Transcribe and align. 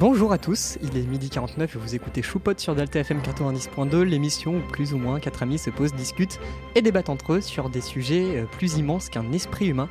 Bonjour 0.00 0.32
à 0.32 0.38
tous, 0.38 0.78
il 0.80 0.96
est 0.96 1.02
midi 1.02 1.28
49 1.28 1.76
et 1.76 1.78
vous 1.78 1.94
écoutez 1.94 2.22
Choupot 2.22 2.54
sur 2.56 2.74
Delta 2.74 3.00
FM 3.00 3.20
90.2, 3.20 4.00
l'émission 4.00 4.56
où 4.56 4.60
plus 4.72 4.94
ou 4.94 4.96
moins 4.96 5.20
quatre 5.20 5.42
amis 5.42 5.58
se 5.58 5.68
posent, 5.68 5.92
discutent 5.92 6.40
et 6.74 6.80
débattent 6.80 7.10
entre 7.10 7.34
eux 7.34 7.40
sur 7.42 7.68
des 7.68 7.82
sujets 7.82 8.38
euh, 8.38 8.44
plus 8.46 8.78
immenses 8.78 9.10
qu'un 9.10 9.30
esprit 9.32 9.66
humain. 9.66 9.90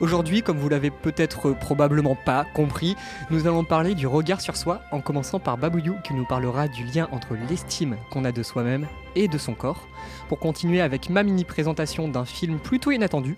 Aujourd'hui, 0.00 0.40
comme 0.40 0.56
vous 0.56 0.70
l'avez 0.70 0.90
peut-être 0.90 1.52
probablement 1.52 2.16
pas 2.16 2.46
compris, 2.54 2.96
nous 3.30 3.46
allons 3.46 3.62
parler 3.62 3.94
du 3.94 4.06
regard 4.06 4.40
sur 4.40 4.56
soi, 4.56 4.80
en 4.90 5.02
commençant 5.02 5.38
par 5.38 5.58
Babouyou 5.58 5.96
qui 6.02 6.14
nous 6.14 6.24
parlera 6.24 6.66
du 6.66 6.84
lien 6.84 7.06
entre 7.12 7.36
l'estime 7.50 7.98
qu'on 8.10 8.24
a 8.24 8.32
de 8.32 8.42
soi-même 8.42 8.88
et 9.16 9.28
de 9.28 9.36
son 9.36 9.52
corps, 9.52 9.86
pour 10.30 10.38
continuer 10.38 10.80
avec 10.80 11.10
ma 11.10 11.22
mini 11.22 11.44
présentation 11.44 12.08
d'un 12.08 12.24
film 12.24 12.58
plutôt 12.58 12.90
inattendu, 12.90 13.36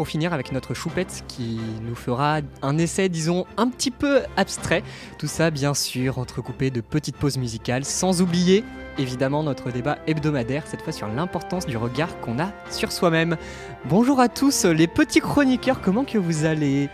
pour 0.00 0.08
finir 0.08 0.32
avec 0.32 0.50
notre 0.50 0.72
choupette 0.72 1.24
qui 1.28 1.60
nous 1.82 1.94
fera 1.94 2.38
un 2.62 2.78
essai, 2.78 3.10
disons, 3.10 3.44
un 3.58 3.68
petit 3.68 3.90
peu 3.90 4.22
abstrait. 4.38 4.82
Tout 5.18 5.26
ça, 5.26 5.50
bien 5.50 5.74
sûr, 5.74 6.18
entrecoupé 6.18 6.70
de 6.70 6.80
petites 6.80 7.16
pauses 7.16 7.36
musicales, 7.36 7.84
sans 7.84 8.22
oublier, 8.22 8.64
évidemment, 8.96 9.42
notre 9.42 9.70
débat 9.70 9.98
hebdomadaire, 10.06 10.62
cette 10.66 10.80
fois 10.80 10.94
sur 10.94 11.06
l'importance 11.06 11.66
du 11.66 11.76
regard 11.76 12.18
qu'on 12.22 12.38
a 12.38 12.50
sur 12.70 12.92
soi-même. 12.92 13.36
Bonjour 13.90 14.20
à 14.20 14.30
tous, 14.30 14.64
les 14.64 14.86
petits 14.86 15.20
chroniqueurs, 15.20 15.82
comment 15.82 16.04
que 16.04 16.16
vous 16.16 16.46
allez? 16.46 16.88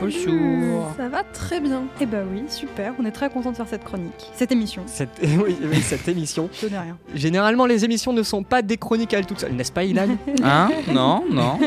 Bonjour. 0.00 0.90
Ça 0.96 1.08
va 1.08 1.22
très 1.22 1.60
bien. 1.60 1.84
Eh 2.00 2.06
bah 2.06 2.18
oui, 2.30 2.44
super. 2.48 2.94
On 2.98 3.04
est 3.04 3.10
très 3.10 3.30
content 3.30 3.50
de 3.50 3.56
faire 3.56 3.68
cette 3.68 3.84
chronique, 3.84 4.30
cette 4.34 4.52
émission. 4.52 4.82
Cette, 4.86 5.20
oui, 5.22 5.56
cette 5.82 6.08
émission. 6.08 6.48
Je 6.60 6.66
ne 6.66 6.78
rien. 6.78 6.98
Généralement, 7.14 7.66
les 7.66 7.84
émissions 7.84 8.12
ne 8.12 8.22
sont 8.22 8.42
pas 8.42 8.62
des 8.62 8.76
chroniques 8.76 9.14
à 9.14 9.18
elles 9.18 9.26
toutes 9.26 9.40
seules, 9.40 9.54
n'est-ce 9.54 9.72
pas, 9.72 9.84
Ilan 9.84 10.16
Hein? 10.42 10.70
Non, 10.92 11.24
non. 11.30 11.58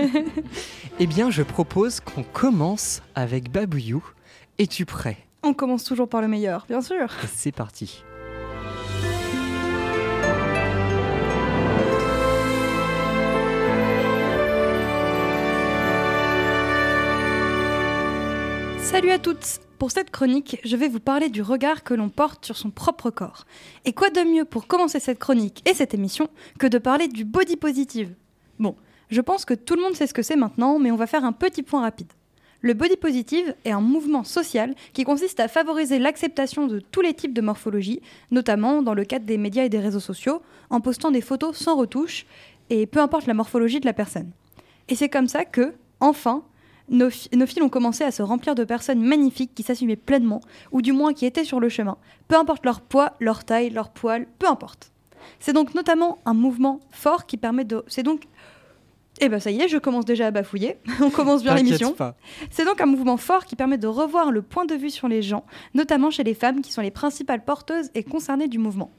eh 1.00 1.08
bien, 1.08 1.30
je 1.30 1.44
propose 1.44 2.00
qu'on 2.00 2.24
commence 2.24 3.02
avec 3.16 3.52
Babouyou. 3.52 4.04
Es-tu 4.58 4.86
prêt? 4.86 5.18
On 5.44 5.54
commence 5.54 5.84
toujours 5.84 6.08
par 6.08 6.22
le 6.22 6.28
meilleur, 6.28 6.66
bien 6.68 6.82
sûr. 6.82 7.08
C'est 7.34 7.52
parti. 7.52 8.04
Salut 18.96 19.12
à 19.12 19.20
toutes 19.20 19.60
Pour 19.78 19.92
cette 19.92 20.10
chronique, 20.10 20.58
je 20.64 20.78
vais 20.78 20.88
vous 20.88 21.02
parler 21.02 21.28
du 21.28 21.42
regard 21.42 21.84
que 21.84 21.94
l'on 21.94 22.08
porte 22.08 22.46
sur 22.46 22.56
son 22.56 22.70
propre 22.70 23.10
corps. 23.10 23.44
Et 23.84 23.92
quoi 23.92 24.10
de 24.10 24.22
mieux 24.22 24.46
pour 24.46 24.68
commencer 24.68 25.02
cette 25.02 25.20
chronique 25.20 25.62
et 25.70 25.74
cette 25.74 25.94
émission 25.94 26.30
que 26.60 26.68
de 26.68 26.78
parler 26.78 27.10
du 27.10 27.26
body 27.26 27.58
positive? 27.58 28.16
Bon, 28.58 28.78
je 29.10 29.20
pense 29.20 29.44
que 29.44 29.54
tout 29.54 29.76
le 29.76 29.82
monde 29.82 29.96
sait 29.96 30.08
ce 30.08 30.14
que 30.14 30.22
c'est 30.22 30.38
maintenant, 30.38 30.80
mais 30.80 30.92
on 30.92 30.96
va 30.96 31.08
faire 31.08 31.26
un 31.26 31.34
petit 31.34 31.62
point 31.62 31.82
rapide. 31.82 32.14
Le 32.62 32.74
body 32.74 32.96
positive 32.96 33.54
est 33.66 33.72
un 33.72 33.82
mouvement 33.82 34.24
social 34.24 34.74
qui 34.94 35.04
consiste 35.04 35.42
à 35.42 35.50
favoriser 35.50 36.00
l'acceptation 36.00 36.66
de 36.66 36.80
tous 36.80 37.02
les 37.02 37.14
types 37.14 37.34
de 37.34 37.42
morphologie, 37.42 38.00
notamment 38.32 38.82
dans 38.82 38.94
le 38.94 39.04
cadre 39.04 39.26
des 39.26 39.38
médias 39.38 39.66
et 39.66 39.70
des 39.70 39.82
réseaux 39.82 40.00
sociaux, 40.00 40.42
en 40.70 40.80
postant 40.80 41.12
des 41.12 41.20
photos 41.20 41.58
sans 41.58 41.76
retouche, 41.76 42.26
et 42.70 42.86
peu 42.86 43.02
importe 43.02 43.28
la 43.28 43.34
morphologie 43.34 43.82
de 43.82 43.88
la 43.88 43.94
personne. 43.94 44.32
Et 44.88 44.96
c'est 44.96 45.10
comme 45.10 45.28
ça 45.28 45.44
que, 45.44 45.74
enfin, 46.00 46.46
nos, 46.90 47.10
fils 47.10 47.62
ont 47.62 47.70
commencé 47.70 48.04
à 48.04 48.12
se 48.12 48.22
remplir 48.22 48.56
de 48.56 48.64
personnes 48.64 49.02
magnifiques 49.02 49.54
qui 49.56 49.64
s'assumaient 49.64 49.96
pleinement, 49.96 50.42
ou 50.72 50.82
du 50.82 50.92
moins 50.92 51.14
qui 51.14 51.26
étaient 51.26 51.44
sur 51.44 51.60
le 51.60 51.70
chemin, 51.70 51.98
peu 52.28 52.36
importe 52.36 52.66
leur 52.66 52.82
poids, 52.82 53.14
leur 53.20 53.44
taille, 53.44 53.70
leur 53.70 53.90
poil, 53.90 54.28
peu 54.40 54.48
importe. 54.48 54.92
C'est 55.40 55.54
donc 55.54 55.74
notamment 55.74 56.20
un 56.26 56.34
mouvement 56.34 56.80
fort 56.92 57.26
qui 57.26 57.38
permet 57.38 57.66
de... 57.66 57.84
C'est 57.88 58.04
donc... 58.04 58.24
Eh 59.22 59.30
ben 59.30 59.40
ça 59.40 59.50
y 59.50 59.62
est, 59.62 59.70
je 59.70 59.78
commence 59.78 60.04
déjà 60.04 60.28
à 60.28 60.32
bafouiller. 60.32 60.78
On 61.02 61.10
commence 61.10 61.42
bien 61.42 61.56
l'émission. 61.56 61.96
C'est 62.52 62.66
donc 62.66 62.82
un 62.82 62.86
mouvement 62.86 63.16
fort 63.16 63.46
qui 63.46 63.56
permet 63.56 63.78
de 63.78 63.88
revoir 63.88 64.30
le 64.30 64.42
point 64.42 64.66
de 64.66 64.76
vue 64.76 64.90
sur 64.90 65.08
les 65.08 65.22
gens, 65.22 65.46
notamment 65.74 66.12
chez 66.12 66.24
les 66.24 66.34
femmes 66.34 66.62
qui 66.62 66.74
sont 66.74 66.82
les 66.82 66.92
principales 66.92 67.44
porteuses 67.44 67.90
et 67.96 68.04
concernées 68.04 68.50
du 68.50 68.60
mouvement. 68.60 68.92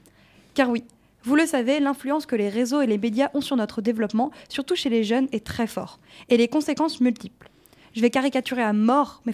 Car 0.55 0.71
oui, 0.71 0.85
vous 1.23 1.37
le 1.37 1.45
savez, 1.45 1.81
l'influence 1.81 2.25
que 2.25 2.35
les 2.35 2.49
réseaux 2.49 2.81
et 2.81 2.87
les 2.87 2.97
médias 2.97 3.29
ont 3.35 3.43
sur 3.43 3.57
notre 3.57 3.83
développement, 3.83 4.31
surtout 4.49 4.75
chez 4.75 4.89
les 4.89 5.05
jeunes, 5.05 5.29
est 5.33 5.45
très 5.45 5.67
fort, 5.67 6.01
et 6.31 6.39
les 6.39 6.49
conséquences 6.49 7.01
multiples 7.01 7.51
je 7.97 8.03
vais 8.03 8.11
caricaturer 8.11 8.63
à 8.63 8.75
mort, 8.75 9.23
mais, 9.25 9.33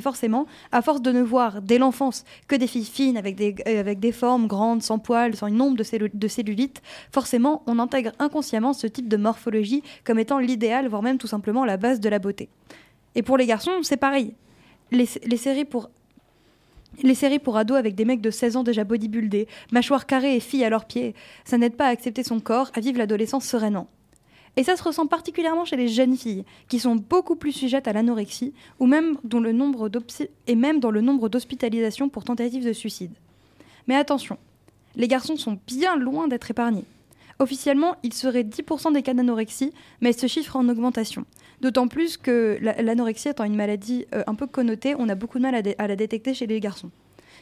forcément, 0.00 0.46
à 0.72 0.82
force 0.82 1.00
de 1.00 1.12
ne 1.12 1.22
voir 1.22 1.62
dès 1.62 1.78
l'enfance 1.78 2.24
que 2.48 2.56
des 2.56 2.66
filles 2.66 2.84
fines 2.84 3.16
avec 3.16 3.36
des, 3.36 3.54
euh, 3.68 3.78
avec 3.78 4.00
des 4.00 4.10
formes 4.10 4.48
grandes, 4.48 4.82
sans 4.82 4.98
poils, 4.98 5.36
sans 5.36 5.46
une 5.46 5.54
nombre 5.54 5.76
de, 5.76 6.10
de 6.12 6.28
cellulite, 6.28 6.82
forcément, 7.12 7.62
on 7.68 7.78
intègre 7.78 8.10
inconsciemment 8.18 8.72
ce 8.72 8.88
type 8.88 9.08
de 9.08 9.16
morphologie 9.16 9.84
comme 10.02 10.18
étant 10.18 10.40
l'idéal, 10.40 10.88
voire 10.88 11.02
même 11.02 11.18
tout 11.18 11.28
simplement 11.28 11.64
la 11.64 11.76
base 11.76 12.00
de 12.00 12.08
la 12.08 12.18
beauté. 12.18 12.48
Et 13.14 13.22
pour 13.22 13.36
les 13.36 13.46
garçons, 13.46 13.70
c'est 13.82 13.96
pareil. 13.96 14.34
Les, 14.90 15.08
les, 15.24 15.36
séries 15.36 15.64
pour 15.64 15.88
les 17.04 17.14
séries 17.14 17.38
pour 17.38 17.56
ados 17.56 17.78
avec 17.78 17.94
des 17.94 18.04
mecs 18.04 18.20
de 18.20 18.32
16 18.32 18.56
ans 18.56 18.64
déjà 18.64 18.82
bodybuildés, 18.82 19.46
mâchoires 19.70 20.06
carrées 20.06 20.34
et 20.34 20.40
filles 20.40 20.64
à 20.64 20.68
leurs 20.68 20.86
pieds, 20.86 21.14
ça 21.44 21.58
n'aide 21.58 21.76
pas 21.76 21.86
à 21.86 21.90
accepter 21.90 22.24
son 22.24 22.40
corps, 22.40 22.72
à 22.74 22.80
vivre 22.80 22.98
l'adolescence 22.98 23.44
sereinement. 23.44 23.86
Et 24.56 24.64
ça 24.64 24.76
se 24.76 24.82
ressent 24.82 25.06
particulièrement 25.06 25.64
chez 25.64 25.76
les 25.76 25.88
jeunes 25.88 26.16
filles, 26.16 26.44
qui 26.68 26.78
sont 26.78 26.96
beaucoup 26.96 27.36
plus 27.36 27.52
sujettes 27.52 27.88
à 27.88 27.92
l'anorexie, 27.92 28.52
ou 28.78 28.86
même 28.86 29.16
le 29.32 29.52
nombre 29.52 29.90
et 30.46 30.54
même 30.56 30.80
dans 30.80 30.90
le 30.90 31.00
nombre 31.00 31.28
d'hospitalisations 31.28 32.08
pour 32.08 32.24
tentatives 32.24 32.64
de 32.64 32.72
suicide. 32.72 33.12
Mais 33.86 33.96
attention, 33.96 34.38
les 34.96 35.08
garçons 35.08 35.36
sont 35.36 35.58
bien 35.66 35.96
loin 35.96 36.28
d'être 36.28 36.50
épargnés. 36.50 36.84
Officiellement, 37.38 37.96
il 38.02 38.12
serait 38.12 38.42
10% 38.42 38.92
des 38.92 39.02
cas 39.02 39.14
d'anorexie, 39.14 39.72
mais 40.02 40.12
ce 40.12 40.26
chiffre 40.26 40.56
est 40.56 40.58
en 40.58 40.68
augmentation. 40.68 41.24
D'autant 41.62 41.88
plus 41.88 42.18
que 42.18 42.58
l'anorexie 42.60 43.28
étant 43.28 43.44
une 43.44 43.56
maladie 43.56 44.04
euh, 44.14 44.22
un 44.26 44.34
peu 44.34 44.46
connotée, 44.46 44.94
on 44.98 45.08
a 45.08 45.14
beaucoup 45.14 45.38
de 45.38 45.44
mal 45.44 45.54
à 45.54 45.86
la 45.88 45.96
détecter 45.96 46.34
chez 46.34 46.46
les 46.46 46.60
garçons. 46.60 46.90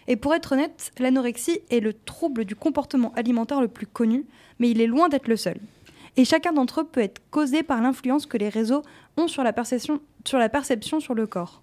Et 0.07 0.17
pour 0.17 0.35
être 0.35 0.53
honnête, 0.53 0.93
l'anorexie 0.99 1.61
est 1.71 1.81
le 1.81 1.93
trouble 1.93 2.45
du 2.45 2.55
comportement 2.55 3.13
alimentaire 3.15 3.61
le 3.61 3.69
plus 3.69 3.87
connu, 3.87 4.25
mais 4.59 4.71
il 4.71 4.81
est 4.81 4.87
loin 4.87 5.09
d'être 5.09 5.29
le 5.29 5.37
seul. 5.37 5.59
Et 6.19 6.25
chacun 6.25 6.53
d'entre 6.53 6.81
eux 6.81 6.85
peut 6.85 7.01
être 7.01 7.23
causé 7.31 7.63
par 7.63 7.81
l'influence 7.81 8.27
que 8.27 8.37
les 8.37 8.49
réseaux 8.49 8.83
ont 9.17 9.29
sur 9.29 9.45
la 9.45 9.53
perception 9.53 10.01
sur, 10.25 11.15
le 11.15 11.27
corps. 11.29 11.63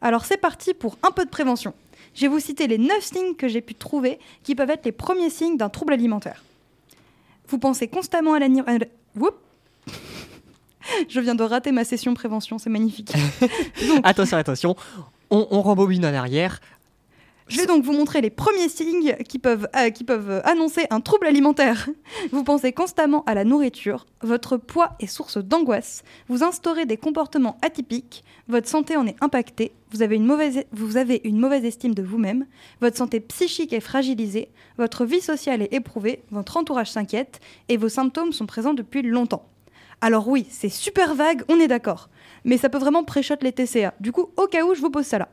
Alors 0.00 0.24
c'est 0.24 0.38
parti 0.38 0.74
pour 0.74 0.98
un 1.04 1.12
peu 1.12 1.24
de 1.24 1.30
prévention. 1.30 1.72
Je 2.12 2.22
vais 2.22 2.28
vous 2.28 2.40
citer 2.40 2.66
les 2.66 2.78
9 2.78 3.00
signes 3.00 3.36
que 3.36 3.46
j'ai 3.46 3.60
pu 3.60 3.76
trouver 3.76 4.18
qui 4.42 4.56
peuvent 4.56 4.70
être 4.70 4.84
les 4.84 4.92
premiers 4.92 5.30
signes 5.30 5.56
d'un 5.56 5.68
trouble 5.68 5.92
alimentaire. 5.92 6.42
Vous 7.46 7.58
pensez 7.58 7.86
constamment 7.86 8.34
à 8.34 8.40
la... 8.40 8.48
Je 11.08 11.20
viens 11.20 11.36
de 11.36 11.44
rater 11.44 11.70
ma 11.70 11.84
session 11.84 12.12
prévention, 12.12 12.58
c'est 12.58 12.70
magnifique. 12.70 13.12
attention, 14.02 14.36
attention, 14.36 14.74
on, 15.30 15.46
on 15.52 15.62
rembobine 15.62 16.04
en 16.04 16.12
arrière. 16.12 16.58
Je 17.52 17.58
vais 17.58 17.66
donc 17.66 17.84
vous 17.84 17.92
montrer 17.92 18.22
les 18.22 18.30
premiers 18.30 18.70
signes 18.70 19.14
qui 19.28 19.38
peuvent, 19.38 19.68
euh, 19.76 19.90
peuvent 20.06 20.40
annoncer 20.44 20.86
un 20.88 21.02
trouble 21.02 21.26
alimentaire. 21.26 21.90
Vous 22.32 22.44
pensez 22.44 22.72
constamment 22.72 23.24
à 23.24 23.34
la 23.34 23.44
nourriture, 23.44 24.06
votre 24.22 24.56
poids 24.56 24.92
est 25.00 25.06
source 25.06 25.36
d'angoisse, 25.36 26.02
vous 26.30 26.42
instaurez 26.44 26.86
des 26.86 26.96
comportements 26.96 27.58
atypiques, 27.60 28.24
votre 28.48 28.70
santé 28.70 28.96
en 28.96 29.06
est 29.06 29.16
impactée, 29.20 29.72
vous 29.90 30.00
avez 30.00 30.16
une 30.16 30.24
mauvaise, 30.24 31.64
estime 31.66 31.94
de 31.94 32.02
vous-même, 32.02 32.46
votre 32.80 32.96
santé 32.96 33.20
psychique 33.20 33.74
est 33.74 33.80
fragilisée, 33.80 34.48
votre 34.78 35.04
vie 35.04 35.20
sociale 35.20 35.60
est 35.60 35.74
éprouvée, 35.74 36.22
votre 36.30 36.56
entourage 36.56 36.90
s'inquiète 36.90 37.40
et 37.68 37.76
vos 37.76 37.90
symptômes 37.90 38.32
sont 38.32 38.46
présents 38.46 38.72
depuis 38.72 39.02
longtemps. 39.02 39.46
Alors 40.00 40.26
oui, 40.26 40.46
c'est 40.48 40.70
super 40.70 41.14
vague, 41.14 41.42
on 41.50 41.60
est 41.60 41.68
d'accord, 41.68 42.08
mais 42.46 42.56
ça 42.56 42.70
peut 42.70 42.78
vraiment 42.78 43.04
préchoter 43.04 43.44
les 43.44 43.52
TCA. 43.52 43.92
Du 44.00 44.10
coup, 44.10 44.30
au 44.38 44.46
cas 44.46 44.64
où, 44.64 44.74
je 44.74 44.80
vous 44.80 44.90
pose 44.90 45.04
ça 45.04 45.18
là. 45.18 45.28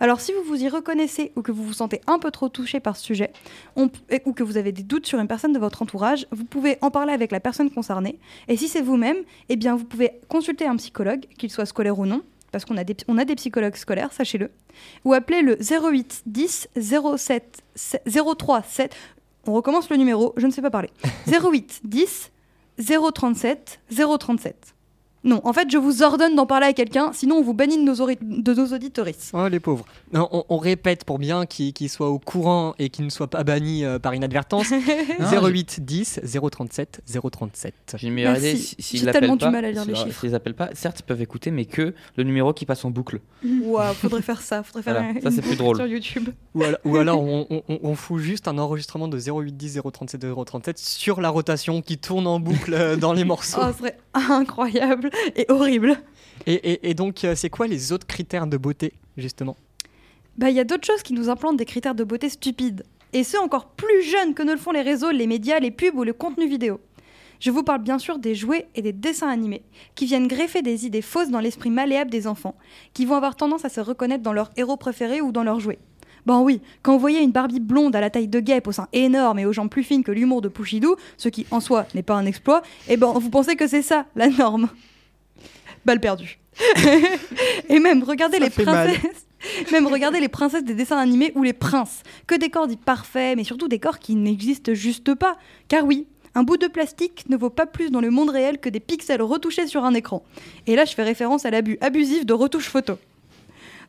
Alors 0.00 0.20
si 0.20 0.32
vous 0.32 0.42
vous 0.44 0.62
y 0.62 0.68
reconnaissez 0.68 1.32
ou 1.34 1.42
que 1.42 1.50
vous 1.50 1.64
vous 1.64 1.72
sentez 1.72 2.00
un 2.06 2.18
peu 2.18 2.30
trop 2.30 2.48
touché 2.48 2.78
par 2.78 2.96
ce 2.96 3.04
sujet, 3.04 3.32
ou 3.76 3.88
que 4.32 4.42
vous 4.42 4.56
avez 4.56 4.72
des 4.72 4.82
doutes 4.84 5.06
sur 5.06 5.18
une 5.18 5.26
personne 5.26 5.52
de 5.52 5.58
votre 5.58 5.82
entourage, 5.82 6.26
vous 6.30 6.44
pouvez 6.44 6.78
en 6.82 6.90
parler 6.90 7.12
avec 7.12 7.32
la 7.32 7.40
personne 7.40 7.70
concernée. 7.70 8.18
Et 8.46 8.56
si 8.56 8.68
c'est 8.68 8.80
vous-même, 8.80 9.18
eh 9.48 9.56
bien 9.56 9.76
vous 9.76 9.84
pouvez 9.84 10.12
consulter 10.28 10.66
un 10.66 10.76
psychologue, 10.76 11.26
qu'il 11.36 11.50
soit 11.50 11.66
scolaire 11.66 11.98
ou 11.98 12.06
non, 12.06 12.22
parce 12.52 12.64
qu'on 12.64 12.76
a 12.76 12.84
des, 12.84 12.96
on 13.08 13.18
a 13.18 13.24
des 13.24 13.34
psychologues 13.34 13.76
scolaires, 13.76 14.12
sachez-le, 14.12 14.50
ou 15.04 15.12
appeler 15.14 15.42
le 15.42 15.58
08 15.60 16.22
10 16.26 16.68
07 17.16 17.62
03 18.06 18.62
7. 18.62 18.94
On 19.46 19.52
recommence 19.52 19.90
le 19.90 19.96
numéro, 19.96 20.32
je 20.36 20.46
ne 20.46 20.52
sais 20.52 20.62
pas 20.62 20.70
parler. 20.70 20.90
08 21.26 21.80
10 21.84 22.30
037 23.14 23.80
037. 23.90 24.74
Non, 25.28 25.42
en 25.44 25.52
fait, 25.52 25.70
je 25.70 25.76
vous 25.76 26.02
ordonne 26.02 26.34
d'en 26.36 26.46
parler 26.46 26.68
à 26.68 26.72
quelqu'un, 26.72 27.12
sinon 27.12 27.36
on 27.36 27.42
vous 27.42 27.52
bannit 27.52 27.76
de 27.76 27.82
nos, 27.82 27.94
de 27.94 28.54
nos 28.54 28.74
auditoristes. 28.74 29.32
Oh, 29.34 29.46
les 29.48 29.60
pauvres. 29.60 29.84
on, 30.14 30.56
répète 30.56 31.04
pour 31.04 31.18
bien 31.18 31.44
qu'ils 31.44 31.90
soient 31.90 32.08
au 32.08 32.18
courant 32.18 32.74
et 32.78 32.88
qu'ils 32.88 33.04
ne 33.04 33.10
soient 33.10 33.26
pas 33.28 33.44
bannis 33.44 33.84
euh, 33.84 33.98
par 33.98 34.14
inadvertance. 34.14 34.72
08 35.20 35.84
10 35.84 36.20
037 36.50 37.02
037. 37.30 37.74
J'ai 37.98 38.06
une 38.08 38.14
meilleure 38.14 38.38
idée. 38.38 38.56
S'ils 38.56 39.04
tellement 39.10 39.36
du 39.36 39.44
mal 39.50 39.66
à 39.66 39.70
lire 39.70 39.84
les 39.84 39.94
chiffres. 39.94 40.20
S'ils 40.20 40.34
appellent 40.34 40.54
pas, 40.54 40.70
certes, 40.72 41.00
ils 41.00 41.04
peuvent 41.04 41.20
écouter, 41.20 41.50
mais 41.50 41.66
que 41.66 41.92
le 42.16 42.24
numéro 42.24 42.54
qui 42.54 42.64
passe 42.64 42.86
en 42.86 42.90
boucle. 42.90 43.20
Waouh, 43.44 43.92
faudrait 44.00 44.22
faire 44.22 44.40
ça. 44.40 44.62
Faudrait 44.62 44.82
faire 44.82 45.22
ça, 45.22 45.30
c'est 45.30 45.42
plus 45.42 45.56
drôle. 45.58 45.76
sur 45.76 45.86
YouTube. 45.86 46.30
Ou 46.54 46.96
alors, 46.96 47.22
on, 47.68 47.94
fout 47.94 48.18
juste 48.22 48.48
un 48.48 48.56
enregistrement 48.56 49.08
de 49.08 49.18
08 49.18 49.54
10 49.54 49.80
037 49.92 50.26
037 50.46 50.78
sur 50.78 51.20
la 51.20 51.28
rotation 51.28 51.82
qui 51.82 51.98
tourne 51.98 52.26
en 52.26 52.40
boucle 52.40 52.72
euh, 52.72 52.96
dans 52.96 53.12
les 53.12 53.24
morceaux. 53.24 53.60
Oh, 53.62 53.66
ce 53.72 53.78
serait 53.78 53.98
incroyable 54.14 55.10
et 55.36 55.46
horrible. 55.48 55.98
Et, 56.46 56.94
donc, 56.94 57.24
euh, 57.24 57.34
c'est 57.34 57.50
quoi 57.50 57.66
les 57.66 57.92
autres 57.92 58.06
critères 58.06 58.46
de 58.46 58.56
beauté, 58.56 58.94
justement? 59.16 59.56
Bah, 60.38 60.50
il 60.50 60.56
y 60.56 60.60
a 60.60 60.64
d'autres 60.64 60.86
choses 60.86 61.02
qui 61.02 61.12
nous 61.12 61.28
implantent 61.28 61.56
des 61.56 61.64
critères 61.64 61.94
de 61.94 62.04
beauté 62.04 62.28
stupides. 62.28 62.84
Et 63.12 63.24
ce, 63.24 63.36
encore 63.36 63.66
plus 63.70 64.02
jeunes 64.02 64.34
que 64.34 64.42
ne 64.42 64.52
le 64.52 64.58
font 64.58 64.70
les 64.70 64.82
réseaux, 64.82 65.10
les 65.10 65.26
médias, 65.26 65.58
les 65.58 65.70
pubs 65.70 65.96
ou 65.96 66.04
le 66.04 66.12
contenu 66.12 66.48
vidéo. 66.48 66.80
Je 67.40 67.50
vous 67.50 67.62
parle 67.62 67.82
bien 67.82 67.98
sûr 67.98 68.18
des 68.18 68.34
jouets 68.34 68.68
et 68.74 68.82
des 68.82 68.92
dessins 68.92 69.28
animés, 69.28 69.62
qui 69.94 70.06
viennent 70.06 70.26
greffer 70.26 70.62
des 70.62 70.86
idées 70.86 71.02
fausses 71.02 71.30
dans 71.30 71.40
l'esprit 71.40 71.70
malléable 71.70 72.10
des 72.10 72.26
enfants, 72.26 72.56
qui 72.94 73.04
vont 73.04 73.14
avoir 73.14 73.36
tendance 73.36 73.64
à 73.64 73.68
se 73.68 73.80
reconnaître 73.80 74.22
dans 74.22 74.32
leur 74.32 74.50
héros 74.56 74.76
préféré 74.76 75.20
ou 75.20 75.32
dans 75.32 75.44
leurs 75.44 75.60
jouets. 75.60 75.78
Bon 76.26 76.42
oui, 76.42 76.60
quand 76.82 76.92
vous 76.92 76.98
voyez 76.98 77.20
une 77.20 77.30
Barbie 77.30 77.60
blonde 77.60 77.94
à 77.94 78.00
la 78.00 78.10
taille 78.10 78.28
de 78.28 78.40
guêpe, 78.40 78.66
au 78.66 78.72
sein 78.72 78.88
énorme 78.92 79.38
et 79.38 79.46
aux 79.46 79.52
jambes 79.52 79.70
plus 79.70 79.84
fines 79.84 80.02
que 80.02 80.12
l'humour 80.12 80.42
de 80.42 80.48
Pouchidou, 80.48 80.96
ce 81.16 81.28
qui 81.28 81.46
en 81.50 81.60
soi 81.60 81.86
n'est 81.94 82.02
pas 82.02 82.16
un 82.16 82.26
exploit, 82.26 82.62
eh 82.88 82.96
ben 82.96 83.12
vous 83.12 83.30
pensez 83.30 83.56
que 83.56 83.66
c'est 83.66 83.82
ça, 83.82 84.06
la 84.16 84.28
norme. 84.28 84.68
Balle 85.88 86.00
perdue. 86.00 86.38
et 87.70 87.78
même 87.78 88.02
regardez 88.02 88.38
les 88.38 88.50
princesses. 88.50 89.26
Même 89.72 89.86
regardez 89.86 90.20
les 90.20 90.28
princesses 90.28 90.64
des 90.64 90.74
dessins 90.74 90.98
animés 90.98 91.32
ou 91.34 91.42
les 91.42 91.54
princes. 91.54 92.02
Que 92.26 92.34
des 92.34 92.50
corps 92.50 92.66
dits 92.66 92.76
parfaits, 92.76 93.38
mais 93.38 93.44
surtout 93.44 93.68
des 93.68 93.78
corps 93.78 93.98
qui 93.98 94.14
n'existent 94.14 94.74
juste 94.74 95.14
pas. 95.14 95.38
Car 95.68 95.86
oui, 95.86 96.06
un 96.34 96.42
bout 96.42 96.58
de 96.58 96.66
plastique 96.66 97.24
ne 97.30 97.38
vaut 97.38 97.48
pas 97.48 97.64
plus 97.64 97.90
dans 97.90 98.02
le 98.02 98.10
monde 98.10 98.28
réel 98.28 98.58
que 98.58 98.68
des 98.68 98.80
pixels 98.80 99.22
retouchés 99.22 99.66
sur 99.66 99.86
un 99.86 99.94
écran. 99.94 100.22
Et 100.66 100.76
là, 100.76 100.84
je 100.84 100.92
fais 100.92 101.04
référence 101.04 101.46
à 101.46 101.50
l'abus 101.50 101.78
abusif 101.80 102.26
de 102.26 102.34
retouche 102.34 102.68
photo. 102.68 102.98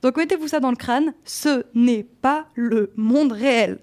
Donc 0.02 0.16
mettez-vous 0.16 0.48
ça 0.48 0.62
dans 0.62 0.72
le 0.72 0.78
crâne, 0.78 1.14
ce 1.26 1.66
n'est 1.76 2.04
pas 2.22 2.46
le 2.56 2.94
monde 2.96 3.34
réel. 3.34 3.80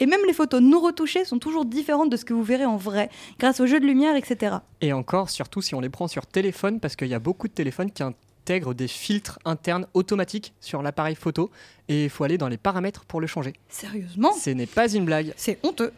Et 0.00 0.06
même 0.06 0.20
les 0.26 0.32
photos 0.32 0.60
non 0.60 0.80
retouchées 0.80 1.24
sont 1.24 1.38
toujours 1.38 1.64
différentes 1.64 2.10
de 2.10 2.16
ce 2.16 2.24
que 2.24 2.34
vous 2.34 2.42
verrez 2.42 2.66
en 2.66 2.76
vrai, 2.76 3.08
grâce 3.38 3.60
au 3.60 3.66
jeu 3.66 3.80
de 3.80 3.86
lumière, 3.86 4.16
etc. 4.16 4.56
Et 4.80 4.92
encore, 4.92 5.30
surtout 5.30 5.62
si 5.62 5.74
on 5.74 5.80
les 5.80 5.88
prend 5.88 6.08
sur 6.08 6.26
téléphone, 6.26 6.80
parce 6.80 6.96
qu'il 6.96 7.08
y 7.08 7.14
a 7.14 7.18
beaucoup 7.18 7.48
de 7.48 7.52
téléphones 7.52 7.90
qui 7.90 8.02
intègrent 8.02 8.74
des 8.74 8.88
filtres 8.88 9.38
internes 9.44 9.86
automatiques 9.94 10.52
sur 10.60 10.82
l'appareil 10.82 11.14
photo, 11.14 11.50
et 11.88 12.04
il 12.04 12.10
faut 12.10 12.24
aller 12.24 12.38
dans 12.38 12.48
les 12.48 12.58
paramètres 12.58 13.04
pour 13.06 13.20
le 13.20 13.26
changer. 13.26 13.54
Sérieusement? 13.68 14.32
Ce 14.32 14.50
n'est 14.50 14.66
pas 14.66 14.92
une 14.92 15.04
blague. 15.04 15.32
C'est 15.36 15.58
honteux. 15.62 15.92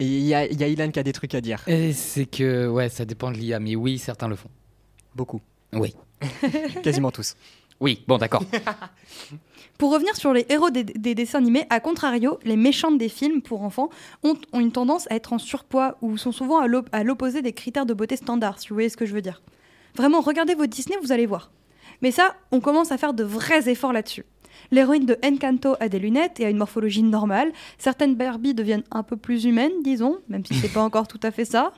Et 0.00 0.06
il 0.06 0.22
y 0.22 0.34
a, 0.34 0.46
y 0.46 0.62
a 0.62 0.68
Ilan 0.68 0.90
qui 0.90 0.98
a 0.98 1.02
des 1.02 1.12
trucs 1.12 1.34
à 1.34 1.40
dire. 1.40 1.62
Et 1.66 1.92
c'est 1.92 2.26
que, 2.26 2.68
ouais, 2.68 2.88
ça 2.88 3.04
dépend 3.04 3.30
de 3.30 3.36
l'IA, 3.36 3.58
mais 3.58 3.74
oui, 3.74 3.98
certains 3.98 4.28
le 4.28 4.36
font. 4.36 4.50
Beaucoup. 5.14 5.40
Oui. 5.72 5.94
Quasiment 6.82 7.10
tous. 7.10 7.36
Oui, 7.80 8.04
bon, 8.06 8.18
d'accord. 8.18 8.42
Pour 9.78 9.92
revenir 9.92 10.16
sur 10.16 10.32
les 10.32 10.44
héros 10.48 10.70
des, 10.70 10.82
des 10.82 11.14
dessins 11.14 11.38
animés, 11.38 11.64
à 11.70 11.78
contrario, 11.78 12.38
les 12.44 12.56
méchantes 12.56 12.98
des 12.98 13.08
films 13.08 13.42
pour 13.42 13.62
enfants 13.62 13.90
ont, 14.24 14.34
une 14.54 14.72
tendance 14.72 15.06
à 15.10 15.14
être 15.14 15.32
en 15.32 15.38
surpoids 15.38 15.96
ou 16.02 16.16
sont 16.16 16.32
souvent 16.32 16.58
à 16.58 16.66
l'op- 16.66 16.88
à 16.90 17.04
l'opposé 17.04 17.42
des 17.42 17.52
critères 17.52 17.86
de 17.86 17.94
beauté 17.94 18.16
standards, 18.16 18.58
si 18.58 18.68
vous 18.68 18.74
voyez 18.74 18.88
ce 18.88 18.96
que 18.96 19.06
je 19.06 19.14
veux 19.14 19.22
dire. 19.22 19.40
Vraiment, 19.94 20.20
regardez 20.20 20.54
vos 20.56 20.66
Disney, 20.66 20.96
vous 21.00 21.12
allez 21.12 21.26
voir. 21.26 21.52
Mais 22.02 22.10
ça, 22.10 22.34
on 22.50 22.58
commence 22.60 22.90
à 22.90 22.98
faire 22.98 23.14
de 23.14 23.22
vrais 23.22 23.68
efforts 23.68 23.92
là-dessus. 23.92 24.24
L'héroïne 24.72 25.06
de 25.06 25.16
Encanto 25.24 25.76
a 25.78 25.88
des 25.88 26.00
lunettes 26.00 26.40
et 26.40 26.44
a 26.46 26.50
une 26.50 26.56
morphologie 26.58 27.04
normale. 27.04 27.52
Certaines 27.78 28.16
Barbie 28.16 28.54
deviennent 28.54 28.82
un 28.90 29.04
peu 29.04 29.16
plus 29.16 29.44
humaines, 29.44 29.72
disons, 29.84 30.18
même 30.28 30.44
si 30.44 30.54
c'est 30.54 30.72
pas 30.72 30.82
encore 30.82 31.06
tout 31.06 31.20
à 31.22 31.30
fait 31.30 31.44
ça. 31.44 31.72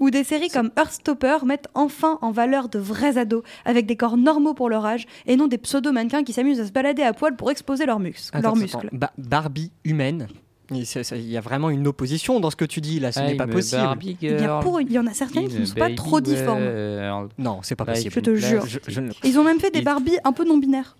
Ou 0.00 0.10
des 0.10 0.24
séries 0.24 0.48
comme 0.48 0.70
Heartstopper 0.76 1.38
mettent 1.44 1.68
enfin 1.74 2.18
en 2.22 2.30
valeur 2.32 2.68
de 2.68 2.78
vrais 2.78 3.18
ados, 3.18 3.42
avec 3.64 3.86
des 3.86 3.96
corps 3.96 4.16
normaux 4.16 4.54
pour 4.54 4.68
leur 4.68 4.84
âge, 4.86 5.06
et 5.26 5.36
non 5.36 5.46
des 5.46 5.58
pseudo-mannequins 5.58 6.24
qui 6.24 6.32
s'amusent 6.32 6.60
à 6.60 6.66
se 6.66 6.72
balader 6.72 7.02
à 7.02 7.12
poil 7.12 7.36
pour 7.36 7.50
exposer 7.50 7.86
leurs, 7.86 8.00
Attends, 8.32 8.56
muscles. 8.56 8.88
Ba- 8.92 9.12
Barbie 9.18 9.70
humaine. 9.84 10.28
Il 10.70 10.84
il 10.84 11.30
y 11.30 11.36
a 11.36 11.40
vraiment 11.42 11.68
une 11.68 11.86
opposition 11.86 12.40
dans 12.40 12.48
ce 12.50 12.56
que 12.56 12.64
tu 12.64 12.80
dis 12.80 12.98
là, 12.98 13.12
ce 13.12 13.20
n'est 13.20 13.36
pas 13.36 13.46
possible. 13.46 13.82
Barbie 13.82 14.16
Eh 14.22 14.36
pour, 14.62 14.80
il 14.80 14.90
y 14.90 14.98
en 14.98 15.06
a 15.06 15.12
certaines 15.12 15.48
qui 15.48 15.58
ne 15.58 15.64
sont 15.66 15.74
pas 15.74 15.94
trop 15.94 16.20
difformes. 16.20 16.62
Non, 17.38 17.58
c'est 17.62 17.76
pas 17.76 17.84
possible. 17.84 18.12
Je 18.14 18.20
te 18.20 18.34
jure. 18.34 18.64
Je- 18.66 18.78
je 18.88 19.00
ne- 19.00 19.10
Ils 19.24 19.38
ont 19.38 19.44
même 19.44 19.60
fait 19.60 19.70
des 19.70 19.80
Il- 19.80 19.84
Barbies 19.84 20.16
un 20.24 20.32
peu 20.32 20.44
non-binaires. 20.44 20.96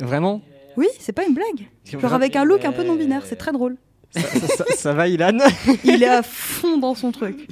Vraiment? 0.00 0.42
Oui, 0.76 0.88
c'est 0.98 1.12
pas 1.12 1.24
une 1.24 1.34
blague. 1.34 1.68
Genre 1.84 2.12
avec 2.14 2.34
un 2.36 2.44
look 2.44 2.64
un 2.64 2.72
peu 2.72 2.82
non-binaire, 2.82 3.24
c'est 3.26 3.36
très 3.36 3.52
drôle. 3.52 3.76
Ça, 4.10 4.20
ça- 4.22 4.46
ça- 4.48 4.64
ça 4.76 4.92
va, 4.92 5.08
Ilan? 5.08 5.38
Il 5.84 6.02
est 6.02 6.08
à 6.08 6.22
fond 6.22 6.78
dans 6.78 6.94
son 6.94 7.12
truc. 7.12 7.48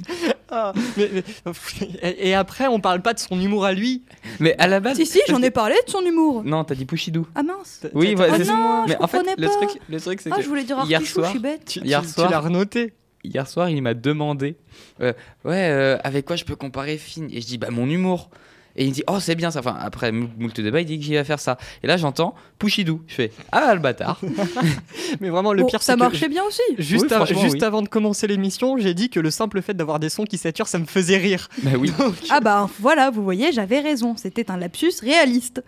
Ah, 0.49 0.73
mais- 0.97 1.09
mais- 1.11 2.15
et, 2.19 2.33
après, 2.33 2.67
on 2.67 2.79
parle 2.79 3.01
pas 3.01 3.13
de 3.13 3.19
son 3.19 3.39
humour 3.39 3.65
à 3.65 3.73
lui? 3.73 4.03
Mais 4.39 4.55
à 4.57 4.67
la 4.67 4.79
base. 4.79 4.97
Si, 4.97 5.05
si, 5.05 5.19
j'en 5.27 5.41
ai 5.41 5.51
parlé 5.51 5.75
de 5.85 5.91
son 5.91 6.01
humour. 6.01 6.43
Non, 6.43 6.63
t'as 6.63 6.75
dit 6.75 6.85
Pouchidou. 6.85 7.27
Ah 7.35 7.43
mince. 7.43 7.81
Oui, 7.93 8.15
t'as- 8.15 8.27
Ah 8.31 8.37
c'est- 8.37 8.45
non, 8.45 8.83
je 8.87 8.93
Mais 8.93 8.97
en 9.01 9.07
fait, 9.07 9.23
le 9.37 9.47
truc, 9.47 9.69
le 9.89 9.99
truc 9.99 10.21
c'est 10.21 10.31
Ah, 10.31 10.37
que 10.37 10.41
je 10.43 10.47
voulais 10.47 10.63
dire 10.63 10.77
hier 10.85 10.97
artichou, 10.99 11.15
je 11.15 11.21
soir, 11.21 11.29
suis 11.31 11.39
bête. 11.39 11.65
tu, 11.65 11.79
Hier 11.81 12.01
tu- 12.01 12.07
tu 12.07 12.13
soir- 12.13 12.29
l'as 12.31 12.39
renoté. 12.39 12.93
hier 13.23 13.47
soir, 13.47 13.69
il 13.69 13.81
m'a 13.81 13.93
demandé 13.95 14.55
euh, 15.01 15.13
Ouais, 15.43 15.69
euh, 15.71 15.97
avec 16.03 16.25
quoi 16.25 16.35
je 16.35 16.45
peux 16.45 16.55
comparer 16.55 16.97
Finn? 16.97 17.27
Et 17.31 17.41
je 17.41 17.47
dis 17.47 17.57
Bah, 17.57 17.69
mon 17.71 17.89
humour. 17.89 18.29
Et 18.77 18.85
il 18.85 18.91
dit 18.91 19.03
Oh, 19.07 19.19
c'est 19.19 19.35
bien 19.35 19.51
ça. 19.51 19.59
Enfin, 19.59 19.75
après 19.79 20.11
moult 20.11 20.59
débat, 20.59 20.81
il 20.81 20.85
dit 20.85 20.99
qu'il 20.99 21.15
va 21.15 21.23
faire 21.23 21.39
ça. 21.39 21.57
Et 21.83 21.87
là, 21.87 21.97
j'entends 21.97 22.35
Pouchidou. 22.59 23.01
Je 23.07 23.13
fais 23.15 23.31
Ah, 23.51 23.73
le 23.73 23.79
bâtard. 23.79 24.19
Mais 25.21 25.29
vraiment, 25.29 25.53
le 25.53 25.65
pire, 25.65 25.81
ça 25.81 25.93
que 25.93 25.99
marchait 25.99 26.29
bien 26.29 26.43
aussi. 26.43 26.61
Juste, 26.77 27.05
Oui, 27.05 27.13
av- 27.13 27.25
franchement, 27.25 27.41
juste 27.41 27.55
oui. 27.55 27.63
avant 27.63 27.81
de 27.81 27.87
commencer 27.87 28.27
l'émission, 28.27 28.77
j'ai 28.77 28.93
dit 28.93 29.09
que 29.09 29.19
le 29.19 29.31
simple 29.31 29.61
fait 29.61 29.73
d'avoir 29.73 29.99
des 29.99 30.09
sons 30.09 30.25
qui 30.25 30.37
saturent, 30.37 30.67
ça 30.67 30.79
me 30.79 30.85
faisait 30.85 31.17
rire. 31.17 31.47
bah 31.63 31.71
oui. 31.79 31.91
Donc, 31.99 32.15
Ah 32.29 32.39
bah 32.41 32.69
voilà, 32.79 33.09
vous 33.11 33.23
voyez, 33.23 33.51
j'avais 33.51 33.79
raison. 33.79 34.15
C'était 34.17 34.51
un 34.51 34.57
lapsus 34.57 34.91
réaliste. 35.01 35.63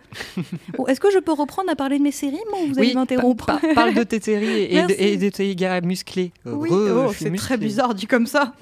Bon, 0.76 0.86
Est-ce 0.86 1.00
que 1.00 1.10
je 1.10 1.18
peux 1.18 1.32
reprendre 1.32 1.70
à 1.70 1.76
parler 1.76 1.98
de 1.98 2.02
mes 2.02 2.12
séries 2.12 2.36
moi, 2.50 2.58
ou 2.62 2.68
vous 2.68 2.78
allez 2.78 2.88
oui, 2.88 2.94
m'interrompre 2.94 3.46
pa- 3.46 3.58
pa- 3.58 3.74
parle 3.74 3.94
de 3.94 4.02
tes 4.02 4.20
séries 4.20 4.64
et, 4.64 4.68
de, 4.68 4.74
Merci. 4.88 4.94
et 4.98 5.16
de 5.16 5.28
tes 5.30 5.54
gars 5.54 5.80
musclés. 5.80 6.32
Oui, 6.44 6.68
oh, 6.72 7.10
c'est 7.16 7.30
très 7.36 7.56
bizarre 7.56 7.94
dit 7.94 8.06
comme 8.06 8.26
ça. 8.26 8.54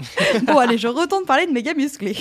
bon, 0.47 0.59
allez, 0.59 0.79
je 0.79 0.89
retourne 0.89 1.25
parler 1.25 1.47
de 1.47 1.53
méga 1.53 1.75
musclés. 1.75 2.17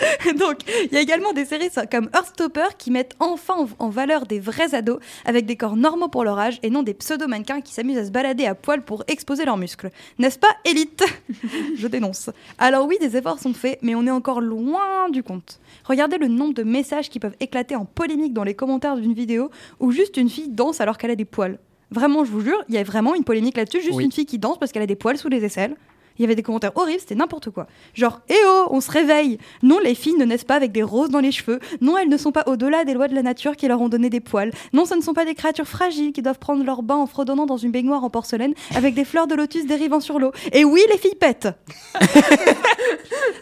Donc, 0.38 0.58
il 0.86 0.92
y 0.92 0.96
a 0.96 1.00
également 1.00 1.32
des 1.32 1.44
séries 1.44 1.68
comme 1.90 2.08
Heartstopper 2.14 2.76
qui 2.78 2.90
mettent 2.90 3.14
enfin 3.20 3.54
en, 3.54 3.68
en 3.86 3.88
valeur 3.90 4.26
des 4.26 4.40
vrais 4.40 4.74
ados 4.74 4.98
avec 5.24 5.46
des 5.46 5.56
corps 5.56 5.76
normaux 5.76 6.08
pour 6.08 6.24
leur 6.24 6.38
âge 6.38 6.58
et 6.62 6.70
non 6.70 6.82
des 6.82 6.94
pseudo-mannequins 6.94 7.60
qui 7.60 7.72
s'amusent 7.72 7.98
à 7.98 8.04
se 8.04 8.10
balader 8.10 8.46
à 8.46 8.54
poil 8.54 8.82
pour 8.82 9.04
exposer 9.08 9.44
leurs 9.44 9.56
muscles. 9.56 9.90
N'est-ce 10.18 10.38
pas, 10.38 10.48
élite 10.64 11.04
Je 11.76 11.86
dénonce. 11.86 12.30
Alors 12.58 12.86
oui, 12.86 12.96
des 13.00 13.16
efforts 13.16 13.38
sont 13.38 13.54
faits, 13.54 13.78
mais 13.82 13.94
on 13.94 14.06
est 14.06 14.10
encore 14.10 14.40
loin 14.40 15.08
du 15.10 15.22
compte. 15.22 15.60
Regardez 15.84 16.18
le 16.18 16.28
nombre 16.28 16.54
de 16.54 16.62
messages 16.62 17.10
qui 17.10 17.20
peuvent 17.20 17.36
éclater 17.40 17.76
en 17.76 17.84
polémique 17.84 18.32
dans 18.32 18.44
les 18.44 18.54
commentaires 18.54 18.96
d'une 18.96 19.14
vidéo 19.14 19.50
où 19.80 19.90
juste 19.92 20.16
une 20.16 20.30
fille 20.30 20.48
danse 20.48 20.80
alors 20.80 20.98
qu'elle 20.98 21.10
a 21.10 21.16
des 21.16 21.24
poils. 21.24 21.58
Vraiment, 21.90 22.24
je 22.24 22.30
vous 22.30 22.40
jure, 22.40 22.62
il 22.68 22.74
y 22.74 22.78
a 22.78 22.84
vraiment 22.84 23.14
une 23.16 23.24
polémique 23.24 23.56
là-dessus, 23.56 23.80
juste 23.82 23.96
Oui. 23.96 24.04
une 24.04 24.12
fille 24.12 24.26
qui 24.26 24.38
danse 24.38 24.58
parce 24.58 24.70
qu'elle 24.70 24.82
a 24.82 24.86
des 24.86 24.94
poils 24.94 25.18
sous 25.18 25.28
les 25.28 25.44
aisselles. 25.44 25.74
Il 26.20 26.24
y 26.24 26.26
avait 26.26 26.34
des 26.34 26.42
commentaires 26.42 26.72
horribles, 26.74 27.00
c'était 27.00 27.14
n'importe 27.14 27.48
quoi. 27.48 27.66
Genre, 27.94 28.20
eh 28.28 28.34
oh, 28.44 28.66
on 28.72 28.82
se 28.82 28.90
réveille 28.90 29.38
Non, 29.62 29.78
les 29.82 29.94
filles 29.94 30.18
ne 30.18 30.26
naissent 30.26 30.44
pas 30.44 30.56
avec 30.56 30.70
des 30.70 30.82
roses 30.82 31.08
dans 31.08 31.20
les 31.20 31.32
cheveux. 31.32 31.60
Non, 31.80 31.96
elles 31.96 32.10
ne 32.10 32.16
sont 32.18 32.30
pas 32.30 32.44
au-delà 32.46 32.84
des 32.84 32.92
lois 32.92 33.08
de 33.08 33.14
la 33.14 33.22
nature 33.22 33.56
qui 33.56 33.66
leur 33.66 33.80
ont 33.80 33.88
donné 33.88 34.10
des 34.10 34.20
poils. 34.20 34.52
Non, 34.74 34.84
ce 34.84 34.92
ne 34.92 35.00
sont 35.00 35.14
pas 35.14 35.24
des 35.24 35.34
créatures 35.34 35.66
fragiles 35.66 36.12
qui 36.12 36.20
doivent 36.20 36.38
prendre 36.38 36.62
leur 36.62 36.82
bain 36.82 36.96
en 36.96 37.06
fredonnant 37.06 37.46
dans 37.46 37.56
une 37.56 37.70
baignoire 37.70 38.04
en 38.04 38.10
porcelaine 38.10 38.52
avec 38.74 38.92
des 38.92 39.06
fleurs 39.06 39.28
de 39.28 39.34
lotus 39.34 39.64
dérivant 39.64 40.00
sur 40.00 40.18
l'eau. 40.18 40.32
Et 40.52 40.62
oui, 40.62 40.82
les 40.90 40.98
filles 40.98 41.16
pètent 41.18 41.48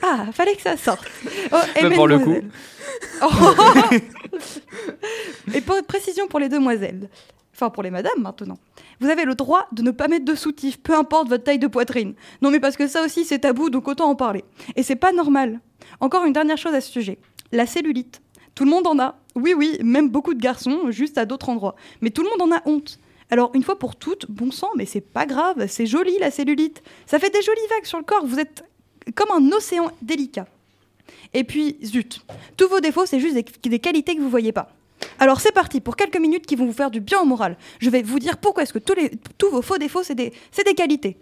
Ah, 0.03 0.27
fallait 0.33 0.55
que 0.55 0.63
ça 0.63 0.77
sorte. 0.77 1.05
Oh, 1.51 1.57
et 1.75 1.83
Mais 1.83 1.97
pour 1.97 2.07
le. 2.07 2.21
Oh. 3.23 3.27
et 5.53 5.61
pour 5.63 5.83
précision 5.83 6.29
pour 6.29 6.39
les 6.39 6.49
demoiselles. 6.49 7.09
Enfin, 7.59 7.71
pour 7.71 7.83
les 7.83 7.91
madames 7.91 8.23
maintenant. 8.23 8.57
Vous 9.01 9.09
avez 9.09 9.25
le 9.25 9.35
droit 9.35 9.67
de 9.73 9.83
ne 9.83 9.91
pas 9.91 10.07
mettre 10.07 10.25
de 10.25 10.37
soutif, 10.37 10.79
peu 10.79 10.95
importe 10.95 11.29
votre 11.29 11.43
taille 11.43 11.59
de 11.59 11.67
poitrine. 11.67 12.15
Non, 12.41 12.53
mais 12.53 12.61
parce 12.61 12.77
que 12.77 12.87
ça 12.87 13.05
aussi, 13.05 13.25
c'est 13.25 13.41
tabou, 13.41 13.69
donc 13.69 13.89
autant 13.89 14.09
en 14.09 14.15
parler. 14.15 14.45
Et 14.77 14.85
c'est 14.85 14.95
pas 14.95 15.11
normal. 15.11 15.59
Encore 15.99 16.25
une 16.25 16.33
dernière 16.33 16.57
chose 16.57 16.73
à 16.73 16.81
ce 16.81 16.93
sujet. 16.93 17.19
La 17.51 17.67
cellulite. 17.67 18.23
Tout 18.55 18.65
le 18.65 18.71
monde 18.71 18.87
en 18.87 19.01
a. 19.01 19.17
Oui, 19.35 19.55
oui, 19.57 19.77
même 19.83 20.09
beaucoup 20.09 20.35
de 20.35 20.41
garçons, 20.41 20.93
juste 20.93 21.19
à 21.19 21.27
d'autres 21.27 21.49
endroits. 21.49 21.75
Mais 22.01 22.11
tout 22.11 22.23
le 22.23 22.31
monde 22.31 22.43
en 22.43 22.57
a 22.57 22.63
honte. 22.65 23.01
Alors, 23.29 23.51
une 23.55 23.65
fois 23.65 23.77
pour 23.77 23.97
toutes, 23.97 24.31
bon 24.31 24.53
sang, 24.53 24.71
mais 24.77 24.87
c'est 24.87 25.01
pas 25.01 25.27
grave, 25.27 25.67
c'est 25.67 25.87
joli 25.87 26.17
la 26.21 26.31
cellulite. 26.31 26.81
Ça 27.07 27.19
fait 27.19 27.31
des 27.31 27.43
jolies 27.43 27.59
vagues 27.71 27.87
sur 27.87 27.99
le 27.99 28.05
corps, 28.05 28.25
vous 28.25 28.39
êtes 28.39 28.65
comme 29.17 29.33
un 29.33 29.51
océan 29.51 29.91
délicat. 30.01 30.47
Et 31.35 31.43
puis, 31.43 31.77
zut, 31.85 32.25
tous 32.57 32.69
vos 32.69 32.79
défauts, 32.79 33.05
c'est 33.05 33.19
juste 33.19 33.35
des, 33.35 33.45
des 33.69 33.79
qualités 33.81 34.15
que 34.15 34.21
vous 34.21 34.31
voyez 34.31 34.53
pas. 34.53 34.71
Alors 35.19 35.41
c'est 35.41 35.53
parti 35.53 35.81
pour 35.81 35.97
quelques 35.97 36.19
minutes 36.19 36.47
qui 36.47 36.57
vont 36.57 36.67
vous 36.67 36.73
faire 36.73 36.91
du 36.91 37.01
bien 37.01 37.21
au 37.21 37.25
moral. 37.25 37.57
Je 37.79 37.91
vais 37.91 38.03
vous 38.03 38.19
dire 38.19 38.37
pourquoi 38.37 38.63
est-ce 38.63 38.73
que 38.73 38.79
tous, 38.79 39.51
vos 39.51 39.63
faux 39.63 39.79
défauts, 39.79 40.03
c'est 40.03 40.15
des, 40.15 40.33
des 40.65 40.75
qualités. 40.75 41.17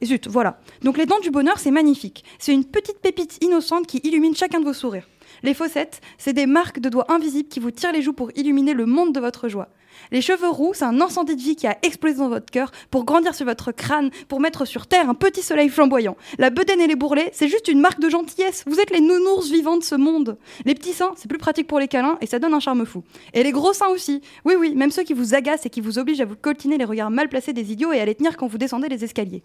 Et 0.00 0.06
Zut, 0.06 0.28
voilà. 0.28 0.58
Donc 0.82 0.96
les 0.96 1.06
dents 1.06 1.20
du 1.20 1.30
bonheur, 1.30 1.58
c'est 1.58 1.70
magnifique. 1.70 2.24
C'est 2.38 2.52
une 2.52 2.64
petite 2.64 3.00
pépite 3.00 3.38
innocente 3.42 3.86
qui 3.86 4.00
illumine 4.02 4.34
chacun 4.34 4.60
de 4.60 4.64
vos 4.64 4.72
sourires. 4.72 5.08
Les 5.42 5.54
fossettes, 5.54 6.00
c'est 6.18 6.32
des 6.32 6.46
marques 6.46 6.80
de 6.80 6.88
doigts 6.88 7.10
invisibles 7.12 7.48
qui 7.48 7.60
vous 7.60 7.70
tirent 7.70 7.92
les 7.92 8.02
joues 8.02 8.12
pour 8.12 8.30
illuminer 8.34 8.74
le 8.74 8.86
monde 8.86 9.14
de 9.14 9.20
votre 9.20 9.48
joie. 9.48 9.68
Les 10.12 10.20
cheveux 10.22 10.48
roux, 10.48 10.72
c'est 10.74 10.84
un 10.84 11.00
incendie 11.00 11.36
de 11.36 11.40
vie 11.40 11.54
qui 11.54 11.68
a 11.68 11.78
explosé 11.82 12.18
dans 12.18 12.28
votre 12.28 12.50
cœur 12.50 12.72
pour 12.90 13.04
grandir 13.04 13.34
sur 13.34 13.46
votre 13.46 13.70
crâne, 13.70 14.10
pour 14.28 14.40
mettre 14.40 14.64
sur 14.64 14.88
terre 14.88 15.08
un 15.08 15.14
petit 15.14 15.42
soleil 15.42 15.68
flamboyant. 15.68 16.16
La 16.38 16.50
bedaine 16.50 16.80
et 16.80 16.88
les 16.88 16.96
bourrelets, 16.96 17.30
c'est 17.32 17.48
juste 17.48 17.68
une 17.68 17.80
marque 17.80 18.00
de 18.00 18.08
gentillesse. 18.08 18.64
Vous 18.66 18.80
êtes 18.80 18.90
les 18.90 19.00
nounours 19.00 19.50
vivants 19.50 19.76
de 19.76 19.84
ce 19.84 19.94
monde. 19.94 20.36
Les 20.64 20.74
petits 20.74 20.92
seins, 20.92 21.12
c'est 21.16 21.28
plus 21.28 21.38
pratique 21.38 21.68
pour 21.68 21.78
les 21.78 21.86
câlins 21.86 22.18
et 22.20 22.26
ça 22.26 22.40
donne 22.40 22.54
un 22.54 22.60
charme 22.60 22.84
fou. 22.86 23.04
Et 23.34 23.44
les 23.44 23.52
gros 23.52 23.72
seins 23.72 23.88
aussi. 23.88 24.20
Oui, 24.44 24.54
oui, 24.58 24.74
même 24.74 24.90
ceux 24.90 25.04
qui 25.04 25.12
vous 25.12 25.34
agacent 25.34 25.66
et 25.66 25.70
qui 25.70 25.80
vous 25.80 25.98
obligent 25.98 26.22
à 26.22 26.24
vous 26.24 26.36
coltiner 26.36 26.76
les 26.76 26.84
regards 26.84 27.10
mal 27.10 27.28
placés 27.28 27.52
des 27.52 27.70
idiots 27.70 27.92
et 27.92 28.00
à 28.00 28.04
les 28.04 28.16
tenir 28.16 28.36
quand 28.36 28.48
vous 28.48 28.58
descendez 28.58 28.88
les 28.88 29.04
escaliers. 29.04 29.42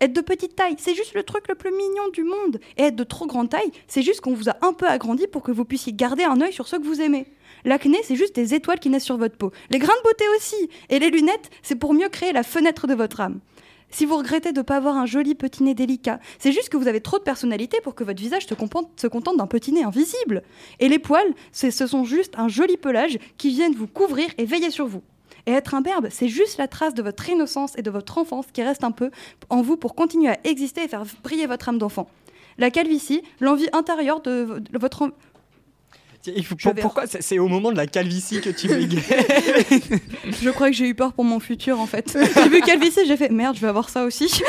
Être 0.00 0.12
de 0.12 0.20
petite 0.20 0.56
taille, 0.56 0.76
c'est 0.78 0.94
juste 0.94 1.14
le 1.14 1.22
truc 1.22 1.48
le 1.48 1.54
plus 1.54 1.70
mignon 1.70 2.08
du 2.12 2.22
monde. 2.22 2.60
Et 2.76 2.82
être 2.82 2.96
de 2.96 3.04
trop 3.04 3.26
grande 3.26 3.48
taille, 3.48 3.72
c'est 3.88 4.02
juste 4.02 4.20
qu'on 4.20 4.34
vous 4.34 4.50
a 4.50 4.56
un 4.60 4.74
peu 4.74 4.86
agrandi 4.86 5.26
pour 5.26 5.42
que 5.42 5.52
vous 5.52 5.64
puissiez 5.64 5.94
garder 5.94 6.24
un 6.24 6.40
œil 6.42 6.52
sur 6.52 6.68
ceux 6.68 6.78
que 6.78 6.86
vous 6.86 7.00
aimez. 7.00 7.26
L'acné, 7.66 7.98
c'est 8.04 8.14
juste 8.14 8.34
des 8.34 8.54
étoiles 8.54 8.78
qui 8.78 8.88
naissent 8.88 9.04
sur 9.04 9.18
votre 9.18 9.36
peau. 9.36 9.50
Les 9.70 9.78
grains 9.78 9.92
de 9.98 10.08
beauté 10.08 10.24
aussi. 10.36 10.70
Et 10.88 11.00
les 11.00 11.10
lunettes, 11.10 11.50
c'est 11.62 11.74
pour 11.74 11.92
mieux 11.92 12.08
créer 12.08 12.32
la 12.32 12.44
fenêtre 12.44 12.86
de 12.86 12.94
votre 12.94 13.20
âme. 13.20 13.40
Si 13.90 14.06
vous 14.06 14.16
regrettez 14.16 14.52
de 14.52 14.58
ne 14.58 14.62
pas 14.62 14.76
avoir 14.76 14.96
un 14.96 15.04
joli 15.04 15.34
petit 15.34 15.64
nez 15.64 15.74
délicat, 15.74 16.20
c'est 16.38 16.52
juste 16.52 16.68
que 16.68 16.76
vous 16.76 16.86
avez 16.86 17.00
trop 17.00 17.18
de 17.18 17.24
personnalité 17.24 17.78
pour 17.82 17.96
que 17.96 18.04
votre 18.04 18.20
visage 18.20 18.46
se, 18.46 18.54
contente 18.54 19.36
d'un 19.36 19.46
petit 19.48 19.72
nez 19.72 19.82
invisible. 19.82 20.42
Et 20.78 20.88
les 20.88 21.00
poils, 21.00 21.34
ce 21.52 21.70
sont 21.70 22.04
juste 22.04 22.34
un 22.38 22.48
joli 22.48 22.76
pelage 22.76 23.18
qui 23.36 23.50
viennent 23.50 23.74
vous 23.74 23.88
couvrir 23.88 24.28
et 24.38 24.44
veiller 24.44 24.70
sur 24.70 24.86
vous. 24.86 25.02
Et 25.46 25.52
être 25.52 25.74
un 25.74 25.80
berbe, 25.80 26.08
c'est 26.10 26.28
juste 26.28 26.58
la 26.58 26.68
trace 26.68 26.94
de 26.94 27.02
votre 27.02 27.28
innocence 27.28 27.72
et 27.76 27.82
de 27.82 27.90
votre 27.90 28.18
enfance 28.18 28.46
qui 28.52 28.62
reste 28.62 28.84
un 28.84 28.92
peu 28.92 29.10
en 29.50 29.62
vous 29.62 29.76
pour 29.76 29.94
continuer 29.94 30.30
à 30.30 30.38
exister 30.44 30.84
et 30.84 30.88
faire 30.88 31.04
briller 31.22 31.46
votre 31.46 31.68
âme 31.68 31.78
d'enfant. 31.78 32.08
La 32.58 32.70
calvitie, 32.70 33.22
l'envie 33.40 33.68
intérieure 33.72 34.20
de, 34.20 34.62
votre 34.72 35.12
pourquoi 36.82 37.04
c'est 37.06 37.38
au 37.38 37.48
moment 37.48 37.72
de 37.72 37.76
la 37.76 37.86
calvitie 37.86 38.40
que 38.40 38.50
tu 38.50 38.68
bégayes 38.68 39.02
Je 40.42 40.50
crois 40.50 40.70
que 40.70 40.76
j'ai 40.76 40.88
eu 40.88 40.94
peur 40.94 41.12
pour 41.12 41.24
mon 41.24 41.40
futur 41.40 41.80
en 41.80 41.86
fait. 41.86 42.16
J'ai 42.34 42.48
vu 42.48 42.60
calvitie, 42.60 43.06
j'ai 43.06 43.16
fait 43.16 43.30
merde, 43.30 43.56
je 43.56 43.60
vais 43.60 43.68
avoir 43.68 43.88
ça 43.88 44.04
aussi. 44.04 44.42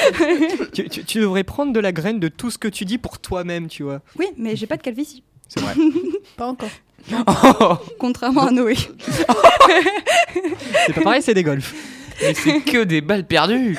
tu, 0.73 1.19
devrais 1.19 1.43
prendre 1.43 1.73
de 1.73 1.79
la 1.79 1.91
graine 1.91 2.19
de 2.19 2.27
tout 2.27 2.51
ce 2.51 2.57
que 2.57 2.67
tu 2.67 2.85
dis 2.85 2.97
pour 2.97 3.19
toi-même, 3.19 3.67
tu 3.67 3.83
vois. 3.83 4.01
Oui, 4.17 4.27
mais 4.37 4.55
j'ai 4.55 4.67
pas 4.67 4.77
de 4.77 4.81
calvitie. 4.81 5.23
C'est 5.47 5.59
vrai. 5.61 5.73
pas 6.35 6.47
encore. 6.47 6.69
Oh. 7.11 7.77
Contrairement 7.99 8.47
à 8.47 8.51
Noé. 8.51 8.75
c'est 8.75 9.25
pas 10.93 11.01
pareil, 11.01 11.21
c'est 11.21 11.33
des 11.33 11.43
golfs. 11.43 11.73
Mais 12.21 12.33
c'est 12.33 12.61
que 12.61 12.83
des 12.83 13.01
balles 13.01 13.25
perdues. 13.25 13.77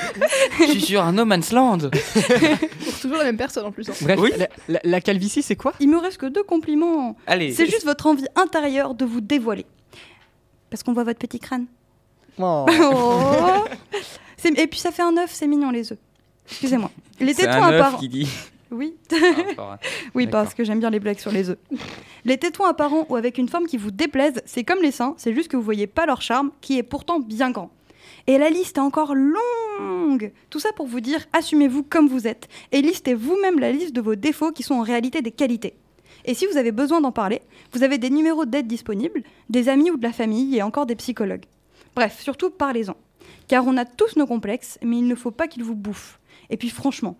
Je 0.59 0.65
suis 0.65 0.81
sur 0.81 1.03
un 1.03 1.13
no 1.13 1.25
man's 1.25 1.51
land. 1.51 1.77
Pour 1.79 2.99
toujours 3.01 3.17
la 3.17 3.25
même 3.25 3.37
personne 3.37 3.65
en 3.65 3.71
plus. 3.71 3.89
Hein. 3.89 3.93
Bref, 4.01 4.19
oui. 4.19 4.31
la, 4.83 5.01
calvitie, 5.01 5.41
c'est 5.41 5.55
quoi? 5.55 5.73
Il 5.79 5.89
me 5.89 5.97
reste 5.97 6.17
que 6.17 6.25
deux 6.25 6.43
compliments. 6.43 7.15
Allez. 7.27 7.53
C'est 7.53 7.65
juste 7.65 7.85
votre 7.85 8.07
envie 8.07 8.25
intérieure 8.35 8.95
de 8.95 9.05
vous 9.05 9.21
dévoiler. 9.21 9.65
Parce 10.69 10.83
qu'on 10.83 10.93
voit 10.93 11.03
votre 11.03 11.19
petit 11.19 11.39
crâne. 11.39 11.65
Oh. 12.37 12.65
oh. 12.81 13.65
Et 14.55 14.67
puis 14.67 14.79
ça 14.79 14.91
fait 14.91 15.01
un 15.01 15.17
œuf, 15.17 15.31
c'est 15.33 15.47
mignon 15.47 15.71
les 15.71 15.91
œufs. 15.91 15.99
Excusez-moi. 16.49 16.91
Les 17.19 17.35
tétons 17.35 17.63
apparents. 17.63 17.97
Qui 17.97 18.09
dit. 18.09 18.29
Oui. 18.71 18.95
oui, 20.15 20.27
parce 20.27 20.53
que 20.53 20.63
j'aime 20.63 20.79
bien 20.79 20.89
les 20.89 20.99
blagues 20.99 21.19
sur 21.19 21.31
les 21.31 21.49
œufs. 21.49 21.57
Les 22.23 22.37
tétons 22.37 22.65
apparents 22.65 23.05
ou 23.09 23.15
avec 23.15 23.37
une 23.37 23.49
forme 23.49 23.65
qui 23.65 23.77
vous 23.77 23.91
déplaise, 23.91 24.41
c'est 24.45 24.63
comme 24.63 24.81
les 24.81 24.91
seins, 24.91 25.15
c'est 25.17 25.33
juste 25.33 25.49
que 25.49 25.57
vous 25.57 25.63
voyez 25.63 25.87
pas 25.87 26.05
leur 26.05 26.21
charme, 26.21 26.51
qui 26.61 26.77
est 26.77 26.83
pourtant 26.83 27.19
bien 27.19 27.51
grand. 27.51 27.71
Et 28.29 28.37
la 28.37 28.51
liste 28.51 28.77
est 28.77 28.81
encore 28.81 29.15
longue. 29.15 30.31
Tout 30.51 30.59
ça 30.59 30.71
pour 30.71 30.85
vous 30.85 30.99
dire, 30.99 31.25
assumez-vous 31.33 31.81
comme 31.81 32.07
vous 32.07 32.27
êtes 32.27 32.47
et 32.71 32.83
listez 32.83 33.15
vous-même 33.15 33.57
la 33.57 33.71
liste 33.71 33.95
de 33.95 34.01
vos 34.01 34.13
défauts 34.13 34.51
qui 34.51 34.61
sont 34.61 34.75
en 34.75 34.83
réalité 34.83 35.23
des 35.23 35.31
qualités. 35.31 35.73
Et 36.25 36.35
si 36.35 36.45
vous 36.45 36.57
avez 36.57 36.71
besoin 36.71 37.01
d'en 37.01 37.11
parler, 37.11 37.41
vous 37.73 37.81
avez 37.81 37.97
des 37.97 38.11
numéros 38.11 38.45
d'aide 38.45 38.67
disponibles, 38.67 39.23
des 39.49 39.67
amis 39.67 39.89
ou 39.89 39.97
de 39.97 40.03
la 40.03 40.13
famille 40.13 40.55
et 40.55 40.61
encore 40.61 40.85
des 40.85 40.95
psychologues. 40.95 41.45
Bref, 41.95 42.21
surtout 42.21 42.51
parlez-en. 42.51 42.95
Car 43.47 43.65
on 43.65 43.77
a 43.77 43.85
tous 43.85 44.15
nos 44.15 44.27
complexes, 44.27 44.77
mais 44.83 44.99
il 44.99 45.07
ne 45.07 45.15
faut 45.15 45.31
pas 45.31 45.47
qu'ils 45.47 45.63
vous 45.63 45.73
bouffent. 45.73 46.19
Et 46.51 46.57
puis 46.57 46.69
franchement, 46.69 47.17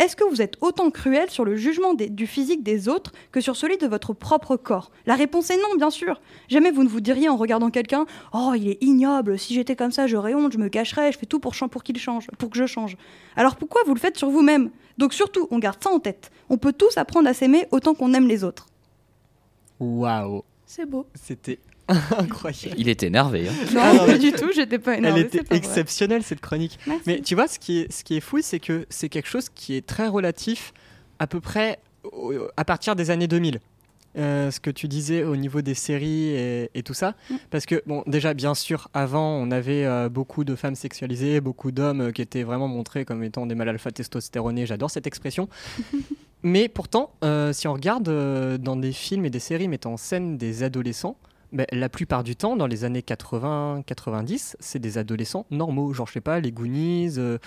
est-ce 0.00 0.16
que 0.16 0.24
vous 0.24 0.40
êtes 0.40 0.56
autant 0.62 0.90
cruel 0.90 1.28
sur 1.28 1.44
le 1.44 1.56
jugement 1.56 1.92
du 1.92 2.26
physique 2.26 2.62
des 2.62 2.88
autres 2.88 3.12
que 3.32 3.42
sur 3.42 3.54
celui 3.54 3.76
de 3.76 3.86
votre 3.86 4.14
propre 4.14 4.56
corps? 4.56 4.90
La 5.04 5.14
réponse 5.14 5.50
est 5.50 5.58
non, 5.58 5.76
bien 5.76 5.90
sûr. 5.90 6.22
Jamais 6.48 6.70
vous 6.70 6.84
ne 6.84 6.88
vous 6.88 7.02
diriez 7.02 7.28
en 7.28 7.36
regardant 7.36 7.68
quelqu'un 7.68 8.06
Oh, 8.32 8.54
il 8.56 8.68
est 8.70 8.82
ignoble, 8.82 9.38
si 9.38 9.52
j'étais 9.52 9.76
comme 9.76 9.92
ça, 9.92 10.06
j'aurais 10.06 10.32
honte, 10.32 10.54
je 10.54 10.58
me 10.58 10.70
cacherais, 10.70 11.12
je 11.12 11.18
fais 11.18 11.26
tout 11.26 11.38
pour, 11.38 11.54
pour 11.70 11.82
qu'il 11.82 11.98
change, 11.98 12.28
pour 12.38 12.48
que 12.48 12.56
je 12.56 12.64
change. 12.64 12.96
Alors 13.36 13.56
pourquoi 13.56 13.82
vous 13.84 13.92
le 13.92 14.00
faites 14.00 14.16
sur 14.16 14.30
vous-même? 14.30 14.70
Donc 14.96 15.12
surtout, 15.12 15.46
on 15.50 15.58
garde 15.58 15.82
ça 15.82 15.90
en 15.90 15.98
tête. 15.98 16.30
On 16.48 16.56
peut 16.56 16.72
tous 16.72 16.96
apprendre 16.96 17.28
à 17.28 17.34
s'aimer 17.34 17.66
autant 17.70 17.92
qu'on 17.92 18.14
aime 18.14 18.26
les 18.26 18.42
autres. 18.42 18.68
Waouh 19.80 20.44
C'est 20.64 20.86
beau. 20.86 21.06
C'était 21.14 21.58
Incroyable. 22.18 22.74
Il 22.78 22.88
était 22.88 23.06
énervé. 23.06 23.48
Hein. 23.48 23.52
Non, 23.74 23.80
ah 23.82 24.06
pas 24.06 24.18
du 24.18 24.32
tout, 24.32 24.50
j'étais 24.54 24.78
pas 24.78 24.96
énervé. 24.96 25.20
Elle 25.20 25.26
était 25.26 25.54
exceptionnelle 25.54 26.22
cette 26.22 26.40
chronique. 26.40 26.78
Mais 27.06 27.20
tu 27.20 27.34
vois, 27.34 27.48
ce 27.48 27.58
qui 27.58 27.80
est, 27.80 27.92
ce 27.92 28.04
qui 28.04 28.16
est 28.16 28.20
fou, 28.20 28.38
c'est 28.42 28.60
que 28.60 28.86
c'est 28.88 29.08
quelque 29.08 29.28
chose 29.28 29.48
qui 29.48 29.74
est 29.74 29.86
très 29.86 30.08
relatif 30.08 30.72
à 31.18 31.26
peu 31.26 31.40
près 31.40 31.78
à 32.56 32.64
partir 32.64 32.96
des 32.96 33.10
années 33.10 33.28
2000. 33.28 33.60
Euh, 34.18 34.50
ce 34.50 34.58
que 34.58 34.70
tu 34.70 34.88
disais 34.88 35.22
au 35.22 35.36
niveau 35.36 35.62
des 35.62 35.74
séries 35.74 36.34
et, 36.74 36.82
tout 36.84 36.94
ça. 36.94 37.14
Mm. 37.30 37.34
Parce 37.50 37.64
que, 37.64 37.80
bon, 37.86 38.02
déjà, 38.06 38.34
bien 38.34 38.54
sûr, 38.56 38.88
avant, 38.92 39.36
on 39.36 39.52
avait 39.52 39.84
euh, 39.84 40.08
beaucoup 40.08 40.42
de 40.42 40.56
femmes 40.56 40.74
sexualisées, 40.74 41.40
beaucoup 41.40 41.70
d'hommes 41.70 42.00
euh, 42.00 42.10
qui 42.10 42.20
étaient 42.20 42.42
vraiment 42.42 42.66
montrés 42.66 43.04
comme 43.04 43.22
étant 43.22 43.46
des 43.46 43.54
mâles 43.54 43.68
alpha 43.68 43.92
testostéronés. 43.92 44.66
J'adore 44.66 44.90
cette 44.90 45.06
expression. 45.06 45.48
Mais 46.42 46.68
pourtant, 46.68 47.12
si 47.52 47.68
on 47.68 47.74
regarde 47.74 48.56
dans 48.56 48.74
des 48.74 48.92
films 48.92 49.26
et 49.26 49.30
des 49.30 49.40
séries 49.40 49.68
mettant 49.68 49.92
en 49.92 49.96
scène 49.98 50.38
des 50.38 50.62
adolescents, 50.62 51.18
la 51.52 51.88
plupart 51.88 52.24
du 52.24 52.36
temps, 52.36 52.56
dans 52.56 52.66
les 52.66 52.84
années 52.84 53.00
80-90, 53.00 54.56
c'est 54.60 54.78
des 54.78 54.98
adolescents 54.98 55.46
normaux. 55.50 55.92
Genre, 55.92 56.06
je 56.06 56.12
sais 56.12 56.20
pas, 56.20 56.40
les 56.40 56.52
Goonies, 56.52 57.18
E.T., 57.18 57.18
euh, 57.20 57.38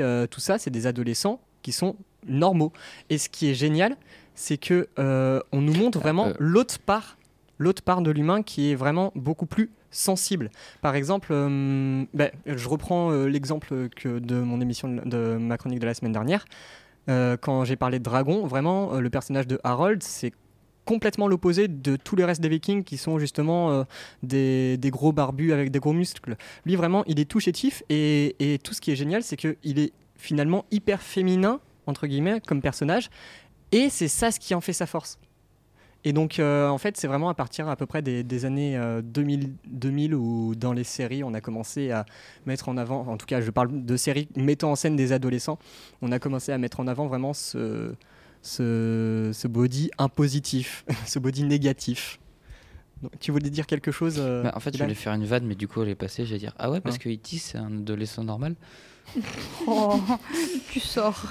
euh, 0.00 0.26
tout 0.26 0.40
ça, 0.40 0.58
c'est 0.58 0.70
des 0.70 0.86
adolescents 0.86 1.40
qui 1.62 1.72
sont 1.72 1.96
normaux. 2.26 2.72
Et 3.08 3.18
ce 3.18 3.28
qui 3.28 3.48
est 3.48 3.54
génial, 3.54 3.96
c'est 4.34 4.56
que 4.56 4.88
euh, 4.98 5.40
on 5.52 5.60
nous 5.60 5.74
montre 5.74 5.98
vraiment 5.98 6.28
l'autre 6.38 6.78
part, 6.78 7.18
l'autre 7.58 7.82
part 7.82 8.02
de 8.02 8.10
l'humain 8.10 8.42
qui 8.42 8.72
est 8.72 8.74
vraiment 8.74 9.12
beaucoup 9.14 9.46
plus 9.46 9.70
sensible. 9.90 10.50
Par 10.82 10.94
exemple, 10.94 11.28
ben, 11.32 12.30
je 12.46 12.68
reprends 12.68 13.10
l'exemple 13.24 13.88
que 13.94 14.18
de 14.18 14.40
mon 14.40 14.60
émission 14.60 14.88
de 15.04 15.36
ma 15.36 15.58
chronique 15.58 15.80
de 15.80 15.86
la 15.86 15.94
semaine 15.94 16.12
dernière. 16.12 16.44
quand 17.06 17.64
j'ai 17.64 17.76
parlé 17.76 17.98
de 17.98 18.04
dragon, 18.04 18.46
vraiment, 18.46 19.00
le 19.00 19.10
personnage 19.10 19.46
de 19.46 19.60
Harold, 19.64 20.02
c'est 20.02 20.32
complètement 20.90 21.28
l'opposé 21.28 21.68
de 21.68 21.94
tous 21.94 22.16
les 22.16 22.24
restes 22.24 22.40
des 22.40 22.48
Vikings 22.48 22.82
qui 22.82 22.96
sont 22.96 23.20
justement 23.20 23.70
euh, 23.70 23.84
des, 24.24 24.76
gros 24.86 25.12
barbus 25.12 25.52
avec 25.52 25.70
des 25.70 25.78
gros 25.78 25.92
muscles. 25.92 26.34
Lui, 26.66 26.74
vraiment, 26.74 27.04
il 27.06 27.20
est 27.20 27.26
tout 27.26 27.38
chétif 27.38 27.84
et, 27.88 28.34
et 28.40 28.58
tout 28.58 28.74
ce 28.74 28.80
qui 28.80 28.90
est 28.90 28.96
génial, 28.96 29.22
c'est 29.22 29.36
qu'il 29.36 29.78
est 29.78 29.92
finalement 30.16 30.64
hyper 30.72 31.00
féminin, 31.00 31.60
entre 31.86 32.08
guillemets, 32.08 32.40
comme 32.44 32.60
personnage. 32.60 33.08
Et 33.70 33.88
c'est 33.88 34.08
ça 34.08 34.32
ce 34.32 34.40
qui 34.40 34.52
en 34.52 34.60
fait 34.60 34.72
sa 34.72 34.86
force. 34.86 35.20
Et 36.02 36.12
donc, 36.12 36.40
euh, 36.40 36.68
en 36.68 36.78
fait, 36.78 36.96
c'est 36.96 37.06
vraiment 37.06 37.28
à 37.28 37.34
partir 37.34 37.68
à 37.68 37.76
peu 37.76 37.86
près 37.86 38.02
des, 38.02 38.44
années 38.44 38.76
2000, 39.04 39.44
euh, 39.44 39.48
2000 39.66 40.14
où 40.16 40.56
dans 40.56 40.72
les 40.72 40.82
séries, 40.82 41.22
on 41.22 41.34
a 41.34 41.40
commencé 41.40 41.92
à 41.92 42.04
mettre 42.46 42.68
en 42.68 42.76
avant, 42.76 43.06
en 43.06 43.16
tout 43.16 43.26
cas, 43.26 43.40
je 43.40 43.50
parle 43.52 43.84
de 43.84 43.96
séries 43.96 44.28
mettant 44.34 44.72
en 44.72 44.76
scène 44.76 44.96
des 44.96 45.12
adolescents, 45.12 45.60
on 46.02 46.10
a 46.10 46.18
commencé 46.18 46.50
à 46.50 46.58
mettre 46.58 46.80
en 46.80 46.88
avant 46.88 47.06
vraiment 47.06 47.32
ce, 47.32 47.94
ce, 48.42 49.46
body 49.46 49.90
impositif, 49.98 50.84
ce 51.06 51.18
body 51.18 51.44
négatif. 51.44 52.20
tu 53.20 53.32
voulais 53.32 53.50
dire 53.50 53.66
quelque 53.66 53.92
chose 53.92 54.16
euh, 54.18 54.42
bah, 54.42 54.52
En 54.54 54.60
fait, 54.60 54.76
je 54.76 54.82
voulais 54.82 54.94
faire 54.94 55.12
une 55.14 55.24
vanne, 55.24 55.46
mais 55.46 55.54
du 55.54 55.68
coup, 55.68 55.82
elle 55.82 55.88
est 55.88 55.94
passée. 55.94 56.24
J'allais 56.26 56.40
dire 56.40 56.54
Ah 56.58 56.70
ouais, 56.70 56.80
parce 56.80 56.98
que 56.98 57.08
E.T., 57.08 57.38
c'est 57.38 57.58
un 57.58 57.78
adolescent 57.78 58.24
normal. 58.24 58.54
oh, 59.66 60.00
tu 60.70 60.78
sors. 60.78 61.24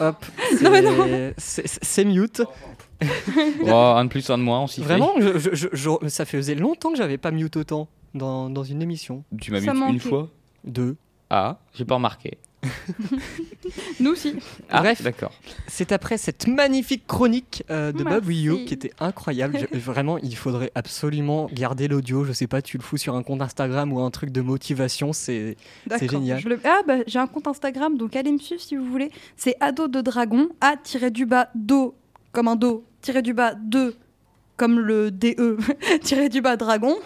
hop, 0.00 0.24
c'est 1.38 2.04
mute. 2.04 2.42
oh, 3.62 3.70
un 3.70 4.04
de 4.04 4.08
plus, 4.08 4.30
un 4.30 4.38
de 4.38 4.42
moins, 4.42 4.60
on 4.60 4.66
s'y 4.66 4.80
fait. 4.82 4.96
Vraiment, 4.96 5.12
ça 6.08 6.24
faisait 6.24 6.54
longtemps 6.54 6.92
que 6.92 6.96
j'avais 6.96 7.18
pas 7.18 7.30
mute 7.30 7.56
autant 7.56 7.88
dans, 8.14 8.48
dans 8.48 8.64
une 8.64 8.80
émission. 8.80 9.24
Tu 9.38 9.50
m'as 9.50 9.60
mute 9.60 9.92
une 9.92 10.00
fois 10.00 10.30
Deux. 10.64 10.96
Ah, 11.28 11.58
j'ai 11.74 11.84
pas 11.84 11.96
remarqué. 11.96 12.38
Nous 14.00 14.10
aussi. 14.10 14.34
Ah, 14.70 14.80
Bref, 14.80 15.02
d'accord. 15.02 15.32
C'est 15.66 15.92
après 15.92 16.18
cette 16.18 16.46
magnifique 16.46 17.06
chronique 17.06 17.64
euh, 17.70 17.92
de 17.92 18.04
Bob 18.04 18.26
Rio 18.26 18.58
qui 18.64 18.74
était 18.74 18.92
incroyable. 19.00 19.58
vraiment, 19.72 20.18
il 20.18 20.36
faudrait 20.36 20.70
absolument 20.74 21.48
garder 21.52 21.88
l'audio. 21.88 22.24
Je 22.24 22.32
sais 22.32 22.46
pas, 22.46 22.62
tu 22.62 22.76
le 22.78 22.82
fous 22.82 22.96
sur 22.96 23.14
un 23.14 23.22
compte 23.22 23.42
Instagram 23.42 23.92
ou 23.92 24.00
un 24.00 24.10
truc 24.10 24.30
de 24.30 24.40
motivation, 24.40 25.12
c'est 25.12 25.56
génial. 26.00 26.42
Ah, 26.64 26.80
bah, 26.86 26.98
j'ai 27.06 27.18
un 27.18 27.26
compte 27.26 27.46
Instagram, 27.46 27.96
donc 27.96 28.16
allez 28.16 28.32
me 28.32 28.38
suivre 28.38 28.60
si 28.60 28.76
vous 28.76 28.86
voulez. 28.86 29.10
C'est 29.36 29.56
ado 29.60 29.88
de 29.88 30.00
dragon, 30.00 30.48
a-du-bas 30.60 31.48
do, 31.54 31.94
comme 32.32 32.48
un 32.48 32.56
do, 32.56 32.84
tiré 33.00 33.22
du 33.22 33.34
bas 33.34 33.54
de 33.54 33.94
comme 34.56 34.80
le 34.80 35.10
DE 35.10 35.58
tiré 36.02 36.28
du 36.28 36.40
bas 36.40 36.56
dragon. 36.56 36.96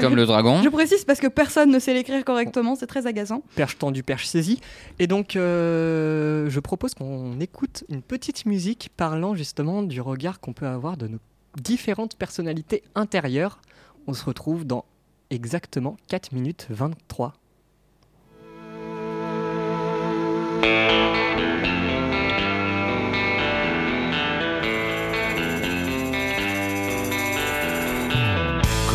Comme 0.00 0.16
le 0.16 0.26
dragon. 0.26 0.62
Je 0.62 0.68
précise 0.68 1.04
parce 1.04 1.20
que 1.20 1.26
personne 1.26 1.70
ne 1.70 1.78
sait 1.78 1.94
l'écrire 1.94 2.24
correctement, 2.24 2.74
c'est 2.74 2.86
très 2.86 3.06
agaçant. 3.06 3.42
Perche 3.54 3.78
tendu, 3.78 4.02
perche 4.02 4.26
saisie. 4.26 4.60
Et 4.98 5.06
donc, 5.06 5.36
euh, 5.36 6.48
je 6.48 6.60
propose 6.60 6.94
qu'on 6.94 7.40
écoute 7.40 7.84
une 7.88 8.02
petite 8.02 8.46
musique 8.46 8.90
parlant 8.96 9.34
justement 9.34 9.82
du 9.82 10.00
regard 10.00 10.40
qu'on 10.40 10.52
peut 10.52 10.66
avoir 10.66 10.96
de 10.96 11.08
nos 11.08 11.18
différentes 11.60 12.16
personnalités 12.16 12.82
intérieures. 12.94 13.60
On 14.06 14.14
se 14.14 14.24
retrouve 14.24 14.64
dans 14.64 14.84
exactement 15.30 15.96
4 16.08 16.32
minutes 16.32 16.66
23. 16.70 17.34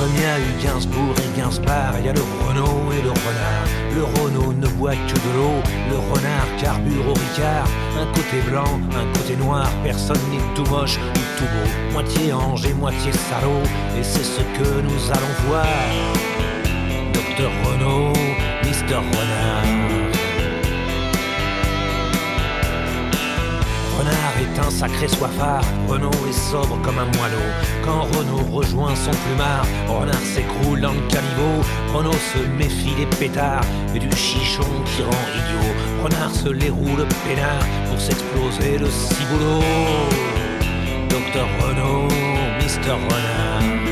Il 0.07 0.21
y 0.21 0.25
a 0.25 0.39
eu 0.39 0.63
Gainsbourg 0.63 1.15
et 1.17 1.37
Gainsbar, 1.37 1.93
il 1.99 2.05
y 2.05 2.09
a 2.09 2.13
le 2.13 2.21
Renault 2.47 2.91
et 2.91 3.01
le 3.01 3.09
renard. 3.09 3.67
Le 3.95 4.03
Renault 4.03 4.53
ne 4.53 4.67
boit 4.67 4.95
que 4.95 5.13
de 5.13 5.31
l'eau, 5.35 5.61
le 5.89 5.97
renard 6.13 6.47
carbure 6.59 7.07
au 7.09 7.13
Ricard. 7.13 7.67
Un 7.99 8.05
côté 8.07 8.41
blanc, 8.49 8.79
un 8.95 9.05
côté 9.17 9.35
noir, 9.35 9.69
personne 9.83 10.21
n'est 10.31 10.55
tout 10.55 10.69
moche 10.69 10.97
ni 10.97 11.21
tout 11.37 11.45
beau. 11.45 11.93
Moitié 11.93 12.33
ange 12.33 12.65
et 12.65 12.73
moitié 12.73 13.11
salaud, 13.11 13.63
et 13.97 14.03
c'est 14.03 14.23
ce 14.23 14.41
que 14.41 14.81
nous 14.81 15.11
allons 15.11 15.35
voir. 15.47 15.65
Docteur 17.13 17.51
Renault, 17.65 18.13
Mister 18.63 18.95
Renard. 18.95 20.02
Renard 23.97 24.35
est 24.39 24.59
un 24.59 24.71
sacré 24.71 25.07
soifard, 25.07 25.63
Renault 25.87 26.11
est 26.27 26.51
sobre 26.51 26.81
comme 26.81 26.97
un 26.97 27.05
moineau. 27.17 27.47
Quand 27.85 28.01
Renault 28.17 28.45
rejoint 28.51 28.95
son 28.95 29.11
plumard, 29.11 29.65
Renard 29.87 30.15
s'écroule 30.33 30.81
dans 30.81 30.93
le 30.93 31.01
caniveau. 31.07 31.63
Renault 31.93 32.11
se 32.33 32.39
méfie 32.57 32.95
des 32.95 33.05
pétards 33.17 33.65
et 33.93 33.99
du 33.99 34.11
chichon 34.15 34.65
qui 34.85 35.03
rend 35.03 35.25
idiot. 35.35 35.73
Renard 36.03 36.33
se 36.33 36.49
les 36.49 36.69
roule 36.69 37.05
peinard 37.23 37.65
pour 37.89 37.99
s'exploser 37.99 38.77
le 38.79 38.89
ciboulot. 38.89 39.61
Docteur 41.09 41.47
Renault, 41.61 42.07
Mister 42.59 42.91
Renard. 42.91 43.82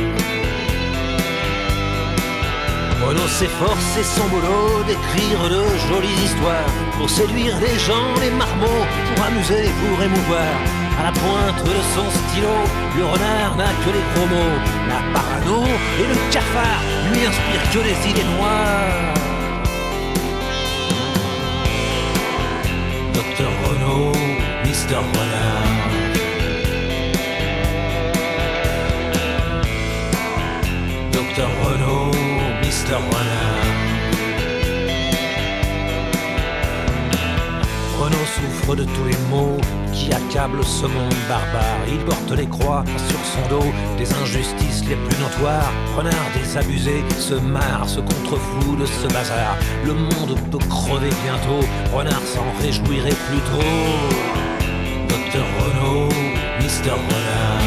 Renaud 3.05 3.27
s'efforce 3.27 3.97
et 3.97 4.03
son 4.03 4.27
boulot 4.27 4.83
d'écrire 4.85 5.49
de 5.49 5.63
jolies 5.89 6.23
histoires 6.23 6.71
pour 6.97 7.09
séduire 7.09 7.57
les 7.59 7.77
gens, 7.79 8.13
les 8.21 8.31
marmots, 8.31 8.85
pour 9.07 9.25
amuser, 9.25 9.71
pour 9.81 10.03
émouvoir. 10.03 10.53
À 10.99 11.03
la 11.05 11.11
pointe 11.11 11.63
de 11.65 11.75
son 11.95 12.07
stylo, 12.11 12.55
le 12.97 13.05
renard 13.05 13.55
n'a 13.55 13.71
que 13.83 13.89
les 13.89 14.05
gros 14.13 14.27
mots. 14.27 14.59
La 14.87 15.01
parano 15.13 15.63
et 15.99 16.07
le 16.07 16.31
cafard 16.31 16.81
lui 17.11 17.25
inspirent 17.25 17.71
que 17.73 17.79
les 17.79 18.09
idées 18.09 18.29
noires. 18.37 19.13
Docteur 23.13 23.51
Renaud, 23.65 24.11
Mister 24.63 24.95
Renard. 24.95 25.70
Renaud 37.97 38.25
souffre 38.25 38.75
de 38.75 38.83
tous 38.83 39.05
les 39.05 39.17
maux 39.29 39.57
qui 39.93 40.11
accablent 40.11 40.63
ce 40.65 40.87
monde 40.87 41.13
barbare. 41.29 41.79
Il 41.87 41.99
porte 41.99 42.31
les 42.31 42.47
croix 42.47 42.83
sur 43.07 43.19
son 43.19 43.47
dos 43.49 43.71
des 43.97 44.13
injustices 44.13 44.83
les 44.89 44.95
plus 44.95 45.17
notoires. 45.21 45.71
Renard 45.95 46.31
désabusé 46.35 47.03
se 47.17 47.35
marre, 47.35 47.87
se 47.87 48.01
contrefou 48.01 48.75
de 48.75 48.85
ce 48.85 49.07
bazar. 49.07 49.55
Le 49.85 49.93
monde 49.93 50.37
peut 50.51 50.57
crever 50.69 51.11
bientôt, 51.23 51.65
Renard 51.93 52.23
s'en 52.23 52.45
réjouirait 52.61 53.09
plus 53.09 53.39
tôt. 53.39 53.63
Docteur 55.07 55.45
Renaud, 55.59 56.09
Mister 56.61 56.91
Renard. 56.91 57.61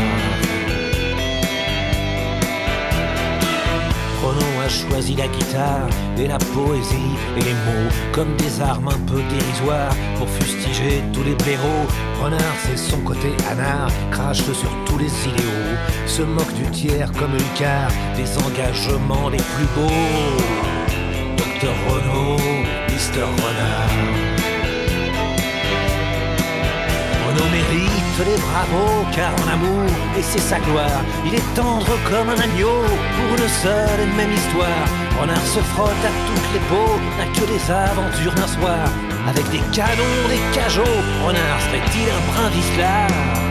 Renaud 4.22 4.53
a 4.64 4.68
choisi 4.68 5.14
la 5.14 5.28
guitare 5.28 5.88
et 6.16 6.26
la 6.26 6.38
poésie 6.38 7.14
et 7.36 7.40
les 7.40 7.52
mots 7.52 7.90
comme 8.12 8.34
des 8.36 8.60
armes 8.60 8.88
un 8.88 9.00
peu 9.06 9.20
dérisoires 9.28 9.94
pour 10.16 10.28
fustiger 10.28 11.02
tous 11.12 11.22
les 11.22 11.34
blaireaux. 11.34 11.86
Renard, 12.22 12.56
c'est 12.64 12.78
son 12.78 12.98
côté 13.00 13.28
anard, 13.50 13.90
crache 14.10 14.42
sur 14.42 14.70
tous 14.86 14.98
les 14.98 15.12
idéaux, 15.28 15.76
se 16.06 16.22
moque 16.22 16.54
du 16.54 16.64
tiers 16.70 17.12
comme 17.12 17.36
Icare, 17.36 17.90
des 18.16 18.30
engagements 18.38 19.28
les 19.28 19.42
plus 19.54 19.68
beaux. 19.76 19.90
Docteur 21.36 21.74
Renaud, 21.88 22.38
Mister 22.88 23.20
Renard. 23.20 24.33
Renaud 27.34 27.50
mérite 27.50 28.18
les 28.24 28.36
bravos 28.36 29.04
car 29.12 29.32
en 29.42 29.52
amour, 29.54 29.90
et 30.16 30.22
c'est 30.22 30.38
sa 30.38 30.60
gloire, 30.60 31.02
il 31.26 31.34
est 31.34 31.54
tendre 31.54 31.98
comme 32.08 32.28
un 32.28 32.38
agneau 32.38 32.82
pour 33.16 33.36
une 33.36 33.48
seule 33.48 34.00
et 34.00 34.16
même 34.16 34.32
histoire. 34.32 34.86
Renard 35.20 35.46
se 35.46 35.58
frotte 35.60 35.90
à 35.90 36.12
toutes 36.26 36.52
les 36.52 36.60
peaux, 36.68 36.98
n'a 37.18 37.26
que 37.32 37.44
des 37.50 37.70
aventures 37.70 38.34
d'un 38.34 38.46
soir. 38.46 38.88
Avec 39.28 39.48
des 39.50 39.62
canons, 39.72 40.28
des 40.28 40.54
cajots, 40.54 40.82
Renard 41.24 41.60
serait-il 41.62 42.08
un 42.08 42.32
brin 42.32 42.48
vicelard 42.50 43.43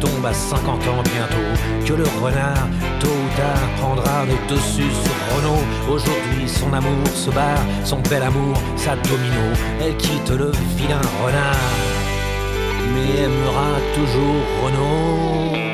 tombe 0.00 0.24
à 0.24 0.32
50 0.32 0.68
ans 0.88 1.02
bientôt 1.02 1.86
que 1.86 1.92
le 1.92 2.04
renard, 2.22 2.68
tôt 3.00 3.08
ou 3.08 3.36
tard, 3.36 3.68
prendra 3.78 4.24
le 4.24 4.36
dessus 4.48 4.90
sur 4.90 5.36
Renault. 5.36 5.64
Aujourd'hui, 5.90 6.48
son 6.48 6.72
amour 6.72 7.06
se 7.14 7.30
barre, 7.30 7.64
son 7.84 8.00
bel 8.10 8.22
amour, 8.22 8.56
sa 8.76 8.96
domino. 8.96 9.44
Elle 9.80 9.96
quitte 9.96 10.30
le 10.30 10.52
vilain 10.76 11.00
renard, 11.24 11.56
mais 12.94 13.22
aimera 13.22 13.70
toujours 13.94 14.42
Renault. 14.64 15.67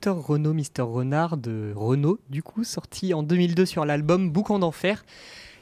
Dr 0.00 0.16
Renaud 0.16 0.54
Mister 0.54 0.82
Renard 0.82 1.36
de 1.36 1.74
Renault, 1.76 2.20
du 2.30 2.42
coup, 2.42 2.64
sorti 2.64 3.12
en 3.12 3.22
2002 3.22 3.66
sur 3.66 3.84
l'album 3.84 4.30
Boucan 4.30 4.58
d'Enfer. 4.58 5.04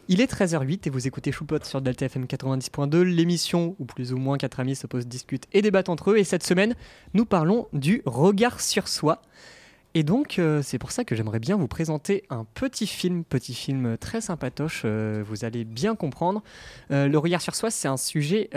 Il 0.07 0.21
est 0.21 0.33
13h08 0.33 0.87
et 0.87 0.91
vous 0.91 1.09
écoutez 1.09 1.33
Choupot 1.33 1.65
sur 1.65 1.83
Delta 1.83 2.07
FM 2.07 2.27
90.2, 2.27 3.03
l'émission 3.03 3.75
où 3.81 3.85
plus 3.85 4.13
ou 4.13 4.17
moins 4.17 4.39
quatre 4.39 4.61
amis 4.61 4.77
se 4.77 4.87
posent, 4.87 5.09
discutent 5.09 5.49
et 5.53 5.61
débattent 5.61 5.89
entre 5.89 6.13
eux. 6.13 6.19
Et 6.19 6.25
cette 6.25 6.45
semaine, 6.45 6.77
nous 7.15 7.25
parlons 7.25 7.67
du 7.73 8.03
regard 8.07 8.61
sur 8.61 8.87
soi. 8.87 9.23
Et 9.99 10.05
donc, 10.05 10.39
euh, 10.39 10.63
c'est 10.63 10.79
pour 10.79 10.93
ça 10.93 11.03
que 11.03 11.17
j'aimerais 11.17 11.41
bien 11.41 11.57
vous 11.57 11.67
présenter 11.67 12.23
un 12.31 12.45
petit 12.55 12.87
film, 12.87 13.25
petit 13.25 13.53
film 13.53 13.99
très 13.99 14.21
sympatoche, 14.21 14.83
euh, 14.85 15.25
vous 15.27 15.45
allez 15.45 15.65
bien 15.65 15.97
comprendre. 15.97 16.45
Euh, 16.93 17.09
le 17.09 17.19
regard 17.19 17.41
sur 17.41 17.57
soi, 17.57 17.73
c'est 17.73 17.89
un 17.89 17.97
sujet 17.97 18.49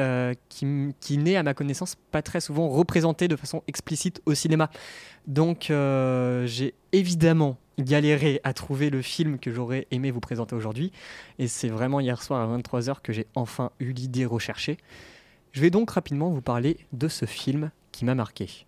qui, 0.49 0.93
qui 0.99 1.17
n'est, 1.17 1.37
à 1.37 1.41
ma 1.41 1.55
connaissance, 1.55 1.95
pas 2.11 2.21
très 2.21 2.41
souvent 2.41 2.69
représenté 2.69 3.27
de 3.27 3.35
façon 3.35 3.63
explicite 3.65 4.21
au 4.27 4.35
cinéma. 4.35 4.69
Donc, 5.25 5.71
j'ai 6.45 6.75
évidemment 6.91 7.57
galéré 7.79 8.39
à 8.43 8.53
trouver 8.53 8.91
le 8.91 9.01
film 9.01 9.39
que 9.39 9.49
j'aurais 9.49 9.87
aimé 9.89 10.11
vous 10.11 10.19
présenter 10.19 10.55
aujourd'hui. 10.55 10.91
Et 11.39 11.47
c'est 11.47 11.69
vraiment 11.69 11.99
hier 11.99 12.21
soir 12.21 12.47
à 12.47 12.55
23h 12.55 12.97
que 13.01 13.13
j'ai 13.13 13.25
enfin 13.33 13.71
eu 13.79 13.93
l'idée 13.93 14.27
recherchée. 14.27 14.77
Je 15.53 15.61
vais 15.61 15.71
donc 15.71 15.89
rapidement 15.89 16.29
vous 16.29 16.43
parler 16.43 16.77
de 16.93 17.07
ce 17.07 17.25
film 17.25 17.71
qui 17.91 18.05
m'a 18.05 18.13
marqué. 18.13 18.67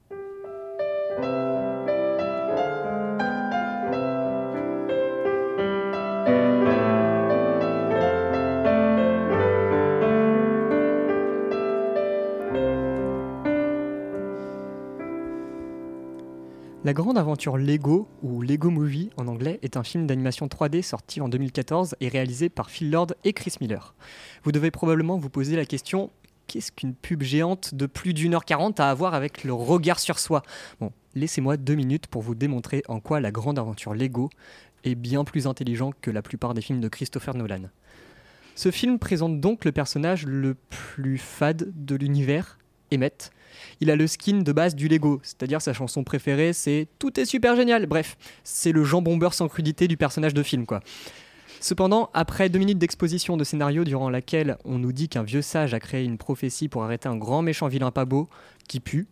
La 16.86 16.91
Grande 16.91 17.17
Aventure 17.17 17.58
Lego, 17.58 18.10
ou 18.24 18.41
Lego 18.41 18.69
Movie 18.69 19.10
en 19.15 19.30
anglais, 19.30 19.58
est 19.62 19.78
un 19.78 19.84
film 19.84 20.06
d'animation 20.06 20.48
3D 20.48 20.82
sorti 20.82 21.22
en 21.22 21.30
2014 21.30 21.96
et 22.02 22.10
réalisé 22.10 22.50
par 22.50 22.69
Phil 22.69 22.91
Lord 22.91 23.08
et 23.24 23.32
Chris 23.32 23.56
Miller. 23.62 23.96
Vous 24.43 24.52
devez 24.52 24.69
probablement 24.69 25.17
vous 25.17 25.30
poser 25.30 25.56
la 25.56 25.63
question 25.63 26.12
qu'est-ce 26.48 26.74
qu'une 26.74 26.93
pub 26.93 27.24
géante 27.24 27.74
de 27.74 27.86
plus 27.86 28.13
d'une 28.13 28.34
heure 28.34 28.43
quarante 28.43 28.82
a 28.82 28.89
à 28.89 28.93
voir 28.93 29.13
avec 29.13 29.46
le 29.46 29.54
regard 29.54 29.98
sur 29.98 30.19
soi? 30.19 30.43
Bon, 30.82 30.91
laissez-moi 31.15 31.56
deux 31.56 31.76
minutes 31.76 32.08
pour 32.08 32.22
vous 32.22 32.36
démontrer 32.36 32.84
en 32.89 33.00
quoi 33.00 33.22
La 33.22 33.32
Grande 33.32 33.60
Aventure 33.60 33.93
Lego 33.93 34.30
est 34.84 34.96
bien 34.96 35.24
plus 35.24 35.48
intelligent 35.48 35.93
que 36.02 36.12
la 36.12 36.22
plupart 36.22 36.54
des 36.54 36.62
films 36.62 36.82
de 36.82 36.89
Christopher 36.89 37.34
Nolan. 37.34 37.69
Ce 38.56 38.72
film 38.72 39.00
présente 39.00 39.39
donc 39.39 39.63
le 39.63 39.72
personnage 39.72 40.26
le 40.26 40.54
plus 40.54 41.17
fade 41.17 41.72
de 41.74 41.96
l'univers, 41.96 42.60
Emmett. 42.93 43.32
Il 43.82 43.92
a 43.92 43.96
le 43.96 44.08
skin 44.08 44.39
de 44.39 44.52
base 44.52 44.76
du 44.76 44.88
Lego, 44.88 45.20
c'est-à-dire 45.24 45.62
sa 45.62 45.74
chanson 45.74 46.04
préférée 46.04 46.54
c'est 46.54 46.88
Tout 47.00 47.20
est 47.20 47.26
super 47.26 47.56
génial. 47.56 47.86
Bref, 47.86 48.18
c'est 48.44 48.72
le 48.72 48.84
jambon 48.84 49.18
beurre 49.18 49.34
sans 49.34 49.48
crudité 49.48 49.88
du 49.88 49.98
personnage 49.98 50.34
de 50.34 50.44
film 50.44 50.66
quoi. 50.66 50.82
Cependant, 51.63 52.10
après 52.13 52.50
deux 52.50 52.60
minutes 52.60 52.78
d'exposition 52.78 53.38
de 53.38 53.46
scénario 53.46 53.86
durant 53.86 54.10
laquelle 54.10 54.58
on 54.66 54.80
nous 54.80 54.92
dit 54.92 55.08
qu'un 55.08 55.24
vieux 55.24 55.42
sage 55.42 55.74
a 55.74 55.80
créé 55.80 56.04
une 56.04 56.18
prophétie 56.18 56.68
pour 56.68 56.84
arrêter 56.84 57.08
un 57.08 57.16
grand 57.16 57.42
méchant 57.42 57.70
vilain 57.70 57.89
pas 57.89 58.04
beau 58.04 58.28
qui 58.68 58.82
pue, 58.82 59.08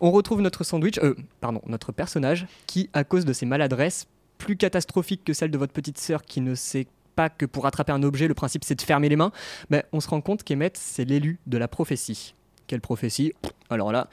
on 0.00 0.10
retrouve 0.10 0.40
notre 0.40 0.64
sandwich, 0.64 0.98
euh, 1.02 1.14
pardon, 1.42 1.60
notre 1.66 1.92
personnage 1.92 2.46
qui, 2.66 2.88
à 2.94 3.04
cause 3.04 3.26
de 3.26 3.34
ses 3.34 3.44
maladresses, 3.44 4.06
plus 4.38 4.56
catastrophiques 4.56 5.24
que 5.24 5.34
celle 5.34 5.50
de 5.50 5.58
votre 5.58 5.74
petite 5.74 5.98
sœur 5.98 6.22
qui 6.22 6.40
ne 6.40 6.54
sait 6.54 6.86
pas 7.16 7.28
que 7.28 7.44
pour 7.44 7.66
attraper 7.66 7.92
un 7.92 8.02
objet, 8.02 8.28
le 8.28 8.34
principe 8.34 8.64
c'est 8.64 8.76
de 8.76 8.82
fermer 8.82 9.10
les 9.10 9.16
mains, 9.16 9.32
ben, 9.68 9.82
on 9.92 10.00
se 10.00 10.08
rend 10.08 10.22
compte 10.22 10.42
qu'Emmet, 10.42 10.72
c'est 10.74 11.04
l'élu 11.04 11.38
de 11.46 11.58
la 11.58 11.68
prophétie. 11.68 12.34
Quelle 12.70 12.80
prophétie 12.80 13.32
Alors 13.68 13.90
là, 13.90 14.08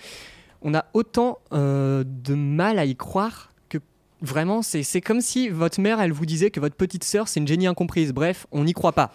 on 0.64 0.74
a 0.74 0.86
autant 0.96 1.38
euh, 1.54 2.04
de 2.04 2.34
mal 2.34 2.80
à 2.80 2.86
y 2.86 2.96
croire 2.96 3.54
que 3.70 3.78
vraiment, 4.22 4.64
c'est 4.64 5.00
comme 5.00 5.22
si 5.22 5.48
votre 5.50 5.80
mère, 5.80 6.02
elle 6.02 6.12
vous 6.12 6.26
disait 6.26 6.50
que 6.50 6.60
votre 6.60 6.76
petite 6.76 7.04
sœur, 7.04 7.28
c'est 7.28 7.40
une 7.40 7.48
génie 7.48 7.68
incomprise. 7.68 8.14
Bref, 8.14 8.48
on 8.52 8.64
n'y 8.64 8.74
croit 8.74 8.94
pas. 8.94 9.12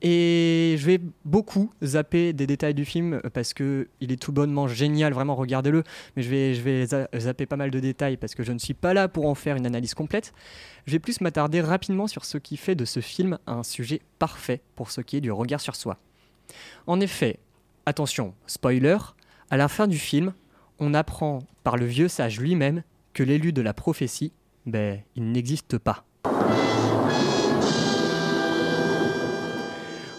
Et 0.00 0.76
je 0.78 0.86
vais 0.86 0.98
beaucoup 1.26 1.70
zapper 1.84 2.32
des 2.32 2.46
détails 2.46 2.72
du 2.72 2.86
film 2.86 3.20
euh, 3.22 3.30
parce 3.34 3.52
que 3.52 3.86
il 4.00 4.10
est 4.12 4.16
tout 4.16 4.32
bonnement 4.32 4.66
génial, 4.66 5.12
vraiment 5.12 5.34
regardez-le. 5.34 5.84
Mais 6.16 6.22
je 6.22 6.30
vais, 6.30 6.54
je 6.54 6.62
vais 6.62 6.86
za- 6.86 7.08
zapper 7.14 7.44
pas 7.44 7.56
mal 7.56 7.70
de 7.70 7.80
détails 7.80 8.16
parce 8.16 8.34
que 8.34 8.42
je 8.42 8.52
ne 8.52 8.58
suis 8.58 8.72
pas 8.72 8.94
là 8.94 9.08
pour 9.08 9.26
en 9.26 9.34
faire 9.34 9.56
une 9.56 9.66
analyse 9.66 9.92
complète. 9.92 10.32
Je 10.86 10.92
vais 10.92 10.98
plus 11.00 11.20
m'attarder 11.20 11.60
rapidement 11.60 12.06
sur 12.06 12.24
ce 12.24 12.38
qui 12.38 12.56
fait 12.56 12.74
de 12.74 12.86
ce 12.86 13.00
film 13.00 13.38
un 13.46 13.62
sujet 13.62 14.00
parfait 14.18 14.62
pour 14.74 14.90
ce 14.90 15.02
qui 15.02 15.18
est 15.18 15.20
du 15.20 15.30
regard 15.30 15.60
sur 15.60 15.76
soi. 15.76 15.98
En 16.86 16.98
effet, 16.98 17.38
attention, 17.86 18.34
spoiler, 18.46 18.98
à 19.50 19.56
la 19.56 19.68
fin 19.68 19.86
du 19.86 19.98
film, 19.98 20.32
on 20.78 20.94
apprend 20.94 21.40
par 21.64 21.76
le 21.76 21.86
vieux 21.86 22.08
sage 22.08 22.40
lui-même 22.40 22.82
que 23.12 23.22
l'élu 23.22 23.52
de 23.52 23.62
la 23.62 23.74
prophétie, 23.74 24.32
ben, 24.66 25.00
il 25.16 25.32
n'existe 25.32 25.78
pas. 25.78 26.04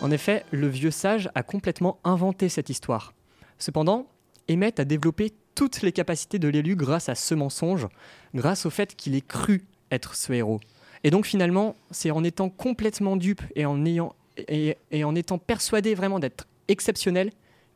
En 0.02 0.12
effet, 0.12 0.44
le 0.52 0.68
vieux 0.68 0.92
sage 0.92 1.30
a 1.34 1.44
complètement 1.44 2.00
inventé 2.04 2.50
cette 2.50 2.70
histoire. 2.70 3.14
Cependant, 3.58 4.08
Emmett 4.50 4.80
a 4.80 4.86
développé 4.86 5.32
toutes 5.56 5.82
les 5.82 5.94
capacités 5.94 6.40
de 6.40 6.50
l'élu 6.50 6.76
grâce 6.76 7.08
à 7.08 7.16
ce 7.16 7.34
mensonge, 7.36 7.88
grâce 8.36 8.66
au 8.66 8.70
fait 8.70 8.96
qu'il 8.96 9.16
ait 9.16 9.22
cru 9.22 9.66
être 9.92 10.16
ce 10.16 10.34
héros. 10.34 10.60
Et 11.06 11.10
donc 11.10 11.26
finalement, 11.26 11.76
c'est 11.92 12.12
en 12.12 12.24
étant 12.24 12.50
complètement 12.50 13.16
dupe 13.16 13.42
et 13.56 13.66
en, 13.66 13.86
ayant, 13.86 14.14
et, 14.38 14.78
et 14.92 15.04
en 15.04 15.16
étant 15.16 15.38
persuadé 15.38 15.96
vraiment 15.96 16.20
d'être 16.20 16.48
exceptionnel 16.68 17.32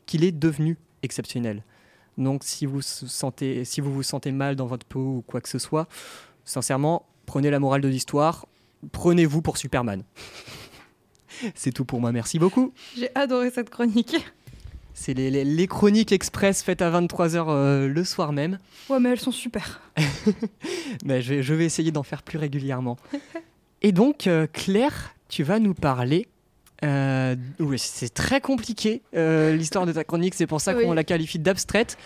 qu'il 0.07 0.23
est 0.23 0.31
devenu 0.31 0.77
exceptionnel. 1.03 1.63
Donc 2.17 2.43
si 2.43 2.65
vous, 2.65 2.81
se 2.81 3.05
sentez, 3.05 3.63
si 3.63 3.79
vous 3.79 3.93
vous 3.93 4.01
sentez 4.01 4.31
mal 4.31 4.55
dans 4.55 4.65
votre 4.65 4.85
peau 4.87 5.17
ou 5.17 5.21
quoi 5.27 5.39
que 5.41 5.49
ce 5.49 5.59
soit, 5.59 5.87
sincèrement, 6.45 7.05
prenez 7.27 7.51
la 7.51 7.59
morale 7.59 7.81
de 7.81 7.87
l'histoire, 7.87 8.47
prenez-vous 8.91 9.43
pour 9.43 9.57
Superman. 9.57 10.01
C'est 11.55 11.71
tout 11.71 11.85
pour 11.85 11.99
moi, 12.01 12.11
merci 12.11 12.39
beaucoup. 12.39 12.73
J'ai 12.97 13.09
adoré 13.15 13.51
cette 13.51 13.69
chronique. 13.69 14.15
C'est 14.95 15.13
les, 15.13 15.29
les- 15.29 15.43
les 15.45 15.67
chroniques 15.67 16.11
express 16.11 16.63
faites 16.63 16.81
à 16.81 16.89
23h 16.89 17.85
le 17.85 18.03
soir 18.03 18.33
même. 18.33 18.57
Ouais, 18.89 18.99
mais 18.99 19.09
elles 19.09 19.19
sont 19.19 19.31
super. 19.31 19.79
Mais 21.05 21.21
je, 21.21 21.35
vais, 21.35 21.43
je 21.43 21.53
vais 21.53 21.65
essayer 21.65 21.91
d'en 21.91 22.01
faire 22.01 22.23
plus 22.23 22.39
régulièrement. 22.39 22.97
Et 23.83 23.91
donc, 23.91 24.25
euh, 24.25 24.47
Claire, 24.51 25.13
tu 25.29 25.43
vas 25.43 25.59
nous 25.59 25.75
parler. 25.75 26.27
Euh, 26.83 27.35
oui, 27.59 27.79
c'est 27.79 28.13
très 28.13 28.41
compliqué 28.41 29.01
euh, 29.15 29.55
l'histoire 29.55 29.85
de 29.85 29.91
ta 29.93 30.03
chronique, 30.03 30.35
c'est 30.35 30.47
pour 30.47 30.61
ça 30.61 30.75
Oui. 30.75 30.83
qu'on 30.83 30.93
la 30.93 31.03
qualifie 31.03 31.39
d'abstraite. 31.39 31.97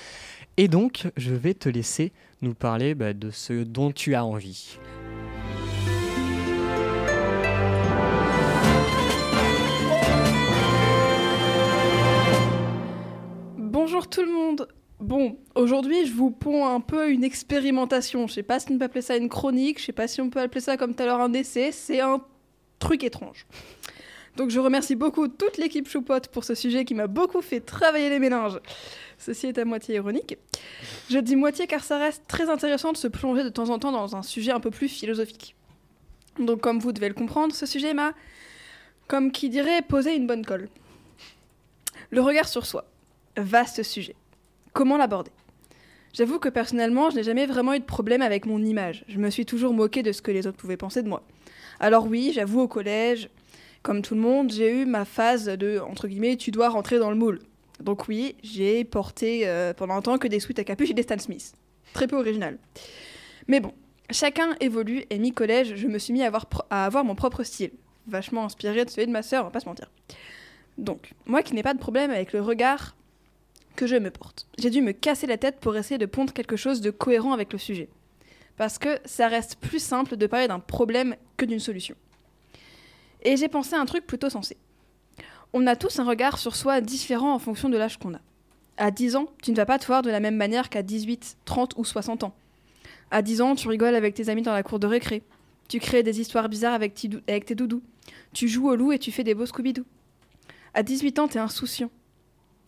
Et 0.57 0.67
donc, 0.67 1.07
je 1.17 1.33
vais 1.33 1.53
te 1.53 1.69
laisser 1.69 2.11
nous 2.41 2.53
parler 2.53 2.95
bah, 2.95 3.13
de 3.13 3.31
ce 3.31 3.63
dont 3.63 3.91
tu 3.91 4.15
as 4.15 4.25
envie. 4.25 4.77
Bonjour 13.57 14.07
tout 14.07 14.21
le 14.23 14.31
monde. 14.31 14.67
Bon, 14.99 15.37
aujourd'hui, 15.55 16.05
je 16.05 16.13
vous 16.13 16.29
ponds 16.31 16.67
un 16.67 16.79
peu 16.79 17.09
une 17.09 17.23
expérimentation. 17.23 18.27
Je 18.27 18.33
sais 18.33 18.43
pas 18.43 18.59
si 18.59 18.71
on 18.71 18.77
peut 18.77 18.85
appeler 18.85 19.01
ça 19.01 19.17
une 19.17 19.29
chronique, 19.29 19.79
je 19.79 19.85
sais 19.85 19.93
pas 19.93 20.07
si 20.07 20.21
on 20.21 20.29
peut 20.29 20.39
appeler 20.39 20.61
ça 20.61 20.77
comme 20.77 20.93
tout 20.93 21.03
à 21.03 21.05
l'heure 21.07 21.21
un 21.21 21.33
essai, 21.33 21.71
c'est 21.71 22.01
un 22.01 22.21
truc 22.79 23.03
étrange. 23.03 23.47
Donc 24.37 24.49
je 24.49 24.59
remercie 24.59 24.95
beaucoup 24.95 25.27
toute 25.27 25.57
l'équipe 25.57 25.87
Choupote 25.87 26.27
pour 26.29 26.43
ce 26.43 26.55
sujet 26.55 26.85
qui 26.85 26.95
m'a 26.95 27.07
beaucoup 27.07 27.41
fait 27.41 27.59
travailler 27.59 28.09
les 28.09 28.19
méninges. 28.19 28.59
Ceci 29.17 29.47
est 29.47 29.57
à 29.57 29.65
moitié 29.65 29.95
ironique. 29.95 30.37
Je 31.09 31.19
dis 31.19 31.35
moitié 31.35 31.67
car 31.67 31.83
ça 31.83 31.97
reste 31.97 32.23
très 32.27 32.49
intéressant 32.49 32.91
de 32.91 32.97
se 32.97 33.07
plonger 33.07 33.43
de 33.43 33.49
temps 33.49 33.69
en 33.69 33.79
temps 33.79 33.91
dans 33.91 34.15
un 34.15 34.23
sujet 34.23 34.51
un 34.51 34.59
peu 34.59 34.71
plus 34.71 34.87
philosophique. 34.87 35.55
Donc 36.39 36.61
comme 36.61 36.79
vous 36.79 36.93
devez 36.93 37.09
le 37.09 37.13
comprendre, 37.13 37.53
ce 37.53 37.65
sujet 37.65 37.93
m'a, 37.93 38.13
comme 39.07 39.31
qui 39.31 39.49
dirait, 39.49 39.81
posé 39.81 40.15
une 40.15 40.27
bonne 40.27 40.45
colle. 40.45 40.69
Le 42.09 42.21
regard 42.21 42.47
sur 42.47 42.65
soi. 42.65 42.85
Vaste 43.37 43.83
sujet. 43.83 44.15
Comment 44.73 44.97
l'aborder? 44.97 45.31
J'avoue 46.13 46.39
que 46.39 46.49
personnellement, 46.49 47.09
je 47.09 47.17
n'ai 47.17 47.23
jamais 47.23 47.45
vraiment 47.45 47.73
eu 47.73 47.79
de 47.79 47.85
problème 47.85 48.21
avec 48.21 48.45
mon 48.45 48.61
image. 48.61 49.05
Je 49.07 49.17
me 49.17 49.29
suis 49.29 49.45
toujours 49.45 49.73
moquée 49.73 50.03
de 50.03 50.11
ce 50.11 50.21
que 50.21 50.31
les 50.31 50.47
autres 50.47 50.57
pouvaient 50.57 50.77
penser 50.77 51.03
de 51.03 51.09
moi. 51.09 51.23
Alors 51.79 52.05
oui, 52.07 52.31
j'avoue 52.33 52.61
au 52.61 52.67
collège, 52.67 53.29
comme 53.83 54.01
tout 54.01 54.15
le 54.15 54.21
monde, 54.21 54.51
j'ai 54.51 54.81
eu 54.81 54.85
ma 54.85 55.05
phase 55.05 55.45
de, 55.45 55.79
entre 55.79 56.07
guillemets, 56.07 56.37
tu 56.37 56.51
dois 56.51 56.69
rentrer 56.69 56.99
dans 56.99 57.09
le 57.09 57.15
moule. 57.15 57.39
Donc 57.79 58.07
oui, 58.07 58.35
j'ai 58.43 58.83
porté 58.83 59.47
euh, 59.47 59.73
pendant 59.73 59.95
un 59.95 60.01
temps 60.01 60.17
que 60.17 60.27
des 60.27 60.39
sweats 60.39 60.59
à 60.59 60.63
capuche 60.63 60.91
et 60.91 60.93
des 60.93 61.03
Stan 61.03 61.17
Smith. 61.17 61.53
Très 61.93 62.07
peu 62.07 62.15
original. 62.15 62.57
Mais 63.47 63.59
bon, 63.59 63.73
chacun 64.11 64.55
évolue 64.59 65.03
et 65.09 65.17
mi-collège, 65.17 65.75
je 65.75 65.87
me 65.87 65.97
suis 65.97 66.13
mis 66.13 66.23
à 66.23 66.31
avoir, 66.69 67.03
mon 67.03 67.15
propre 67.15 67.43
style. 67.43 67.71
Vachement 68.07 68.45
inspiré 68.45 68.85
de 68.85 68.89
celui 68.89 69.07
de 69.07 69.11
ma 69.11 69.23
sœur, 69.23 69.43
on 69.43 69.45
va 69.45 69.51
pas 69.51 69.59
se 69.59 69.65
mentir. 69.65 69.89
Donc, 70.77 71.13
moi 71.25 71.41
qui 71.41 71.53
n'ai 71.53 71.63
pas 71.63 71.73
de 71.73 71.79
problème 71.79 72.11
avec 72.11 72.33
le 72.33 72.41
regard 72.41 72.95
que 73.75 73.87
je 73.87 73.95
me 73.95 74.11
porte. 74.11 74.47
J'ai 74.57 74.69
dû 74.69 74.81
me 74.81 74.91
casser 74.91 75.27
la 75.27 75.37
tête 75.37 75.59
pour 75.59 75.75
essayer 75.75 75.97
de 75.97 76.05
pondre 76.05 76.33
quelque 76.33 76.55
chose 76.55 76.81
de 76.81 76.91
cohérent 76.91 77.33
avec 77.33 77.51
le 77.51 77.59
sujet. 77.59 77.89
Parce 78.57 78.77
que 78.77 78.99
ça 79.05 79.27
reste 79.27 79.55
plus 79.55 79.79
simple 79.79 80.17
de 80.17 80.27
parler 80.27 80.47
d'un 80.47 80.59
problème 80.59 81.15
que 81.37 81.45
d'une 81.45 81.59
solution. 81.59 81.95
Et 83.21 83.37
j'ai 83.37 83.47
pensé 83.47 83.75
à 83.75 83.79
un 83.79 83.85
truc 83.85 84.05
plutôt 84.05 84.29
sensé. 84.29 84.57
On 85.53 85.67
a 85.67 85.75
tous 85.75 85.99
un 85.99 86.05
regard 86.05 86.37
sur 86.37 86.55
soi 86.55 86.81
différent 86.81 87.33
en 87.33 87.39
fonction 87.39 87.69
de 87.69 87.77
l'âge 87.77 87.97
qu'on 87.97 88.13
a. 88.13 88.21
À 88.77 88.89
10 88.89 89.15
ans, 89.15 89.27
tu 89.43 89.51
ne 89.51 89.55
vas 89.55 89.65
pas 89.65 89.77
te 89.77 89.85
voir 89.85 90.01
de 90.01 90.09
la 90.09 90.19
même 90.19 90.37
manière 90.37 90.69
qu'à 90.69 90.81
18, 90.81 91.37
30 91.45 91.73
ou 91.77 91.83
60 91.83 92.23
ans. 92.23 92.33
À 93.11 93.21
10 93.21 93.41
ans, 93.41 93.55
tu 93.55 93.67
rigoles 93.67 93.95
avec 93.95 94.15
tes 94.15 94.29
amis 94.29 94.41
dans 94.41 94.53
la 94.53 94.63
cour 94.63 94.79
de 94.79 94.87
récré. 94.87 95.23
Tu 95.67 95.79
crées 95.79 96.03
des 96.03 96.19
histoires 96.19 96.49
bizarres 96.49 96.73
avec, 96.73 96.95
tes 96.95 97.55
doudous. 97.55 97.81
Tu 98.33 98.47
joues 98.47 98.69
au 98.69 98.75
loup 98.75 98.91
et 98.91 98.99
tu 98.99 99.11
fais 99.11 99.23
des 99.23 99.35
beaux 99.35 99.45
Scooby-Doo. 99.45 99.85
À 100.73 100.83
18 100.83 101.19
ans, 101.19 101.27
t'es 101.27 101.39
insouciant. 101.39 101.91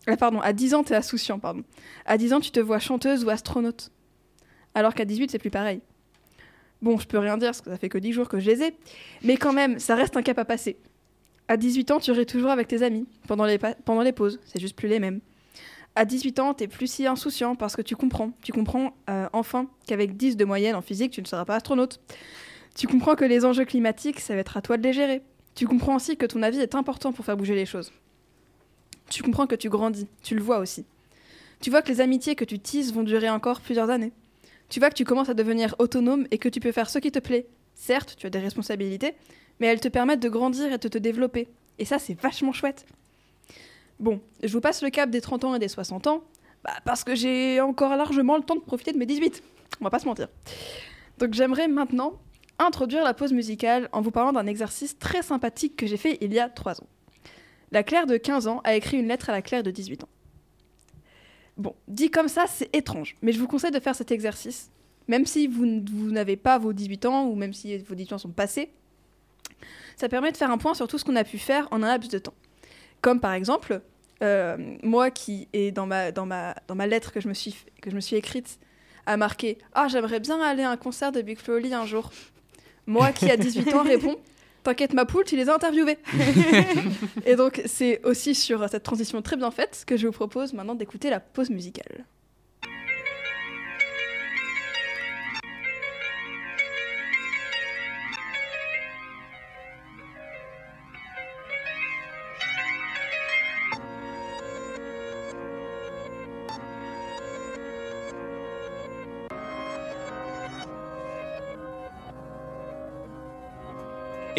Ah, 0.06 0.16
pardon, 0.16 0.40
à 0.40 0.52
10 0.52 0.74
ans, 0.74 0.84
t'es 0.84 0.94
insouciant, 0.94 1.38
pardon. 1.38 1.64
À 2.04 2.18
10 2.18 2.34
ans, 2.34 2.40
tu 2.40 2.50
te 2.50 2.60
vois 2.60 2.78
chanteuse 2.78 3.24
ou 3.24 3.30
astronaute. 3.30 3.90
Alors 4.74 4.94
qu'à 4.94 5.06
18, 5.06 5.30
c'est 5.30 5.38
plus 5.38 5.50
pareil. 5.50 5.80
Bon, 6.84 6.98
je 6.98 7.06
peux 7.06 7.18
rien 7.18 7.38
dire, 7.38 7.48
parce 7.48 7.62
que 7.62 7.70
ça 7.70 7.78
fait 7.78 7.88
que 7.88 7.96
10 7.96 8.12
jours 8.12 8.28
que 8.28 8.38
je 8.38 8.50
les 8.50 8.62
ai. 8.62 8.76
Mais 9.22 9.38
quand 9.38 9.54
même, 9.54 9.78
ça 9.78 9.94
reste 9.94 10.18
un 10.18 10.22
cap 10.22 10.38
à 10.38 10.44
passer. 10.44 10.76
À 11.48 11.56
18 11.56 11.90
ans, 11.92 11.98
tu 11.98 12.12
ris 12.12 12.26
toujours 12.26 12.50
avec 12.50 12.68
tes 12.68 12.82
amis, 12.82 13.06
pendant 13.26 13.46
les, 13.46 14.12
pauses. 14.12 14.38
C'est 14.44 14.60
juste 14.60 14.76
plus 14.76 14.86
les 14.86 15.00
mêmes. 15.00 15.20
À 15.94 16.04
18 16.04 16.40
ans, 16.40 16.52
t'es 16.52 16.68
plus 16.68 16.86
si 16.86 17.06
insouciant 17.06 17.54
parce 17.54 17.74
que 17.74 17.80
tu 17.80 17.96
comprends. 17.96 18.32
Tu 18.42 18.52
comprends 18.52 18.94
euh, 19.08 19.26
enfin 19.32 19.66
qu'avec 19.86 20.14
10 20.14 20.36
de 20.36 20.44
moyenne 20.44 20.74
en 20.74 20.82
physique, 20.82 21.10
tu 21.10 21.22
ne 21.22 21.26
seras 21.26 21.46
pas 21.46 21.54
astronaute. 21.54 22.00
Tu 22.74 22.86
comprends 22.86 23.14
que 23.14 23.24
les 23.24 23.46
enjeux 23.46 23.64
climatiques, 23.64 24.20
ça 24.20 24.34
va 24.34 24.40
être 24.40 24.58
à 24.58 24.60
toi 24.60 24.76
de 24.76 24.82
les 24.82 24.92
gérer. 24.92 25.22
Tu 25.54 25.66
comprends 25.66 25.96
aussi 25.96 26.18
que 26.18 26.26
ton 26.26 26.42
avis 26.42 26.58
est 26.58 26.74
important 26.74 27.14
pour 27.14 27.24
faire 27.24 27.38
bouger 27.38 27.54
les 27.54 27.64
choses. 27.64 27.92
Tu 29.08 29.22
comprends 29.22 29.46
que 29.46 29.54
tu 29.54 29.70
grandis, 29.70 30.06
tu 30.22 30.34
le 30.34 30.42
vois 30.42 30.58
aussi. 30.58 30.84
Tu 31.62 31.70
vois 31.70 31.80
que 31.80 31.88
les 31.88 32.02
amitiés 32.02 32.34
que 32.34 32.44
tu 32.44 32.58
tises 32.58 32.92
vont 32.92 33.04
durer 33.04 33.30
encore 33.30 33.62
plusieurs 33.62 33.88
années. 33.88 34.12
Tu 34.74 34.80
vois 34.80 34.90
que 34.90 34.96
tu 34.96 35.04
commences 35.04 35.28
à 35.28 35.34
devenir 35.34 35.76
autonome 35.78 36.26
et 36.32 36.38
que 36.38 36.48
tu 36.48 36.58
peux 36.58 36.72
faire 36.72 36.90
ce 36.90 36.98
qui 36.98 37.12
te 37.12 37.20
plaît. 37.20 37.46
Certes, 37.76 38.16
tu 38.18 38.26
as 38.26 38.30
des 38.30 38.40
responsabilités, 38.40 39.14
mais 39.60 39.68
elles 39.68 39.78
te 39.78 39.86
permettent 39.86 40.18
de 40.18 40.28
grandir 40.28 40.72
et 40.72 40.78
de 40.78 40.88
te 40.88 40.98
développer. 40.98 41.46
Et 41.78 41.84
ça, 41.84 42.00
c'est 42.00 42.20
vachement 42.20 42.50
chouette. 42.50 42.84
Bon, 44.00 44.20
je 44.42 44.52
vous 44.52 44.60
passe 44.60 44.82
le 44.82 44.90
cap 44.90 45.10
des 45.10 45.20
30 45.20 45.44
ans 45.44 45.54
et 45.54 45.60
des 45.60 45.68
60 45.68 46.08
ans, 46.08 46.24
bah, 46.64 46.72
parce 46.84 47.04
que 47.04 47.14
j'ai 47.14 47.60
encore 47.60 47.94
largement 47.94 48.36
le 48.36 48.42
temps 48.42 48.56
de 48.56 48.62
profiter 48.62 48.90
de 48.90 48.98
mes 48.98 49.06
18. 49.06 49.44
On 49.80 49.84
va 49.84 49.90
pas 49.90 50.00
se 50.00 50.06
mentir. 50.06 50.26
Donc 51.18 51.34
j'aimerais 51.34 51.68
maintenant 51.68 52.18
introduire 52.58 53.04
la 53.04 53.14
pause 53.14 53.32
musicale 53.32 53.88
en 53.92 54.00
vous 54.00 54.10
parlant 54.10 54.32
d'un 54.32 54.48
exercice 54.48 54.98
très 54.98 55.22
sympathique 55.22 55.76
que 55.76 55.86
j'ai 55.86 55.98
fait 55.98 56.18
il 56.20 56.34
y 56.34 56.40
a 56.40 56.48
3 56.48 56.80
ans. 56.80 56.88
La 57.70 57.84
Claire 57.84 58.08
de 58.08 58.16
15 58.16 58.48
ans 58.48 58.60
a 58.64 58.74
écrit 58.74 58.98
une 58.98 59.06
lettre 59.06 59.30
à 59.30 59.32
la 59.34 59.40
Claire 59.40 59.62
de 59.62 59.70
18 59.70 60.02
ans. 60.02 60.08
Bon, 61.56 61.74
dit 61.86 62.10
comme 62.10 62.28
ça, 62.28 62.46
c'est 62.48 62.74
étrange, 62.74 63.16
mais 63.22 63.32
je 63.32 63.38
vous 63.38 63.46
conseille 63.46 63.70
de 63.70 63.80
faire 63.80 63.94
cet 63.94 64.10
exercice, 64.10 64.70
même 65.06 65.24
si 65.24 65.46
vous, 65.46 65.82
vous 65.92 66.10
n'avez 66.10 66.36
pas 66.36 66.58
vos 66.58 66.72
18 66.72 67.06
ans 67.06 67.26
ou 67.26 67.34
même 67.36 67.52
si 67.52 67.78
vos 67.78 67.94
18 67.94 68.14
ans 68.14 68.18
sont 68.18 68.30
passés. 68.30 68.70
Ça 69.96 70.08
permet 70.08 70.32
de 70.32 70.36
faire 70.36 70.50
un 70.50 70.58
point 70.58 70.74
sur 70.74 70.88
tout 70.88 70.98
ce 70.98 71.04
qu'on 71.04 71.16
a 71.16 71.24
pu 71.24 71.38
faire 71.38 71.68
en 71.70 71.82
un 71.82 71.88
laps 71.88 72.10
de 72.10 72.18
temps. 72.18 72.34
Comme 73.00 73.20
par 73.20 73.32
exemple, 73.32 73.80
euh, 74.22 74.56
moi 74.82 75.10
qui 75.10 75.48
est 75.52 75.70
dans 75.70 75.86
ma, 75.86 76.10
dans, 76.10 76.26
ma, 76.26 76.54
dans 76.66 76.74
ma 76.74 76.86
lettre 76.86 77.12
que 77.12 77.20
je 77.20 77.28
me 77.28 77.34
suis, 77.34 77.54
que 77.80 77.90
je 77.90 77.94
me 77.94 78.00
suis 78.00 78.16
écrite 78.16 78.58
a 79.06 79.16
marqué 79.16 79.58
Ah, 79.74 79.86
j'aimerais 79.88 80.20
bien 80.20 80.40
aller 80.40 80.62
à 80.62 80.70
un 80.70 80.76
concert 80.76 81.12
de 81.12 81.22
Big 81.22 81.38
Flo 81.38 81.56
un 81.56 81.86
jour. 81.86 82.10
Moi 82.86 83.12
qui 83.12 83.30
a 83.30 83.36
18 83.36 83.74
ans 83.74 83.82
réponds 83.82 84.16
T'inquiète 84.64 84.94
ma 84.94 85.04
poule, 85.04 85.24
tu 85.24 85.36
les 85.36 85.50
as 85.50 85.54
interviewés. 85.54 85.98
et 87.26 87.36
donc 87.36 87.60
c'est 87.66 88.02
aussi 88.04 88.34
sur 88.34 88.66
cette 88.68 88.82
transition 88.82 89.20
très 89.20 89.36
bien 89.36 89.50
faite 89.50 89.84
que 89.86 89.98
je 89.98 90.06
vous 90.06 90.12
propose 90.12 90.54
maintenant 90.54 90.74
d'écouter 90.74 91.10
la 91.10 91.20
pause 91.20 91.50
musicale. 91.50 92.06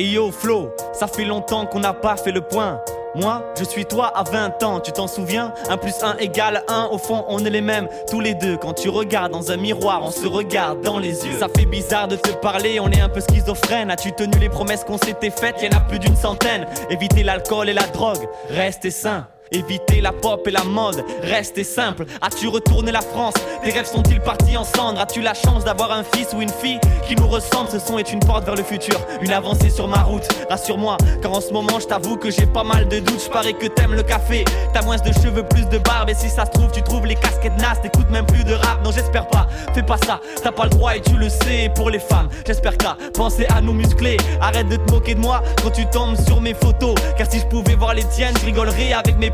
Yo 0.06 0.32
Flo, 0.32 0.70
ça 0.94 1.08
fait 1.08 1.26
longtemps 1.26 1.66
qu'on 1.66 1.80
n'a 1.80 1.94
pas 1.94 2.16
fait 2.16 2.32
le 2.32 2.42
point. 2.42 2.80
Moi, 3.16 3.44
je 3.58 3.64
suis 3.64 3.86
toi 3.86 4.12
à 4.14 4.24
20 4.24 4.62
ans, 4.64 4.80
tu 4.82 4.92
t'en 4.92 5.08
souviens? 5.08 5.54
1 5.70 5.78
plus 5.78 5.96
1 6.04 6.18
égale 6.18 6.64
1, 6.68 6.90
au 6.92 6.98
fond 6.98 7.24
on 7.28 7.44
est 7.46 7.50
les 7.50 7.62
mêmes 7.62 7.88
tous 8.10 8.20
les 8.20 8.34
deux. 8.34 8.58
Quand 8.58 8.74
tu 8.74 8.90
regardes 8.90 9.32
dans 9.32 9.52
un 9.52 9.58
miroir, 9.58 10.02
on 10.04 10.12
se 10.12 10.28
regarde 10.28 10.82
dans 10.82 11.00
les 11.00 11.26
yeux. 11.26 11.40
Ça 11.40 11.48
fait 11.48 11.66
bizarre 11.66 12.08
de 12.08 12.18
te 12.18 12.32
parler, 12.32 12.80
on 12.80 12.90
est 12.92 13.02
un 13.02 13.10
peu 13.10 13.22
schizophrène. 13.22 13.90
As-tu 13.90 14.12
tenu 14.12 14.38
les 14.38 14.50
promesses 14.50 14.84
qu'on 14.84 14.98
s'était 14.98 15.32
faites? 15.32 15.62
Y'en 15.62 15.78
a 15.78 15.82
plus 15.82 16.00
d'une 16.00 16.16
centaine. 16.16 16.68
Éviter 16.90 17.24
l'alcool 17.24 17.70
et 17.70 17.74
la 17.74 17.88
drogue, 17.88 18.28
restez 18.50 18.92
sain. 18.92 19.28
Éviter 19.56 20.02
la 20.02 20.12
pop 20.12 20.46
et 20.50 20.52
la 20.52 20.66
mode, 20.66 21.06
restez 21.22 21.64
simple. 21.64 22.06
As-tu 22.22 22.50
retourné 22.50 22.92
la 22.92 23.00
France? 23.00 23.36
Tes 23.64 23.72
rêves 23.72 23.86
sont-ils 23.86 24.20
partis 24.20 24.58
en 24.58 24.66
cendres? 24.66 25.00
As-tu 25.00 25.22
la 25.22 25.34
chance 25.34 25.64
d'avoir 25.64 25.94
un 25.94 26.04
fils 26.04 26.28
ou 26.36 26.42
une 26.42 26.50
fille 26.50 26.78
qui 27.08 27.16
nous 27.16 27.28
ressemble? 27.30 27.70
Ce 27.70 27.80
son 27.80 27.98
est 27.98 28.12
une 28.12 28.20
porte 28.20 28.44
vers 28.44 28.56
le 28.56 28.64
futur, 28.64 29.00
une 29.22 29.32
avancée 29.32 29.70
sur 29.70 29.88
ma 29.88 30.04
route. 30.04 30.28
Rassure-moi, 30.50 30.98
car 31.22 31.32
en 31.32 31.40
ce 31.40 31.54
moment, 31.54 31.80
je 31.80 31.86
t'avoue 31.86 32.18
que 32.18 32.32
j'ai 32.32 32.46
pas 32.46 32.66
mal 32.66 32.90
de 32.90 33.00
doutes. 33.00 33.24
Je 33.24 33.30
parie 33.30 33.54
que 33.54 33.68
t'aimes 33.68 33.94
le 33.94 34.04
café, 34.04 34.44
t'as 34.74 34.82
moins 34.82 34.98
de 34.98 35.14
cheveux, 35.14 35.44
plus 35.44 35.70
de 35.70 35.78
barbe. 35.78 36.10
Et 36.10 36.16
si 36.16 36.30
ça 36.30 36.46
se 36.46 36.52
trouve, 36.52 36.72
tu 36.74 36.82
trouves 36.82 37.06
les 37.06 37.16
casquettes 37.16 37.58
nasses, 37.58 37.82
t'écoutes 37.82 38.10
même 38.10 38.26
plus 38.26 38.44
de 38.44 38.56
rap. 38.56 38.84
Non, 38.84 38.92
j'espère 38.92 39.26
pas, 39.30 39.48
fais 39.74 39.84
pas 39.84 39.98
ça, 40.06 40.20
t'as 40.44 40.52
pas 40.52 40.66
le 40.66 40.72
droit 40.72 40.98
et 40.98 41.02
tu 41.02 41.16
le 41.16 41.30
sais. 41.30 41.72
Pour 41.76 41.90
les 41.90 42.00
femmes, 42.00 42.28
j'espère 42.46 42.74
que 42.74 42.84
t'as 42.84 42.98
pensé 43.14 43.46
à 43.56 43.62
nous 43.62 43.74
muscler. 43.74 44.18
Arrête 44.42 44.68
de 44.68 44.76
te 44.76 44.92
moquer 44.92 45.16
de 45.16 45.22
moi 45.22 45.42
quand 45.64 45.72
tu 45.72 45.86
tombes 45.86 46.18
sur 46.28 46.42
mes 46.42 46.54
photos. 46.54 46.96
Car 47.18 47.32
si 47.32 47.40
je 47.40 47.46
pouvais 47.46 47.76
voir 47.76 47.94
les 47.94 48.04
tiennes, 48.04 48.36
je 48.42 48.46
rigolerais 48.46 48.92
avec 48.92 49.18
mes 49.18 49.32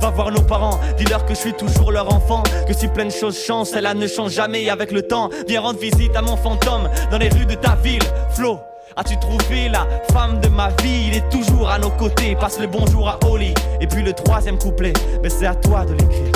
Va 0.00 0.10
voir 0.10 0.30
nos 0.30 0.42
parents, 0.42 0.80
dis-leur 0.96 1.24
que 1.24 1.34
je 1.34 1.38
suis 1.38 1.52
toujours 1.52 1.92
leur 1.92 2.12
enfant. 2.12 2.42
Que 2.66 2.72
si 2.72 2.88
plein 2.88 3.04
de 3.04 3.10
choses 3.10 3.38
changent, 3.38 3.68
celle-là 3.68 3.94
ne 3.94 4.06
change 4.06 4.32
jamais 4.32 4.68
avec 4.68 4.90
le 4.90 5.02
temps. 5.02 5.30
Viens 5.46 5.60
rendre 5.60 5.78
visite 5.78 6.14
à 6.16 6.22
mon 6.22 6.36
fantôme 6.36 6.88
dans 7.10 7.18
les 7.18 7.28
rues 7.28 7.46
de 7.46 7.54
ta 7.54 7.76
ville, 7.76 8.02
Flo. 8.30 8.58
As-tu 8.96 9.16
trouvé 9.18 9.68
la 9.68 9.86
femme 10.12 10.40
de 10.40 10.48
ma 10.48 10.70
vie 10.82 11.06
Il 11.08 11.16
est 11.16 11.28
toujours 11.30 11.70
à 11.70 11.78
nos 11.78 11.90
côtés. 11.90 12.34
Passe 12.34 12.58
le 12.58 12.66
bonjour 12.66 13.08
à 13.08 13.18
Oli. 13.30 13.54
Et 13.80 13.86
puis 13.86 14.02
le 14.02 14.12
troisième 14.12 14.58
couplet, 14.58 14.92
mais 15.22 15.30
c'est 15.30 15.46
à 15.46 15.54
toi 15.54 15.84
de 15.84 15.92
l'écrire. 15.92 16.32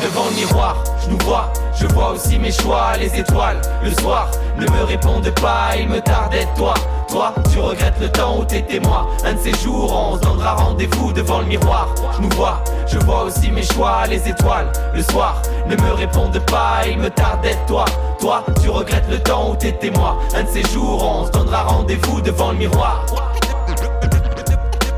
Devant 0.00 0.26
le 0.30 0.36
miroir, 0.36 0.76
je 1.02 1.10
nous 1.10 1.18
vois, 1.24 1.52
je 1.74 1.86
vois 1.88 2.12
aussi 2.12 2.38
mes 2.38 2.52
choix, 2.52 2.96
les 2.96 3.18
étoiles. 3.18 3.60
Le 3.82 3.90
soir, 3.90 4.30
ne 4.56 4.64
me 4.64 4.84
répondent 4.84 5.34
pas, 5.40 5.70
il 5.76 5.88
me 5.88 6.00
tardait 6.00 6.44
de 6.44 6.56
toi. 6.56 6.74
Toi, 7.08 7.34
tu 7.52 7.58
regrettes 7.58 7.98
le 8.00 8.08
temps 8.12 8.38
où 8.38 8.44
t'étais 8.44 8.78
moi. 8.78 9.08
Un 9.24 9.32
de 9.32 9.38
ces 9.40 9.54
jours, 9.54 9.92
on 9.92 10.14
se 10.14 10.20
donnera 10.20 10.54
rendez-vous 10.54 11.12
devant 11.12 11.40
le 11.40 11.46
miroir. 11.46 11.88
Je 12.16 12.22
nous 12.22 12.30
vois, 12.36 12.62
je 12.86 12.98
vois 13.00 13.24
aussi 13.24 13.50
mes 13.50 13.64
choix, 13.64 14.06
les 14.08 14.28
étoiles. 14.28 14.70
Le 14.94 15.02
soir, 15.02 15.42
ne 15.66 15.74
me 15.74 15.92
répondent 15.94 16.46
pas, 16.46 16.86
il 16.86 16.98
me 16.98 17.10
tardait 17.10 17.56
de 17.56 17.66
toi. 17.66 17.86
Toi, 18.20 18.44
tu 18.62 18.70
regrettes 18.70 19.10
le 19.10 19.18
temps 19.18 19.50
où 19.50 19.56
t'étais 19.56 19.90
moi. 19.90 20.16
Un 20.36 20.44
de 20.44 20.48
ces 20.48 20.62
jours, 20.62 21.02
on 21.02 21.26
se 21.26 21.32
donnera 21.32 21.64
rendez-vous 21.64 22.20
devant 22.20 22.52
le 22.52 22.58
miroir. 22.58 23.04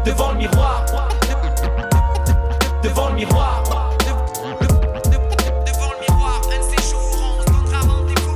Devant 0.05 0.33
le 0.33 0.39
miroir. 0.39 1.06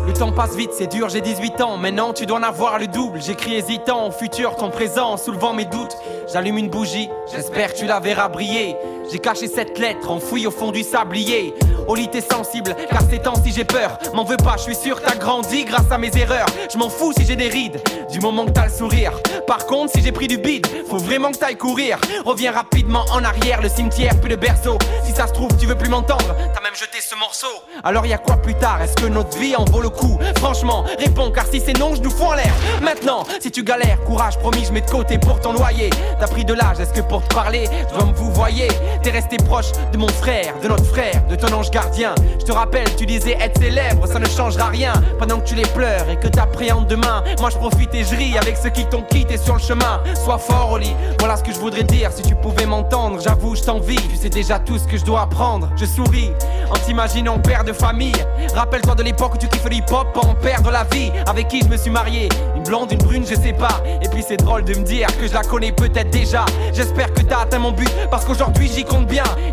Le 0.07 0.13
temps 0.15 0.33
passe 0.33 0.57
vite, 0.57 0.71
c'est 0.73 0.87
dur, 0.87 1.11
j'ai 1.11 1.21
18 1.21 1.61
ans. 1.61 1.77
Maintenant, 1.77 2.15
tu 2.15 2.25
dois 2.25 2.39
en 2.39 2.43
avoir 2.43 2.79
le 2.79 2.87
double. 2.87 3.21
J'écris 3.21 3.55
hésitant 3.55 4.07
au 4.07 4.11
futur, 4.11 4.57
ton 4.57 4.71
présent, 4.71 5.19
soulevant 5.19 5.53
mes 5.53 5.67
doutes. 5.67 5.97
J'allume 6.33 6.57
une 6.57 6.71
bougie, 6.71 7.11
j'espère 7.31 7.75
que 7.75 7.79
tu 7.79 7.87
la 7.87 8.01
verras 8.01 8.29
briller. 8.29 8.77
J'ai 9.11 9.19
caché 9.19 9.49
cette 9.49 9.77
lettre 9.79 10.09
enfouie 10.09 10.47
au 10.47 10.53
fond 10.53 10.71
du 10.71 10.85
sablier. 10.85 11.53
Au 11.89 11.97
lit, 11.97 12.09
t'es 12.09 12.21
sensible, 12.21 12.77
car 12.89 13.01
ces 13.11 13.19
temps 13.19 13.35
si 13.45 13.51
j'ai 13.53 13.65
peur. 13.65 13.99
M'en 14.15 14.23
veux 14.23 14.37
pas, 14.37 14.55
je 14.57 14.63
suis 14.63 14.77
sûr, 14.77 15.01
t'as 15.03 15.17
grandi 15.17 15.65
grâce 15.65 15.91
à 15.91 15.99
mes 15.99 16.17
erreurs. 16.17 16.47
Je 16.73 16.79
m'en 16.79 16.89
fous 16.89 17.13
si 17.17 17.25
j'ai 17.27 17.35
des 17.35 17.49
rides, 17.49 17.83
du 18.13 18.21
moment 18.21 18.45
que 18.45 18.53
t'as 18.53 18.67
le 18.67 18.73
sourire. 18.73 19.13
Par 19.49 19.67
contre, 19.67 19.93
si 19.93 20.03
j'ai 20.03 20.13
pris 20.13 20.29
du 20.29 20.39
bide, 20.39 20.65
faut 20.89 20.99
vraiment 20.99 21.33
que 21.33 21.39
t'ailles 21.39 21.57
courir. 21.57 21.99
Reviens 22.25 22.53
rapidement 22.53 23.05
en 23.13 23.25
arrière, 23.25 23.61
le 23.61 23.69
cimetière 23.69 24.13
puis 24.21 24.31
le 24.31 24.37
berceau. 24.37 24.79
Si 25.05 25.13
ça 25.13 25.27
se 25.27 25.33
trouve, 25.33 25.51
tu 25.59 25.67
veux 25.67 25.75
plus 25.77 25.89
m'entendre, 25.89 26.37
t'as 26.55 26.61
même 26.61 26.77
jeté 26.77 26.99
ce 27.01 27.17
morceau. 27.17 27.49
Alors 27.83 28.07
y 28.07 28.13
a 28.13 28.19
quoi 28.19 28.37
plus 28.37 28.55
tard? 28.55 28.81
Est-ce 28.81 28.95
que 28.95 29.07
notre 29.07 29.37
vie 29.39 29.57
en 29.57 29.65
vaut 29.65 29.81
le 29.83 29.91
coup? 29.91 30.19
Franchement, 30.37 30.85
réponds, 31.01 31.33
car 31.33 31.47
si 31.47 31.61
c'est 31.61 31.77
non, 31.77 31.97
je 31.97 32.03
nous 32.03 32.11
fous 32.11 32.27
en 32.27 32.35
l'air. 32.35 32.53
Maintenant, 32.81 33.25
si 33.41 33.51
tu 33.51 33.65
galères, 33.65 33.99
courage, 34.05 34.39
promis, 34.39 34.65
je 34.65 34.73
mets 34.73 34.83
de 34.83 34.91
côté 34.91 35.19
pour 35.19 35.41
ton 35.41 35.55
loyer. 35.55 35.91
T'as 36.21 36.29
pris 36.29 36.45
de 36.45 36.55
l'âge, 36.55 36.79
est-ce 36.79 36.93
que 36.93 37.01
pour 37.01 37.27
te 37.27 37.35
parler, 37.35 37.69
je 37.89 37.95
dois 37.97 38.07
me 38.07 38.13
vous 38.13 38.31
voyez? 38.33 38.69
T'es 39.03 39.11
resté 39.11 39.39
proche 39.39 39.73
de 39.93 39.99
mon 39.99 40.09
frère, 40.09 40.55
de 40.63 40.69
notre 40.69 40.85
frère, 40.85 41.27
de 41.29 41.35
ton 41.35 41.51
ange 41.55 41.71
gardien. 41.71 42.15
Je 42.39 42.45
te 42.45 42.53
rappelle, 42.53 42.95
tu 42.97 43.07
disais 43.07 43.37
être 43.41 43.59
célèbre, 43.59 44.07
ça 44.07 44.19
ne 44.19 44.29
changera 44.29 44.67
rien. 44.67 44.93
Pendant 45.19 45.41
que 45.41 45.47
tu 45.47 45.55
les 45.55 45.67
pleures 45.67 46.09
et 46.11 46.17
que 46.17 46.29
t'appréhendes 46.29 46.87
demain, 46.87 47.25
moi 47.41 47.49
je 47.49 47.57
profite 47.57 47.95
et 47.95 48.05
je 48.05 48.15
ris 48.15 48.37
avec 48.37 48.59
ceux 48.59 48.69
qui 48.69 48.85
t'ont 48.85 49.03
quitté 49.03 49.39
sur 49.39 49.55
le 49.55 49.61
chemin. 49.61 50.01
Sois 50.23 50.37
fort 50.37 50.79
lit, 50.79 50.95
voilà 51.19 51.37
ce 51.37 51.43
que 51.43 51.53
je 51.53 51.59
voudrais 51.59 51.85
dire. 51.85 52.11
Si 52.13 52.23
tu 52.23 52.35
pouvais 52.35 52.67
m'entendre, 52.67 53.21
j'avoue, 53.23 53.57
je 53.57 53.63
t'envie. 53.63 53.97
Tu 53.97 54.17
sais 54.17 54.29
déjà 54.29 54.59
tout 54.59 54.79
ce 54.79 54.85
que 54.85 54.99
je 54.99 55.05
dois 55.05 55.23
apprendre. 55.23 55.71
Je 55.77 55.87
souris 55.87 56.33
en 56.71 56.75
t'imaginant 56.75 57.39
père 57.39 57.65
de 57.65 57.73
famille. 57.73 58.13
Rappelle-toi 58.55 58.95
de 58.97 59.03
l'époque 59.03 59.35
où 59.35 59.39
tu 59.39 59.49
kiffes 59.49 59.65
le 59.65 59.77
hip-hop 59.77 60.09
en 60.23 60.35
perdre 60.35 60.71
la 60.71 60.85
vie. 60.85 61.11
Avec 61.27 61.49
qui 61.49 61.63
je 61.63 61.69
me 61.69 61.79
suis 61.79 61.91
marié? 61.91 62.29
Une 62.55 62.65
blonde, 62.65 62.93
une 62.93 62.99
brune, 62.99 63.25
je 63.27 63.35
sais 63.35 63.55
pas. 63.55 63.83
Et 64.03 64.09
puis 64.09 64.23
c'est 64.27 64.37
drôle 64.37 64.65
de 64.65 64.75
me 64.75 64.85
dire 64.85 65.07
que 65.19 65.27
je 65.27 65.33
la 65.33 65.43
connais 65.43 65.73
peut-être 65.73 66.11
déjà. 66.11 66.45
J'espère 66.75 67.13
que 67.15 67.23
t'as 67.23 67.41
atteint 67.41 67.59
mon 67.59 67.73
but 67.73 67.91
parce 68.11 68.27
qu'aujourd'hui 68.27 68.71
j'y 68.75 68.85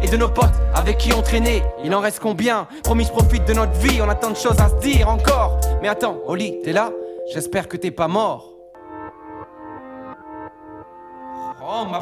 Et 0.01 0.07
de 0.07 0.17
nos 0.17 0.29
potes 0.29 0.45
avec 0.73 0.97
qui 0.97 1.13
on 1.13 1.21
traînait, 1.21 1.63
il 1.83 1.93
en 1.93 1.99
reste 1.99 2.19
combien? 2.19 2.67
Promis, 2.83 3.05
je 3.05 3.11
profite 3.11 3.45
de 3.45 3.53
notre 3.53 3.73
vie, 3.73 4.01
on 4.01 4.09
a 4.09 4.15
tant 4.15 4.29
de 4.29 4.35
choses 4.35 4.59
à 4.59 4.69
se 4.69 4.75
dire 4.75 5.09
encore. 5.09 5.59
Mais 5.81 5.87
attends, 5.87 6.17
Oli, 6.25 6.61
t'es 6.63 6.71
là? 6.71 6.91
J'espère 7.33 7.67
que 7.67 7.77
t'es 7.77 7.91
pas 7.91 8.07
mort. 8.07 8.53
Oh, 11.61 11.85
ma 11.89 11.99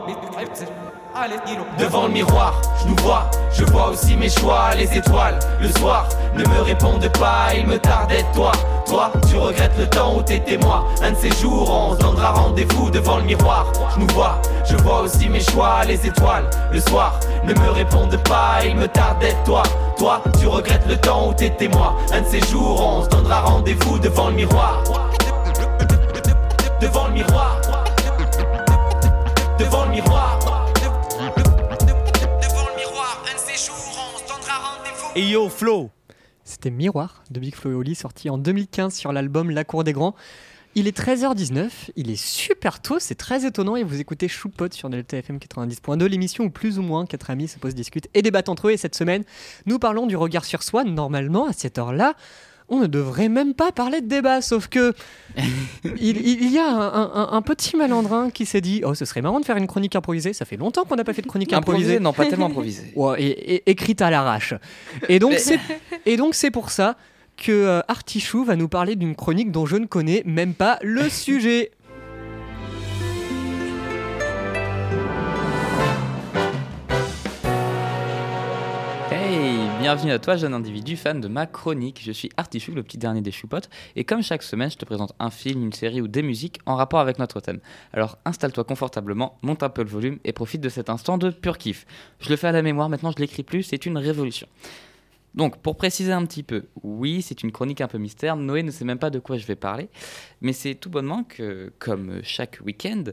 Devant 1.80 2.08
le 2.08 2.14
miroir, 2.14 2.62
je 2.82 2.90
nous 2.90 2.96
vois, 2.98 3.30
je 3.50 3.64
vois 3.64 3.88
aussi 3.88 4.18
mes 4.18 4.28
choix, 4.28 4.76
les 4.76 4.98
étoiles. 4.98 5.40
Le 5.62 5.70
soir, 5.70 6.10
ne 6.36 6.44
me 6.44 6.62
répondent 6.62 7.10
pas, 7.18 7.54
il 7.56 7.66
me 7.66 7.80
tardait 7.80 8.24
de 8.24 8.36
toi. 8.36 8.52
Toi, 8.86 9.14
tu 9.30 9.38
regrettes 9.38 9.78
le 9.80 9.88
temps 9.88 10.18
où 10.18 10.22
t'étais 10.22 10.58
moi. 10.58 10.86
Un 11.02 11.12
de 11.12 11.16
ces 11.16 11.32
jours, 11.42 11.70
on 11.72 11.94
se 11.94 12.00
donnera 12.00 12.32
rendez-vous 12.32 12.90
devant 12.90 13.18
le 13.18 13.24
miroir. 13.24 13.68
Je 13.94 14.00
nous 14.02 14.08
vois, 14.08 14.42
je 14.66 14.76
vois 14.76 15.04
aussi 15.04 15.30
mes 15.30 15.40
choix, 15.40 15.86
les 15.86 16.06
étoiles. 16.06 16.50
Le 16.74 16.82
soir, 16.82 17.18
ne 17.46 17.54
me 17.54 17.70
répondent 17.70 18.22
pas, 18.24 18.66
il 18.66 18.76
me 18.76 18.88
tardait 18.88 19.34
de 19.34 19.46
toi. 19.46 19.64
Toi, 19.98 20.22
tu 20.38 20.48
regrettes 20.48 20.86
le 20.86 20.98
temps 20.98 21.30
où 21.30 21.34
t'étais 21.34 21.70
moi. 21.70 21.96
Un 22.12 22.22
de 22.24 22.28
ces 22.28 22.42
jours, 22.42 22.86
on 22.86 23.04
se 23.06 23.10
donnera 23.10 23.40
rendez-vous 23.40 24.00
devant 24.00 24.28
le 24.28 24.36
miroir. 24.36 24.84
Devant 26.82 27.08
le 27.08 27.14
miroir. 27.14 27.62
Devant 29.58 29.86
le 29.86 29.92
miroir. 29.92 30.35
Et 35.16 35.30
yo 35.30 35.48
Flo, 35.48 35.90
C'était 36.44 36.72
Miroir 36.72 37.24
de 37.32 37.40
Big 37.40 37.56
Flo 37.56 37.72
et 37.72 37.74
Oli, 37.74 37.96
sorti 37.96 38.30
en 38.30 38.38
2015 38.38 38.94
sur 38.94 39.14
l'album 39.14 39.50
La 39.50 39.64
Cour 39.64 39.86
des 39.86 39.94
Grands. 39.94 40.14
Il 40.76 40.88
est 40.88 40.98
13h19, 40.98 41.70
il 41.96 42.12
est 42.12 42.22
super 42.22 42.82
tôt, 42.82 42.98
c'est 43.00 43.16
très 43.16 43.46
étonnant 43.46 43.78
et 43.78 43.84
vous 43.84 44.02
écoutez 44.02 44.28
Choupot 44.28 44.70
sur 44.72 44.90
Delta 44.90 45.16
FM 45.16 45.38
90.2, 45.38 46.04
l'émission 46.04 46.44
où 46.44 46.50
plus 46.50 46.80
ou 46.80 46.82
moins 46.82 47.06
quatre 47.06 47.30
amis 47.30 47.48
se 47.48 47.58
posent, 47.58 47.76
discutent 47.76 48.10
et 48.14 48.22
débattent 48.22 48.50
entre 48.50 48.68
eux. 48.68 48.72
Et 48.72 48.78
cette 48.78 48.96
semaine, 48.96 49.24
nous 49.66 49.80
parlons 49.80 50.06
du 50.06 50.18
regard 50.18 50.44
sur 50.44 50.62
soi. 50.62 50.84
Normalement, 50.84 51.48
à 51.48 51.54
cette 51.54 51.78
heure-là, 51.78 52.16
on 52.70 52.80
ne 52.80 52.88
devrait 52.88 53.30
même 53.30 53.54
pas 53.54 53.72
parler 53.72 54.02
de 54.02 54.08
débat, 54.08 54.42
sauf 54.42 54.68
que 54.68 54.94
il, 56.00 56.18
il 56.28 56.52
y 56.52 56.58
a 56.58 56.68
un, 56.68 57.12
un- 57.14 57.30
un 57.34 57.42
petit 57.42 57.76
malandrin 57.78 58.30
qui 58.30 58.46
s'est 58.46 58.62
dit 58.62 58.82
Oh, 58.86 58.94
ce 58.96 59.06
serait 59.06 59.22
marrant 59.22 59.40
de 59.40 59.46
faire 59.46 59.58
une 59.58 59.68
chronique 59.68 59.96
improvisée. 59.96 60.34
Ça 60.34 60.46
fait 60.46 60.58
longtemps 60.58 60.84
qu'on 60.86 60.96
n'a 60.96 61.04
pas 61.04 61.14
fait 61.14 61.22
de 61.22 61.28
chronique 61.28 61.54
improvisée. 61.54 61.96
Improvisé, 61.96 62.00
non, 62.04 62.14
pas 62.14 62.26
tellement 62.26 62.48
improvisé. 62.48 62.92
Ouais, 62.96 63.22
et, 63.22 63.56
et- 63.56 63.64
écrite 63.72 64.02
à 64.02 64.10
l'arrache. 64.10 64.54
Et 65.10 65.20
donc 65.20 65.32
Mais- 65.34 65.38
c'est 65.40 65.60
et 66.06 66.18
donc 66.18 66.34
c'est 66.36 66.52
pour 66.52 66.70
ça 66.72 66.96
que 67.38 67.52
euh, 67.52 67.82
Artichou 67.90 68.46
va 68.46 68.56
nous 68.56 68.70
parler 68.70 68.96
d'une 68.96 69.14
chronique 69.16 69.52
dont 69.52 69.66
je 69.66 69.76
ne 69.76 69.86
connais 69.86 70.24
même 70.26 70.54
pas 70.54 70.80
le 70.82 71.10
sujet. 71.10 71.72
Bienvenue 79.86 80.14
à 80.14 80.18
toi, 80.18 80.36
jeune 80.36 80.56
individu 80.56 80.98
fan 80.98 81.22
de 81.22 81.28
ma 81.28 81.46
chronique. 81.46 82.02
Je 82.04 82.12
suis 82.12 82.32
Artichou, 82.38 82.72
le 82.72 82.82
petit 82.82 82.98
dernier 82.98 83.22
des 83.22 83.30
choupottes, 83.30 83.70
et 83.96 84.04
comme 84.04 84.24
chaque 84.24 84.42
semaine, 84.42 84.72
je 84.72 84.78
te 84.78 84.84
présente 84.84 85.14
un 85.20 85.30
film, 85.30 85.62
une 85.62 85.74
série 85.74 86.02
ou 86.02 86.08
des 86.08 86.24
musiques 86.24 86.58
en 86.66 86.76
rapport 86.76 87.00
avec 87.00 87.20
notre 87.20 87.40
thème. 87.40 87.60
Alors 87.94 88.18
installe-toi 88.26 88.64
confortablement, 88.64 89.38
monte 89.44 89.62
un 89.62 89.70
peu 89.70 89.84
le 89.84 89.90
volume 89.90 90.18
et 90.24 90.34
profite 90.34 90.60
de 90.60 90.70
cet 90.70 90.90
instant 90.90 91.20
de 91.20 91.30
pur 91.30 91.60
kiff. 91.60 91.86
Je 92.20 92.32
le 92.32 92.36
fais 92.36 92.48
à 92.48 92.52
la 92.52 92.64
mémoire, 92.64 92.90
maintenant 92.90 93.12
je 93.16 93.22
l'écris 93.22 93.44
plus, 93.44 93.62
c'est 93.62 93.86
une 93.86 94.00
révolution. 94.00 94.48
Donc, 95.36 95.58
pour 95.58 95.78
préciser 95.78 96.14
un 96.14 96.26
petit 96.26 96.42
peu, 96.42 96.64
oui, 96.82 97.22
c'est 97.22 97.44
une 97.44 97.52
chronique 97.52 97.82
un 97.82 97.88
peu 97.88 98.00
mystère. 98.00 98.38
Noé 98.38 98.64
ne 98.64 98.72
sait 98.72 98.86
même 98.86 98.98
pas 98.98 99.12
de 99.12 99.20
quoi 99.20 99.38
je 99.38 99.46
vais 99.46 99.56
parler, 99.56 99.90
mais 100.42 100.54
c'est 100.54 100.74
tout 100.74 100.90
bonnement 100.90 101.24
que, 101.26 101.72
comme 101.78 102.22
chaque 102.24 102.58
week-end, 102.66 103.04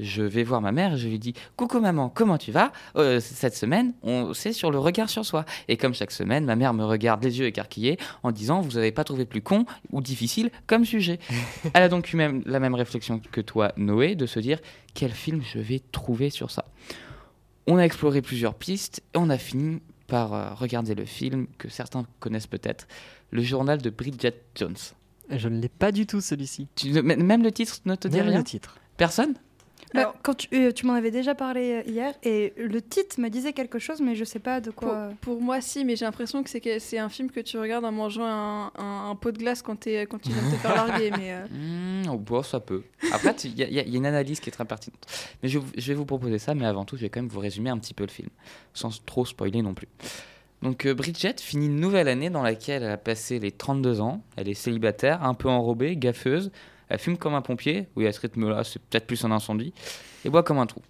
je 0.00 0.22
vais 0.22 0.42
voir 0.42 0.60
ma 0.60 0.72
mère 0.72 0.94
et 0.94 0.96
je 0.98 1.08
lui 1.08 1.18
dis 1.18 1.34
Coucou 1.56 1.80
maman, 1.80 2.08
comment 2.08 2.38
tu 2.38 2.52
vas? 2.52 2.72
Euh, 2.96 3.20
Cette 3.20 3.54
semaine, 3.54 3.92
on 4.02 4.32
c'est 4.34 4.52
sur 4.52 4.70
le 4.70 4.78
regard 4.78 5.08
sur 5.10 5.24
soi. 5.24 5.44
Et 5.68 5.76
comme 5.76 5.94
chaque 5.94 6.10
semaine, 6.10 6.44
ma 6.44 6.56
mère 6.56 6.74
me 6.74 6.84
regarde 6.84 7.22
les 7.22 7.38
yeux 7.38 7.46
écarquillés 7.46 7.98
en 8.22 8.32
disant 8.32 8.60
Vous 8.60 8.72
n'avez 8.72 8.92
pas 8.92 9.04
trouvé 9.04 9.24
plus 9.24 9.42
con 9.42 9.64
ou 9.92 10.00
difficile 10.00 10.50
comme 10.66 10.84
sujet. 10.84 11.18
Elle 11.74 11.82
a 11.82 11.88
donc 11.88 12.12
eu 12.12 12.16
même 12.16 12.42
la 12.46 12.60
même 12.60 12.74
réflexion 12.74 13.20
que 13.30 13.40
toi, 13.40 13.72
Noé, 13.76 14.14
de 14.14 14.26
se 14.26 14.40
dire 14.40 14.58
Quel 14.94 15.10
film 15.12 15.42
je 15.42 15.58
vais 15.58 15.80
trouver 15.92 16.30
sur 16.30 16.50
ça? 16.50 16.64
On 17.66 17.76
a 17.76 17.82
exploré 17.82 18.22
plusieurs 18.22 18.54
pistes 18.54 19.02
et 19.14 19.18
on 19.18 19.30
a 19.30 19.38
fini 19.38 19.80
par 20.06 20.34
euh, 20.34 20.54
regarder 20.54 20.94
le 20.94 21.04
film 21.04 21.46
que 21.58 21.68
certains 21.68 22.04
connaissent 22.18 22.48
peut-être, 22.48 22.88
le 23.30 23.42
journal 23.42 23.80
de 23.80 23.90
Bridget 23.90 24.34
Jones. 24.56 24.74
Je 25.30 25.48
ne 25.48 25.60
l'ai 25.60 25.68
pas 25.68 25.92
du 25.92 26.06
tout 26.06 26.20
celui-ci. 26.20 26.66
Même 27.04 27.42
le 27.44 27.52
titre 27.52 27.78
ne 27.84 27.94
te 27.94 28.08
dit 28.08 28.20
rien? 28.20 28.38
le 28.38 28.44
titre. 28.44 28.76
Personne? 28.96 29.34
Alors- 29.98 30.14
quand 30.22 30.34
tu, 30.34 30.48
euh, 30.52 30.72
tu 30.72 30.86
m'en 30.86 30.92
avais 30.94 31.10
déjà 31.10 31.34
parlé 31.34 31.72
euh, 31.86 31.90
hier 31.90 32.14
et 32.22 32.52
le 32.56 32.80
titre 32.80 33.20
me 33.20 33.28
disait 33.28 33.52
quelque 33.52 33.78
chose, 33.78 34.00
mais 34.00 34.14
je 34.14 34.24
sais 34.24 34.38
pas 34.38 34.60
de 34.60 34.70
quoi. 34.70 35.08
pour 35.20 35.40
moi, 35.40 35.60
si, 35.60 35.84
mais 35.84 35.96
j'ai 35.96 36.04
l'impression 36.04 36.42
que 36.42 36.50
c'est 36.50 36.60
que 36.60 36.78
c'est 36.78 36.98
un 36.98 37.08
film 37.08 37.30
que 37.30 37.40
tu 37.40 37.58
regardes 37.58 37.84
en 37.84 37.92
mangeant 37.92 38.24
un, 38.24 38.70
un- 38.78 39.10
un 39.10 39.14
pot 39.16 39.32
de 39.32 39.38
glace 39.38 39.62
quand, 39.62 39.76
t'es- 39.76 40.06
quand 40.06 40.18
tu 40.20 40.30
viens 40.30 40.42
de 40.48 40.50
te 40.54 40.60
faire 40.60 40.74
larguer. 40.74 41.10
Mais 41.18 41.32
euh, 41.32 42.02
oh, 42.12 42.16
bon, 42.18 42.42
ça 42.42 42.60
peut. 42.60 42.82
Après, 43.12 43.32
il 43.44 43.58
y, 43.58 43.64
a- 43.64 43.68
y 43.68 43.74
y 43.74 43.94
a 43.94 43.96
une 43.96 44.06
analyse 44.06 44.38
qui 44.40 44.48
est 44.48 44.52
très 44.52 44.64
pertinente. 44.64 45.04
Mais 45.42 45.48
je, 45.48 45.58
je 45.76 45.88
vais 45.88 45.94
vous 45.94 46.04
proposer 46.06 46.38
ça, 46.38 46.54
mais 46.54 46.66
avant 46.66 46.84
tout, 46.84 46.96
je 46.96 47.02
vais 47.02 47.08
quand 47.08 47.20
même 47.20 47.28
vous 47.30 47.40
résumer 47.40 47.70
un 47.70 47.78
petit 47.78 47.94
peu 47.94 48.04
le 48.04 48.10
film, 48.10 48.28
sans 48.74 49.04
trop 49.04 49.24
spoiler 49.24 49.62
non 49.62 49.74
plus. 49.74 49.88
Donc, 50.62 50.84
euh, 50.86 50.92
Bridget 50.94 51.36
finit 51.38 51.66
une 51.66 51.80
nouvelle 51.80 52.06
année 52.06 52.28
dans 52.30 52.42
laquelle 52.42 52.82
elle 52.82 52.90
a 52.90 52.96
passé 52.98 53.38
les 53.38 53.50
32 53.50 54.00
ans. 54.02 54.20
Elle 54.36 54.48
est 54.48 54.54
célibataire, 54.54 55.22
un 55.24 55.32
peu 55.34 55.48
enrobée, 55.48 55.96
gaffeuse. 55.96 56.52
Elle 56.90 56.98
fume 56.98 57.16
comme 57.16 57.34
un 57.34 57.40
pompier. 57.40 57.88
Oui, 57.96 58.06
à 58.06 58.12
ce 58.12 58.20
rythme-là, 58.20 58.64
c'est 58.64 58.82
peut-être 58.82 59.06
plus 59.06 59.24
un 59.24 59.30
incendie. 59.30 59.72
Et 60.24 60.28
boit 60.28 60.42
comme 60.42 60.58
un 60.58 60.66
trou. 60.66 60.82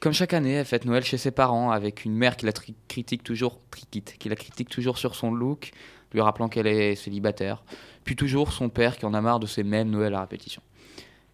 Comme 0.00 0.12
chaque 0.12 0.34
année, 0.34 0.52
elle 0.52 0.64
fête 0.64 0.84
Noël 0.84 1.04
chez 1.04 1.18
ses 1.18 1.30
parents 1.30 1.70
avec 1.70 2.04
une 2.04 2.14
mère 2.14 2.36
qui 2.36 2.46
la 2.46 2.52
critique 2.88 3.22
toujours, 3.22 3.60
triquite, 3.70 4.16
qui 4.18 4.28
la 4.28 4.36
critique 4.36 4.68
toujours 4.68 4.98
sur 4.98 5.14
son 5.14 5.30
look, 5.30 5.70
lui 6.12 6.20
rappelant 6.20 6.48
qu'elle 6.48 6.66
est 6.66 6.96
célibataire. 6.96 7.64
Puis 8.04 8.16
toujours 8.16 8.52
son 8.52 8.68
père 8.68 8.96
qui 8.96 9.06
en 9.06 9.14
a 9.14 9.20
marre 9.20 9.40
de 9.40 9.46
ces 9.46 9.62
mêmes 9.62 9.90
Noëls 9.90 10.14
à 10.14 10.20
répétition. 10.20 10.62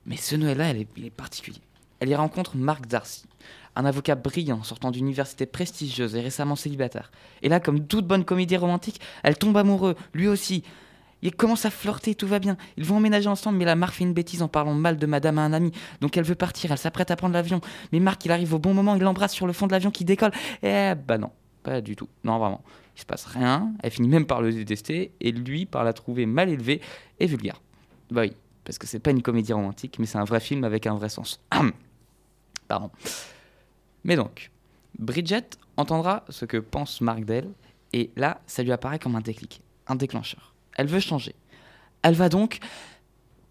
Mais 0.05 0.17
ce 0.17 0.37
Noël-là, 0.37 0.71
il 0.97 1.07
est 1.07 1.11
particulier. 1.11 1.61
Elle 2.01 2.09
y 2.09 2.15
rencontre 2.17 2.57
Mark 2.57 2.87
Darcy, 2.87 3.25
un 3.77 3.85
avocat 3.85 4.17
brillant 4.17 4.65
sortant 4.65 4.91
d'université 4.91 5.47
prestigieuse 5.47 6.17
et 6.17 6.21
récemment 6.21 6.57
célibataire. 6.57 7.13
Et 7.43 7.49
là, 7.49 7.61
comme 7.61 7.87
toute 7.87 8.07
bonne 8.07 8.25
comédie 8.25 8.57
romantique, 8.57 9.01
elle 9.23 9.39
tombe 9.39 9.57
amoureux, 9.57 9.95
lui 10.13 10.27
aussi. 10.27 10.65
Il 11.23 11.35
commence 11.35 11.65
à 11.65 11.71
flirter, 11.71 12.15
tout 12.15 12.27
va 12.27 12.41
bien. 12.41 12.57
Ils 12.77 12.85
vont 12.85 12.97
emménager 12.97 13.29
ensemble, 13.29 13.59
mais 13.59 13.65
la 13.65 13.77
Marc 13.77 13.95
fait 13.95 14.05
une 14.05 14.13
bêtise 14.13 14.43
en 14.43 14.49
parlant 14.49 14.75
mal 14.75 14.97
de 14.97 15.07
madame 15.07 15.39
à 15.39 15.43
un 15.43 15.53
ami. 15.53 15.71
Donc 16.01 16.17
elle 16.17 16.25
veut 16.25 16.35
partir, 16.35 16.73
elle 16.73 16.79
s'apprête 16.79 17.11
à 17.11 17.17
prendre 17.17 17.35
l'avion. 17.35 17.61
Mais 17.93 18.01
Marc, 18.01 18.25
il 18.25 18.33
arrive 18.33 18.55
au 18.55 18.59
bon 18.59 18.75
moment, 18.75 18.97
il 18.97 19.03
l'embrasse 19.03 19.33
sur 19.33 19.47
le 19.47 19.53
fond 19.53 19.67
de 19.67 19.73
l'avion 19.73 19.91
qui 19.91 20.05
décolle. 20.05 20.33
Eh 20.63 20.95
bah 20.95 21.19
non, 21.19 21.31
pas 21.63 21.81
du 21.81 21.95
tout. 21.95 22.09
Non, 22.25 22.39
vraiment. 22.39 22.63
Il 22.97 23.01
se 23.01 23.07
passe 23.07 23.25
rien, 23.25 23.73
elle 23.83 23.91
finit 23.91 24.09
même 24.09 24.27
par 24.27 24.43
le 24.43 24.53
détester, 24.53 25.13
et 25.21 25.33
lui 25.33 25.65
par 25.65 25.85
la 25.85 25.93
trouver 25.93 26.27
mal 26.27 26.51
élevée 26.51 26.81
et 27.21 27.27
vulgaire. 27.27 27.63
Bah 28.11 28.23
oui, 28.23 28.33
parce 28.65 28.79
que 28.79 28.87
c'est 28.87 28.99
pas 28.99 29.13
une 29.13 29.23
comédie 29.23 29.53
romantique, 29.53 29.99
mais 29.99 30.07
c'est 30.07 30.19
un 30.19 30.25
vrai 30.25 30.41
film 30.41 30.65
avec 30.65 30.87
un 30.87 30.95
vrai 30.95 31.09
sens. 31.09 31.41
Pardon. 32.69 32.91
Mais 34.05 34.17
donc, 34.17 34.51
Bridget 34.99 35.49
entendra 35.77 36.25
ce 36.29 36.45
que 36.45 36.59
pense 36.59 37.01
Mark 37.01 37.25
d'elle, 37.25 37.51
et 37.93 38.11
là, 38.17 38.41
ça 38.47 38.63
lui 38.63 38.73
apparaît 38.73 38.99
comme 38.99 39.17
un 39.17 39.21
déclic, 39.21 39.63
un 39.87 39.95
déclencheur. 39.95 40.52
Elle 40.77 40.87
veut 40.87 41.01
changer. 41.01 41.35
Elle 42.03 42.15
va 42.15 42.29
donc 42.29 42.59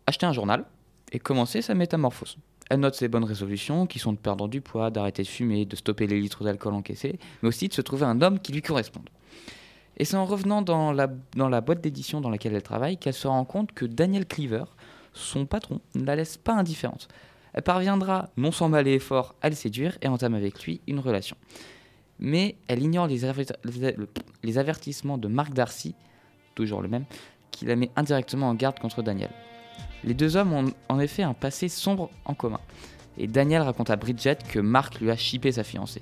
acheter 0.07 0.25
un 0.25 0.33
journal 0.33 0.65
et 1.11 1.19
commencer 1.19 1.61
sa 1.61 1.73
métamorphose. 1.75 2.37
Elle 2.69 2.79
note 2.79 2.95
ses 2.95 3.07
bonnes 3.09 3.25
résolutions, 3.25 3.85
qui 3.85 3.99
sont 3.99 4.13
de 4.13 4.17
perdre 4.17 4.47
du 4.47 4.61
poids, 4.61 4.91
d'arrêter 4.91 5.23
de 5.23 5.27
fumer, 5.27 5.65
de 5.65 5.75
stopper 5.75 6.07
les 6.07 6.19
litres 6.21 6.43
d'alcool 6.43 6.73
encaissés, 6.73 7.19
mais 7.41 7.49
aussi 7.49 7.67
de 7.67 7.73
se 7.73 7.81
trouver 7.81 8.05
un 8.05 8.21
homme 8.21 8.39
qui 8.39 8.53
lui 8.53 8.61
corresponde. 8.61 9.09
Et 9.97 10.05
c'est 10.05 10.15
en 10.15 10.25
revenant 10.25 10.61
dans 10.61 10.93
la, 10.93 11.07
boîte 11.61 11.81
d'édition 11.81 12.21
dans 12.21 12.29
laquelle 12.29 12.55
elle 12.55 12.63
travaille 12.63 12.97
qu'elle 12.97 13.13
se 13.13 13.27
rend 13.27 13.43
compte 13.43 13.73
que 13.73 13.85
Daniel 13.85 14.25
Cleaver, 14.25 14.63
son 15.13 15.45
patron, 15.45 15.81
ne 15.95 16.05
la 16.05 16.15
laisse 16.15 16.37
pas 16.37 16.53
indifférente. 16.53 17.09
Elle 17.53 17.63
parviendra, 17.63 18.29
non 18.37 18.53
sans 18.53 18.69
mal 18.69 18.87
et 18.87 18.93
effort, 18.93 19.35
à 19.41 19.49
le 19.49 19.55
séduire 19.55 19.97
et 20.01 20.07
entame 20.07 20.33
avec 20.33 20.63
lui 20.63 20.79
une 20.87 20.99
relation. 20.99 21.35
Mais 22.19 22.55
elle 22.69 22.81
ignore 22.81 23.07
les, 23.07 23.25
aver- 23.25 23.45
les- 23.65 23.95
les 24.43 24.57
avertissements 24.57 25.17
de 25.17 25.27
Mark 25.27 25.51
Darcy, 25.53 25.93
toujours 26.55 26.81
le 26.81 26.87
même, 26.87 27.05
qui 27.51 27.65
la 27.65 27.75
met 27.75 27.89
indirectement 27.95 28.49
en 28.49 28.55
garde 28.55 28.79
contre 28.79 29.01
Daniel. 29.01 29.29
Les 30.03 30.13
deux 30.13 30.35
hommes 30.35 30.53
ont 30.53 30.65
en 30.89 30.99
effet 30.99 31.23
un 31.23 31.33
passé 31.33 31.69
sombre 31.69 32.09
en 32.25 32.33
commun. 32.33 32.59
Et 33.17 33.27
Daniel 33.27 33.61
raconte 33.61 33.89
à 33.89 33.95
Bridget 33.95 34.37
que 34.49 34.59
Mark 34.59 34.99
lui 34.99 35.11
a 35.11 35.17
chippé 35.17 35.51
sa 35.51 35.63
fiancée, 35.63 36.01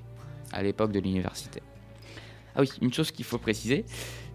à 0.54 0.62
l'époque 0.64 0.92
de 0.92 1.00
l'université. 1.00 1.62
Ah 2.56 2.62
oui, 2.62 2.70
une 2.82 2.94
chose 2.94 3.12
qu'il 3.12 3.26
faut 3.26 3.38
préciser, 3.38 3.86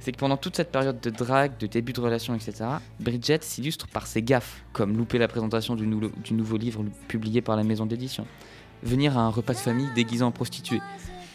c'est 0.00 0.12
que 0.12 0.18
pendant 0.18 0.37
toute 0.37 0.57
cette 0.57 0.70
période 0.70 1.00
de 1.00 1.11
drague, 1.11 1.57
de 1.59 1.66
début 1.66 1.92
de 1.92 2.00
relation, 2.00 2.35
etc., 2.35 2.64
Bridget 3.00 3.38
s'illustre 3.42 3.88
par 3.88 4.07
ses 4.07 4.22
gaffes, 4.22 4.62
comme 4.72 4.96
louper 4.96 5.18
la 5.18 5.29
présentation 5.29 5.77
du, 5.77 5.87
nou- 5.87 6.12
du 6.22 6.35
nouveau 6.35 6.57
livre 6.57 6.85
publié 7.09 7.40
par 7.40 7.57
la 7.57 7.64
maison 7.64 7.87
d'édition, 7.87 8.27
venir 8.83 9.16
à 9.18 9.22
un 9.22 9.31
repas 9.31 9.55
de 9.55 9.59
famille 9.59 9.88
déguisé 9.94 10.22
en 10.24 10.31
prostituée. 10.31 10.81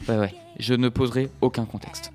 Ouais, 0.07 0.17
ouais, 0.17 0.33
je 0.59 0.73
ne 0.73 0.89
poserai 0.89 1.29
aucun 1.41 1.65
contexte. 1.65 2.11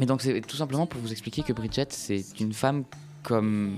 Mais 0.00 0.06
donc 0.06 0.22
c'est 0.22 0.40
tout 0.40 0.56
simplement 0.56 0.86
pour 0.86 0.98
vous 1.02 1.12
expliquer 1.12 1.42
que 1.42 1.52
Bridget, 1.52 1.88
c'est 1.90 2.40
une 2.40 2.54
femme 2.54 2.84
comme 3.22 3.76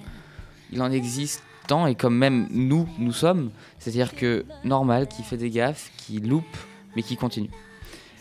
il 0.71 0.81
en 0.81 0.93
existe 0.93 1.43
tant 1.67 1.89
et 1.89 1.97
comme 1.97 2.17
même 2.17 2.47
nous, 2.53 2.89
nous 2.97 3.13
sommes. 3.13 3.51
C'est-à-dire 3.81 4.15
que 4.15 4.47
normal, 4.63 5.09
qui 5.09 5.25
fait 5.25 5.37
des 5.37 5.51
gaffes, 5.51 5.91
qui 5.97 6.21
loupe, 6.21 6.57
mais 6.95 7.03
qui 7.03 7.17
continue. 7.17 7.51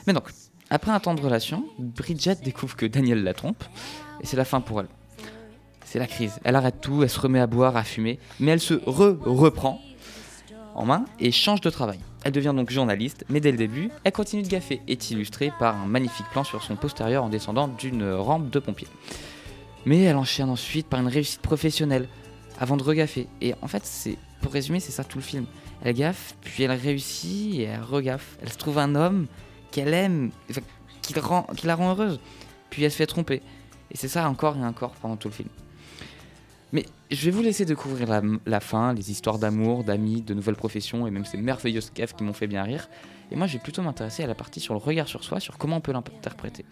Mais 0.08 0.14
donc, 0.14 0.32
après 0.72 0.92
un 0.92 1.00
temps 1.00 1.14
de 1.14 1.22
relation, 1.22 1.64
Bridget 1.78 2.38
découvre 2.44 2.76
que 2.76 2.88
Daniel 2.88 3.24
la 3.24 3.36
trompe, 3.36 3.64
et 4.20 4.26
c'est 4.26 4.38
la 4.38 4.46
fin 4.46 4.62
pour 4.62 4.82
elle. 4.82 4.90
C'est 5.86 6.00
la 6.00 6.08
crise. 6.08 6.40
Elle 6.44 6.56
arrête 6.56 6.82
tout, 6.82 7.04
elle 7.04 7.10
se 7.10 7.20
remet 7.20 7.40
à 7.40 7.46
boire, 7.46 7.78
à 7.78 7.84
fumer, 7.84 8.18
mais 8.40 8.50
elle 8.52 8.60
se 8.60 8.74
re-reprend 8.74 9.80
en 10.76 10.86
main 10.86 11.06
et 11.20 11.32
change 11.32 11.62
de 11.62 11.70
travail. 11.70 12.00
Elle 12.24 12.32
devient 12.32 12.54
donc 12.56 12.70
journaliste, 12.70 13.26
mais 13.30 13.40
dès 13.40 13.52
le 13.52 13.58
début, 13.58 13.90
elle 14.04 14.12
continue 14.12 14.44
de 14.44 14.48
gaffer, 14.48 14.82
est 14.88 15.12
illustrée 15.12 15.52
par 15.60 15.76
un 15.76 15.88
magnifique 15.88 16.28
plan 16.32 16.44
sur 16.44 16.62
son 16.64 16.76
postérieur 16.76 17.24
en 17.24 17.30
descendant 17.30 17.68
d'une 17.68 18.12
rampe 18.14 18.50
de 18.50 18.60
pompier. 18.60 18.88
Mais 19.86 20.02
elle 20.04 20.16
enchaîne 20.16 20.50
ensuite 20.50 20.88
par 20.88 21.00
une 21.00 21.08
réussite 21.08 21.42
professionnelle, 21.42 22.08
avant 22.60 22.78
de 22.78 22.84
regaffer. 22.84 23.28
Et 23.42 23.56
en 23.62 23.68
fait, 23.68 23.84
c'est 23.86 24.18
pour 24.42 24.54
résumer, 24.54 24.80
c'est 24.80 24.92
ça 24.92 25.04
tout 25.04 25.18
le 25.18 25.24
film. 25.24 25.46
Elle 25.84 25.96
gaffe, 25.96 26.36
puis 26.42 26.64
elle 26.64 26.72
réussit 26.72 27.56
et 27.56 27.64
elle 27.64 27.82
regaffe. 27.82 28.38
Elle 28.42 28.52
se 28.52 28.58
trouve 28.58 28.78
un 28.78 28.94
homme 28.94 29.26
qu'elle 29.72 29.94
aime, 29.94 30.30
qui, 31.02 31.14
qui 31.14 31.68
la 31.68 31.76
rend 31.76 31.90
heureuse. 31.90 32.20
Puis 32.70 32.84
elle 32.84 32.92
se 32.92 32.98
fait 32.98 33.08
tromper. 33.08 33.42
Et 33.92 33.98
c'est 33.98 34.08
ça 34.08 34.30
encore 34.30 34.58
et 34.58 34.64
encore 34.64 34.92
pendant 34.92 35.16
tout 35.16 35.28
le 35.28 35.34
film. 35.34 35.50
Mais 36.74 36.86
je 37.10 37.26
vais 37.26 37.32
vous 37.32 37.42
laisser 37.42 37.66
découvrir 37.66 38.22
la, 38.46 38.60
fin, 38.60 38.94
les 38.94 39.12
histoires 39.12 39.40
d'amour, 39.40 39.84
d'amis, 39.84 40.22
de 40.22 40.34
nouvelles 40.34 40.56
professions 40.56 41.06
et 41.06 41.12
même 41.12 41.26
ces 41.26 41.38
merveilleuses 41.38 41.92
gaffes 41.94 42.16
qui 42.16 42.24
m'ont 42.24 42.34
fait 42.34 42.48
bien 42.48 42.64
rire. 42.64 42.88
Et 43.32 43.36
moi, 43.36 43.48
je 43.48 43.54
vais 43.54 43.60
plutôt 43.60 43.82
m'intéresser 43.82 44.24
à 44.24 44.28
la 44.28 44.36
partie 44.36 44.60
sur 44.60 44.74
le 44.74 44.80
regard 44.80 45.08
sur 45.08 45.24
soi, 45.24 45.40
sur 45.40 45.58
comment 45.58 45.78
on 45.78 45.82
peut 45.82 45.92
l'interpréter. 45.92 46.66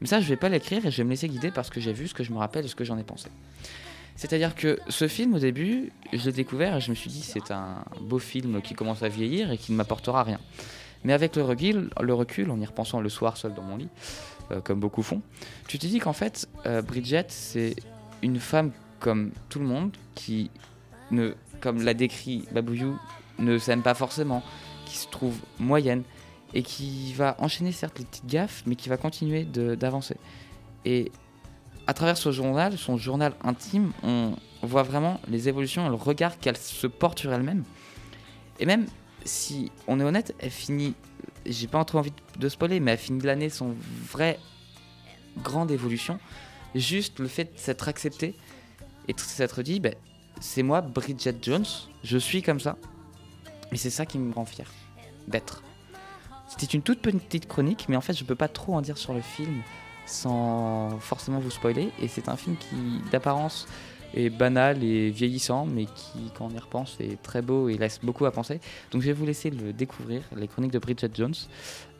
Mais 0.00 0.06
ça, 0.06 0.20
je 0.20 0.28
vais 0.28 0.36
pas 0.36 0.48
l'écrire 0.48 0.84
et 0.84 0.90
je 0.90 0.98
vais 0.98 1.04
me 1.04 1.10
laisser 1.10 1.28
guider 1.28 1.50
parce 1.50 1.70
que 1.70 1.80
j'ai 1.80 1.92
vu 1.92 2.08
ce 2.08 2.14
que 2.14 2.22
je 2.22 2.32
me 2.32 2.38
rappelle 2.38 2.64
et 2.64 2.68
ce 2.68 2.74
que 2.74 2.84
j'en 2.84 2.98
ai 2.98 3.04
pensé. 3.04 3.28
C'est-à-dire 4.16 4.54
que 4.54 4.78
ce 4.88 5.08
film, 5.08 5.34
au 5.34 5.38
début, 5.38 5.92
je 6.12 6.24
l'ai 6.26 6.32
découvert 6.32 6.76
et 6.76 6.80
je 6.80 6.90
me 6.90 6.94
suis 6.94 7.10
dit 7.10 7.22
c'est 7.22 7.50
un 7.50 7.84
beau 8.00 8.18
film 8.18 8.60
qui 8.62 8.74
commence 8.74 9.02
à 9.02 9.08
vieillir 9.08 9.52
et 9.52 9.58
qui 9.58 9.72
ne 9.72 9.76
m'apportera 9.76 10.24
rien. 10.24 10.40
Mais 11.04 11.12
avec 11.12 11.36
le 11.36 11.44
recul, 11.44 11.90
le 12.00 12.14
recul, 12.14 12.50
en 12.50 12.60
y 12.60 12.66
repensant 12.66 13.00
le 13.00 13.08
soir 13.08 13.36
seul 13.36 13.54
dans 13.54 13.62
mon 13.62 13.76
lit, 13.76 13.88
euh, 14.50 14.60
comme 14.60 14.80
beaucoup 14.80 15.02
font, 15.02 15.22
tu 15.68 15.78
te 15.78 15.86
dis 15.86 16.00
qu'en 16.00 16.12
fait, 16.12 16.48
euh, 16.66 16.82
Bridget, 16.82 17.26
c'est 17.28 17.76
une 18.22 18.40
femme 18.40 18.72
comme 19.00 19.32
tout 19.48 19.58
le 19.58 19.66
monde 19.66 19.96
qui 20.14 20.50
ne, 21.10 21.34
comme 21.60 21.82
l'a 21.82 21.94
décrit 21.94 22.44
Babouyou, 22.52 22.98
ne 23.38 23.58
s'aime 23.58 23.82
pas 23.82 23.94
forcément, 23.94 24.42
qui 24.84 24.96
se 24.96 25.08
trouve 25.08 25.36
moyenne 25.58 26.02
et 26.54 26.62
qui 26.62 27.12
va 27.12 27.36
enchaîner 27.38 27.72
certes 27.72 27.98
les 27.98 28.04
petites 28.04 28.26
gaffes, 28.26 28.62
mais 28.66 28.74
qui 28.74 28.88
va 28.88 28.96
continuer 28.96 29.44
d'avancer. 29.44 30.16
Et 30.84 31.12
à 31.86 31.94
travers 31.94 32.16
ce 32.16 32.32
journal, 32.32 32.76
son 32.78 32.96
journal 32.96 33.34
intime, 33.42 33.92
on 34.02 34.34
voit 34.62 34.82
vraiment 34.82 35.20
les 35.28 35.48
évolutions 35.48 35.88
le 35.88 35.94
regard 35.94 36.38
qu'elle 36.38 36.56
se 36.56 36.86
porte 36.86 37.18
sur 37.18 37.32
elle-même. 37.32 37.64
Et 38.60 38.66
même 38.66 38.86
si 39.24 39.70
on 39.86 40.00
est 40.00 40.04
honnête, 40.04 40.34
elle 40.38 40.50
finit, 40.50 40.94
j'ai 41.46 41.66
pas 41.66 41.84
trop 41.84 41.98
envie 41.98 42.12
de 42.38 42.48
spoiler, 42.48 42.80
mais 42.80 42.92
elle 42.92 42.98
finit 42.98 43.22
l'année 43.22 43.50
son 43.50 43.74
vrai 44.10 44.38
grande 45.42 45.70
évolution. 45.70 46.18
Juste 46.74 47.18
le 47.18 47.28
fait 47.28 47.54
de 47.54 47.58
s'être 47.58 47.88
accepté 47.88 48.34
et 49.08 49.14
de 49.14 49.20
s'être 49.20 49.62
dit, 49.62 49.80
ben, 49.80 49.94
c'est 50.40 50.62
moi, 50.62 50.80
Bridget 50.80 51.36
Jones, 51.42 51.66
je 52.04 52.18
suis 52.18 52.42
comme 52.42 52.60
ça. 52.60 52.76
Et 53.72 53.76
c'est 53.76 53.90
ça 53.90 54.06
qui 54.06 54.18
me 54.18 54.32
rend 54.32 54.44
fier 54.44 54.70
d'être. 55.26 55.62
C'était 56.48 56.66
une 56.66 56.82
toute 56.82 57.00
petite 57.00 57.48
chronique, 57.48 57.86
mais 57.88 57.96
en 57.96 58.00
fait, 58.00 58.14
je 58.14 58.24
peux 58.24 58.34
pas 58.34 58.48
trop 58.48 58.74
en 58.74 58.80
dire 58.80 58.96
sur 58.96 59.12
le 59.12 59.20
film 59.20 59.62
sans 60.06 60.98
forcément 61.00 61.38
vous 61.38 61.50
spoiler. 61.50 61.90
Et 62.00 62.08
c'est 62.08 62.28
un 62.28 62.36
film 62.36 62.56
qui, 62.56 63.02
d'apparence, 63.10 63.66
est 64.14 64.30
banal 64.30 64.82
et 64.82 65.10
vieillissant, 65.10 65.66
mais 65.66 65.84
qui, 65.84 66.30
quand 66.36 66.46
on 66.46 66.50
y 66.54 66.58
repense, 66.58 66.96
est 67.00 67.20
très 67.22 67.42
beau 67.42 67.68
et 67.68 67.76
laisse 67.76 68.00
beaucoup 68.02 68.24
à 68.26 68.30
penser. 68.30 68.60
Donc, 68.90 69.02
je 69.02 69.06
vais 69.08 69.12
vous 69.12 69.26
laisser 69.26 69.50
le 69.50 69.72
découvrir, 69.72 70.22
les 70.36 70.48
chroniques 70.48 70.72
de 70.72 70.78
Bridget 70.78 71.10
Jones, 71.14 71.34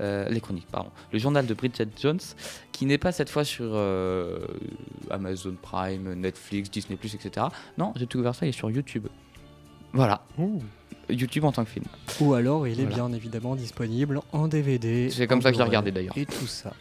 euh, 0.00 0.28
les 0.28 0.40
chroniques, 0.40 0.66
pardon, 0.70 0.90
le 1.12 1.18
journal 1.18 1.46
de 1.46 1.54
Bridget 1.54 1.88
Jones, 2.00 2.20
qui 2.72 2.86
n'est 2.86 2.98
pas 2.98 3.12
cette 3.12 3.28
fois 3.30 3.44
sur 3.44 3.66
euh, 3.74 4.38
Amazon 5.11 5.54
Prime, 5.61 6.14
Netflix, 6.14 6.70
Disney+, 6.70 6.98
etc. 7.02 7.46
Non, 7.76 7.92
j'ai 7.96 8.06
tout 8.06 8.18
ouvert 8.18 8.34
ça, 8.34 8.46
il 8.46 8.50
est 8.50 8.52
sur 8.52 8.70
YouTube. 8.70 9.06
Voilà, 9.92 10.22
YouTube 11.09 11.44
en 11.44 11.52
tant 11.52 11.64
que 11.64 11.70
film. 11.70 11.86
Ou 12.20 12.34
alors, 12.34 12.66
il 12.66 12.78
est 12.80 12.84
Voilà. 12.84 12.94
bien 13.09 13.12
évidemment 13.12 13.56
disponible 13.56 14.20
en 14.32 14.48
DVD. 14.48 15.09
C'est 15.11 15.26
comme 15.26 15.40
ça 15.40 15.50
que 15.50 15.54
je 15.56 15.61
l'ai 15.62 15.66
regardé, 15.66 15.90
d'ailleurs. 15.90 16.16
Et 16.16 16.26
tout 16.26 16.46
ça. 16.46 16.72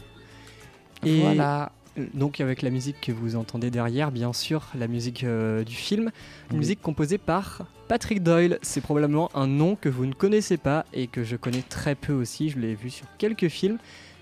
Et 1.06 1.22
Voilà. 1.22 1.72
Donc 2.14 2.40
avec 2.42 2.62
la 2.62 2.70
musique 2.70 3.02
que 3.02 3.12
vous 3.12 3.36
entendez 3.36 3.70
derrière, 3.72 4.12
bien 4.12 4.34
sûr, 4.34 4.68
la 4.78 4.88
musique 4.88 5.24
euh, 5.24 5.64
du 5.64 5.76
film, 5.76 6.12
une 6.50 6.54
Oui. 6.54 6.58
musique 6.60 6.82
composée 6.82 7.18
par 7.18 7.64
Patrick 7.88 8.22
Doyle. 8.24 8.60
C'est 8.62 8.82
probablement 8.82 9.30
un 9.36 9.48
nom 9.48 9.76
que 9.76 9.90
vous 9.90 10.06
ne 10.06 10.14
connaissez 10.14 10.58
pas 10.58 10.86
et 10.94 11.08
que 11.08 11.24
je 11.24 11.36
connais 11.36 11.64
très 11.64 11.96
peu 11.96 12.14
aussi. 12.14 12.50
Je 12.50 12.60
l'ai 12.60 12.76
vu 12.76 12.90
sur 12.90 13.06
quelques 13.18 13.48
films. 13.50 13.78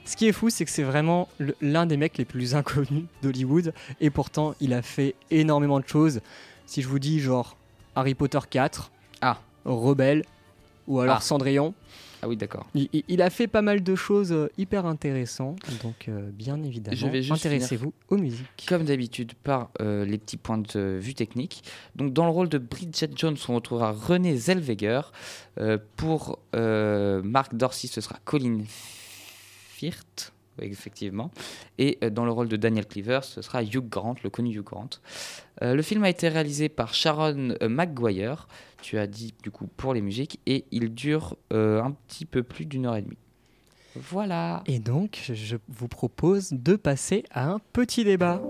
Ce 0.06 0.16
qui 0.16 0.28
est 0.28 0.32
fou, 0.32 0.50
c'est 0.50 0.66
que 0.66 0.72
c'est 0.72 0.84
vraiment 0.84 1.28
l'un 1.62 1.86
des 1.86 1.98
mecs 1.98 2.18
les 2.18 2.26
plus 2.26 2.56
inconnus 2.56 3.06
d'Hollywood 3.24 3.74
et 4.00 4.10
pourtant 4.10 4.54
il 4.60 4.74
a 4.74 4.82
fait 4.82 5.16
énormément 5.32 5.80
de 5.80 5.88
choses. 5.88 6.22
Si 6.68 6.82
je 6.82 6.88
vous 6.88 7.00
dis 7.00 7.20
genre 7.20 7.58
Harry 7.96 8.14
Potter 8.16 8.40
4, 8.50 8.92
Ah. 9.22 9.40
Rebelle 9.66 10.24
ou 10.88 11.00
alors 11.00 11.18
Ah. 11.18 11.22
Cendrillon, 11.22 11.74
Ah 12.22 12.28
oui, 12.28 12.38
d'accord. 12.38 12.68
il, 12.74 13.22
a 13.22 13.30
fait 13.30 13.48
pas 13.48 13.62
mal 13.62 13.84
de 13.84 13.96
choses 13.96 14.32
euh, 14.32 14.50
hyper 14.58 14.86
intéressantes, 14.86 15.60
donc 15.84 16.08
euh, 16.08 16.30
bien 16.32 16.62
évidemment, 16.64 16.96
Je 16.96 17.08
vais 17.08 17.22
juste 17.22 17.46
intéressez-vous 17.46 17.94
aux 18.10 18.18
musiques. 18.18 18.66
Comme 18.68 18.84
d'habitude, 18.86 19.34
par 19.44 19.70
euh, 19.82 20.06
les 20.06 20.18
petits 20.18 20.38
points 20.38 20.58
de 20.58 20.98
vue 21.00 21.14
technique. 21.14 21.64
Donc, 21.96 22.14
dans 22.14 22.26
le 22.26 22.32
rôle 22.32 22.50
de 22.50 22.58
Bridget 22.58 23.10
Jones, 23.16 23.38
on 23.50 23.56
retrouvera 23.56 23.92
René 23.92 24.36
Zellweger. 24.36 25.12
Euh, 25.60 25.78
pour 25.96 26.40
Mark 26.54 27.56
Dorsey, 27.56 27.88
ce 27.88 28.02
sera 28.02 28.18
Colin 28.26 28.64
Firth. 28.68 30.34
Effectivement. 30.62 31.32
Et 31.78 31.98
euh, 32.04 32.10
dans 32.10 32.26
le 32.26 32.32
rôle 32.32 32.48
de 32.48 32.56
Daniel 32.56 32.86
Cleaver, 32.86 33.20
ce 33.24 33.42
sera 33.42 33.64
Hugh 33.64 33.88
Grant, 33.90 34.16
le 34.24 34.30
connu 34.30 34.52
Hugh 34.52 34.64
Grant. 34.64 34.90
Euh, 35.62 35.76
le 35.76 35.82
film 35.82 36.04
a 36.04 36.10
été 36.10 36.30
réalisé 36.30 36.70
par 36.70 36.94
Sharon 36.94 37.56
euh, 37.62 37.70
McGuire, 37.70 38.48
tu 38.82 38.98
as 38.98 39.08
dit 39.08 39.34
du 39.44 39.52
coup 39.52 39.68
pour 39.78 39.94
les 39.94 40.02
musiques, 40.02 40.40
et 40.46 40.66
il 40.72 40.94
dure 40.94 41.36
un 41.52 41.92
petit 42.08 42.26
peu 42.26 42.44
plus 42.44 42.66
d'une 42.66 42.86
heure 42.86 42.96
et 42.96 43.02
demie. 43.02 43.18
Voilà. 43.96 44.62
Et 44.68 44.80
donc, 44.80 45.32
je 45.34 45.58
vous 45.70 45.88
propose 45.88 46.52
de 46.52 46.76
passer 46.76 47.24
à 47.32 47.50
un 47.50 47.60
petit 47.74 48.04
débat. 48.04 48.42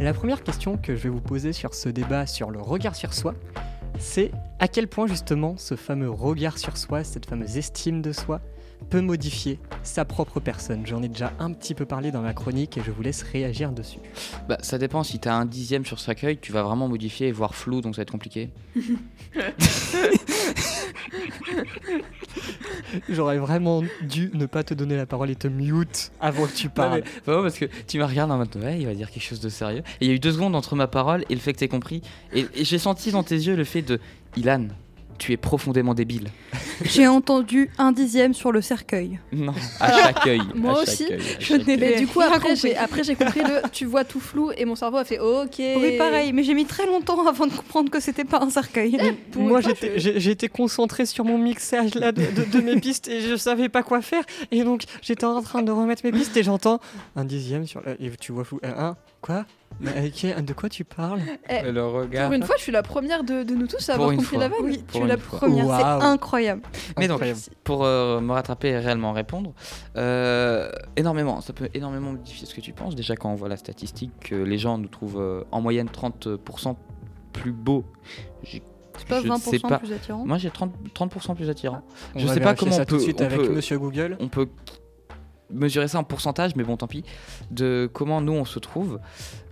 La 0.00 0.12
première 0.12 0.42
question 0.42 0.76
que 0.76 0.96
je 0.96 1.04
vais 1.04 1.08
vous 1.08 1.20
poser 1.20 1.52
sur 1.52 1.74
ce 1.74 1.88
débat 1.88 2.26
sur 2.26 2.50
le 2.50 2.60
regard 2.60 2.94
sur 2.94 3.14
soi, 3.14 3.34
c'est 3.98 4.30
à 4.58 4.68
quel 4.68 4.88
point 4.88 5.06
justement 5.06 5.56
ce 5.56 5.76
fameux 5.76 6.10
regard 6.10 6.58
sur 6.58 6.76
soi, 6.76 7.04
cette 7.04 7.26
fameuse 7.26 7.56
estime 7.56 8.02
de 8.02 8.12
soi, 8.12 8.40
peut 8.84 9.00
modifier 9.00 9.58
sa 9.82 10.04
propre 10.04 10.40
personne. 10.40 10.86
J'en 10.86 11.02
ai 11.02 11.08
déjà 11.08 11.32
un 11.38 11.52
petit 11.52 11.74
peu 11.74 11.84
parlé 11.86 12.10
dans 12.12 12.22
ma 12.22 12.32
chronique 12.34 12.78
et 12.78 12.82
je 12.84 12.90
vous 12.90 13.02
laisse 13.02 13.22
réagir 13.22 13.72
dessus. 13.72 13.98
Bah, 14.48 14.58
ça 14.60 14.78
dépend, 14.78 15.02
si 15.02 15.18
tu 15.18 15.28
as 15.28 15.34
un 15.34 15.44
dixième 15.46 15.84
sur 15.84 15.98
chaque 15.98 16.22
œil, 16.24 16.38
tu 16.40 16.52
vas 16.52 16.62
vraiment 16.62 16.88
modifier 16.88 17.28
et 17.28 17.32
voir 17.32 17.54
flou, 17.54 17.80
donc 17.80 17.94
ça 17.94 17.98
va 18.00 18.02
être 18.02 18.10
compliqué. 18.12 18.50
J'aurais 23.08 23.38
vraiment 23.38 23.82
dû 24.02 24.30
ne 24.34 24.46
pas 24.46 24.62
te 24.62 24.74
donner 24.74 24.96
la 24.96 25.06
parole 25.06 25.30
et 25.30 25.36
te 25.36 25.48
mute 25.48 26.12
avant 26.20 26.46
que 26.46 26.52
tu 26.52 26.68
parles. 26.68 27.02
Non, 27.26 27.36
mais- 27.36 27.42
parce 27.42 27.58
que 27.58 27.66
tu 27.86 27.98
me 27.98 28.04
regardes 28.04 28.30
en 28.30 28.38
mode 28.38 28.54
ouais, 28.56 28.78
il 28.80 28.86
va 28.86 28.94
dire 28.94 29.10
quelque 29.10 29.22
chose 29.24 29.40
de 29.40 29.48
sérieux. 29.48 29.82
Et 30.00 30.06
il 30.06 30.08
y 30.08 30.10
a 30.10 30.14
eu 30.14 30.18
deux 30.18 30.32
secondes 30.32 30.54
entre 30.54 30.76
ma 30.76 30.86
parole 30.86 31.24
et 31.28 31.34
le 31.34 31.40
fait 31.40 31.52
que 31.52 31.58
t'aies 31.58 31.68
compris. 31.68 32.02
Et, 32.32 32.46
et 32.54 32.64
j'ai 32.64 32.78
senti 32.78 33.10
dans 33.10 33.22
tes 33.22 33.34
yeux 33.36 33.56
le 33.56 33.64
fait 33.64 33.82
de 33.82 33.98
Ilan, 34.36 34.68
tu 35.18 35.32
es 35.32 35.36
profondément 35.36 35.94
débile. 35.94 36.28
J'ai 36.84 37.06
entendu 37.06 37.70
un 37.78 37.92
dixième 37.92 38.34
sur 38.34 38.52
le 38.52 38.60
cercueil. 38.60 39.18
Non, 39.32 39.54
à 39.80 39.92
chaque 40.02 40.26
œil. 40.26 40.40
moi 40.54 40.72
à 40.72 40.74
chaque 40.84 40.88
aussi, 40.88 41.12
œil, 41.12 41.20
je 41.38 41.54
n'ai. 41.54 41.76
Mais 41.76 41.96
du 41.96 42.06
coup, 42.06 42.20
après, 42.20 42.56
j'ai 42.56 42.76
après, 42.76 43.04
j'ai 43.04 43.14
compris 43.14 43.40
le 43.40 43.62
tu 43.72 43.84
vois 43.84 44.04
tout 44.04 44.20
flou 44.20 44.50
et 44.56 44.64
mon 44.64 44.74
cerveau 44.74 44.96
a 44.98 45.04
fait 45.04 45.18
OK. 45.18 45.56
Oui, 45.58 45.96
pareil, 45.98 46.32
mais 46.32 46.42
j'ai 46.42 46.54
mis 46.54 46.64
très 46.66 46.86
longtemps 46.86 47.26
avant 47.26 47.46
de 47.46 47.52
comprendre 47.52 47.90
que 47.90 48.00
c'était 48.00 48.24
pas 48.24 48.40
un 48.42 48.50
cercueil. 48.50 48.98
Pour 49.32 49.42
Moi, 49.42 49.60
j'étais- 49.60 49.92
je- 49.94 49.98
j'ai 50.12 50.20
j'ai 50.20 50.30
été 50.32 50.48
concentré 50.48 51.06
sur 51.06 51.24
mon 51.24 51.38
mixage 51.38 51.94
là 51.94 52.12
de, 52.12 52.22
de- 52.22 52.50
de 52.50 52.60
mes 52.60 52.80
pistes 52.80 53.08
et 53.08 53.20
je 53.20 53.36
savais 53.36 53.68
pas 53.68 53.82
quoi 53.82 54.00
faire. 54.02 54.24
Et 54.50 54.64
donc, 54.64 54.84
j'étais 55.02 55.24
en 55.26 55.42
train 55.42 55.62
de 55.62 55.70
remettre 55.72 56.02
mes 56.04 56.12
pistes 56.12 56.36
et 56.36 56.42
j'entends 56.42 56.80
un 57.16 57.24
dixième 57.24 57.66
sur. 57.66 57.80
la- 57.82 57.92
Et 57.92 58.10
tu 58.20 58.32
vois 58.32 58.44
fou. 58.44 58.58
Un, 58.62 58.84
un, 58.84 58.96
quoi? 59.20 59.44
Mais, 59.80 60.06
ok, 60.08 60.44
De 60.44 60.52
quoi 60.52 60.68
tu 60.68 60.84
parles? 60.84 61.20
Eh, 61.48 61.70
Le 61.70 61.84
regard. 61.86 62.26
Pour 62.26 62.34
une 62.34 62.42
fois, 62.44 62.54
je 62.56 62.62
suis 62.62 62.72
la 62.72 62.82
première 62.82 63.24
de, 63.24 63.42
de 63.42 63.54
nous 63.54 63.66
tous 63.66 63.88
à 63.90 63.94
Pour 63.94 64.04
avoir 64.04 64.16
compris 64.16 64.36
fois. 64.36 64.38
la 64.38 64.48
vanne. 64.48 64.58
Oui, 64.62 64.78
Pour 64.86 65.00
tu 65.00 65.06
es 65.06 65.08
la 65.08 65.16
fois. 65.18 65.38
première, 65.38 65.66
c'est 65.76 66.06
incroyable. 66.06 66.62
Mais 66.98 67.06
donc, 67.08 67.16
Incroyable. 67.16 67.40
pour 67.64 67.84
euh, 67.84 68.20
me 68.20 68.32
rattraper 68.32 68.68
et 68.68 68.78
réellement 68.78 69.12
répondre, 69.12 69.52
euh, 69.96 70.70
énormément, 70.96 71.40
ça 71.40 71.52
peut 71.52 71.68
énormément 71.74 72.12
modifier 72.12 72.46
ce 72.46 72.54
que 72.54 72.60
tu 72.60 72.72
penses. 72.72 72.94
Déjà, 72.94 73.16
quand 73.16 73.30
on 73.30 73.34
voit 73.34 73.48
la 73.48 73.56
statistique, 73.56 74.12
que 74.20 74.34
les 74.36 74.58
gens 74.58 74.78
nous 74.78 74.88
trouvent 74.88 75.20
euh, 75.20 75.44
en 75.50 75.60
moyenne 75.60 75.88
30% 75.88 76.76
plus 77.32 77.52
beaux. 77.52 77.84
J'ai- 78.42 78.62
C'est 78.96 79.08
pas 79.08 79.20
je 79.20 79.26
ne 79.28 79.36
sais 79.38 79.56
20% 79.58 79.68
pas. 79.68 79.78
plus 79.80 79.92
attirant? 79.92 80.24
Moi, 80.24 80.38
j'ai 80.38 80.50
30%, 80.50 80.70
30 80.94 81.34
plus 81.36 81.50
attirant. 81.50 81.82
On 82.14 82.20
Je 82.20 82.26
va 82.28 82.34
sais 82.34 82.40
pas 82.40 82.54
comment 82.54 82.70
ça 82.70 82.82
on 82.82 82.84
tout 82.84 82.94
de 82.94 82.98
peut- 82.98 83.04
suite 83.04 83.20
on 83.20 83.24
avec 83.24 83.40
peut- 83.40 83.48
Monsieur 83.52 83.76
Google. 83.78 84.16
on 84.20 84.28
peut 84.28 84.46
mesurer 85.50 85.88
ça 85.88 85.98
en 85.98 86.04
pourcentage, 86.04 86.56
mais 86.56 86.64
bon, 86.64 86.76
tant 86.76 86.86
pis, 86.86 87.04
de 87.50 87.88
comment 87.92 88.20
nous 88.20 88.32
on 88.32 88.44
se 88.44 88.58
trouve. 88.58 88.98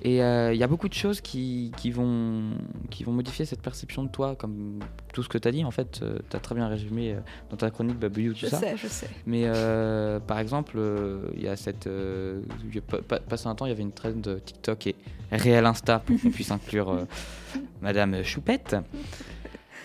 Et 0.02 0.22
euh, 0.22 0.52
il 0.52 0.58
y 0.58 0.64
a 0.64 0.66
beaucoup 0.66 0.88
de 0.88 0.94
choses 0.94 1.20
qui, 1.20 1.70
qui 1.76 1.90
vont, 1.90 2.50
qui 2.90 3.04
vont 3.04 3.12
modifier 3.12 3.44
cette 3.44 3.62
perception 3.62 4.02
de 4.02 4.08
toi, 4.08 4.34
comme 4.34 4.80
tout 5.12 5.22
ce 5.22 5.28
que 5.28 5.38
tu 5.38 5.46
as 5.46 5.52
dit. 5.52 5.64
En 5.64 5.70
fait, 5.70 6.00
tu 6.30 6.36
as 6.36 6.40
très 6.40 6.54
bien 6.54 6.66
résumé 6.66 7.12
euh, 7.12 7.20
dans 7.50 7.56
ta 7.56 7.70
chronique 7.70 7.98
Babouillou, 7.98 8.32
tout 8.32 8.40
Je 8.40 8.46
ça. 8.46 8.58
sais, 8.58 8.76
je 8.76 8.86
sais. 8.88 9.08
Mais 9.26 9.42
euh, 9.46 10.18
par 10.18 10.38
exemple, 10.40 10.74
euh, 10.76 11.28
il 11.36 11.42
y 11.42 11.48
a 11.48 11.56
cette. 11.56 11.86
euh, 11.86 12.40
il 12.68 12.74
y 12.74 12.78
a 12.78 12.82
pas- 12.82 13.02
pas- 13.02 13.20
passé 13.20 13.46
un 13.46 13.54
temps, 13.54 13.66
il 13.66 13.70
y 13.70 13.72
avait 13.72 13.82
une 13.82 13.92
trend 13.92 14.10
de 14.16 14.38
TikTok 14.38 14.88
et 14.88 14.96
réel 15.30 15.64
Insta 15.66 16.00
pour 16.00 16.20
qu'on 16.20 16.30
puisse 16.30 16.50
inclure 16.50 16.90
euh, 16.90 17.04
Madame 17.82 18.22
Choupette. 18.24 18.76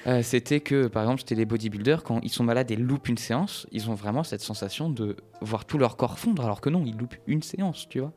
Euh, 0.07 0.21
c'était 0.23 0.61
que, 0.61 0.87
par 0.87 1.03
exemple, 1.03 1.19
c'était 1.19 1.35
les 1.35 1.45
bodybuilders, 1.45 2.03
quand 2.03 2.19
ils 2.23 2.29
sont 2.29 2.43
malades 2.43 2.71
et 2.71 2.75
loupent 2.77 3.09
une 3.09 3.17
séance, 3.17 3.67
ils 3.71 3.89
ont 3.89 3.93
vraiment 3.93 4.23
cette 4.23 4.41
sensation 4.41 4.89
de 4.89 5.17
voir 5.41 5.65
tout 5.65 5.77
leur 5.77 5.97
corps 5.97 6.17
fondre, 6.17 6.43
alors 6.45 6.61
que 6.61 6.69
non, 6.69 6.83
ils 6.85 6.95
loupent 6.97 7.17
une 7.27 7.43
séance, 7.43 7.87
tu 7.89 7.99
vois. 7.99 8.13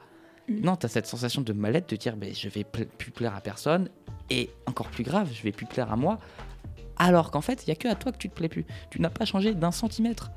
Mhm. 0.48 0.60
Non, 0.62 0.76
tu 0.76 0.86
as 0.86 0.88
cette 0.88 1.06
sensation 1.06 1.42
de 1.42 1.52
mal-être, 1.52 1.90
de 1.90 1.96
dire, 1.96 2.16
ben, 2.16 2.32
je 2.32 2.48
vais 2.48 2.62
plus 2.64 3.10
plaire 3.10 3.34
à 3.34 3.40
personne, 3.40 3.88
et 4.30 4.50
encore 4.66 4.88
plus 4.88 5.02
grave, 5.02 5.30
je 5.32 5.42
vais 5.42 5.50
plus 5.52 5.66
plaire 5.66 5.92
à 5.92 5.96
moi, 5.96 6.20
alors 6.96 7.30
qu'en 7.32 7.40
fait, 7.40 7.64
il 7.66 7.70
y 7.70 7.72
a 7.72 7.74
que 7.76 7.88
à 7.88 7.96
toi 7.96 8.12
que 8.12 8.18
tu 8.18 8.28
te 8.28 8.34
plais 8.34 8.48
plus. 8.48 8.66
Tu 8.90 9.00
n'as 9.00 9.10
pas 9.10 9.24
changé 9.24 9.54
d'un 9.54 9.72
centimètre. 9.72 10.30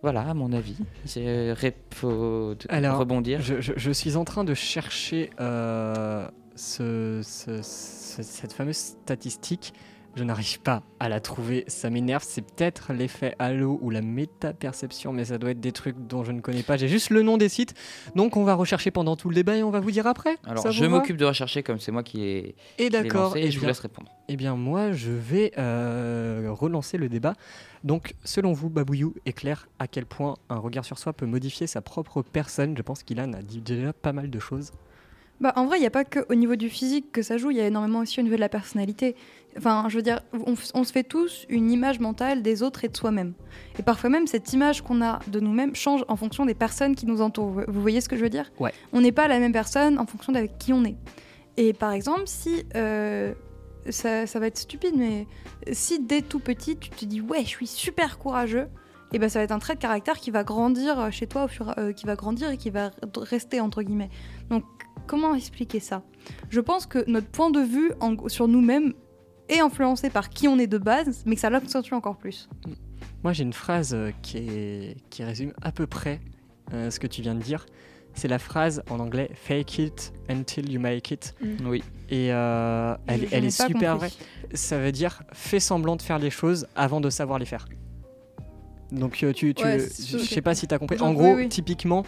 Voilà, 0.00 0.22
à 0.22 0.34
mon 0.34 0.52
avis. 0.52 0.76
C'est 1.04 1.54
faut 1.94 2.54
Alors, 2.68 2.98
rebondir. 2.98 3.40
Je, 3.40 3.60
je- 3.60 3.72
je 3.76 3.90
suis 3.92 4.16
en 4.16 4.24
train 4.24 4.42
de 4.42 4.54
chercher 4.54 5.30
euh, 5.40 6.26
ce- 6.56 7.20
ce- 7.22 7.62
ce- 7.62 8.22
cette 8.22 8.52
fameuse 8.52 8.76
statistique. 8.76 9.72
Je 10.14 10.24
n'arrive 10.24 10.60
pas 10.60 10.82
à 11.00 11.08
la 11.08 11.20
trouver, 11.20 11.64
ça 11.68 11.88
m'énerve. 11.88 12.22
C'est 12.22 12.42
peut-être 12.42 12.92
l'effet 12.92 13.34
Halo 13.38 13.78
ou 13.80 13.88
la 13.88 14.02
méta-perception, 14.02 15.10
mais 15.10 15.24
ça 15.24 15.38
doit 15.38 15.52
être 15.52 15.60
des 15.60 15.72
trucs 15.72 15.96
dont 16.06 16.22
je 16.22 16.32
ne 16.32 16.42
connais 16.42 16.62
pas. 16.62 16.76
J'ai 16.76 16.86
juste 16.88 17.08
le 17.08 17.22
nom 17.22 17.38
des 17.38 17.48
sites, 17.48 17.72
donc 18.14 18.36
on 18.36 18.44
va 18.44 18.52
rechercher 18.52 18.90
pendant 18.90 19.16
tout 19.16 19.30
le 19.30 19.34
débat 19.34 19.56
et 19.56 19.62
on 19.62 19.70
va 19.70 19.80
vous 19.80 19.90
dire 19.90 20.06
après. 20.06 20.36
Alors, 20.44 20.70
je 20.70 20.84
m'occupe 20.84 21.16
de 21.16 21.24
rechercher 21.24 21.62
comme 21.62 21.80
c'est 21.80 21.92
moi 21.92 22.02
qui 22.02 22.22
ai, 22.24 22.54
Et 22.76 22.90
d'accord, 22.90 23.38
et 23.38 23.46
et 23.46 23.50
je 23.50 23.58
vous 23.58 23.64
laisse 23.64 23.78
répondre. 23.80 24.10
Eh 24.28 24.36
bien, 24.36 24.54
moi, 24.54 24.92
je 24.92 25.10
vais 25.12 25.52
euh, 25.56 26.48
relancer 26.50 26.98
le 26.98 27.08
débat. 27.08 27.32
Donc, 27.82 28.14
selon 28.22 28.52
vous, 28.52 28.68
Babouillou 28.68 29.14
et 29.24 29.32
Claire, 29.32 29.66
à 29.78 29.86
quel 29.88 30.04
point 30.04 30.34
un 30.50 30.56
regard 30.58 30.84
sur 30.84 30.98
soi 30.98 31.14
peut 31.14 31.24
modifier 31.26 31.66
sa 31.66 31.80
propre 31.80 32.20
personne? 32.20 32.76
Je 32.76 32.82
pense 32.82 33.02
qu'Ilan 33.02 33.32
a 33.32 33.40
dit 33.40 33.62
déjà 33.62 33.94
pas 33.94 34.12
mal 34.12 34.28
de 34.28 34.38
choses. 34.38 34.72
Bah, 35.42 35.52
en 35.56 35.66
vrai, 35.66 35.76
il 35.78 35.80
n'y 35.80 35.86
a 35.86 35.90
pas 35.90 36.04
que 36.04 36.20
au 36.30 36.34
niveau 36.36 36.54
du 36.56 36.68
physique 36.70 37.10
que 37.10 37.20
ça 37.20 37.36
joue, 37.36 37.50
il 37.50 37.56
y 37.56 37.60
a 37.60 37.66
énormément 37.66 37.98
aussi 37.98 38.20
au 38.20 38.22
niveau 38.22 38.36
de 38.36 38.40
la 38.40 38.48
personnalité. 38.48 39.16
Enfin, 39.58 39.86
je 39.88 39.96
veux 39.96 40.02
dire, 40.02 40.20
on, 40.32 40.54
se 40.84 40.92
fait 40.92 41.02
tous 41.02 41.46
une 41.48 41.70
image 41.70 41.98
mentale 41.98 42.42
des 42.42 42.62
autres 42.62 42.84
et 42.84 42.88
de 42.88 42.96
soi-même. 42.96 43.34
Et 43.78 43.82
parfois 43.82 44.08
même, 44.08 44.26
cette 44.26 44.52
image 44.52 44.82
qu'on 44.82 45.02
a 45.02 45.18
de 45.26 45.40
nous-mêmes 45.40 45.74
change 45.74 46.04
en 46.06 46.16
fonction 46.16 46.46
des 46.46 46.54
personnes 46.54 46.94
qui 46.94 47.06
nous 47.06 47.20
entourent. 47.20 47.50
Vous- 47.50 47.64
Vous 47.66 47.82
voyez 47.82 48.00
ce 48.00 48.08
que 48.08 48.16
je 48.16 48.22
veux 48.22 48.30
dire? 48.30 48.50
Ouais. 48.60 48.72
On 48.92 49.00
n'est 49.00 49.12
pas 49.12 49.26
la 49.26 49.40
même 49.40 49.52
personne 49.52 49.98
en 49.98 50.06
fonction 50.06 50.32
d'avec 50.32 50.56
qui 50.58 50.72
on 50.72 50.84
est. 50.84 50.96
Et 51.56 51.72
par 51.72 51.92
exemple, 51.92 52.22
si... 52.26 52.64
euh, 52.76 53.34
ça, 53.90 54.28
ça 54.28 54.38
va 54.38 54.46
être 54.46 54.58
stupide, 54.58 54.94
mais 54.96 55.26
si 55.72 55.98
dès 55.98 56.22
tout 56.22 56.38
petit, 56.38 56.76
tu 56.76 56.88
te 56.90 57.04
dis 57.04 57.20
«Ouais, 57.20 57.40
je 57.42 57.48
suis 57.48 57.66
super 57.66 58.16
courageux», 58.16 58.68
et 59.12 59.18
ben 59.18 59.28
ça 59.28 59.38
va 59.38 59.44
être 59.44 59.52
un 59.52 59.58
trait 59.58 59.74
de 59.74 59.80
caractère 59.80 60.18
qui 60.18 60.30
va 60.30 60.44
grandir 60.44 61.10
chez 61.12 61.26
toi, 61.26 61.44
au 61.44 61.48
fur, 61.48 61.74
euh, 61.78 61.92
qui 61.92 62.06
va 62.06 62.14
grandir 62.16 62.50
et 62.50 62.56
qui 62.56 62.70
va 62.70 62.90
rester, 63.16 63.60
entre 63.60 63.82
guillemets. 63.82 64.10
Donc, 64.50 64.64
comment 65.06 65.34
expliquer 65.34 65.80
ça? 65.80 66.02
Je 66.50 66.60
pense 66.60 66.86
que 66.86 67.04
notre 67.10 67.28
point 67.28 67.50
de 67.50 67.60
vue 67.60 67.92
en- 68.00 68.28
sur 68.28 68.48
nous-mêmes 68.48 68.94
est 69.48 69.60
influencé 69.60 70.08
par 70.10 70.30
qui 70.30 70.48
on 70.48 70.58
est 70.58 70.66
de 70.66 70.78
base, 70.78 71.22
mais 71.26 71.34
que 71.34 71.40
ça 71.40 71.50
l'accentue 71.50 71.92
encore 71.94 72.16
plus. 72.16 72.48
Moi, 73.22 73.32
j'ai 73.32 73.42
une 73.44 73.52
phrase 73.52 73.92
euh, 73.94 74.10
qui, 74.22 74.38
est- 74.38 74.96
qui 75.10 75.22
résume 75.24 75.52
à 75.62 75.72
peu 75.72 75.86
près 75.86 76.20
euh, 76.72 76.90
ce 76.90 76.98
que 76.98 77.06
tu 77.06 77.22
viens 77.22 77.34
de 77.34 77.42
dire. 77.42 77.66
C'est 78.14 78.28
la 78.28 78.38
phrase 78.38 78.82
en 78.90 79.00
anglais 79.00 79.30
Fake 79.34 79.78
it 79.78 80.12
until 80.28 80.70
you 80.70 80.78
make 80.80 81.10
it. 81.10 81.34
Oui. 81.64 81.82
Et 82.10 82.32
euh, 82.32 82.94
elle, 83.06 83.24
est 83.44 83.50
super 83.50 83.92
compris. 83.94 84.08
vraie. 84.10 84.56
Ça 84.56 84.78
veut 84.78 84.92
dire 84.92 85.22
fais 85.32 85.60
semblant 85.60 85.96
de 85.96 86.02
faire 86.02 86.18
les 86.18 86.28
choses 86.30 86.66
avant 86.76 87.00
de 87.00 87.08
savoir 87.10 87.38
les 87.38 87.46
faire. 87.46 87.66
Donc, 88.92 89.22
euh, 89.22 89.32
tu, 89.32 89.54
tu- 89.54 89.64
Ouais, 89.64 89.78
je 89.80 90.18
sais 90.18 90.42
pas 90.42 90.54
si 90.54 90.66
tu 90.68 90.74
as 90.74 90.78
compris. 90.78 90.96
Genre, 90.98 91.08
En 91.08 91.12
gros, 91.14 91.34
oui. 91.34 91.48
typiquement, 91.48 92.04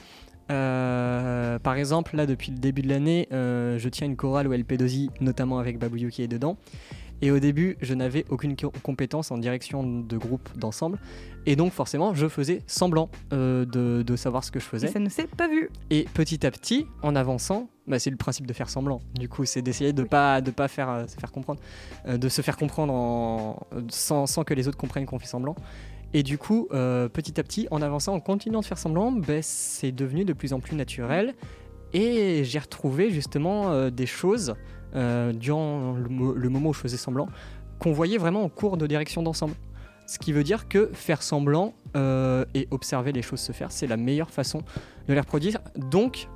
euh, 0.51 1.59
par 1.59 1.75
exemple, 1.77 2.17
là, 2.17 2.27
depuis 2.27 2.53
le 2.53 2.59
début 2.59 2.83
de 2.83 2.89
l'année, 2.89 3.29
euh, 3.33 3.79
je 3.79 3.89
tiens 3.89 4.07
une 4.07 4.17
chorale 4.17 4.47
au 4.49 4.53
LP2I, 4.53 5.09
notamment 5.21 5.59
avec 5.59 5.79
Babouillou 5.79 6.11
qui 6.11 6.23
est 6.23 6.29
dedans. 6.29 6.57
Et 7.23 7.31
au 7.31 7.39
début, 7.39 7.79
je 7.81 7.95
n'avais 7.95 8.25
aucune 8.29 8.55
co- 8.57 8.73
compétence 8.83 9.31
en 9.31 9.39
direction 9.39 9.83
de 10.03 10.17
groupe, 10.19 10.49
d'ensemble. 10.59 10.99
Et 11.47 11.57
donc, 11.57 11.73
forcément, 11.73 12.13
je 12.13 12.29
faisais 12.29 12.61
semblant 12.67 13.09
euh, 13.33 13.65
de, 13.65 14.03
de 14.03 14.17
savoir 14.17 14.45
ce 14.45 14.51
que 14.51 14.59
je 14.61 14.67
Et 14.67 14.69
faisais. 14.69 14.87
ça 14.89 14.99
ne 14.99 15.09
s'est 15.09 15.27
pas 15.29 15.49
vu. 15.49 15.71
Et 15.91 16.07
petit 16.13 16.45
à 16.45 16.51
petit, 16.51 16.87
en 17.03 17.15
avançant, 17.17 17.69
bah, 17.87 17.99
c'est 17.99 18.11
le 18.11 18.17
principe 18.17 18.47
de 18.47 18.53
faire 18.53 18.69
semblant. 18.69 19.01
Du 19.19 19.29
coup, 19.29 19.45
c'est 19.47 19.63
d'essayer 19.63 19.93
de 19.93 20.03
pas 20.03 20.41
de 20.41 20.51
pas 20.51 20.69
faire 20.69 20.91
euh, 20.91 21.07
se 21.07 21.17
faire 21.17 21.33
comprendre, 21.33 21.61
euh, 22.09 22.19
de 22.19 22.29
se 22.29 22.43
faire 22.43 22.57
comprendre 22.57 22.93
en, 22.93 23.61
sans, 23.89 24.27
sans 24.27 24.43
que 24.45 24.53
les 24.53 24.69
autres 24.69 24.79
comprennent 24.79 25.07
qu'on 25.07 25.19
fait 25.19 25.27
semblant. 25.27 25.55
Et 26.15 26.23
du 26.23 26.39
coup, 26.39 26.69
euh, 26.73 27.09
petit 27.09 27.39
à 27.39 27.43
petit, 27.43 27.69
en 27.71 27.83
avançant, 27.83 28.15
en 28.15 28.21
continuant 28.21 28.61
de 28.61 28.65
faire 28.65 28.79
semblant, 28.79 29.13
bah, 29.13 29.43
c'est 29.43 29.93
devenu 29.93 30.25
de 30.25 30.33
plus 30.33 30.53
en 30.55 30.61
plus 30.61 30.77
naturel. 30.77 31.35
Et 31.93 32.45
j'ai 32.45 32.59
retrouvé 32.59 33.11
justement 33.11 33.71
euh, 33.71 33.91
des 33.91 34.07
choses 34.07 34.55
euh, 34.95 35.33
durant 35.33 35.93
le, 35.93 36.09
mo- 36.09 36.35
le 36.35 36.49
moment 36.49 36.71
où 36.71 36.73
je 36.73 36.81
faisais 36.81 36.97
semblant 36.97 37.29
qu'on 37.81 37.93
voyait 37.93 38.19
vraiment 38.19 38.43
en 38.45 38.49
cours 38.49 38.77
de 38.77 38.87
direction 38.87 39.23
d'ensemble. 39.23 39.55
Ce 40.07 40.19
qui 40.19 40.33
veut 40.33 40.45
dire 40.45 40.69
que 40.69 40.91
faire 40.93 41.23
semblant 41.23 41.75
et 42.55 42.69
observer 42.71 43.13
les 43.13 43.23
choses 43.23 43.41
se 43.41 43.53
faire, 43.53 43.73
c'est 43.73 43.87
la 43.87 43.97
meilleure 43.97 44.31
façon 44.31 44.59
de 45.09 45.15
les 45.15 45.21
reproduire. 45.21 45.61
Donc, 45.77 46.29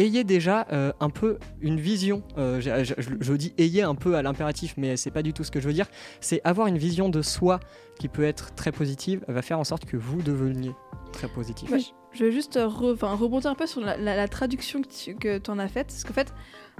ayez 0.00 0.24
déjà 0.24 0.66
euh, 0.72 0.92
un 1.00 1.10
peu 1.10 1.38
une 1.60 1.78
vision. 1.78 2.22
euh, 2.38 2.60
je, 2.60 2.84
je- 2.84 2.94
je- 3.00 3.10
je 3.20 3.32
dis 3.34 3.54
ayez 3.58 3.82
un 3.82 3.94
peu 3.94 4.16
à 4.16 4.22
l'impératif, 4.22 4.74
mais 4.76 4.96
c'est 4.96 5.10
pas 5.10 5.22
du 5.22 5.32
tout 5.32 5.44
ce 5.44 5.50
que 5.50 5.60
je 5.60 5.66
veux 5.68 5.72
dire. 5.74 5.86
C'est 6.20 6.40
avoir 6.44 6.66
une 6.66 6.78
vision 6.78 7.08
de 7.08 7.22
soi 7.22 7.60
qui 7.98 8.08
peut 8.08 8.24
être 8.24 8.54
très 8.54 8.72
positive, 8.72 9.24
va 9.28 9.42
faire 9.42 9.58
en 9.58 9.64
sorte 9.64 9.84
que 9.84 9.96
vous 9.96 10.22
deveniez 10.22 10.72
très 11.12 11.28
positif. 11.28 11.70
Ouais, 11.70 11.80
je 12.12 12.24
vais 12.24 12.32
juste 12.32 12.56
euh, 12.56 12.66
re- 12.66 12.96
rebondir 13.14 13.50
un 13.50 13.54
peu 13.54 13.66
sur 13.66 13.80
la, 13.80 13.96
la- 13.96 14.16
la 14.16 14.26
traduction 14.28 14.80
que 14.82 14.88
tu 14.88 15.14
que 15.14 15.40
en 15.50 15.58
as 15.58 15.68
faite. 15.68 15.88
Parce 15.88 16.04
qu'en 16.04 16.14
fait, 16.14 16.32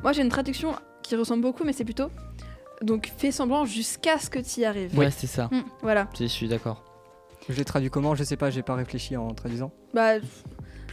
moi 0.02 0.12
j'ai 0.12 0.22
une 0.22 0.28
traduction 0.30 0.74
qui 1.02 1.14
ressemble 1.16 1.42
beaucoup, 1.42 1.64
mais 1.64 1.72
c'est 1.72 1.84
plutôt. 1.84 2.10
Donc 2.82 3.12
fais 3.18 3.30
semblant 3.30 3.64
jusqu'à 3.66 4.18
ce 4.18 4.30
que 4.30 4.38
tu 4.38 4.60
y 4.60 4.64
arrives. 4.64 4.96
Ouais, 4.98 5.10
c'est 5.10 5.26
ça. 5.26 5.50
Voilà. 5.82 6.08
Si, 6.14 6.22
je 6.24 6.28
suis 6.32 6.48
d'accord. 6.48 6.84
Je 7.48 7.54
l'ai 7.56 7.64
traduit 7.64 7.90
comment? 7.90 8.14
Je 8.14 8.22
sais 8.24 8.36
pas, 8.36 8.48
j'ai 8.50 8.62
pas 8.62 8.74
réfléchi 8.74 9.16
en 9.16 9.28
traduisant. 9.34 9.72
Bah 9.92 10.12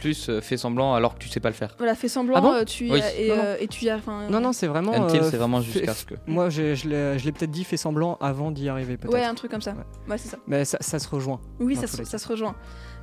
Plus 0.00 0.28
euh, 0.28 0.40
fais 0.40 0.56
semblant 0.56 0.94
alors 0.94 1.14
que 1.14 1.18
tu 1.20 1.28
sais 1.28 1.40
pas 1.40 1.48
le 1.48 1.54
faire. 1.54 1.74
voilà, 1.78 1.94
fais 1.94 2.08
semblant, 2.08 2.36
Ah 2.36 2.40
bon 2.40 2.52
euh, 2.52 2.64
tu 2.64 2.86
y 2.86 2.92
Oui. 2.92 3.00
et, 3.18 3.28
Non, 3.28 3.36
non. 3.36 3.42
euh, 3.42 3.56
et 3.60 3.66
tu 3.68 3.84
y 3.84 3.90
arrives. 3.90 4.02
enfin, 4.06 4.28
Non, 4.30 4.40
non, 4.40 4.52
c'est 4.52 4.66
vraiment. 4.68 4.92
Until, 4.94 5.18
euh, 5.20 5.30
c'est 5.30 5.36
vraiment 5.36 5.60
jusqu'à 5.60 5.94
ce 5.94 6.04
que. 6.04 6.14
Moi, 6.26 6.50
je, 6.50 6.74
je 6.74 6.88
l'ai 6.88 7.18
je 7.18 7.24
l'ai 7.24 7.32
peut-être 7.32 7.50
dit 7.50 7.64
fait 7.64 7.76
semblant 7.76 8.16
avant 8.20 8.50
d'y 8.50 8.68
arriver, 8.68 8.96
peut-être. 8.96 9.12
Ouais, 9.12 9.24
un 9.24 9.34
truc 9.34 9.50
comme 9.50 9.62
ça. 9.62 9.72
Ouais. 9.72 10.10
Ouais, 10.10 10.18
c'est 10.18 10.28
ça. 10.28 10.38
Mais 10.46 10.64
ça, 10.64 10.78
ça 10.80 10.98
se 10.98 11.08
rejoint. 11.08 11.40
Oui, 11.60 11.74
Dans 11.74 11.80
ça, 11.82 11.86
tous 11.88 11.92
se, 11.94 11.98
les 11.98 12.04
ça 12.04 12.18
se 12.18 12.28
rejoint. 12.28 12.54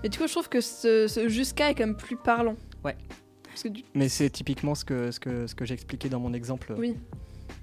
Mais 0.04 0.10
du 0.10 0.18
coup, 0.18 0.26
je 0.28 0.32
trouve 0.32 0.50
que 0.50 0.62
ce, 0.62 1.08
ce 1.08 1.28
jusqu'à 1.28 1.70
est 1.70 1.76
quand 1.76 1.86
même 1.86 1.98
plus 1.98 2.16
parlant. 2.18 2.56
Ouais. 2.84 2.96
Parce 3.50 3.64
que 3.64 3.70
du... 3.70 3.84
Mais 3.94 4.10
c'est 4.10 4.30
typiquement 4.30 4.76
ce 4.76 4.84
que, 4.86 5.12
ce 5.12 5.20
que, 5.20 5.48
ce 5.48 5.56
que 5.56 5.64
j'ai 5.66 5.74
expliqué 5.74 6.10
dans 6.10 6.20
mon 6.20 6.34
exemple. 6.34 6.74
Oui. 6.78 6.96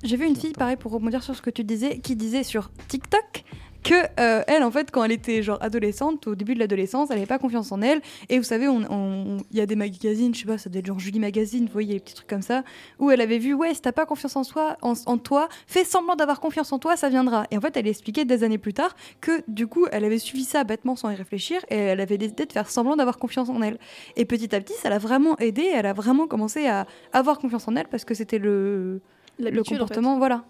J'ai 0.03 0.17
vu 0.17 0.27
une 0.27 0.37
fille, 0.37 0.53
pareil, 0.53 0.77
pour 0.77 0.91
rebondir 0.93 1.23
sur 1.23 1.35
ce 1.37 1.43
que 1.43 1.51
tu 1.51 1.65
disais, 1.65 1.99
qui 2.01 2.17
disait 2.17 2.43
sur 2.43 2.71
TikTok 2.89 3.45
que 3.83 3.95
euh, 4.21 4.43
elle, 4.47 4.63
en 4.63 4.71
fait, 4.71 4.91
quand 4.91 5.03
elle 5.05 5.13
était 5.13 5.43
genre 5.43 5.59
adolescente, 5.61 6.27
au 6.27 6.35
début 6.35 6.55
de 6.55 6.61
l'adolescence, 6.61 7.11
elle 7.11 7.17
n'avait 7.17 7.27
pas 7.27 7.39
confiance 7.39 7.73
en 7.73 7.83
elle. 7.83 8.01
Et 8.29 8.39
vous 8.39 8.45
savez, 8.45 8.67
il 8.67 9.57
y 9.57 9.61
a 9.61 9.67
des 9.67 9.77
magazines, 9.77 10.35
je 10.35 10.41
sais 10.41 10.47
pas, 10.47 10.59
ça 10.59 10.71
doit 10.71 10.79
être 10.81 10.87
genre 10.87 10.99
Julie 10.99 11.19
Magazine, 11.21 11.67
vous 11.67 11.73
voyez, 11.73 11.95
les 11.95 12.01
petits 12.01 12.15
trucs 12.15 12.29
comme 12.29 12.43
ça, 12.43 12.63
où 12.99 13.11
elle 13.11 13.21
avait 13.21 13.39
vu, 13.39 13.55
ouais, 13.55 13.75
si 13.75 13.81
t'as 13.81 13.93
pas 13.93 14.07
confiance 14.07 14.37
en, 14.37 14.45
soi, 14.45 14.77
en, 14.83 14.95
en 15.07 15.19
toi, 15.19 15.49
fais 15.67 15.85
semblant 15.85 16.15
d'avoir 16.15 16.41
confiance 16.41 16.73
en 16.73 16.79
toi, 16.79 16.97
ça 16.97 17.09
viendra. 17.09 17.45
Et 17.51 17.57
en 17.59 17.61
fait, 17.61 17.77
elle 17.77 17.89
expliquait 17.89 18.25
des 18.25 18.45
années 18.45 18.59
plus 18.59 18.75
tard 18.75 18.95
que 19.21 19.43
du 19.49 19.67
coup, 19.67 19.87
elle 19.91 20.05
avait 20.05 20.19
suivi 20.19 20.45
ça 20.45 20.65
bêtement 20.65 20.97
sans 20.97 21.11
y 21.11 21.15
réfléchir 21.15 21.61
et 21.69 21.77
elle 21.77 22.01
avait 22.01 22.19
décidé 22.19 22.47
de 22.47 22.53
faire 22.53 22.71
semblant 22.71 22.97
d'avoir 22.97 23.19
confiance 23.19 23.49
en 23.49 23.61
elle. 23.63 23.79
Et 24.17 24.25
petit 24.25 24.55
à 24.55 24.61
petit, 24.61 24.75
ça 24.75 24.91
l'a 24.91 24.99
vraiment 24.99 25.37
aidée, 25.39 25.71
elle 25.75 25.87
a 25.87 25.93
vraiment 25.93 26.27
commencé 26.27 26.67
à 26.67 26.87
avoir 27.13 27.39
confiance 27.39 27.67
en 27.69 27.77
elle 27.77 27.89
parce 27.89 28.05
que 28.05 28.15
c'était 28.15 28.39
le, 28.39 29.01
le 29.39 29.45
L'habitude, 29.45 29.81
en 29.83 29.87
fait. 29.87 29.95
comportement, 29.97 30.19
voilà. 30.19 30.45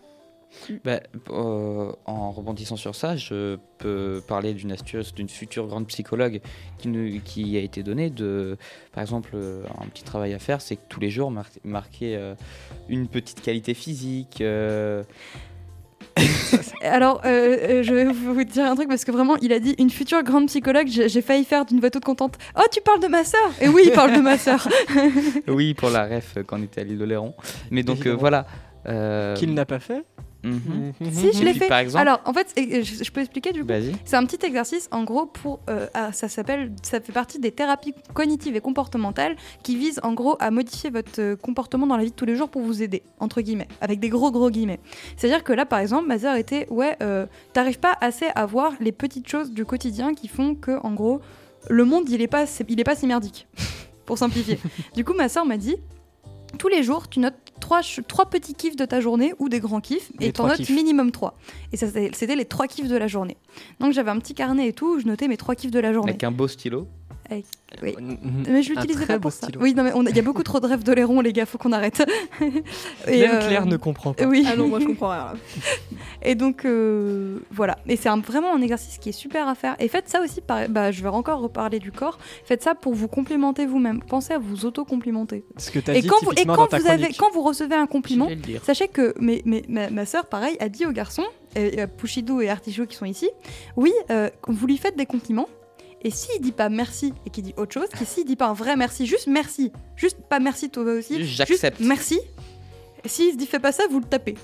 Bah, 0.84 1.00
euh, 1.30 1.92
en 2.06 2.30
rebondissant 2.30 2.76
sur 2.76 2.94
ça, 2.94 3.16
je 3.16 3.56
peux 3.78 4.22
parler 4.28 4.54
d'une 4.54 4.70
astuce 4.72 5.14
d'une 5.14 5.28
future 5.28 5.66
grande 5.66 5.86
psychologue 5.86 6.40
qui, 6.78 6.88
nous- 6.88 7.20
qui 7.24 7.56
a 7.56 7.60
été 7.60 7.82
donnée 7.82 8.10
de, 8.10 8.56
par 8.92 9.02
exemple, 9.02 9.30
euh, 9.34 9.64
un 9.80 9.86
petit 9.86 10.04
travail 10.04 10.34
à 10.34 10.38
faire, 10.38 10.60
c'est 10.60 10.76
que 10.76 10.82
tous 10.88 11.00
les 11.00 11.10
jours 11.10 11.30
mar- 11.30 11.46
marquer 11.64 12.16
euh, 12.16 12.34
une 12.88 13.08
petite 13.08 13.40
qualité 13.42 13.74
physique. 13.74 14.40
euh, 14.40 15.02
Alors, 16.82 17.22
euh, 17.24 17.82
je 17.82 17.94
vais 17.94 18.04
vous 18.04 18.44
dire 18.44 18.66
un 18.66 18.74
truc 18.74 18.88
parce 18.88 19.04
que 19.04 19.12
vraiment, 19.12 19.36
il 19.38 19.52
a 19.52 19.58
dit 19.60 19.74
une 19.78 19.88
future 19.90 20.22
grande 20.22 20.46
psychologue. 20.48 20.86
J'ai 20.88 21.22
failli 21.22 21.44
faire 21.44 21.64
d'une 21.64 21.80
voix 21.80 21.90
toute 21.90 22.04
contente. 22.04 22.36
Oh, 22.58 22.62
tu 22.70 22.80
parles 22.82 23.00
de 23.00 23.06
ma 23.08 23.24
sœur 23.24 23.50
Et 23.60 23.68
oui, 23.68 23.84
il 23.86 23.92
parle 23.92 24.14
de 24.14 24.20
ma 24.20 24.36
sœur. 24.36 24.68
oui, 25.48 25.74
pour 25.74 25.90
la 25.90 26.06
ref 26.06 26.36
quand 26.46 26.58
on 26.58 26.62
était 26.62 26.82
à 26.82 26.84
l'île 26.84 26.98
de 26.98 27.04
Léron. 27.04 27.34
Mais 27.70 27.82
donc 27.82 28.06
euh, 28.06 28.14
voilà. 28.14 28.46
euh, 28.86 29.34
Qu'il 29.36 29.54
n'a 29.54 29.64
pas 29.64 29.78
fait? 29.80 30.04
Mhm. 30.42 30.92
si, 31.12 31.32
je 31.32 31.44
l'ai 31.44 31.54
fait. 31.54 31.68
par 31.68 31.78
exemple- 31.78 32.00
Alors, 32.06 32.20
en 32.24 32.32
fait, 32.32 32.52
je, 32.56 33.04
je 33.04 33.10
peux 33.10 33.20
expliquer 33.20 33.52
du 33.52 33.62
coup. 33.62 33.68
Vas-y. 33.68 33.92
C'est 34.04 34.16
un 34.16 34.24
petit 34.26 34.44
exercice, 34.44 34.88
en 34.90 35.04
gros, 35.04 35.26
pour. 35.26 35.60
euh, 35.70 35.86
ah, 35.94 36.12
ça 36.12 36.28
s'appelle. 36.28 36.72
Ça 36.82 37.00
fait 37.00 37.12
partie 37.12 37.38
des 37.38 37.52
thérapies 37.52 37.94
cognitives 38.14 38.56
et 38.56 38.60
comportementales 38.60 39.36
qui 39.62 39.76
visent, 39.76 40.00
en 40.02 40.12
gros, 40.14 40.36
à 40.40 40.50
modifier 40.50 40.90
votre 40.90 41.20
euh, 41.20 41.36
comportement 41.36 41.86
dans 41.86 41.96
la 41.96 42.04
vie 42.04 42.10
de 42.10 42.16
tous 42.16 42.24
les 42.26 42.36
jours 42.36 42.48
pour 42.48 42.62
vous 42.62 42.82
aider, 42.82 43.02
entre 43.20 43.40
guillemets, 43.40 43.68
avec 43.80 44.00
des 44.00 44.08
gros, 44.08 44.30
gros 44.30 44.50
guillemets. 44.50 44.80
C'est-à-dire 45.16 45.44
que 45.44 45.52
là, 45.52 45.66
par 45.66 45.78
exemple, 45.78 46.06
ma 46.08 46.18
sœur 46.18 46.36
était. 46.36 46.66
Ouais, 46.70 46.96
euh, 47.02 47.26
t'arrives 47.52 47.78
pas 47.80 47.96
assez 48.00 48.26
à 48.34 48.46
voir 48.46 48.72
les 48.80 48.92
petites 48.92 49.28
choses 49.28 49.50
du 49.52 49.64
quotidien 49.64 50.14
qui 50.14 50.28
font 50.28 50.54
que, 50.54 50.78
en 50.82 50.92
gros, 50.94 51.20
le 51.70 51.84
monde, 51.84 52.08
il 52.10 52.20
est 52.22 52.26
pas, 52.28 52.44
il 52.68 52.80
est 52.80 52.84
pas 52.84 52.96
si 52.96 53.06
merdique, 53.06 53.46
pour 54.06 54.18
simplifier. 54.18 54.58
du 54.96 55.04
coup, 55.04 55.14
ma 55.14 55.28
sœur 55.28 55.46
m'a 55.46 55.56
dit. 55.56 55.76
Tous 56.58 56.68
les 56.68 56.82
jours, 56.82 57.08
tu 57.08 57.18
notes 57.18 57.34
trois, 57.62 57.80
trois 58.06 58.26
petits 58.26 58.54
kiffs 58.54 58.76
de 58.76 58.84
ta 58.84 59.00
journée 59.00 59.32
ou 59.38 59.48
des 59.48 59.60
grands 59.60 59.80
kiffs 59.80 60.10
et 60.20 60.32
t'en 60.32 60.48
notes 60.48 60.58
kiffs. 60.58 60.70
minimum 60.70 61.12
trois. 61.12 61.38
Et 61.72 61.76
ça, 61.78 61.86
c'était 61.86 62.10
c'était 62.12 62.36
les 62.36 62.44
trois 62.44 62.66
kiffs 62.66 62.88
de 62.88 62.96
la 62.96 63.06
journée. 63.06 63.38
Donc 63.80 63.92
j'avais 63.92 64.10
un 64.10 64.18
petit 64.18 64.34
carnet 64.34 64.68
et 64.68 64.72
tout 64.72 64.96
où 64.96 65.00
je 65.00 65.06
notais 65.06 65.28
mes 65.28 65.36
trois 65.36 65.54
kiffs 65.54 65.70
de 65.70 65.78
la 65.78 65.92
journée. 65.92 66.10
Avec 66.10 66.24
un 66.24 66.32
beau 66.32 66.48
stylo. 66.48 66.88
Oui. 67.82 67.94
Mhm. 67.98 68.44
Mais 68.48 68.62
je 68.62 68.70
l'utilisais 68.70 69.06
pas 69.06 69.18
pour 69.18 69.32
ça. 69.32 69.46
stylo. 69.46 69.60
Oui, 69.62 69.74
non, 69.74 69.82
mais 69.84 69.92
il 70.10 70.16
y 70.16 70.18
a 70.18 70.22
beaucoup 70.22 70.42
trop 70.42 70.60
de 70.60 70.66
rêves 70.66 70.82
de 70.82 70.92
l'airon, 70.92 71.20
les 71.20 71.32
gars, 71.32 71.46
faut 71.46 71.56
qu'on 71.58 71.72
arrête. 71.72 72.02
Et, 73.08 73.20
Même 73.20 73.30
euh, 73.36 73.46
Claire 73.48 73.66
ne 73.66 73.76
comprend 73.76 74.12
pas. 74.12 74.24
Oui. 74.24 74.46
Ah 74.50 74.56
non, 74.56 74.68
moi 74.68 74.78
je 74.80 74.86
comprends 74.88 75.08
rien. 75.10 75.18
là. 75.24 75.34
Et 76.22 76.34
donc 76.34 76.64
euh, 76.64 77.38
voilà. 77.50 77.78
Et 77.88 77.96
c'est 77.96 78.08
un- 78.08 78.18
vraiment 78.20 78.54
un 78.54 78.60
exercice 78.60 78.98
qui 78.98 79.08
est 79.08 79.12
super 79.12 79.48
à 79.48 79.54
faire. 79.54 79.76
Et 79.78 79.88
faites 79.88 80.08
ça 80.08 80.20
aussi, 80.22 80.40
par, 80.40 80.68
bah, 80.68 80.90
je 80.92 81.02
vais 81.02 81.08
encore 81.08 81.40
reparler 81.40 81.78
du 81.78 81.92
corps. 81.92 82.18
Faites 82.44 82.62
ça 82.62 82.74
pour 82.74 82.94
vous 82.94 83.08
complimenter 83.08 83.64
vous-même. 83.66 84.02
Pensez 84.02 84.34
à 84.34 84.38
vous 84.38 84.66
auto-complimenter. 84.66 85.44
Ce 85.56 85.70
que 85.70 85.78
as 85.90 85.94
Et 85.96 86.02
dit 86.02 86.08
quand 86.08 86.22
vous, 86.24 86.32
et 86.32 86.44
quand 86.44 86.68
vous, 86.78 86.86
avez, 86.88 87.08
quand 87.14 87.30
vous 87.32 87.42
recevez 87.42 87.74
un 87.76 87.86
compliment. 87.86 88.28
Sachez 88.64 88.88
que 88.88 89.14
mes- 89.18 89.42
mes- 89.46 89.64
ma, 89.68 89.88
ma 89.90 90.06
soeur, 90.06 90.26
pareil, 90.26 90.56
a 90.60 90.68
dit 90.68 90.84
aux 90.86 90.92
garçons, 90.92 91.24
et, 91.56 91.86
Pouchidou 91.86 92.40
et 92.40 92.48
Artichaut 92.48 92.86
qui 92.86 92.96
sont 92.96 93.04
ici, 93.04 93.28
oui, 93.76 93.92
euh, 94.10 94.28
vous 94.46 94.66
lui 94.66 94.76
faites 94.78 94.96
des 94.96 95.06
compliments, 95.06 95.48
et 96.02 96.10
s'il 96.10 96.40
dit 96.40 96.52
pas 96.52 96.68
merci 96.68 97.12
et 97.26 97.30
qu'il 97.30 97.44
dit 97.44 97.54
autre 97.56 97.72
chose, 97.72 97.88
et 98.00 98.04
s'il 98.04 98.24
dit 98.24 98.36
pas 98.36 98.48
un 98.48 98.52
vrai 98.54 98.76
merci, 98.76 99.06
juste 99.06 99.26
merci, 99.28 99.72
juste 99.96 100.18
pas 100.28 100.38
merci 100.40 100.68
toi 100.70 100.82
aussi, 100.84 101.18
Juste 101.22 101.36
j'accepte. 101.36 101.78
juste 101.78 101.88
merci, 101.88 102.20
et 103.04 103.08
s'il 103.08 103.32
se 103.32 103.36
dit 103.36 103.46
fais 103.46 103.58
pas 103.58 103.72
ça, 103.72 103.84
vous 103.90 103.98
le 104.00 104.06
tapez. 104.06 104.34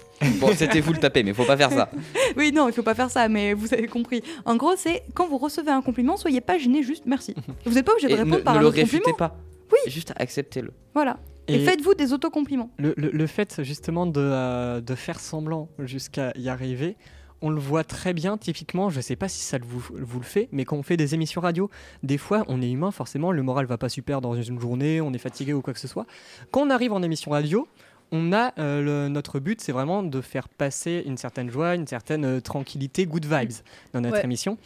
Bon, 0.40 0.50
c'était 0.54 0.80
vous 0.80 0.92
le 0.92 0.98
taper, 0.98 1.22
mais 1.22 1.32
faut 1.34 1.44
pas 1.44 1.56
faire 1.56 1.70
ça. 1.70 1.90
Oui, 2.36 2.50
non, 2.52 2.68
il 2.68 2.74
faut 2.74 2.82
pas 2.82 2.94
faire 2.94 3.10
ça, 3.10 3.28
mais 3.28 3.54
vous 3.54 3.72
avez 3.74 3.86
compris. 3.86 4.22
En 4.44 4.56
gros, 4.56 4.74
c'est 4.76 5.02
quand 5.14 5.26
vous 5.28 5.38
recevez 5.38 5.70
un 5.70 5.82
compliment, 5.82 6.16
soyez 6.16 6.40
pas 6.40 6.58
gêné, 6.58 6.82
juste 6.82 7.04
merci. 7.06 7.34
Vous 7.64 7.72
n'êtes 7.72 7.84
pas 7.84 7.92
obligé 7.92 8.08
de 8.08 8.12
Et 8.14 8.16
ne, 8.18 8.24
répondre 8.24 8.42
par 8.44 8.54
ne 8.54 8.58
un 8.58 8.62
le 8.62 8.68
compliment. 8.68 8.86
réfutez 8.86 9.12
pas. 9.12 9.36
Oui. 9.72 9.90
Juste 9.90 10.12
acceptez-le. 10.16 10.72
Voilà. 10.94 11.18
Et, 11.46 11.54
Et- 11.56 11.64
faites-vous 11.64 11.94
des 11.94 12.12
autocompliments. 12.12 12.70
Le, 12.78 12.94
le- 12.96 13.10
le 13.10 13.26
fait 13.26 13.62
justement 13.62 14.06
de, 14.06 14.20
euh, 14.20 14.80
de 14.80 14.94
faire 14.94 15.18
semblant 15.20 15.68
jusqu'à 15.78 16.32
y 16.36 16.48
arriver, 16.48 16.96
on 17.40 17.50
le 17.50 17.60
voit 17.60 17.84
très 17.84 18.12
bien 18.14 18.36
typiquement, 18.36 18.90
je 18.90 19.00
sais 19.00 19.14
pas 19.16 19.28
si 19.28 19.40
ça 19.40 19.58
vous, 19.62 19.84
vous 19.92 20.18
le 20.18 20.24
fait, 20.24 20.48
mais 20.52 20.64
quand 20.64 20.76
on 20.76 20.82
fait 20.82 20.96
des 20.96 21.14
émissions 21.14 21.40
radio, 21.40 21.70
des 22.02 22.18
fois 22.18 22.44
on 22.48 22.60
est 22.62 22.70
humain 22.70 22.90
forcément, 22.90 23.30
le 23.32 23.42
moral 23.42 23.66
va 23.66 23.78
pas 23.78 23.88
super 23.88 24.20
dans 24.20 24.34
une 24.34 24.60
journée, 24.60 25.00
on 25.00 25.12
est 25.12 25.18
fatigué 25.18 25.52
ou 25.52 25.62
quoi 25.62 25.72
que 25.72 25.80
ce 25.80 25.88
soit. 25.88 26.06
Quand 26.50 26.62
on 26.66 26.70
arrive 26.70 26.92
en 26.92 27.02
émission 27.02 27.30
radio, 27.30 27.68
on 28.10 28.32
a 28.32 28.52
euh, 28.58 28.82
le- 29.04 29.08
notre 29.08 29.38
but, 29.38 29.60
c'est 29.60 29.70
vraiment 29.72 30.02
de 30.02 30.20
faire 30.20 30.48
passer 30.48 31.02
une 31.06 31.16
certaine 31.18 31.50
joie, 31.50 31.74
une 31.74 31.86
certaine 31.86 32.24
euh, 32.24 32.40
tranquillité, 32.40 33.04
good 33.06 33.26
vibes 33.26 33.52
dans 33.92 34.00
notre 34.00 34.16
Ouais. 34.16 34.24
émission. 34.24 34.56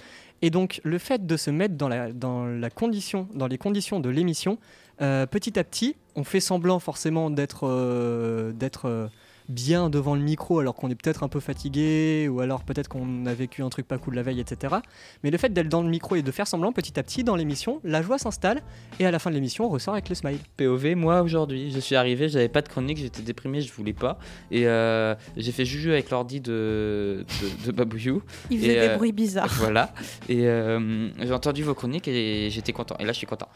Et 0.42 0.50
donc 0.50 0.80
le 0.84 0.98
fait 0.98 1.26
de 1.26 1.36
se 1.36 1.50
mettre 1.50 1.74
dans 1.76 1.88
la, 1.88 2.12
dans 2.12 2.46
la 2.46 2.70
condition, 2.70 3.28
dans 3.34 3.46
les 3.48 3.58
conditions 3.58 4.00
de 4.00 4.08
l'émission, 4.08 4.58
euh, 5.00 5.26
petit 5.26 5.58
à 5.58 5.64
petit, 5.64 5.96
on 6.16 6.24
fait 6.24 6.40
semblant 6.40 6.78
forcément 6.78 7.30
d'être 7.30 8.52
d'être 8.52 9.10
bien 9.48 9.90
devant 9.90 10.14
le 10.14 10.20
micro 10.20 10.60
alors 10.60 10.74
qu'on 10.74 10.90
est 10.90 10.94
peut-être 10.94 11.22
un 11.22 11.28
peu 11.28 11.40
fatigué 11.40 12.28
ou 12.30 12.40
alors 12.40 12.64
peut-être 12.64 12.88
qu'on 12.88 13.26
a 13.26 13.34
vécu 13.34 13.62
un 13.62 13.68
truc 13.68 13.86
pas 13.86 13.98
cool 13.98 14.14
la 14.14 14.22
veille, 14.22 14.40
etc. 14.40 14.76
Mais 15.22 15.30
le 15.30 15.38
fait 15.38 15.52
d'être 15.52 15.68
dans 15.68 15.82
le 15.82 15.88
micro 15.88 16.16
et 16.16 16.22
de 16.22 16.30
faire 16.30 16.46
semblant 16.46 16.72
petit 16.72 16.98
à 16.98 17.02
petit 17.02 17.24
dans 17.24 17.36
l'émission, 17.36 17.80
la 17.84 18.02
joie 18.02 18.18
s'installe 18.18 18.62
et 18.98 19.06
à 19.06 19.10
la 19.10 19.18
fin 19.18 19.30
de 19.30 19.34
l'émission, 19.34 19.66
on 19.66 19.68
ressort 19.68 19.94
avec 19.94 20.08
le 20.08 20.14
smile. 20.14 20.38
POV, 20.56 20.94
moi 20.94 21.22
aujourd'hui, 21.22 21.70
je 21.70 21.80
suis 21.80 21.96
arrivé, 21.96 22.28
j'avais 22.28 22.48
pas 22.48 22.62
de 22.62 22.68
chronique, 22.68 22.98
j'étais 22.98 23.22
déprimé, 23.22 23.60
je 23.60 23.72
voulais 23.72 23.92
pas. 23.92 24.18
Et 24.50 24.66
euh, 24.66 25.14
j'ai 25.36 25.52
fait 25.52 25.64
juju 25.64 25.92
avec 25.92 26.10
l'ordi 26.10 26.40
de, 26.40 27.24
de, 27.42 27.66
de 27.66 27.72
Babouillou. 27.72 28.22
Il 28.50 28.58
faisait 28.58 28.72
Et, 28.72 28.80
des 28.80 28.88
euh, 28.88 28.96
bruits 28.96 29.12
bizarres. 29.12 29.52
Voilà. 29.62 29.92
Et 30.28 30.48
euh, 30.48 31.08
j'ai 31.20 31.32
entendu 31.32 31.62
vos 31.62 31.74
chroniques 31.74 32.08
et 32.08 32.48
j'étais 32.50 32.72
content. 32.72 32.96
Et 32.98 33.04
là, 33.04 33.12
je 33.12 33.18
suis 33.18 33.26
content. 33.26 33.48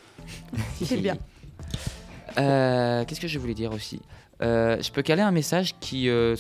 C'est 0.83 0.99
bien. 0.99 1.17
Euh, 2.39 3.05
Qu'est-ce 3.05 3.21
que 3.21 3.29
je 3.29 3.39
voulais 3.39 3.55
dire 3.55 3.73
aussi? 3.73 3.97
Euh, 3.97 4.26
je 4.41 4.91
peux 4.93 5.03
caler 5.03 5.23
un 5.23 5.31
message 5.31 5.75
qui, 5.81 6.09
euh, 6.09 6.37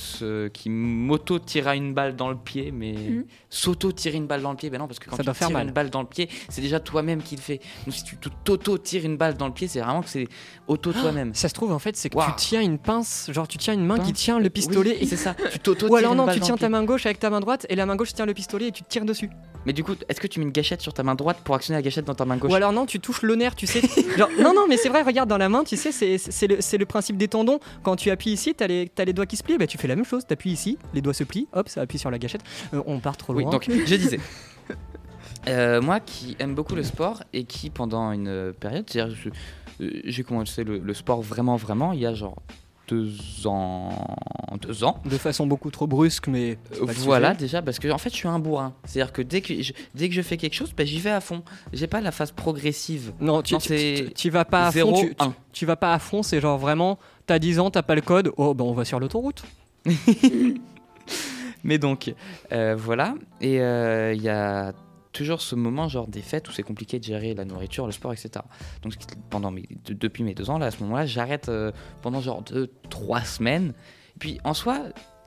qui 0.52 0.68
m'auto-tira 0.70 1.76
une 1.76 1.94
balle 1.94 2.16
dans 2.16 2.28
le 2.30 2.36
pied, 2.36 2.70
mais 2.72 2.92
Mhm. 2.92 3.24
S'auto-tirer 3.56 4.16
une 4.16 4.26
balle 4.26 4.42
dans 4.42 4.50
le 4.50 4.56
pied, 4.56 4.70
ben 4.70 4.78
non, 4.78 4.86
parce 4.86 4.98
que 4.98 5.08
quand 5.08 5.16
Ça 5.16 5.24
tu 5.24 5.30
tires 5.32 5.50
mal. 5.50 5.66
une 5.68 5.72
balle 5.72 5.90
dans 5.90 6.00
le 6.02 6.06
pied, 6.06 6.28
c'est 6.48 6.60
déjà 6.60 6.78
toi-même 6.80 7.22
qui 7.22 7.36
le 7.36 7.40
fais. 7.42 7.60
Donc 7.86 7.94
si 7.94 8.04
tu 8.04 8.16
t'auto-tires 8.44 9.04
une 9.04 9.16
balle 9.16 9.34
dans 9.36 9.46
le 9.46 9.52
pied, 9.52 9.68
c'est 9.68 9.80
vraiment 9.80 10.02
que 10.02 10.08
c'est 10.08 10.28
auto 10.68 10.92
toi-même. 10.92 11.34
Ça 11.34 11.48
se 11.48 11.54
trouve 11.54 11.72
en 11.72 11.78
fait, 11.78 11.96
c'est 11.96 12.10
que 12.10 12.16
tu 12.18 12.32
tiens 12.36 12.60
une 12.60 12.78
pince, 12.78 13.30
genre 13.32 13.48
tu 13.48 13.58
tiens 13.58 13.74
une 13.74 13.84
main 13.84 13.98
qui 13.98 14.12
tient 14.12 14.38
le 14.38 14.50
pistolet. 14.50 14.98
Oui, 15.00 15.06
c'est 15.06 15.16
ça. 15.16 15.34
Tu 15.52 15.58
t'auto 15.58 15.88
Ou 15.90 15.96
alors 15.96 16.14
non, 16.14 16.26
tu 16.32 16.40
tiens 16.40 16.56
ta 16.56 16.68
main 16.68 16.84
gauche 16.84 17.06
avec 17.06 17.18
ta 17.18 17.30
main 17.30 17.40
droite 17.40 17.66
et 17.68 17.76
la 17.76 17.86
main 17.86 17.96
gauche 17.96 18.12
tient 18.14 18.26
le 18.26 18.34
pistolet 18.34 18.68
et 18.68 18.72
tu 18.72 18.82
tires 18.84 19.04
dessus. 19.04 19.30
Mais 19.64 19.72
du 19.72 19.82
coup, 19.82 19.94
est-ce 20.08 20.20
que 20.20 20.26
tu 20.28 20.38
mets 20.38 20.46
une 20.46 20.52
gâchette 20.52 20.80
sur 20.80 20.94
ta 20.94 21.02
main 21.02 21.14
droite 21.16 21.38
pour 21.42 21.54
actionner 21.56 21.78
la 21.78 21.82
gâchette 21.82 22.04
dans 22.04 22.14
ta 22.14 22.24
main 22.24 22.36
gauche? 22.36 22.52
Ou 22.52 22.54
alors 22.54 22.72
non, 22.72 22.86
tu 22.86 23.00
touches 23.00 23.22
le 23.22 23.34
nerf, 23.34 23.56
tu 23.56 23.66
sais. 23.66 23.80
genre, 24.16 24.28
non, 24.40 24.54
non, 24.54 24.66
mais 24.68 24.76
c'est 24.76 24.88
vrai, 24.88 25.02
regarde 25.02 25.28
dans 25.28 25.38
la 25.38 25.48
main, 25.48 25.64
tu 25.64 25.76
sais, 25.76 25.90
c'est- 25.90 26.18
c'est 26.18 26.46
le, 26.46 26.58
c'est 26.60 26.78
le 26.78 26.86
principe 26.86 27.16
des 27.16 27.26
tendons. 27.28 27.58
Quand 27.82 27.96
tu 27.96 28.10
appuies 28.10 28.30
ici, 28.32 28.54
t'as 28.54 28.68
les, 28.68 28.90
les 28.96 29.12
doigts 29.12 29.26
qui 29.26 29.36
se 29.36 29.42
plient, 29.42 29.58
bah, 29.58 29.66
tu 29.66 29.76
fais 29.78 29.88
la 29.88 29.96
même 29.96 30.04
chose, 30.04 30.24
t'appuies 30.26 30.52
ici, 30.52 30.78
les 30.94 31.00
doigts 31.00 31.14
se 31.14 31.24
plient, 31.24 31.48
hop, 31.52 31.68
ça 31.68 31.80
appuie 31.80 31.98
sur 31.98 32.10
la 32.12 32.18
gâchette. 32.18 32.42
Euh, 32.74 32.82
on 32.86 33.00
part 33.00 33.16
trop 33.16 33.34
Oui, 33.34 33.44
donc 33.50 33.68
je 33.68 33.96
disais. 33.96 34.20
Euh, 35.48 35.80
moi 35.80 36.00
qui 36.00 36.34
aime 36.40 36.56
beaucoup 36.56 36.74
le 36.74 36.82
sport 36.82 37.22
et 37.32 37.44
qui 37.44 37.70
pendant 37.70 38.10
une 38.10 38.52
période, 38.58 38.84
c'est-à-dire 38.90 39.16
euh, 39.80 39.90
j'ai 40.04 40.24
commencé 40.24 40.64
le, 40.64 40.78
le 40.78 40.92
sport 40.94 41.22
vraiment 41.22 41.54
vraiment 41.54 41.92
il 41.92 42.00
y 42.00 42.06
a 42.06 42.14
genre 42.14 42.42
deux 42.88 43.12
ans, 43.46 44.16
deux 44.60 44.82
ans. 44.82 45.00
De 45.04 45.16
façon 45.16 45.46
beaucoup 45.46 45.70
trop 45.70 45.86
brusque, 45.86 46.26
mais. 46.26 46.58
Voilà 46.80 47.32
déjà 47.34 47.62
parce 47.62 47.78
que 47.78 47.86
en 47.92 47.98
fait 47.98 48.10
je 48.10 48.16
suis 48.16 48.26
un 48.26 48.40
bourrin. 48.40 48.74
C'est-à-dire 48.86 49.12
que 49.12 49.22
dès 49.22 49.40
que 49.40 49.62
je, 49.62 49.72
dès 49.94 50.08
que 50.08 50.16
je 50.16 50.22
fais 50.22 50.36
quelque 50.36 50.54
chose, 50.54 50.72
ben, 50.76 50.84
j'y 50.84 50.98
vais 50.98 51.10
à 51.10 51.20
fond. 51.20 51.44
J'ai 51.72 51.86
pas 51.86 52.00
la 52.00 52.10
phase 52.10 52.32
progressive. 52.32 53.12
Non, 53.20 53.42
tu, 53.42 53.54
Non, 53.54 53.60
tu, 53.60 53.68
c'est 53.68 54.04
tu- 54.08 54.14
tu 54.14 54.30
vas 54.30 54.44
pas 54.44 54.66
à 54.66 54.72
fond. 54.72 54.78
0, 54.78 55.00
Tu, 55.00 55.14
tu- 55.14 55.22
1. 55.22 55.34
tu 55.52 55.64
vas 55.66 55.76
pas 55.76 55.92
à 55.94 56.00
fond, 56.00 56.24
c'est 56.24 56.40
genre 56.40 56.58
vraiment, 56.58 56.98
t'as 57.24 57.38
10 57.38 57.60
ans, 57.60 57.70
t'as 57.70 57.82
pas 57.82 57.94
le 57.94 58.00
code, 58.00 58.32
oh, 58.36 58.52
ben 58.52 58.64
on 58.64 58.72
va 58.72 58.84
sur 58.84 58.98
l'autoroute. 58.98 59.44
Mais 61.66 61.78
donc, 61.78 62.14
euh, 62.52 62.74
voilà. 62.78 63.14
Et 63.40 63.60
euh, 63.60 64.14
il 64.14 64.22
y 64.22 64.28
a 64.28 64.72
toujours 65.12 65.40
ce 65.40 65.54
moment, 65.54 65.88
genre 65.88 66.06
des 66.06 66.22
fêtes, 66.22 66.48
où 66.48 66.52
c'est 66.52 66.62
compliqué 66.62 66.98
de 66.98 67.04
gérer 67.04 67.34
la 67.34 67.44
nourriture, 67.44 67.86
le 67.86 67.92
sport, 67.92 68.12
etc. 68.12 68.30
Donc, 68.82 68.94
pendant 69.30 69.50
mes, 69.50 69.68
de- 69.84 69.94
depuis 69.94 70.22
mes 70.22 70.34
deux 70.34 70.48
ans, 70.48 70.58
là, 70.58 70.66
à 70.66 70.70
ce 70.70 70.82
moment-là, 70.84 71.06
j'arrête 71.06 71.48
euh, 71.48 71.72
pendant 72.02 72.20
genre 72.20 72.42
deux, 72.42 72.70
trois 72.88 73.22
semaines. 73.22 73.72
Puis, 74.20 74.38
en 74.44 74.54
soi, 74.54 74.78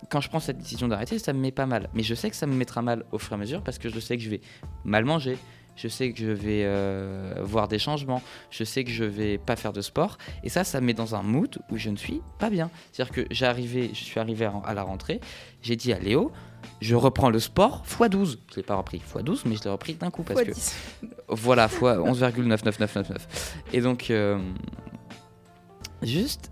quand 0.10 0.22
je 0.22 0.30
prends 0.30 0.40
cette 0.40 0.60
décision 0.60 0.88
d'arrêter, 0.88 1.20
ça 1.20 1.34
me 1.34 1.40
met 1.40 1.52
pas 1.52 1.66
mal. 1.66 1.90
Mais 1.94 2.04
je 2.04 2.16
sais 2.16 2.30
que 2.30 2.36
ça 2.36 2.48
me 2.48 2.54
mettra 2.56 2.82
mal 2.82 3.04
au 3.12 3.18
fur 3.20 3.34
et 3.34 3.36
à 3.36 3.38
mesure 3.38 3.62
parce 3.64 3.78
que 3.80 3.90
je 3.90 4.00
sais 4.00 4.16
que 4.16 4.24
je 4.24 4.30
vais 4.30 4.42
mal 4.86 5.04
manger. 5.06 5.38
Je 5.82 5.88
sais 5.88 6.12
que 6.12 6.20
je 6.20 6.30
vais 6.30 6.64
euh, 6.66 7.36
voir 7.42 7.70
des 7.70 7.80
changements. 7.80 8.22
Je 8.52 8.66
sais 8.66 8.84
que 8.84 8.92
je 8.92 9.06
vais 9.06 9.38
pas 9.38 9.56
faire 9.56 9.72
de 9.72 9.80
sport. 9.80 10.18
Et 10.44 10.50
ça, 10.50 10.66
ça 10.66 10.82
me 10.82 10.88
met 10.88 10.94
dans 10.94 11.16
un 11.16 11.24
mood 11.24 11.58
où 11.72 11.78
je 11.78 11.90
ne 11.90 11.96
suis 11.96 12.22
pas 12.38 12.50
bien. 12.50 12.70
C'est-à-dire 12.92 13.14
que 13.14 13.46
arrivé, 13.46 13.92
je 13.94 14.04
suis 14.04 14.20
arrivé 14.20 14.50
à 14.66 14.74
la 14.74 14.84
rentrée. 14.84 15.22
J'ai 15.62 15.78
dit 15.78 15.94
à 15.94 16.00
Léo, 16.00 16.34
je 16.82 16.96
reprends 16.96 17.30
le 17.30 17.40
sport 17.40 17.84
x12. 17.88 18.40
Je 18.52 18.56
l'ai 18.58 18.64
pas 18.64 18.76
repris 18.76 19.02
x12, 19.16 19.44
mais 19.46 19.56
je 19.56 19.64
l'ai 19.64 19.70
repris 19.70 19.94
d'un 19.94 20.12
coup 20.12 20.24
parce 20.24 20.42
Fois 20.42 20.50
que 20.50 20.54
10. 20.54 20.76
voilà, 21.30 21.70
fois 21.70 21.96
11,99999. 21.96 23.16
Et 23.72 23.80
donc, 23.80 24.10
euh, 24.10 24.38
juste 26.02 26.50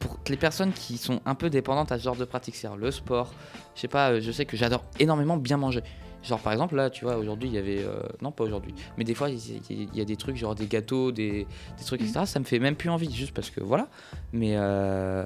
pour 0.00 0.18
les 0.28 0.36
personnes 0.36 0.72
qui 0.72 0.98
sont 0.98 1.20
un 1.26 1.36
peu 1.36 1.48
dépendantes 1.48 1.92
à 1.92 1.98
ce 1.98 2.02
genre 2.02 2.16
de 2.16 2.24
pratique, 2.24 2.56
c'est-à-dire 2.56 2.76
le 2.76 2.90
sport, 2.90 3.32
je 3.76 3.82
sais 3.82 3.88
pas, 3.88 4.10
euh, 4.10 4.20
je 4.20 4.32
sais 4.32 4.46
que 4.46 4.56
j'adore 4.56 4.82
énormément 4.98 5.36
bien 5.36 5.58
manger. 5.58 5.84
Genre 6.22 6.40
par 6.40 6.52
exemple 6.52 6.74
là, 6.74 6.90
tu 6.90 7.04
vois, 7.04 7.16
aujourd'hui 7.16 7.48
il 7.48 7.54
y 7.54 7.58
avait, 7.58 7.82
euh, 7.84 8.00
non 8.22 8.32
pas 8.32 8.42
aujourd'hui, 8.44 8.74
mais 8.96 9.04
des 9.04 9.14
fois 9.14 9.30
il 9.30 9.38
y, 9.38 9.60
il 9.70 9.94
y 9.96 10.00
a 10.00 10.04
des 10.04 10.16
trucs 10.16 10.36
genre 10.36 10.54
des 10.54 10.66
gâteaux, 10.66 11.12
des, 11.12 11.46
des 11.78 11.84
trucs 11.84 12.00
etc. 12.02 12.20
Ça 12.26 12.40
me 12.40 12.44
fait 12.44 12.58
même 12.58 12.74
plus 12.76 12.90
envie, 12.90 13.12
juste 13.14 13.32
parce 13.32 13.50
que 13.50 13.60
voilà. 13.60 13.88
Mais 14.32 14.54
euh, 14.56 15.24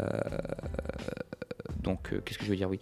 donc 1.83 2.13
euh, 2.13 2.21
qu'est-ce 2.25 2.39
que 2.39 2.45
je 2.45 2.51
veux 2.51 2.57
dire 2.57 2.69
Oui. 2.71 2.79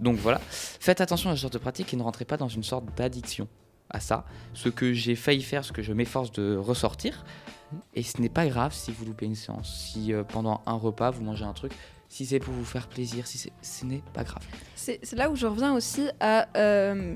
Donc 0.00 0.16
voilà, 0.16 0.40
faites 0.46 1.00
attention 1.00 1.30
à 1.30 1.36
ce 1.36 1.42
genre 1.42 1.50
de 1.50 1.58
pratique 1.58 1.92
et 1.92 1.96
ne 1.96 2.02
rentrez 2.02 2.24
pas 2.24 2.36
dans 2.36 2.48
une 2.48 2.62
sorte 2.64 2.84
d'addiction 2.96 3.48
à 3.90 4.00
ça. 4.00 4.24
Ce 4.54 4.68
que 4.68 4.92
j'ai 4.92 5.14
failli 5.14 5.42
faire, 5.42 5.64
ce 5.64 5.72
que 5.72 5.82
je 5.82 5.92
m'efforce 5.92 6.32
de 6.32 6.56
ressortir. 6.56 7.24
Et 7.94 8.02
ce 8.02 8.20
n'est 8.20 8.28
pas 8.28 8.46
grave 8.46 8.72
si 8.74 8.92
vous 8.92 9.04
loupez 9.04 9.24
une 9.26 9.34
séance. 9.34 9.90
Si 9.92 10.12
euh, 10.12 10.24
pendant 10.24 10.60
un 10.66 10.74
repas, 10.74 11.10
vous 11.10 11.22
mangez 11.22 11.44
un 11.44 11.52
truc. 11.54 11.72
Si 12.08 12.26
c'est 12.26 12.38
pour 12.38 12.52
vous 12.52 12.64
faire 12.66 12.86
plaisir, 12.88 13.26
si 13.26 13.38
c'est- 13.38 13.52
ce 13.62 13.86
n'est 13.86 14.02
pas 14.12 14.24
grave. 14.24 14.42
C'est 14.82 15.12
là 15.12 15.30
où 15.30 15.36
je 15.36 15.46
reviens 15.46 15.74
aussi 15.74 16.08
à, 16.20 16.48
euh, 16.56 17.14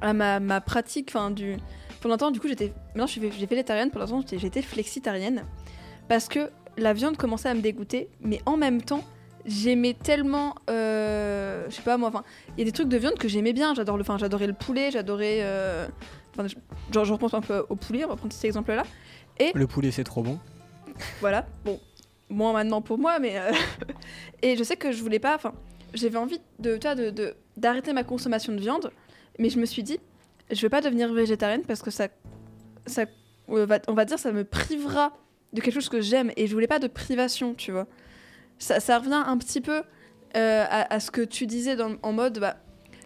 à 0.00 0.12
ma, 0.12 0.38
ma 0.40 0.60
pratique. 0.60 1.10
Enfin, 1.10 1.30
du... 1.30 1.56
Pour 2.00 2.10
longtemps, 2.10 2.30
du 2.30 2.38
coup, 2.40 2.48
j'étais. 2.48 2.72
Maintenant, 2.94 3.06
j'ai 3.06 3.20
végétarienne. 3.46 3.90
Pour 3.90 4.00
l'instant, 4.00 4.22
j'étais- 4.30 4.62
flexitarienne. 4.62 5.44
Parce 6.08 6.28
que 6.28 6.50
la 6.76 6.92
viande 6.92 7.16
commençait 7.16 7.48
à 7.48 7.54
me 7.54 7.60
dégoûter. 7.60 8.08
Mais 8.20 8.40
en 8.46 8.56
même 8.56 8.82
temps, 8.82 9.02
j'aimais 9.46 9.94
tellement. 9.94 10.54
euh, 10.70 11.64
je 11.70 11.74
sais 11.74 11.82
pas 11.82 11.96
moi. 11.96 12.08
Enfin, 12.10 12.22
il 12.56 12.60
y 12.60 12.62
a 12.62 12.64
des 12.66 12.72
trucs 12.72 12.88
de 12.88 12.96
viande 12.98 13.14
que 13.18 13.26
j'aimais 13.28 13.52
bien. 13.52 13.74
J'adore 13.74 13.96
le, 13.96 14.02
enfin, 14.02 14.18
j'adorais 14.18 14.46
le 14.46 14.52
poulet. 14.54 14.90
J'adorais. 14.90 15.38
euh, 15.40 15.86
Enfin, 16.36 16.48
genre, 16.92 17.04
je 17.04 17.12
repense 17.12 17.32
un 17.34 17.40
peu 17.40 17.64
au 17.68 17.76
poulet. 17.76 18.04
On 18.04 18.08
va 18.08 18.16
prendre 18.16 18.32
cet 18.32 18.44
exemple-là. 18.44 18.82
Le 19.54 19.66
poulet, 19.66 19.90
c'est 19.90 20.04
trop 20.04 20.22
bon. 20.22 20.38
Voilà, 21.20 21.46
bon, 21.64 21.80
moins 22.28 22.52
maintenant 22.52 22.80
pour 22.82 22.98
moi, 22.98 23.18
mais. 23.18 23.38
euh, 23.38 23.52
et 24.42 24.56
je 24.56 24.62
sais 24.64 24.76
que 24.76 24.92
je 24.92 25.00
voulais 25.02 25.18
pas. 25.20 25.34
Enfin, 25.36 25.52
j'avais 25.94 26.18
envie 26.18 26.40
de, 26.58 26.76
de, 27.10 27.34
d'arrêter 27.56 27.92
ma 27.92 28.04
consommation 28.04 28.52
de 28.52 28.60
viande, 28.60 28.90
mais 29.38 29.48
je 29.50 29.58
me 29.58 29.64
suis 29.66 29.82
dit, 29.82 29.98
je 30.50 30.60
vais 30.60 30.68
pas 30.68 30.80
devenir 30.80 31.12
végétarienne 31.12 31.62
parce 31.66 31.82
que 31.82 31.90
ça. 31.90 32.08
ça 32.86 33.06
on, 33.48 33.64
va, 33.66 33.78
on 33.88 33.94
va 33.94 34.04
dire, 34.04 34.18
ça 34.18 34.32
me 34.32 34.44
privera 34.44 35.12
de 35.52 35.60
quelque 35.60 35.74
chose 35.74 35.88
que 35.88 36.00
j'aime 36.00 36.32
et 36.36 36.46
je 36.46 36.52
voulais 36.52 36.66
pas 36.66 36.78
de 36.78 36.86
privation, 36.88 37.54
tu 37.54 37.72
vois. 37.72 37.86
Ça, 38.58 38.80
ça 38.80 38.98
revient 38.98 39.22
un 39.26 39.36
petit 39.38 39.60
peu 39.60 39.82
euh, 40.36 40.64
à, 40.68 40.92
à 40.94 41.00
ce 41.00 41.10
que 41.10 41.20
tu 41.22 41.46
disais 41.46 41.76
dans- 41.76 41.96
en 42.02 42.12
mode, 42.12 42.38
bah. 42.38 42.56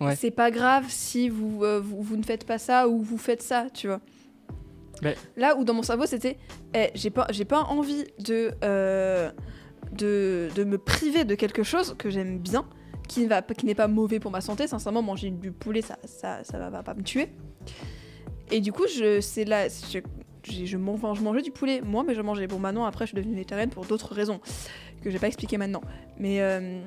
Ouais. 0.01 0.15
C'est 0.15 0.31
pas 0.31 0.53
grave 0.53 0.85
si 0.89 1.29
vous, 1.29 1.65
euh, 1.65 1.81
vous, 1.81 2.01
vous 2.03 2.17
ne 2.17 2.23
faites 2.23 2.47
pas 2.47 2.59
ça 2.59 2.89
ou 2.89 3.01
vous 3.03 3.19
faites 3.19 3.43
ça, 3.43 3.67
tu 3.75 3.89
vois. 3.89 4.01
Là 5.37 5.57
où 5.57 5.65
dans 5.65 5.75
mon 5.75 5.83
cerveau 5.83 6.07
c'était, 6.07 6.37
eh, 6.75 6.91
j'ai 6.95 7.11
pas, 7.11 7.27
j'ai 7.31 7.45
pas 7.45 7.63
envie 7.63 8.05
de, 8.19 8.53
euh, 8.65 9.31
de, 9.93 10.49
de 10.55 10.65
me 10.65 10.77
priver 10.79 11.25
de 11.25 11.35
quelque 11.37 11.63
chose 11.63 11.95
que 11.99 12.11
j'aime 12.11 12.39
bien, 12.39 12.65
qui 13.09 13.27
n'est 13.65 13.75
pas 13.75 13.89
mauvais 13.89 14.21
pour 14.21 14.31
ma 14.31 14.41
santé. 14.41 14.67
Sincèrement, 14.67 15.03
manger 15.03 15.31
du 15.31 15.51
poulet, 15.51 15.83
ça, 15.83 15.99
ça, 16.05 16.45
ça 16.45 16.71
va, 16.71 16.83
pas 16.83 16.95
me 16.95 17.03
tuer. 17.03 17.29
Et 18.51 18.61
du 18.61 18.73
coup, 18.73 18.87
je, 18.87 19.21
c'est 19.21 19.45
là, 19.45 19.69
je, 19.69 20.77
mangeais 20.77 21.43
du 21.43 21.51
poulet, 21.51 21.81
moi, 21.81 22.05
mais 22.07 22.15
je 22.15 22.23
mangeais. 22.23 22.47
Bon, 22.47 22.59
maintenant, 22.59 22.85
après, 22.85 23.07
je 23.07 23.11
suis 23.11 23.17
devenue 23.17 23.35
végétarienne 23.35 23.71
pour 23.71 23.85
d'autres 23.85 24.15
raisons 24.15 24.41
que 25.03 25.11
je 25.11 25.11
vais 25.11 25.19
pas 25.19 25.27
expliquer 25.27 25.59
maintenant. 25.59 25.83
Mais 26.19 26.41
euh, 26.41 26.81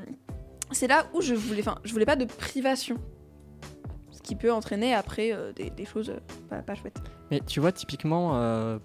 c'est 0.71 0.87
là 0.87 1.07
où 1.13 1.21
je 1.21 1.33
voulais, 1.33 1.61
enfin, 1.61 1.75
je 1.83 1.91
voulais 1.91 2.05
pas 2.05 2.15
de 2.15 2.25
privation, 2.25 2.97
ce 4.11 4.21
qui 4.21 4.35
peut 4.35 4.51
entraîner 4.51 4.93
après 4.93 5.31
euh, 5.33 5.51
des, 5.53 5.85
choses 5.85 6.13
euh, 6.51 6.61
pas, 6.61 6.75
chouettes. 6.75 7.01
Mais 7.29 7.39
tu 7.39 7.59
vois, 7.59 7.71
typiquement, 7.71 8.31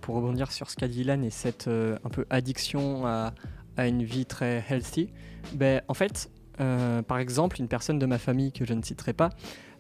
pour 0.01 0.17
rebondir 0.17 0.53
sur 0.53 0.71
ce 0.71 0.77
qu'a 0.77 0.89
dit 0.89 1.01
Ilan 1.01 1.23
et 1.23 1.31
cette 1.31 1.69
un 1.69 2.09
peu 2.11 2.27
addiction 2.31 3.07
à, 3.07 3.33
à 3.77 3.89
une 3.89 4.03
vie 4.03 4.27
très 4.27 4.65
healthy, 4.69 5.11
ben, 5.53 5.83
en 5.89 5.95
fait, 5.95 6.31
euh, 6.61 7.03
par 7.03 7.19
exemple, 7.19 7.61
une 7.61 7.69
personne 7.69 7.99
de 7.99 8.07
ma 8.07 8.19
famille 8.19 8.53
que 8.53 8.65
je 8.65 8.75
ne 8.75 8.83
citerai 8.83 9.13
pas 9.13 9.31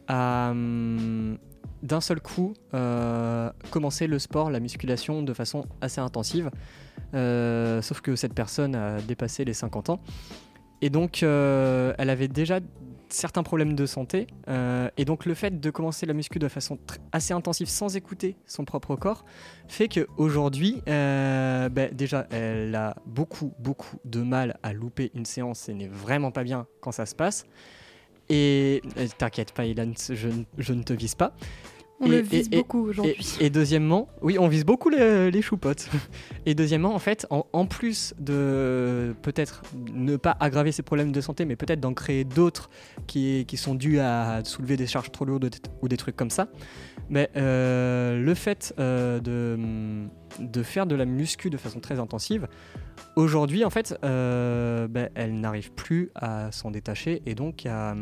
a 0.09 0.51
hum, 0.51 1.39
d'un 1.83 2.01
seul 2.01 2.20
coup 2.20 2.55
euh, 2.74 3.51
commencé 3.70 4.07
le 4.07 4.18
sport, 4.18 4.51
la 4.51 4.61
musculation 4.61 5.22
de 5.22 5.33
façon 5.33 5.64
assez 5.81 6.01
intensive. 6.01 6.51
Euh, 7.14 7.83
sauf 7.83 8.01
que 8.01 8.16
cette 8.16 8.35
personne 8.35 8.74
a 8.74 9.01
dépassé 9.01 9.45
les 9.45 9.55
50 9.55 9.91
ans. 9.91 10.01
Et 10.83 10.91
donc, 10.91 11.22
elle 11.22 12.11
avait 12.11 12.29
déjà 12.29 12.61
certains 13.09 13.43
problèmes 13.43 13.75
de 13.75 13.87
santé. 13.87 14.27
euh, 14.49 14.89
et 14.97 15.05
donc, 15.05 15.27
le 15.27 15.35
fait 15.35 15.61
de 15.61 15.71
commencer 15.71 16.07
la 16.07 16.15
muscu 16.15 16.39
de 16.39 16.49
façon 16.49 16.79
assez 17.13 17.33
intensive 17.33 17.69
sans 17.69 17.97
écouter 17.97 18.37
son 18.47 18.65
propre 18.65 18.97
corps 18.97 19.25
fait 19.69 19.89
qu'aujourd'hui, 19.89 20.83
euh, 20.89 21.69
ben, 21.69 21.93
déjà, 21.93 22.27
elle 22.31 22.75
a 22.75 22.97
beaucoup, 23.07 23.53
beaucoup 23.59 23.99
de 24.05 24.21
mal 24.21 24.59
à 24.63 24.73
louper 24.73 25.11
une 25.15 25.27
séance 25.27 25.69
et 25.69 25.75
n'est 25.75 25.89
vraiment 25.89 26.31
pas 26.31 26.45
bien 26.45 26.67
quand 26.81 26.93
ça 26.93 27.07
se 27.07 27.15
passe. 27.15 27.47
Et 28.29 28.83
euh, 28.97 29.07
t'inquiète 29.19 29.53
pas, 29.53 29.65
Ilan, 29.65 29.93
je, 29.97 30.29
je 30.59 30.73
ne 30.73 30.83
te 30.83 30.93
vise 30.93 31.15
pas. 31.15 31.33
On 32.01 32.07
Et- 32.07 32.09
le 32.11 32.18
vise 32.20 32.49
et- 32.53 32.57
beaucoup 32.59 32.80
aujourd'hui. 32.88 33.16
et 33.40 33.49
deuxièmement, 33.49 34.09
oui, 34.20 34.38
on 34.38 34.49
vise 34.49 34.64
beaucoup 34.66 34.90
les, 34.90 35.30
les 35.30 35.42
choupottes. 35.42 35.88
Et 36.47 36.55
deuxièmement, 36.55 36.94
en 36.94 36.99
fait, 36.99 37.26
en, 37.30 37.47
en 37.53 37.64
plus 37.66 38.14
de 38.18 39.14
peut-être 39.22 39.62
ne 39.92 40.16
pas 40.16 40.36
aggraver 40.38 40.72
ses 40.72 40.82
problèmes 40.82 41.11
de 41.11 41.20
santé, 41.22 41.44
mais 41.47 41.57
peut-être 41.57 41.80
d'en 41.80 41.94
créer 41.94 42.24
d'autres 42.24 42.68
qui, 43.07 43.44
qui 43.47 43.57
sont 43.57 43.74
dus 43.74 43.99
à 43.99 44.42
soulever 44.44 44.76
des 44.76 44.86
charges 44.86 45.11
trop 45.11 45.24
lourdes 45.24 45.49
ou 45.82 45.88
des 45.88 45.97
trucs 45.97 46.16
comme 46.16 46.30
ça, 46.30 46.49
mais 47.09 47.30
euh, 47.36 48.22
le 48.22 48.34
fait 48.34 48.74
euh, 48.78 49.18
de, 49.20 49.59
de 50.44 50.62
faire 50.62 50.86
de 50.86 50.94
la 50.94 51.07
muscu 51.07 51.49
de 51.51 51.57
façon 51.57 51.80
très 51.80 51.99
intensive, 51.99 52.47
aujourd'hui, 53.16 53.64
en 53.64 53.70
fait, 53.70 53.99
euh, 54.05 54.86
ben, 54.86 55.09
elle 55.14 55.40
n'arrive 55.40 55.72
plus 55.72 56.11
à 56.14 56.53
s'en 56.53 56.70
détacher 56.70 57.22
et 57.26 57.34
donc 57.34 57.64
à, 57.66 57.94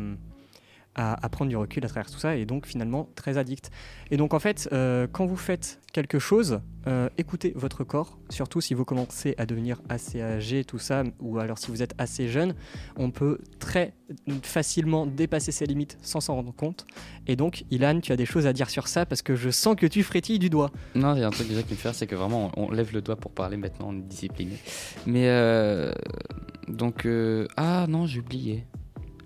à, 0.95 1.29
prendre 1.29 1.49
du 1.49 1.57
recul 1.57 1.83
à 1.85 1.89
travers 1.89 2.09
tout 2.09 2.19
ça 2.19 2.35
et 2.35 2.45
donc 2.45 2.65
finalement 2.65 3.09
très 3.15 3.37
addict. 3.37 3.69
Et 4.11 4.17
donc 4.17 4.33
en 4.33 4.39
fait, 4.39 4.69
euh, 4.71 5.07
quand 5.11 5.25
vous 5.25 5.35
faites 5.35 5.81
quelque 5.91 6.19
chose, 6.19 6.61
euh, 6.87 7.09
écoutez 7.17 7.53
votre 7.55 7.83
corps, 7.83 8.17
surtout 8.29 8.61
si 8.61 8.73
vous 8.73 8.85
commencez 8.85 9.35
à 9.37 9.45
devenir 9.45 9.81
assez 9.89 10.21
âgé, 10.21 10.63
tout 10.63 10.77
ça, 10.77 11.03
ou 11.19 11.39
alors 11.39 11.57
si 11.57 11.71
vous 11.71 11.81
êtes 11.81 11.93
assez 11.97 12.27
jeune, 12.27 12.55
on 12.95 13.11
peut 13.11 13.39
très 13.59 13.93
facilement 14.43 15.05
dépasser 15.05 15.51
ses 15.51 15.65
limites 15.65 15.97
sans 16.01 16.21
s'en 16.21 16.35
rendre 16.35 16.53
compte. 16.53 16.85
Et 17.27 17.35
donc, 17.35 17.65
Ilan, 17.71 17.99
tu 18.01 18.11
as 18.11 18.17
des 18.17 18.25
choses 18.25 18.45
à 18.45 18.53
dire 18.53 18.69
sur 18.69 18.87
ça 18.87 19.05
parce 19.05 19.21
que 19.21 19.35
je 19.35 19.49
sens 19.49 19.75
que 19.75 19.85
tu 19.85 20.03
frétilles 20.03 20.39
du 20.39 20.49
doigt. 20.49 20.71
Non, 20.95 21.15
il 21.15 21.21
y 21.21 21.23
a 21.23 21.27
un 21.27 21.31
truc 21.31 21.47
déjà 21.47 21.63
qui 21.63 21.73
me 21.73 21.77
fait 21.77 21.93
c'est 21.93 22.07
que 22.07 22.15
vraiment 22.15 22.51
on, 22.57 22.71
lève 22.71 22.93
le 22.93 23.01
doigt 23.01 23.15
pour 23.15 23.31
parler 23.31 23.57
maintenant, 23.57 23.87
on 23.89 23.97
est 23.97 24.07
discipliné. 24.07 24.57
Mais 25.05 25.27
euh, 25.27 25.93
donc 26.67 27.07
ah 27.57 27.85
non, 27.87 28.05
j'ai 28.05 28.19
oublié. 28.19 28.65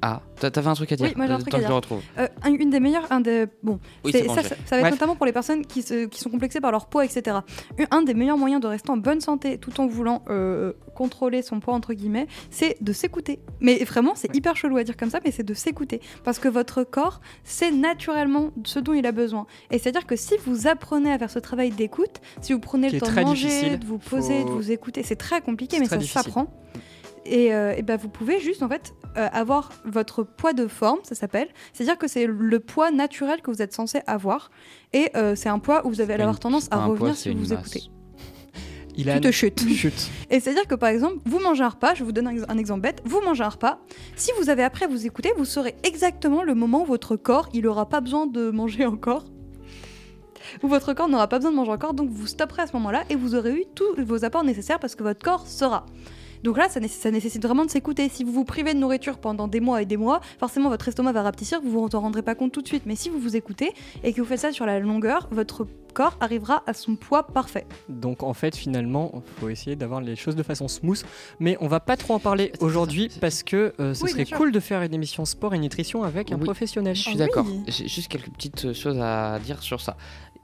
Ah, 0.02 0.22
t'a- 0.40 0.50
t'avais 0.50 0.70
un 0.70 0.74
truc 0.76 0.92
à 0.94 0.96
dire 0.96 1.08
Oui, 1.08 1.14
moi, 1.18 1.28
j'ai 1.28 1.34
un 1.34 1.38
truc 1.40 1.50
Tant 1.50 1.58
à 1.58 1.60
dire. 1.60 1.70
Euh, 2.18 2.28
un- 2.44 2.54
une 2.54 2.70
des 2.70 2.80
meilleures, 2.80 3.12
un 3.12 3.20
des 3.20 3.48
bon, 3.64 3.80
Oui, 4.06 4.12
c'est- 4.14 4.20
c'est 4.22 4.28
bon, 4.28 4.36
ça, 4.36 4.42
va 4.42 4.48
être 4.56 4.80
Bref. 4.80 4.92
notamment 4.92 5.16
pour 5.18 5.26
les 5.26 5.34
personnes 5.34 5.66
qui, 5.66 5.82
se- 5.82 6.06
qui 6.06 6.22
sont 6.22 6.30
complexées 6.30 6.62
par 6.62 6.72
leur 6.72 6.86
poids, 6.88 7.04
etc. 7.04 7.38
Un, 7.92 8.02
des 8.04 8.14
meilleurs 8.14 8.38
moyens 8.38 8.62
de 8.62 8.68
rester 8.68 8.90
en 8.92 8.98
bonne 8.98 9.20
santé 9.20 9.58
tout 9.58 9.82
en 9.82 9.88
voulant 9.88 10.24
euh, 10.30 10.72
contrôler 10.96 11.42
son 11.42 11.60
poids 11.60 11.74
entre 11.74 11.94
guillemets, 11.94 12.28
c'est 12.50 12.78
de 12.82 12.94
s'écouter. 12.94 13.40
Mais 13.60 13.84
vraiment, 13.84 14.14
c'est 14.16 14.34
hyper 14.36 14.56
chelou 14.56 14.78
à 14.78 14.84
dire 14.86 14.96
comme 14.96 15.10
ça, 15.10 15.20
mais 15.26 15.32
c'est 15.32 15.44
de 15.44 15.54
s'écouter 15.54 16.00
parce 16.24 16.40
que 16.40 16.48
votre 16.48 16.84
corps 16.86 17.20
sait 17.44 17.72
naturellement 17.72 18.52
ce 18.64 18.80
dont 18.80 18.94
il 18.94 19.06
a 19.06 19.12
besoin. 19.12 19.48
Et 19.70 19.80
c'est 19.80 19.90
à 19.90 19.92
dire 19.92 20.08
que 20.08 20.16
si 20.16 20.36
vous 20.46 20.68
apprenez 20.68 21.12
à 21.12 21.18
faire 21.20 21.30
ce 21.32 21.40
travail 21.40 21.72
d'écoute, 21.72 22.22
si 22.42 22.54
vous 22.54 22.60
prenez 22.60 22.88
Qui 22.88 22.96
le 22.96 23.02
temps 23.02 23.12
de 23.14 23.20
manger, 23.22 23.48
difficile. 23.48 23.80
de 23.80 23.86
vous 23.86 23.98
poser, 23.98 24.44
de 24.46 24.50
vous 24.50 24.72
écouter, 24.72 25.04
c'est 25.04 25.18
très 25.18 25.42
compliqué, 25.42 25.78
mais 25.80 25.86
ça 25.86 26.00
s'apprend. 26.00 26.48
Et, 27.26 27.54
euh, 27.54 27.74
et 27.78 27.82
ben 27.84 27.98
vous 27.98 28.10
pouvez 28.10 28.40
juste 28.40 28.64
en 28.64 28.70
fait 28.70 28.94
euh, 29.18 29.28
avoir 29.32 29.72
votre 29.86 30.24
poids 30.24 30.54
de 30.54 30.68
forme, 30.68 31.00
ça 31.04 31.16
s'appelle. 31.16 31.48
C'est-à-dire 31.74 31.98
que 31.98 32.08
c'est 32.08 32.26
le 32.28 32.60
poids 32.60 32.92
naturel 32.92 33.42
que 33.42 33.52
vous 33.52 33.62
êtes 33.62 33.74
censé 33.74 34.02
avoir. 34.08 34.52
Et 34.94 35.10
euh, 35.16 35.36
c'est 35.36 35.50
un 35.50 35.60
poids 35.60 35.86
où 35.86 35.90
vous 35.90 36.02
allez 36.02 36.14
avoir 36.14 36.32
une- 36.32 36.38
tendance 36.40 36.68
à 36.72 36.78
revenir 36.86 36.98
poids, 36.98 37.14
si 37.16 37.34
vous 37.34 37.44
vous 37.44 37.54
masse. 37.54 37.60
écoutez. 37.76 37.84
Ilan, 38.96 39.16
Tu 39.16 39.22
te 39.22 39.32
chutes. 39.32 39.68
chute. 39.70 40.10
Et 40.30 40.40
c'est-à-dire 40.40 40.68
que 40.68 40.76
par 40.76 40.90
exemple, 40.90 41.18
vous 41.26 41.40
mangez 41.40 41.64
un 41.64 41.70
repas, 41.70 41.94
je 41.94 42.04
vous 42.04 42.12
donne 42.12 42.28
un, 42.28 42.32
ex- 42.32 42.46
un 42.48 42.58
exemple 42.58 42.82
bête, 42.82 43.02
vous 43.06 43.22
mangez 43.22 43.44
un 43.44 43.50
repas, 43.50 43.80
si 44.16 44.32
vous 44.40 44.50
avez 44.50 44.64
après 44.64 44.86
à 44.86 44.88
vous 44.88 45.06
écouter, 45.06 45.32
vous 45.38 45.46
saurez 45.46 45.76
exactement 45.84 46.44
le 46.44 46.54
moment 46.56 46.82
où 46.82 46.86
votre 46.86 47.16
corps, 47.16 47.48
il 47.54 47.66
aura 47.68 47.88
pas 47.88 48.02
besoin 48.02 48.28
de 48.28 48.50
manger 48.52 48.86
encore. 48.86 49.26
Où 50.64 50.68
votre 50.68 50.94
corps 50.94 51.08
n'aura 51.08 51.28
pas 51.28 51.38
besoin 51.38 51.52
de 51.52 51.56
manger 51.56 51.72
encore, 51.72 51.94
donc 51.94 52.10
vous 52.10 52.26
stopperez 52.28 52.64
à 52.64 52.68
ce 52.68 52.74
moment-là 52.74 53.04
et 53.10 53.16
vous 53.16 53.36
aurez 53.36 53.54
eu 53.54 53.64
tous 53.76 53.86
vos 54.04 54.26
apports 54.26 54.44
nécessaires 54.44 54.80
parce 54.80 54.96
que 54.96 55.04
votre 55.04 55.24
corps 55.24 55.46
sera. 55.48 55.86
Donc 56.44 56.58
là, 56.58 56.70
ça, 56.70 56.80
nécess- 56.80 57.00
ça 57.02 57.12
nécessite 57.12 57.44
vraiment 57.44 57.66
de 57.66 57.70
s'écouter. 57.72 58.10
Si 58.10 58.24
vous 58.24 58.32
vous 58.32 58.46
privez 58.46 58.74
de 58.74 58.80
nourriture 58.80 59.18
pendant 59.18 59.48
des 59.48 59.60
mois 59.60 59.82
et 59.82 59.86
des 59.86 59.98
mois, 59.98 60.22
forcément 60.40 60.70
votre 60.70 60.88
estomac 60.88 61.12
va 61.12 61.22
rapetissir, 61.24 61.60
vous 61.62 61.72
vous 61.72 61.96
en 61.96 62.00
rendrez 62.00 62.22
pas 62.22 62.36
compte 62.36 62.52
tout 62.52 62.62
de 62.62 62.68
suite. 62.68 62.84
Mais 62.86 62.96
si 62.96 63.10
vous 63.10 63.20
vous 63.20 63.36
écoutez 63.36 63.72
et 64.04 64.14
que 64.14 64.22
vous 64.22 64.28
faites 64.28 64.40
ça 64.40 64.52
sur 64.52 64.66
la 64.66 64.80
longueur, 64.80 65.28
votre 65.32 65.68
corps 65.94 66.16
arrivera 66.22 66.64
à 66.68 66.74
son 66.74 66.96
poids 66.96 67.24
parfait. 67.28 67.66
Donc 67.90 68.22
en 68.24 68.34
fait, 68.34 68.56
finalement, 68.56 69.12
il 69.16 69.42
faut 69.42 69.50
essayer 69.50 69.76
d'avoir 69.76 70.02
les 70.02 70.16
choses 70.16 70.36
de 70.36 70.44
façon 70.44 70.68
smooth. 70.68 71.04
Mais 71.40 71.58
on 71.62 71.68
va 71.68 71.80
pas 71.80 71.98
trop 71.98 72.14
en 72.14 72.20
parler 72.20 72.52
aujourd'hui 72.62 73.10
parce 73.20 73.44
que 73.44 73.74
euh, 73.80 73.94
ce 73.94 74.04
Oui, 74.04 74.12
serait 74.12 74.26
cool 74.26 74.52
de 74.52 74.60
faire 74.60 74.82
une 74.84 74.94
émission 74.94 75.26
sport 75.26 75.54
et 75.56 75.60
nutrition 75.60 76.04
avec 76.04 76.32
un 76.32 76.36
Oui. 76.38 76.44
professionnel. 76.44 76.96
Je 76.96 77.02
suis 77.02 77.12
Ah 77.16 77.18
d'accord. 77.18 77.46
oui. 77.48 77.64
J'ai 77.68 77.88
juste 77.88 78.08
quelques 78.08 78.30
petites 78.30 78.74
choses 78.74 79.00
à 79.02 79.40
dire 79.40 79.62
sur 79.64 79.82
ça. 79.82 79.98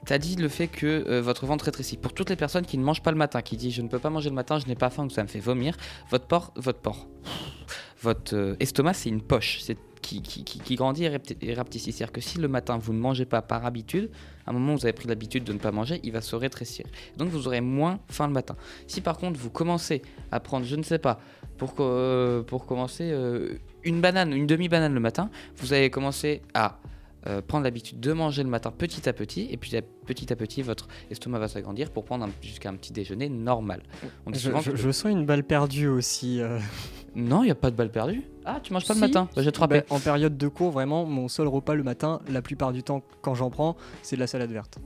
T'as 0.05 0.19
dit 0.19 0.35
le 0.35 0.49
fait 0.49 0.67
que 0.67 0.85
euh, 0.85 1.21
votre 1.21 1.47
ventre 1.47 1.65
rétrécit. 1.65 1.97
Pour 1.97 2.13
toutes 2.13 2.29
les 2.29 2.35
personnes 2.35 2.65
qui 2.65 2.77
ne 2.77 2.83
mangent 2.83 3.01
pas 3.01 3.11
le 3.11 3.17
matin, 3.17 3.41
qui 3.41 3.57
disent 3.57 3.73
je 3.73 3.81
ne 3.81 3.87
peux 3.87 3.97
pas 3.97 4.11
manger 4.11 4.29
le 4.29 4.35
matin, 4.35 4.59
je 4.59 4.67
n'ai 4.67 4.75
pas 4.75 4.91
faim 4.91 5.07
ça 5.09 5.23
me 5.23 5.27
fait 5.27 5.39
vomir, 5.39 5.75
votre 6.09 6.27
porc, 6.27 6.53
votre 6.55 6.79
porc, 6.79 7.07
votre 8.01 8.35
euh, 8.35 8.55
estomac 8.59 8.93
c'est 8.93 9.09
une 9.09 9.21
poche, 9.21 9.61
qui, 10.01 10.75
grandit 10.75 11.05
et 11.41 11.53
rapetissit. 11.55 11.91
C'est-à-dire 11.91 12.11
que 12.11 12.21
si 12.21 12.37
le 12.37 12.47
matin 12.47 12.77
vous 12.77 12.93
ne 12.93 12.99
mangez 12.99 13.25
pas 13.25 13.41
par 13.41 13.65
habitude, 13.65 14.11
à 14.45 14.51
un 14.51 14.53
moment 14.53 14.73
où 14.73 14.77
vous 14.77 14.85
avez 14.85 14.93
pris 14.93 15.07
l'habitude 15.07 15.43
de 15.43 15.53
ne 15.53 15.57
pas 15.57 15.71
manger, 15.71 15.99
il 16.03 16.11
va 16.11 16.21
se 16.21 16.35
rétrécir. 16.35 16.85
Donc 17.17 17.29
vous 17.29 17.47
aurez 17.47 17.61
moins 17.61 17.99
faim 18.07 18.27
le 18.27 18.33
matin. 18.33 18.55
Si 18.85 19.01
par 19.01 19.17
contre 19.17 19.39
vous 19.39 19.49
commencez 19.49 20.03
à 20.31 20.39
prendre, 20.39 20.67
je 20.67 20.75
ne 20.75 20.83
sais 20.83 20.99
pas, 20.99 21.19
pour, 21.57 21.73
euh, 21.79 22.43
pour 22.43 22.67
commencer 22.67 23.11
une 23.83 24.01
banane, 24.01 24.33
une 24.33 24.45
demi-banane 24.45 24.93
le 24.93 24.99
matin, 24.99 25.31
vous 25.57 25.73
allez 25.73 25.89
commencer 25.89 26.43
à 26.53 26.77
euh, 27.27 27.41
prendre 27.41 27.63
l'habitude 27.63 27.99
de 27.99 28.13
manger 28.13 28.43
le 28.43 28.49
matin 28.49 28.71
petit 28.71 29.07
à 29.09 29.13
petit, 29.13 29.47
et 29.51 29.57
puis 29.57 29.71
petit 30.05 30.31
à 30.31 30.35
petit, 30.35 30.61
votre 30.61 30.87
estomac 31.09 31.39
va 31.39 31.47
s'agrandir 31.47 31.91
pour 31.91 32.05
prendre 32.05 32.27
jusqu'à 32.41 32.69
un 32.69 32.75
petit 32.75 32.93
déjeuner 32.93 33.29
normal. 33.29 33.81
On 34.25 34.31
dit 34.31 34.39
Je, 34.39 34.45
souvent 34.49 34.61
je- 34.61 34.71
que- 34.71 34.77
je 34.77 34.91
sens 34.91 35.11
une 35.11 35.25
balle 35.25 35.43
perdue 35.43 35.87
aussi. 35.87 36.39
euh. 36.41 36.59
Non, 37.15 37.43
il 37.43 37.45
n'y 37.45 37.51
a 37.51 37.55
pas 37.55 37.71
de 37.71 37.75
balle 37.77 37.91
perdue. 37.91 38.23
Ah, 38.43 38.59
tu 38.61 38.73
manges 38.73 38.85
pas 38.85 38.93
Si. 38.93 38.99
le 38.99 39.07
matin 39.07 39.29
bah, 39.35 39.41
rappeler. 39.57 39.79
Ben, 39.89 39.95
en 39.95 39.99
période 39.99 40.37
de 40.37 40.47
cours, 40.49 40.71
vraiment, 40.71 41.05
mon 41.05 41.27
seul 41.29 41.47
repas 41.47 41.73
le 41.73 41.83
matin, 41.83 42.19
la 42.29 42.41
plupart 42.41 42.73
du 42.73 42.83
temps, 42.83 43.01
quand 43.21 43.35
j'en 43.35 43.49
prends, 43.49 43.75
c'est 44.01 44.15
de 44.17 44.21
la 44.21 44.27
salade 44.27 44.51
verte. 44.51 44.77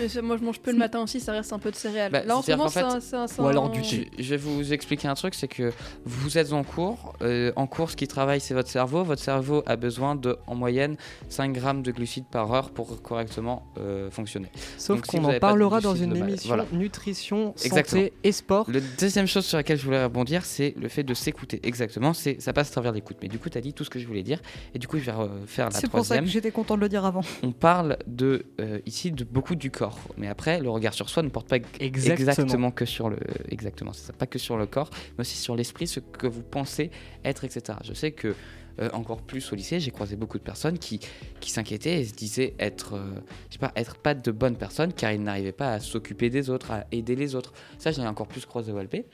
Et 0.00 0.20
moi, 0.20 0.36
je 0.38 0.44
mange 0.44 0.60
peu 0.60 0.70
le 0.72 0.78
matin 0.78 1.00
aussi, 1.02 1.20
ça 1.20 1.32
reste 1.32 1.52
un 1.52 1.58
peu 1.58 1.70
de 1.70 1.76
céréales. 1.76 2.12
Bah, 2.12 2.22
Là, 2.24 2.36
en 2.36 2.42
ce 2.42 2.50
moment, 2.50 2.64
qu'en 2.64 2.70
fait- 2.70 2.80
c'est 2.80 2.86
un- 2.86 3.00
c'est 3.00 3.16
un- 3.16 3.26
c'est 3.26 3.40
Ou 3.42 3.46
alors 3.46 3.70
du 3.70 3.82
Je, 3.82 3.90
thé. 3.96 4.10
je 4.18 4.30
vais 4.30 4.36
vous 4.36 4.72
expliquer 4.72 5.08
un 5.08 5.14
truc, 5.14 5.34
c'est 5.34 5.48
que 5.48 5.72
vous 6.04 6.38
êtes 6.38 6.52
en 6.52 6.62
cours. 6.64 7.14
euh, 7.22 7.52
en 7.56 7.66
cours, 7.66 7.90
ce 7.90 7.96
qui 7.96 8.06
travaille, 8.08 8.40
c'est 8.40 8.54
votre 8.54 8.68
cerveau. 8.68 9.02
Votre 9.04 9.22
cerveau 9.22 9.62
a 9.66 9.76
besoin 9.76 10.14
de, 10.16 10.36
en 10.46 10.54
moyenne, 10.54 10.96
5 11.28 11.52
grammes 11.52 11.82
de 11.82 11.90
glucides 11.92 12.24
par 12.30 12.52
heure 12.52 12.70
pour 12.70 13.00
correctement 13.02 13.64
euh, 13.78 14.10
fonctionner. 14.10 14.48
Sauf 14.78 15.00
si 15.04 15.16
qu'on 15.16 15.24
en 15.24 15.32
de 15.34 15.38
parlera 15.38 15.80
dans 15.80 15.94
une 15.94 16.10
mal- 16.10 16.28
émission 16.28 16.48
voilà. 16.48 16.66
nutrition, 16.72 17.54
Exactement. 17.64 18.02
santé 18.02 18.12
et 18.24 18.32
sport. 18.32 18.70
Le 18.70 18.80
deuxième 19.00 19.26
chose 19.26 19.44
sur 19.46 19.56
laquelle 19.56 19.78
je 19.78 19.84
voulais 19.84 20.02
rebondir, 20.04 20.44
c'est 20.44 20.74
le 20.78 20.88
fait 20.88 21.02
de 21.02 21.14
s'écouter. 21.14 21.60
Exactement, 21.62 22.12
c'est 22.12 22.40
ça 22.40 22.52
passe 22.52 22.68
à 22.68 22.72
travers 22.72 22.92
l'écoute. 22.92 23.16
Mais 23.22 23.28
du 23.28 23.38
coup, 23.38 23.48
tu 23.48 23.58
as 23.58 23.60
dit 23.60 23.72
tout 23.72 23.84
ce 23.84 23.90
que 23.90 23.98
je 23.98 24.06
voulais 24.06 24.22
dire. 24.22 24.40
Et 24.74 24.78
du 24.78 24.86
coup, 24.88 24.98
je 24.98 25.04
vais 25.04 25.12
euh, 25.12 25.46
faire 25.46 25.66
la 25.66 25.72
C'est 25.72 25.88
pour 25.88 26.00
ça 26.00 26.04
troisième. 26.06 26.24
que 26.24 26.30
j'étais 26.30 26.50
content 26.50 26.76
de 26.76 26.80
le 26.80 26.88
dire 26.88 27.04
avant. 27.04 27.22
On 27.42 27.52
parle 27.52 27.96
de, 28.06 28.44
euh, 28.60 28.78
ici 28.86 29.10
de 29.12 29.24
beaucoup 29.24 29.54
du 29.62 29.70
corps. 29.70 29.98
Mais 30.18 30.26
après, 30.26 30.60
le 30.60 30.68
regard 30.68 30.92
sur 30.92 31.08
soi 31.08 31.22
ne 31.22 31.28
porte 31.28 31.48
pas 31.48 31.58
exactement, 31.78 32.72
que 32.72 32.84
sur 32.84 33.08
le. 33.08 33.18
Exactement, 33.48 33.92
ça. 33.92 34.12
Pas 34.12 34.26
que 34.26 34.38
sur 34.38 34.56
le 34.56 34.66
corps, 34.66 34.90
mais 35.16 35.22
aussi 35.22 35.36
sur 35.36 35.54
l'esprit, 35.54 35.86
ce 35.86 36.00
que 36.00 36.26
vous 36.26 36.42
pensez 36.42 36.90
être, 37.24 37.44
etc. 37.44 37.78
Je 37.84 37.94
sais 37.94 38.12
que. 38.12 38.34
euh, 38.80 38.88
encore 38.94 39.20
plus 39.20 39.52
au 39.52 39.56
lycée, 39.56 39.80
j'ai 39.80 39.90
croisé 39.90 40.16
beaucoup 40.16 40.38
de 40.38 40.42
personnes 40.42 40.78
qui, 40.78 40.98
qui 41.40 41.50
s'inquiétaient 41.50 42.00
et 42.00 42.04
se 42.06 42.14
disaient 42.14 42.54
être, 42.58 42.94
euh, 42.94 43.20
je 43.48 43.54
sais 43.54 43.58
pas, 43.58 43.70
être 43.76 43.96
pas 43.98 44.14
de 44.14 44.30
bonnes 44.32 44.56
personnes 44.56 44.94
car 44.94 45.12
ils 45.12 45.22
n'arrivaient 45.22 45.52
pas 45.52 45.74
à 45.74 45.78
s'occuper 45.78 46.30
des 46.30 46.48
autres, 46.48 46.70
à 46.70 46.86
aider 46.90 47.14
les 47.14 47.34
autres. 47.34 47.52
Ça, 47.78 47.92
j'en 47.92 48.02
ai 48.02 48.06
encore 48.06 48.28
plus 48.28 48.46
croisé 48.46 48.72
au 48.72 48.80
LP. 48.80 49.04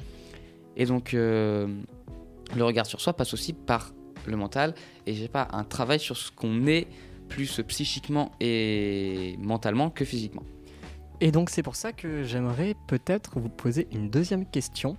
Et 0.76 0.86
donc, 0.86 1.12
euh, 1.12 1.66
le 2.57 2.64
regard 2.64 2.86
sur 2.86 3.01
soi 3.01 3.12
passe 3.14 3.34
aussi 3.34 3.53
par 3.53 3.92
le 4.26 4.36
mental, 4.36 4.74
et 5.07 5.14
j'ai 5.14 5.28
pas 5.28 5.49
un 5.53 5.64
travail 5.64 5.99
sur 5.99 6.16
ce 6.16 6.30
qu'on 6.30 6.66
est 6.66 6.86
plus 7.29 7.61
psychiquement 7.66 8.33
et 8.41 9.37
mentalement 9.39 9.91
que 9.91 10.05
physiquement. 10.05 10.45
Et 11.20 11.33
donc 11.33 11.51
c'est 11.51 11.62
pour 11.62 11.76
ça 11.76 11.93
que 11.93 12.22
j'aimerais 12.22 12.74
peut-être 12.87 13.39
vous 13.39 13.49
poser 13.49 13.89
une 13.93 14.09
deuxième 14.09 14.47
question. 14.47 14.97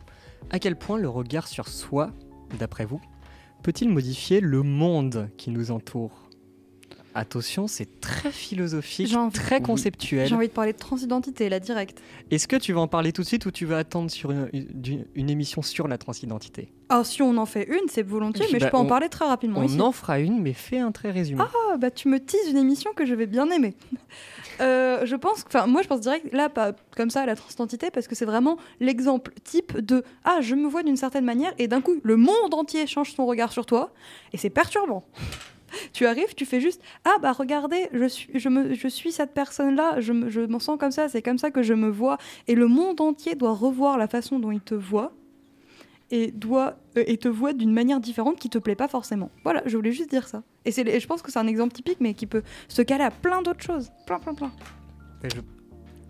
À 0.52 0.60
quel 0.60 0.76
point 0.76 0.98
le 0.98 1.10
regard 1.10 1.48
sur 1.48 1.68
soi, 1.68 2.12
d'après 2.60 2.86
vous, 2.86 3.02
peut-il 3.64 3.90
modifier 3.90 4.42
le 4.42 4.64
monde 4.64 5.30
qui 5.38 5.50
nous 5.50 5.72
entoure? 5.72 6.29
Attention, 7.16 7.68
c'est 7.68 8.00
très 8.02 8.32
philosophique, 8.32 9.08
J'ai 9.08 9.16
envie- 9.16 9.34
très 9.34 9.58
Oui. 9.58 9.64
conceptuel. 9.64 10.28
J'ai 10.28 10.36
envie 10.36 10.48
de 10.48 10.54
parler 10.54 10.74
de 10.74 10.78
transidentité, 10.78 11.50
là, 11.50 11.60
direct. 11.60 12.02
Est-ce 12.30 12.48
que 12.48 12.56
tu 12.56 12.72
vas 12.74 12.82
en 12.82 12.88
parler 12.88 13.12
tout 13.12 13.24
de 13.24 13.28
suite 13.28 13.46
ou 13.48 13.52
tu 13.52 13.66
vas 13.66 13.80
attendre 13.80 14.12
sur 14.12 14.32
une, 14.32 14.48
une- 14.54 15.06
une 15.16 15.30
émission 15.30 15.62
sur 15.62 15.88
la 15.88 15.98
transidentité? 15.98 16.72
Alors, 16.88 17.06
si 17.06 17.22
on 17.22 17.36
en 17.38 17.46
fait 17.46 17.68
une, 17.68 17.88
c'est 17.90 18.04
volontiers, 18.04 18.46
mais 18.54 18.60
bah, 18.60 18.66
je 18.68 18.72
peux 18.72 18.78
en 18.78 18.86
parler 18.86 19.10
très 19.10 19.26
rapidement 19.26 19.60
On 19.60 19.64
ici. 19.64 19.82
en 19.82 19.92
fera 19.92 20.20
une, 20.20 20.42
mais 20.42 20.54
fais 20.54 20.80
un 20.80 20.92
très 20.92 21.12
résumé. 21.12 21.42
Ah, 21.72 21.78
bah 21.78 21.92
tu 21.92 22.08
me 22.08 22.20
teases 22.20 22.50
une 22.50 22.58
émission 22.58 22.92
que 22.96 23.06
je 23.06 23.14
vais 23.16 23.28
bien 23.28 23.50
aimer. 23.50 23.76
Euh, 24.62 25.06
je 25.06 25.16
pense, 25.16 25.46
enfin 25.48 25.68
moi 25.68 25.82
je 25.84 25.88
pense 25.88 26.02
direct 26.02 26.34
là 26.34 26.50
pas 26.50 26.74
comme 26.98 27.10
ça 27.10 27.22
à 27.22 27.26
la 27.26 27.38
transidentité 27.38 27.92
parce 27.92 28.10
que 28.10 28.16
c'est 28.16 28.26
vraiment 28.26 28.58
l'exemple 28.82 29.32
type 29.46 29.78
de 29.78 30.04
ah 30.26 30.40
je 30.42 30.54
me 30.54 30.68
vois 30.68 30.84
d'une 30.84 30.98
certaine 30.98 31.24
manière 31.24 31.54
et 31.58 31.70
d'un 31.70 31.80
coup 31.80 32.02
le 32.04 32.18
monde 32.18 32.54
entier 32.54 32.86
change 32.86 33.14
son 33.14 33.26
regard 33.26 33.54
sur 33.54 33.66
toi 33.66 33.94
et 34.34 34.38
c'est 34.38 34.50
perturbant. 34.50 35.06
Tu 35.94 36.06
arrives, 36.06 36.34
tu 36.36 36.46
fais 36.46 36.60
juste 36.62 36.82
ah 37.06 37.16
bah 37.22 37.32
regardez 37.32 37.88
je 37.94 38.06
suis 38.08 38.40
je 38.40 38.50
me 38.50 38.74
je 38.74 38.88
suis 38.88 39.12
cette 39.12 39.34
personne 39.34 39.76
là 39.76 40.00
je 40.00 40.14
me, 40.14 40.30
je 40.30 40.42
m'en 40.42 40.60
sens 40.60 40.78
comme 40.80 40.92
ça 40.92 41.10
c'est 41.10 41.22
comme 41.22 41.38
ça 41.38 41.52
que 41.52 41.64
je 41.64 41.74
me 41.74 41.90
vois 41.90 42.18
et 42.48 42.56
le 42.56 42.68
monde 42.68 43.02
entier 43.02 43.36
doit 43.36 43.54
revoir 43.54 43.98
la 43.98 44.08
façon 44.08 44.40
dont 44.40 44.52
il 44.52 44.62
te 44.62 44.76
voit 44.76 45.14
et 46.12 46.32
doit 46.32 46.78
euh, 46.98 47.04
et 47.06 47.18
te 47.18 47.28
voit 47.28 47.54
d'une 47.54 47.72
manière 47.72 48.00
différente 48.00 48.38
qui 48.40 48.50
te 48.50 48.58
plaît 48.58 48.76
pas 48.76 48.88
forcément. 48.88 49.30
Voilà, 49.44 49.62
je 49.68 49.76
voulais 49.78 49.92
juste 49.92 50.10
dire 50.10 50.28
ça. 50.28 50.42
Et, 50.66 50.72
c'est, 50.72 50.88
et 50.88 51.00
je 51.00 51.06
pense 51.08 51.22
que 51.22 51.32
c'est 51.32 51.38
un 51.38 51.46
exemple 51.46 51.72
typique, 51.74 51.98
mais 52.00 52.16
qui 52.16 52.26
peut 52.26 52.42
se 52.68 52.82
caler 52.82 53.04
à 53.04 53.12
plein 53.12 53.44
d'autres 53.44 53.62
choses. 53.64 53.92
Plein, 54.08 54.18
plein, 54.20 54.34
plein. 54.34 54.52
Je- 55.24 55.30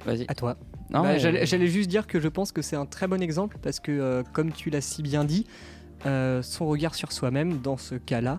Vas-y. 0.05 0.25
À 0.29 0.35
toi. 0.35 0.55
Non, 0.89 1.01
Bah, 1.01 1.09
mais- 1.13 1.19
J'allais 1.19 1.45
j'allais 1.45 1.67
juste 1.67 1.89
dire 1.89 2.07
que 2.07 2.21
je 2.21 2.29
pense 2.29 2.53
que 2.53 2.61
c'est 2.61 2.77
un 2.77 2.85
très 2.85 3.07
bon 3.07 3.21
exemple 3.21 3.57
parce 3.61 3.81
que, 3.81 3.91
euh, 3.91 4.23
comme 4.31 4.53
tu 4.53 4.69
l'as 4.69 4.79
si 4.79 5.03
bien 5.03 5.25
dit, 5.25 5.45
euh, 6.05 6.41
son 6.41 6.65
regard 6.67 6.95
sur 6.95 7.11
soi-même, 7.11 7.57
dans 7.57 7.75
ce 7.75 7.95
cas-là, 7.95 8.37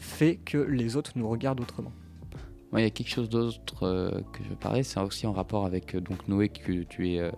fait 0.00 0.36
que 0.36 0.58
les 0.58 0.96
autres 0.96 1.12
nous 1.16 1.28
regardent 1.28 1.60
autrement. 1.60 1.92
Moi, 2.72 2.80
il 2.80 2.84
y 2.84 2.86
a 2.86 2.90
quelque 2.90 3.10
chose 3.10 3.28
d'autre 3.28 3.82
euh, 3.82 4.10
que 4.32 4.44
je 4.44 4.48
veux 4.48 4.56
parler, 4.56 4.82
c'est 4.84 5.00
aussi 5.00 5.26
en 5.26 5.32
rapport 5.32 5.66
avec 5.66 5.94
euh, 5.94 6.00
donc 6.00 6.28
Noé, 6.28 6.48
que 6.48 6.82
tu 6.84 7.10
es 7.14 7.18
euh, 7.18 7.30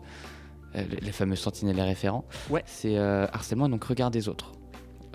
euh, 0.77 0.85
les- 1.01 1.13
fameux 1.13 1.37
sentinelles 1.37 1.79
et 1.79 1.83
référents. 1.83 2.25
Ouais. 2.51 2.63
C'est 2.67 2.99
harcèlement, 2.99 3.69
donc 3.69 3.85
regard 3.85 4.11
des 4.11 4.29
autres. 4.29 4.53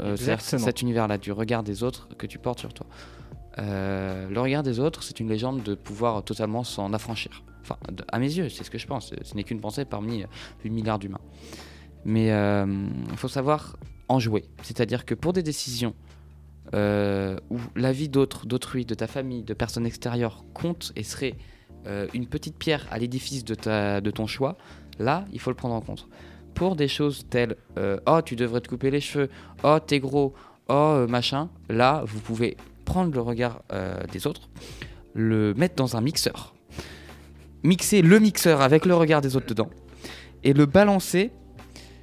Exactement. 0.04 0.64
cet 0.64 0.82
univers-là, 0.84 1.18
du 1.18 1.32
regard 1.32 1.64
des 1.64 1.82
autres 1.84 2.08
que 2.18 2.28
tu 2.28 2.38
portes 2.40 2.60
sur 2.60 2.74
toi. 2.74 2.86
Le 3.58 4.38
regard 4.38 4.62
des 4.64 4.80
autres, 4.80 5.02
c'est 5.04 5.20
une 5.20 5.30
légende 5.30 5.64
de 5.64 5.74
pouvoir 5.76 6.24
totalement 6.24 6.64
s'en 6.64 6.94
affranchir. 6.94 7.44
Enfin, 7.62 7.78
de- 7.92 8.04
à 8.12 8.20
mes 8.20 8.32
yeux, 8.32 8.50
c'est 8.50 8.64
ce 8.64 8.70
que 8.70 8.78
je 8.78 8.86
pense. 8.88 9.12
Ce 9.22 9.36
n'est 9.36 9.44
qu'une 9.44 9.60
pensée 9.60 9.86
parmi 9.86 10.24
euh, 10.24 10.28
8 10.64 10.70
milliards 10.70 11.00
d'humains. 11.00 11.20
Mais 12.06 12.28
il 12.28 13.18
faut 13.18 13.28
savoir 13.28 13.76
en 14.08 14.20
jouer. 14.20 14.46
C'est-à-dire 14.62 15.04
que 15.06 15.14
pour 15.16 15.34
des 15.34 15.44
décisions 15.44 15.94
euh, 16.74 17.38
où 17.50 17.60
la 17.76 17.92
vie 17.92 18.10
d'autres, 18.10 18.46
d'autrui, 18.46 18.86
de 18.86 18.94
ta 18.94 19.08
famille, 19.08 19.44
de 19.44 19.54
personnes 19.54 19.86
extérieures 19.86 20.44
compte 20.54 20.92
et 20.96 21.04
serait 21.04 21.36
euh, 21.86 22.08
une 22.14 22.28
petite 22.28 22.58
pierre 22.58 22.86
à 22.92 22.98
l'édifice 22.98 23.46
de, 23.46 23.56
ta, 23.56 24.02
de 24.02 24.12
ton 24.12 24.28
choix, 24.28 24.58
là, 25.00 25.26
il 25.32 25.40
faut 25.40 25.50
le 25.50 25.56
prendre 25.56 25.76
en 25.76 25.82
compte. 25.82 26.08
Pour 26.54 26.76
des 26.76 26.88
choses 26.88 27.26
telles 27.30 27.56
euh, 27.78 28.00
Oh, 28.08 28.22
tu 28.24 28.36
devrais 28.36 28.62
te 28.62 28.68
couper 28.68 28.92
les 28.92 29.00
cheveux, 29.00 29.30
Oh, 29.64 29.78
t'es 29.86 30.00
gros, 30.00 30.34
Oh, 30.70 30.74
euh, 30.74 31.08
machin, 31.08 31.50
là, 31.70 32.04
vous 32.06 32.20
pouvez 32.20 32.58
prendre 32.84 33.14
le 33.14 33.22
regard 33.22 33.62
des 34.14 34.28
autres, 34.28 34.50
le 35.14 35.54
mettre 35.56 35.76
dans 35.76 35.98
un 35.98 36.02
mixeur, 36.02 36.56
mixer 37.64 38.02
le 38.02 38.20
mixeur 38.20 38.62
avec 38.62 38.86
le 38.86 38.96
regard 38.96 39.20
des 39.20 39.36
autres 39.36 39.48
dedans 39.48 39.70
et 40.44 40.54
le 40.54 40.66
balancer 40.66 41.32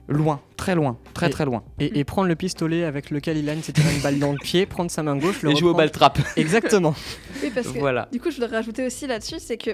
loin, 0.09 0.41
très 0.57 0.75
loin, 0.75 0.99
très 1.15 1.27
Et- 1.27 1.31
très 1.31 1.45
loin. 1.45 1.63
Et, 1.79 1.99
et 1.99 2.05
prendre 2.05 2.29
le 2.29 2.35
pistolet 2.37 2.85
avec 2.85 3.11
lequel 3.11 3.39
Ilan 3.39 3.57
tiré 3.61 3.95
une 3.95 4.01
balle 4.03 4.19
dans 4.19 4.33
le 4.33 4.39
pied, 4.39 4.67
prendre 4.67 4.91
sa 4.91 5.03
main 5.03 5.17
gauche, 5.17 5.43
le 5.43 5.51
Et 5.53 5.57
jouer 5.57 5.71
au 5.71 5.75
ball 5.75 5.91
trap. 5.91 6.19
Exactement. 6.37 6.95
Oui, 7.43 7.51
parce 7.55 7.69
que 7.69 7.79
Voilà. 7.79 8.09
du 8.13 8.21
coup, 8.21 8.31
je 8.31 8.37
voudrais 8.41 8.57
rajouter 8.57 8.85
aussi 8.87 9.07
là-dessus, 9.07 9.37
c'est 9.39 9.57
que 9.57 9.71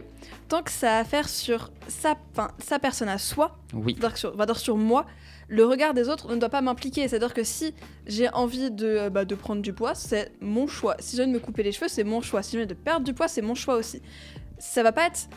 tant 0.48 0.62
que 0.62 0.70
ça 0.70 0.96
a 0.96 1.00
affaire 1.00 1.28
sur 1.28 1.70
sa, 1.88 2.14
sa 2.58 2.78
personne 2.78 3.08
à 3.08 3.18
soi, 3.18 3.58
Oui. 3.74 3.96
sur, 4.14 4.36
va 4.36 4.46
dire 4.46 4.58
sur 4.58 4.76
moi, 4.76 5.06
le 5.48 5.64
regard 5.64 5.94
des 5.94 6.08
autres 6.08 6.32
ne 6.32 6.36
doit 6.38 6.48
pas 6.48 6.60
m'impliquer. 6.60 7.08
C'est-à-dire 7.08 7.34
que 7.34 7.42
si 7.42 7.74
j'ai 8.06 8.28
envie 8.32 8.70
de, 8.70 8.86
euh, 8.86 9.10
bah, 9.10 9.24
de 9.24 9.34
prendre 9.34 9.62
du 9.62 9.72
poids, 9.72 9.96
c'est 9.96 10.30
mon 10.40 10.68
choix. 10.68 10.94
Si 11.00 11.16
j'ai 11.16 11.22
envie 11.22 11.32
de 11.32 11.36
me 11.38 11.42
couper 11.42 11.64
les 11.64 11.72
cheveux, 11.72 11.88
c'est 11.88 12.04
mon 12.04 12.20
choix. 12.20 12.42
Si 12.44 12.52
j'ai 12.52 12.58
envie 12.58 12.66
de 12.68 12.74
perdre 12.74 13.04
du 13.04 13.14
poids, 13.14 13.26
c'est 13.26 13.42
mon 13.42 13.56
choix 13.56 13.74
aussi. 13.74 14.00
Ça 14.60 14.84
va 14.84 14.92
pas 14.92 15.06
être 15.08 15.28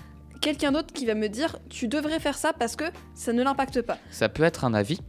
quelqu'un 0.44 0.74
d'autre 0.74 0.94
qui 0.94 1.06
va 1.06 1.16
me 1.16 1.30
dire 1.30 1.58
tu 1.70 1.88
devrais 1.88 2.20
faire 2.20 2.38
ça 2.38 2.54
parce 2.54 2.76
que 2.76 2.84
ça 3.16 3.34
ne 3.34 3.42
l'impacte 3.42 3.82
pas. 3.82 3.98
Ça 4.12 4.30
peut 4.30 4.44
être 4.44 4.66
un 4.66 4.74
avis. 4.74 5.00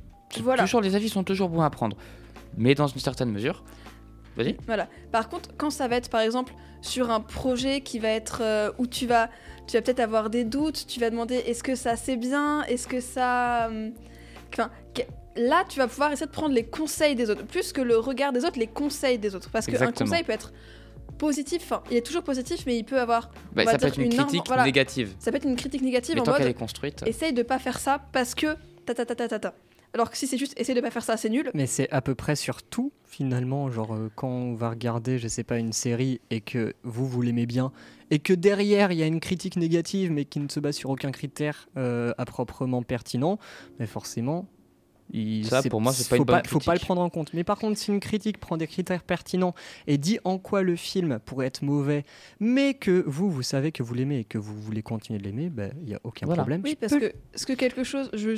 Voilà. 0.40 0.62
Toujours, 0.62 0.80
les 0.80 0.94
avis 0.94 1.08
sont 1.08 1.24
toujours 1.24 1.48
bons 1.48 1.60
à 1.60 1.70
prendre, 1.70 1.96
mais 2.56 2.74
dans 2.74 2.86
une 2.86 3.00
certaine 3.00 3.30
mesure. 3.30 3.64
Vas-y. 4.36 4.56
Voilà. 4.66 4.88
Par 5.12 5.28
contre, 5.28 5.50
quand 5.56 5.70
ça 5.70 5.86
va 5.86 5.96
être 5.96 6.08
par 6.08 6.20
exemple 6.20 6.54
sur 6.82 7.10
un 7.10 7.20
projet 7.20 7.80
qui 7.80 7.98
va 7.98 8.08
être 8.08 8.38
euh, 8.42 8.70
où 8.78 8.86
tu 8.86 9.06
vas, 9.06 9.28
tu 9.66 9.76
vas 9.76 9.82
peut-être 9.82 10.00
avoir 10.00 10.30
des 10.30 10.44
doutes, 10.44 10.86
tu 10.86 11.00
vas 11.00 11.10
demander 11.10 11.36
est-ce 11.36 11.62
que 11.62 11.74
ça 11.74 11.96
c'est 11.96 12.16
bien, 12.16 12.62
est-ce 12.64 12.86
que 12.86 13.00
ça, 13.00 13.68
hum, 13.68 13.92
enfin, 14.52 14.70
là 15.36 15.64
tu 15.68 15.78
vas 15.78 15.88
pouvoir 15.88 16.12
essayer 16.12 16.26
de 16.26 16.32
prendre 16.32 16.54
les 16.54 16.64
conseils 16.64 17.14
des 17.14 17.30
autres, 17.30 17.44
plus 17.44 17.72
que 17.72 17.80
le 17.80 17.96
regard 17.96 18.32
des 18.32 18.44
autres, 18.44 18.58
les 18.58 18.66
conseils 18.66 19.18
des 19.18 19.34
autres, 19.34 19.50
parce 19.50 19.66
qu'un 19.66 19.92
conseil 19.92 20.24
peut 20.24 20.32
être 20.32 20.52
positif, 21.18 21.62
enfin, 21.64 21.82
il 21.90 21.96
est 21.96 22.02
toujours 22.06 22.22
positif, 22.22 22.64
mais 22.66 22.76
il 22.76 22.84
peut 22.84 23.00
avoir, 23.00 23.30
Bah, 23.54 23.64
ça 23.64 23.78
peut 23.78 23.86
être 23.86 23.98
une 23.98 24.08
critique 24.10 24.42
voilà. 24.46 24.64
négative. 24.64 25.14
ça 25.18 25.30
peut 25.30 25.36
être 25.38 25.46
une 25.46 25.56
critique 25.56 25.82
négative 25.82 26.14
Mais 26.16 26.20
en 26.20 26.24
tant 26.24 26.32
qu'elle 26.32 26.42
mode 26.42 26.50
est 26.50 26.58
construite. 26.58 27.02
essaye 27.06 27.32
de 27.32 27.42
pas 27.42 27.58
faire 27.58 27.78
ça 27.78 28.00
parce 28.12 28.34
que 28.34 28.56
ta 28.86 28.94
ta 28.94 29.04
ta 29.06 29.14
ta 29.14 29.28
ta 29.28 29.38
ta. 29.38 29.54
Alors 29.94 30.10
que 30.10 30.16
si 30.16 30.26
c'est 30.26 30.38
juste 30.38 30.54
essaye 30.58 30.74
de 30.74 30.80
pas 30.80 30.90
faire 30.90 31.04
ça, 31.04 31.16
c'est 31.16 31.28
nul. 31.30 31.52
Mais 31.54 31.66
c'est 31.68 31.88
à 31.92 32.00
peu 32.02 32.16
près 32.16 32.34
sur 32.34 32.64
tout, 32.64 32.90
finalement. 33.04 33.70
Genre, 33.70 33.94
euh, 33.94 34.10
quand 34.16 34.26
on 34.28 34.54
va 34.54 34.70
regarder, 34.70 35.18
je 35.20 35.28
sais 35.28 35.44
pas, 35.44 35.56
une 35.58 35.72
série 35.72 36.20
et 36.30 36.40
que 36.40 36.74
vous, 36.82 37.06
vous 37.06 37.22
l'aimez 37.22 37.46
bien, 37.46 37.70
et 38.10 38.18
que 38.18 38.32
derrière, 38.32 38.90
il 38.90 38.98
y 38.98 39.04
a 39.04 39.06
une 39.06 39.20
critique 39.20 39.56
négative, 39.56 40.10
mais 40.10 40.24
qui 40.24 40.40
ne 40.40 40.48
se 40.48 40.58
base 40.58 40.74
sur 40.74 40.90
aucun 40.90 41.12
critère 41.12 41.68
euh, 41.76 42.12
à 42.18 42.24
proprement 42.24 42.82
pertinent, 42.82 43.38
mais 43.78 43.86
forcément. 43.86 44.48
Il- 45.12 45.46
Ça, 45.46 45.62
pour 45.62 45.80
moi, 45.80 45.92
c'est 45.92 46.04
pas 46.08 46.16
faut 46.16 46.22
une 46.22 46.26
bonne 46.26 46.42
Faut 46.46 46.58
pas 46.58 46.72
le 46.72 46.78
critique. 46.78 46.86
prendre 46.86 47.00
en 47.02 47.10
compte. 47.10 47.32
Mais 47.34 47.44
par 47.44 47.58
contre, 47.58 47.78
si 47.78 47.90
une 47.90 48.00
critique 48.00 48.38
prend 48.38 48.56
des 48.56 48.66
critères 48.66 49.02
pertinents 49.02 49.54
et 49.86 49.98
dit 49.98 50.18
en 50.24 50.38
quoi 50.38 50.62
le 50.62 50.76
film 50.76 51.18
pourrait 51.24 51.46
être 51.46 51.62
mauvais, 51.62 52.04
mais 52.40 52.74
que 52.74 53.04
vous, 53.06 53.30
vous 53.30 53.42
savez 53.42 53.72
que 53.72 53.82
vous 53.82 53.94
l'aimez 53.94 54.20
et 54.20 54.24
que 54.24 54.38
vous 54.38 54.54
voulez 54.60 54.82
continuer 54.82 55.18
de 55.18 55.24
l'aimer, 55.24 55.50
ben, 55.50 55.72
il 55.82 55.90
y 55.90 55.94
a 55.94 56.00
aucun 56.04 56.26
Voilà. 56.26 56.42
problème. 56.42 56.62
Oui, 56.64 56.76
parce 56.80 56.94
que 56.94 57.12
ce 57.34 57.46
que 57.46 57.52
quelque 57.52 57.84
chose, 57.84 58.10
je 58.12 58.36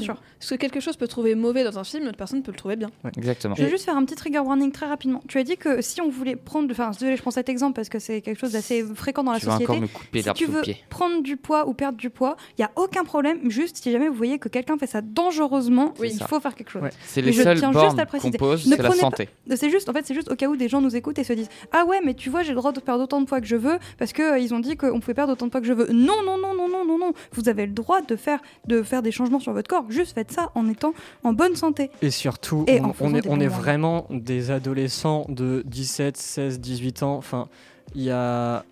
sûr. 0.00 0.22
ce 0.40 0.54
que 0.54 0.58
quelque 0.60 0.80
chose 0.80 0.96
peut 0.96 1.08
trouver 1.08 1.34
mauvais 1.34 1.64
dans 1.64 1.78
un 1.78 1.84
film, 1.84 2.02
une 2.02 2.08
autre 2.08 2.18
personne 2.18 2.42
peut 2.42 2.52
le 2.52 2.56
trouver 2.58 2.76
bien. 2.76 2.90
Exactement. 3.16 3.54
Je 3.54 3.62
vais 3.64 3.70
juste 3.70 3.84
faire 3.84 3.96
un 3.96 4.04
petit 4.04 4.14
trigger 4.16 4.38
warning 4.40 4.72
très 4.72 4.86
rapidement. 4.86 5.22
Tu 5.28 5.38
as 5.38 5.44
dit 5.44 5.56
que 5.56 5.82
si 5.82 6.00
on 6.00 6.08
voulait 6.08 6.36
prendre, 6.36 6.70
enfin, 6.70 6.90
désolé, 6.90 7.16
je 7.16 7.22
prends 7.22 7.30
cet 7.30 7.48
exemple 7.48 7.74
parce 7.74 7.88
que 7.88 7.98
c'est 7.98 8.20
quelque 8.22 8.38
chose 8.38 8.52
d'assez 8.52 8.84
fréquent 8.94 9.24
dans 9.24 9.32
la 9.32 9.38
Tu 9.40 9.46
vas 9.46 9.52
société. 9.52 9.70
encore 9.72 9.82
me 9.82 9.88
couper 9.88 10.22
Si 10.22 10.32
tu 10.34 10.46
veux 10.46 10.62
pied. 10.62 10.76
prendre 10.88 11.22
du 11.22 11.36
poids 11.36 11.68
ou 11.68 11.74
perdre 11.74 11.98
du 11.98 12.10
poids, 12.10 12.36
il 12.56 12.62
y 12.62 12.64
a 12.64 12.70
aucun 12.76 13.04
problème. 13.04 13.50
Juste 13.50 13.76
si 13.76 13.90
jamais 13.92 14.08
vous 14.08 14.14
voyez 14.14 14.38
que 14.38 14.48
quelqu'un 14.48 14.78
fait 14.78 14.86
ça 14.86 15.00
dangereusement, 15.02 15.94
Oui, 15.98 16.08
il 16.12 16.18
ça. 16.18 16.26
faut 16.26 16.40
faire 16.40 16.54
quelque 16.54 16.70
chose. 16.70 16.82
Ouais. 16.82 16.90
C'est 17.06 17.20
les 17.22 17.32
je 17.32 17.42
seules 17.42 17.58
tiens 17.58 17.72
juste 17.72 17.84
à 17.84 17.86
bornes 17.86 17.96
qu'on 17.98 18.06
préciser. 18.06 18.38
pose, 18.38 18.64
c'est 18.68 18.82
la 18.82 18.90
santé. 18.92 19.28
C'est 19.56 19.70
juste, 19.70 19.88
en 19.88 19.92
fait, 19.92 20.06
c'est 20.06 20.14
juste 20.14 20.30
au 20.30 20.36
cas 20.36 20.46
où 20.48 20.56
des 20.56 20.68
gens 20.68 20.80
nous 20.80 20.94
écoutent 20.96 21.18
et 21.18 21.24
se 21.24 21.32
disent 21.32 21.48
Ah 21.72 21.84
ouais, 21.84 22.00
mais 22.04 22.14
tu 22.14 22.30
vois, 22.30 22.42
j'ai 22.42 22.50
le 22.50 22.56
droit 22.56 22.72
de 22.72 22.80
perdre 22.80 23.04
autant 23.04 23.20
de 23.20 23.26
poids 23.26 23.40
que 23.40 23.46
je 23.46 23.56
veux 23.56 23.78
parce 23.98 24.12
que 24.12 24.22
euh, 24.34 24.38
ils 24.38 24.54
ont 24.54 24.60
dit 24.60 24.76
qu'on 24.76 25.00
pouvait 25.00 25.14
perdre 25.14 25.32
autant 25.32 25.46
de 25.46 25.50
poids 25.50 25.60
que 25.60 25.66
je 25.66 25.72
veux. 25.72 25.88
Non, 25.92 26.22
non, 26.24 26.38
non, 26.38 26.54
non, 26.54 26.68
non, 26.68 26.84
non, 26.84 26.98
non. 26.98 27.12
Vous 27.32 27.48
avez 27.48 27.66
le 27.66 27.72
droit 27.72 28.00
de 28.02 28.16
faire, 28.16 28.40
de 28.66 28.82
faire 28.82 29.02
des 29.02 29.10
changements 29.12 29.40
sur 29.40 29.52
votre 29.52 29.68
corps. 29.68 29.84
Juste 29.90 30.14
faites 30.14 30.32
ça 30.32 30.50
en 30.54 30.68
étant 30.68 30.92
en 31.24 31.32
bonne 31.32 31.56
santé. 31.56 31.90
Et 32.02 32.10
surtout, 32.10 32.64
Et 32.66 32.80
on, 32.80 32.92
on 33.00 33.14
est, 33.14 33.26
on 33.28 33.40
est 33.40 33.46
vraiment 33.48 34.06
des 34.10 34.50
adolescents 34.50 35.26
de 35.28 35.62
17, 35.66 36.16
16, 36.16 36.60
18 36.60 37.02
ans. 37.02 37.16
Enfin, 37.16 37.48
il 37.94 38.02
y 38.02 38.10
a. 38.10 38.64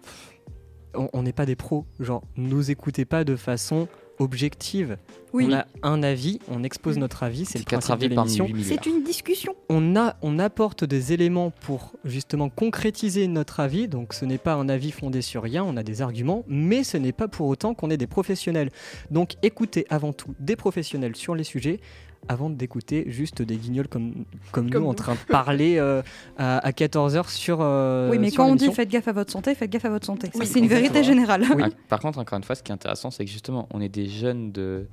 On 0.94 1.08
on 1.12 1.22
n'est 1.22 1.32
pas 1.32 1.44
des 1.46 1.56
pros. 1.56 1.84
Genre, 2.00 2.22
nous 2.36 2.70
écoutez 2.70 3.04
pas 3.04 3.24
de 3.24 3.36
façon 3.36 3.86
objective. 4.18 4.98
Oui, 5.32 5.46
On 5.48 5.54
a 5.54 5.66
un 5.82 6.02
avis, 6.02 6.38
on 6.48 6.62
expose 6.62 6.96
notre 6.96 7.22
avis, 7.22 7.44
c'est 7.44 7.58
le 7.58 7.64
principe 7.64 7.98
de 7.98 8.04
avis 8.06 8.14
parmi 8.14 8.30
l'émission. 8.30 8.46
8 8.46 8.54
milliards. 8.54 8.78
c'est 8.82 8.90
une 8.90 9.02
discussion. 9.02 9.54
On, 9.68 9.96
a, 9.96 10.16
on 10.22 10.38
apporte 10.38 10.84
des 10.84 11.12
éléments 11.12 11.50
pour 11.50 11.92
justement 12.04 12.48
concrétiser 12.48 13.26
notre 13.26 13.60
avis. 13.60 13.88
Donc, 13.88 14.14
ce 14.14 14.24
n'est 14.24 14.38
pas 14.38 14.54
un 14.54 14.68
avis 14.68 14.92
fondé 14.92 15.20
sur 15.20 15.42
rien, 15.42 15.64
on 15.64 15.76
a 15.76 15.82
des 15.82 16.00
arguments, 16.00 16.44
mais 16.48 16.84
ce 16.84 16.96
n'est 16.96 17.12
pas 17.12 17.28
pour 17.28 17.48
autant 17.48 17.74
qu'on 17.74 17.90
est 17.90 17.96
des 17.96 18.06
professionnels. 18.06 18.70
Donc, 19.10 19.34
écoutez 19.42 19.86
avant 19.90 20.12
tout 20.12 20.34
des 20.38 20.56
professionnels 20.56 21.16
sur 21.16 21.34
les 21.34 21.44
sujets 21.44 21.80
avant 22.28 22.50
d'écouter 22.50 23.04
juste 23.08 23.42
des 23.42 23.56
guignols 23.56 23.88
comme, 23.88 24.24
comme, 24.52 24.70
Comme 24.70 24.82
nous 24.82 24.88
en 24.88 24.94
train 24.94 25.14
de 25.14 25.30
parler 25.30 25.76
euh, 25.78 26.02
à, 26.38 26.70
14h 26.70 27.30
sur. 27.30 27.58
euh, 27.60 28.10
oui, 28.10 28.18
mais 28.18 28.30
sur 28.30 28.38
quand 28.42 28.50
on 28.50 28.54
dit 28.56 28.72
faites 28.72 28.88
gaffe 28.88 29.08
à 29.08 29.12
votre 29.12 29.32
santé, 29.32 29.54
faites 29.54 29.70
gaffe 29.70 29.84
à 29.84 29.90
votre 29.90 30.06
santé. 30.06 30.30
Oui, 30.34 30.46
c'est 30.46 30.58
une 30.58 30.66
vérité 30.66 31.04
générale. 31.04 31.44
Oui. 31.54 31.62
Ah, 31.66 31.70
Par 31.88 32.00
contre, 32.00 32.18
encore 32.18 32.36
une 32.36 32.44
fois, 32.44 32.54
ce 32.54 32.62
qui 32.62 32.72
est 32.72 32.74
intéressant, 32.74 33.10
c'est 33.10 33.24
que 33.24 33.30
justement, 33.30 33.68
on 33.72 33.80
est 33.80 33.88
des 33.88 34.06
jeunes 34.08 34.52
de 34.52 34.86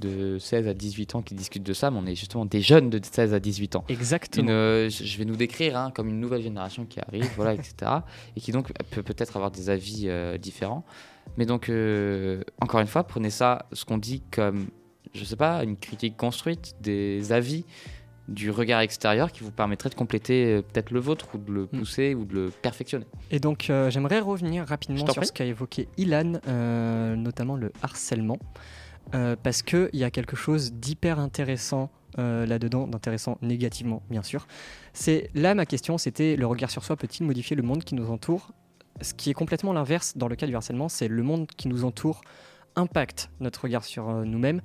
de 0.00 0.38
16 0.38 0.66
à 0.66 0.74
18 0.74 1.14
ans 1.14 1.22
qui 1.22 1.34
discutent 1.34 1.62
de 1.62 1.72
ça, 1.72 1.90
mais 1.90 1.98
on 2.02 2.06
est 2.06 2.14
justement 2.14 2.46
des 2.46 2.60
jeunes 2.60 2.90
de 2.90 3.00
16 3.02 3.34
à 3.34 3.40
18 3.40 3.76
ans. 3.76 3.84
Exactement. 3.88 4.44
Une, 4.44 4.50
euh, 4.50 4.88
je 4.88 5.04
je 5.04 5.18
vais 5.18 5.24
nous 5.24 5.36
décrire 5.36 5.76
hein, 5.76 5.92
comme 5.94 6.08
une 6.08 6.20
nouvelle 6.20 6.42
génération 6.42 6.86
qui 6.86 7.00
arrive, 7.00 7.28
voilà, 7.36 7.54
etc. 7.54 7.74
Et 8.36 8.40
qui 8.40 8.52
donc 8.52 8.72
peut 8.90 9.02
peut-être 9.02 9.36
avoir 9.36 9.50
des 9.50 9.70
avis 9.70 10.04
euh, 10.06 10.38
différents. 10.38 10.84
Mais 11.36 11.46
donc, 11.46 11.68
euh, 11.68 12.42
encore 12.60 12.80
une 12.80 12.86
fois, 12.86 13.04
prenez 13.04 13.30
ça, 13.30 13.66
ce 13.72 13.84
qu'on 13.84 13.98
dit 13.98 14.22
comme, 14.30 14.68
je 15.14 15.24
sais 15.24 15.36
pas, 15.36 15.64
une 15.64 15.76
critique 15.76 16.16
construite, 16.16 16.74
des 16.80 17.32
avis, 17.32 17.64
du 18.28 18.50
regard 18.50 18.80
extérieur 18.80 19.32
qui 19.32 19.42
vous 19.42 19.50
permettrait 19.50 19.90
de 19.90 19.96
compléter 19.96 20.46
euh, 20.46 20.62
peut-être 20.62 20.92
le 20.92 21.00
vôtre 21.00 21.26
ou 21.34 21.38
de 21.38 21.50
le 21.50 21.62
Mm. 21.62 21.78
pousser 21.78 22.14
ou 22.14 22.24
de 22.24 22.34
le 22.34 22.50
perfectionner. 22.50 23.06
Et 23.32 23.40
donc, 23.40 23.68
euh, 23.70 23.90
j'aimerais 23.90 24.20
revenir 24.20 24.64
rapidement 24.66 25.04
sur 25.04 25.16
prie. 25.16 25.26
ce 25.26 25.32
qu'a 25.32 25.44
évoqué 25.44 25.88
Ilan, 25.96 26.34
euh, 26.46 27.16
notamment 27.16 27.56
le 27.56 27.72
harcèlement, 27.82 28.38
euh, 29.14 29.34
parce 29.42 29.62
qu'il 29.62 29.90
y 29.94 30.04
a 30.04 30.10
quelque 30.12 30.36
chose 30.36 30.72
d'hyper 30.72 31.18
intéressant 31.18 31.90
là-dedans, 32.16 32.86
d'intéressant 32.88 33.38
négativement, 33.40 34.02
bien 34.10 34.22
sûr. 34.22 34.46
C'est 34.92 35.30
là 35.34 35.54
ma 35.54 35.64
question, 35.64 35.96
c'était 35.96 36.34
le 36.36 36.44
regard 36.44 36.70
sur 36.70 36.84
soi 36.84 36.96
peut-il 36.96 37.24
modifier 37.24 37.56
le 37.56 37.62
monde 37.62 37.82
qui 37.84 37.94
nous 37.94 38.10
entoure? 38.10 38.52
Ce 39.00 39.14
qui 39.14 39.30
est 39.30 39.32
complètement 39.32 39.72
l'inverse 39.72 40.16
dans 40.16 40.26
le 40.28 40.34
cas 40.34 40.46
du 40.46 40.54
harcèlement, 40.54 40.88
c'est 40.88 41.08
le 41.08 41.22
monde 41.22 41.46
qui 41.56 41.68
nous 41.68 41.84
entoure 41.84 42.20
impacte 42.76 43.30
notre 43.38 43.62
regard 43.62 43.84
sur 43.84 44.08
nous-mêmes. 44.26 44.60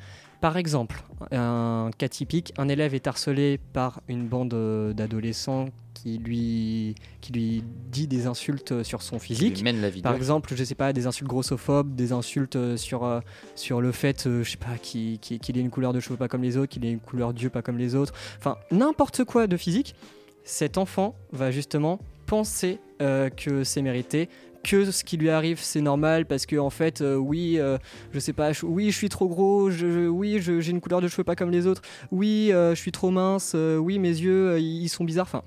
Par 0.46 0.58
exemple, 0.58 1.02
un 1.32 1.90
cas 1.98 2.08
typique, 2.08 2.54
un 2.60 2.70
élève 2.70 2.94
est 2.94 3.08
harcelé 3.08 3.60
par 3.74 4.02
une 4.08 4.28
bande 4.28 4.54
euh, 4.54 4.94
d'adolescents 4.94 5.70
qui 5.96 6.20
lui, 6.20 6.94
qui 7.20 7.34
lui 7.34 7.64
dit 7.90 8.06
des 8.06 8.28
insultes 8.28 8.84
sur 8.84 9.02
son 9.02 9.18
physique. 9.18 9.56
lui 9.56 9.64
mène 9.64 9.82
la 9.82 9.90
vie. 9.90 10.04
Par 10.04 10.14
exemple, 10.14 10.54
je 10.56 10.64
sais 10.64 10.76
pas, 10.76 10.94
des 10.94 11.08
insultes 11.08 11.28
grossophobes, 11.28 11.96
des 11.96 12.12
insultes 12.12 12.58
euh, 12.58 12.78
sur, 12.78 13.06
euh, 13.06 13.22
sur 13.56 13.82
le 13.82 13.92
fait, 13.92 14.28
euh, 14.28 14.44
je 14.44 14.52
sais 14.52 14.58
pas, 14.58 14.78
qu'il 14.78 15.18
ait 15.34 15.60
une 15.60 15.72
couleur 15.72 15.94
de 15.94 16.00
cheveux 16.00 16.16
pas 16.16 16.28
comme 16.28 16.44
les 16.44 16.58
autres, 16.58 16.72
qu'il 16.72 16.86
ait 16.86 16.92
une 16.92 17.00
couleur 17.00 17.34
d'yeux 17.34 17.50
pas 17.50 17.64
comme 17.64 17.80
les 17.80 17.96
autres. 17.96 18.14
Enfin, 18.38 18.58
n'importe 18.70 19.24
quoi 19.24 19.48
de 19.48 19.58
physique, 19.58 19.96
cet 20.44 20.78
enfant 20.78 21.16
va 21.32 21.50
justement 21.50 22.00
penser 22.26 22.80
euh, 23.02 23.30
que 23.30 23.64
c'est 23.64 23.82
mérité, 23.82 24.30
que 24.66 24.90
ce 24.90 25.04
qui 25.04 25.16
lui 25.18 25.30
arrive 25.30 25.60
c'est 25.62 25.82
normal 25.82 26.26
parce 26.26 26.46
que 26.46 26.56
en 26.58 26.72
fait, 26.72 27.02
euh, 27.02 27.16
oui, 27.16 27.60
euh, 27.60 27.78
je 28.12 28.20
sais 28.20 28.34
pas, 28.34 28.52
oui, 28.64 28.90
je 28.90 28.98
suis 28.98 29.10
trop 29.10 29.28
gros, 29.28 29.70
oui, 29.70 30.42
j'ai 30.42 30.72
une 30.72 30.82
couleur 30.82 31.02
de 31.02 31.08
cheveux 31.08 31.24
pas 31.24 31.36
comme 31.36 31.52
les 31.52 31.68
autres, 31.68 31.84
oui, 32.12 32.52
euh, 32.52 32.74
je 32.74 32.82
suis 32.82 32.92
trop 32.92 33.12
mince, 33.12 33.56
oui, 33.56 34.00
mes 34.00 34.10
yeux, 34.10 34.60
ils 34.60 34.90
sont 34.90 35.04
bizarres. 35.04 35.28
Enfin, 35.28 35.44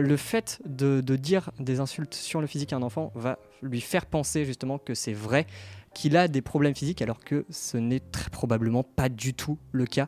le 0.00 0.16
fait 0.16 0.60
de, 0.66 1.00
dire 1.16 1.50
des 1.60 1.78
insultes 1.78 2.14
sur 2.14 2.40
le 2.40 2.48
physique 2.48 2.72
à 2.72 2.76
un 2.76 2.82
enfant 2.82 3.12
va 3.14 3.38
lui 3.62 3.80
faire 3.80 4.06
penser 4.06 4.44
justement 4.44 4.78
que 4.78 4.94
c'est 4.94 5.12
vrai 5.12 5.46
qu'il 5.94 6.16
a 6.16 6.26
des 6.26 6.42
problèmes 6.42 6.74
physiques 6.74 7.02
alors 7.02 7.20
que 7.20 7.44
ce 7.50 7.76
n'est 7.76 8.00
très 8.00 8.30
probablement 8.30 8.82
pas 8.82 9.08
du 9.08 9.34
tout 9.34 9.58
le 9.70 9.86
cas. 9.86 10.06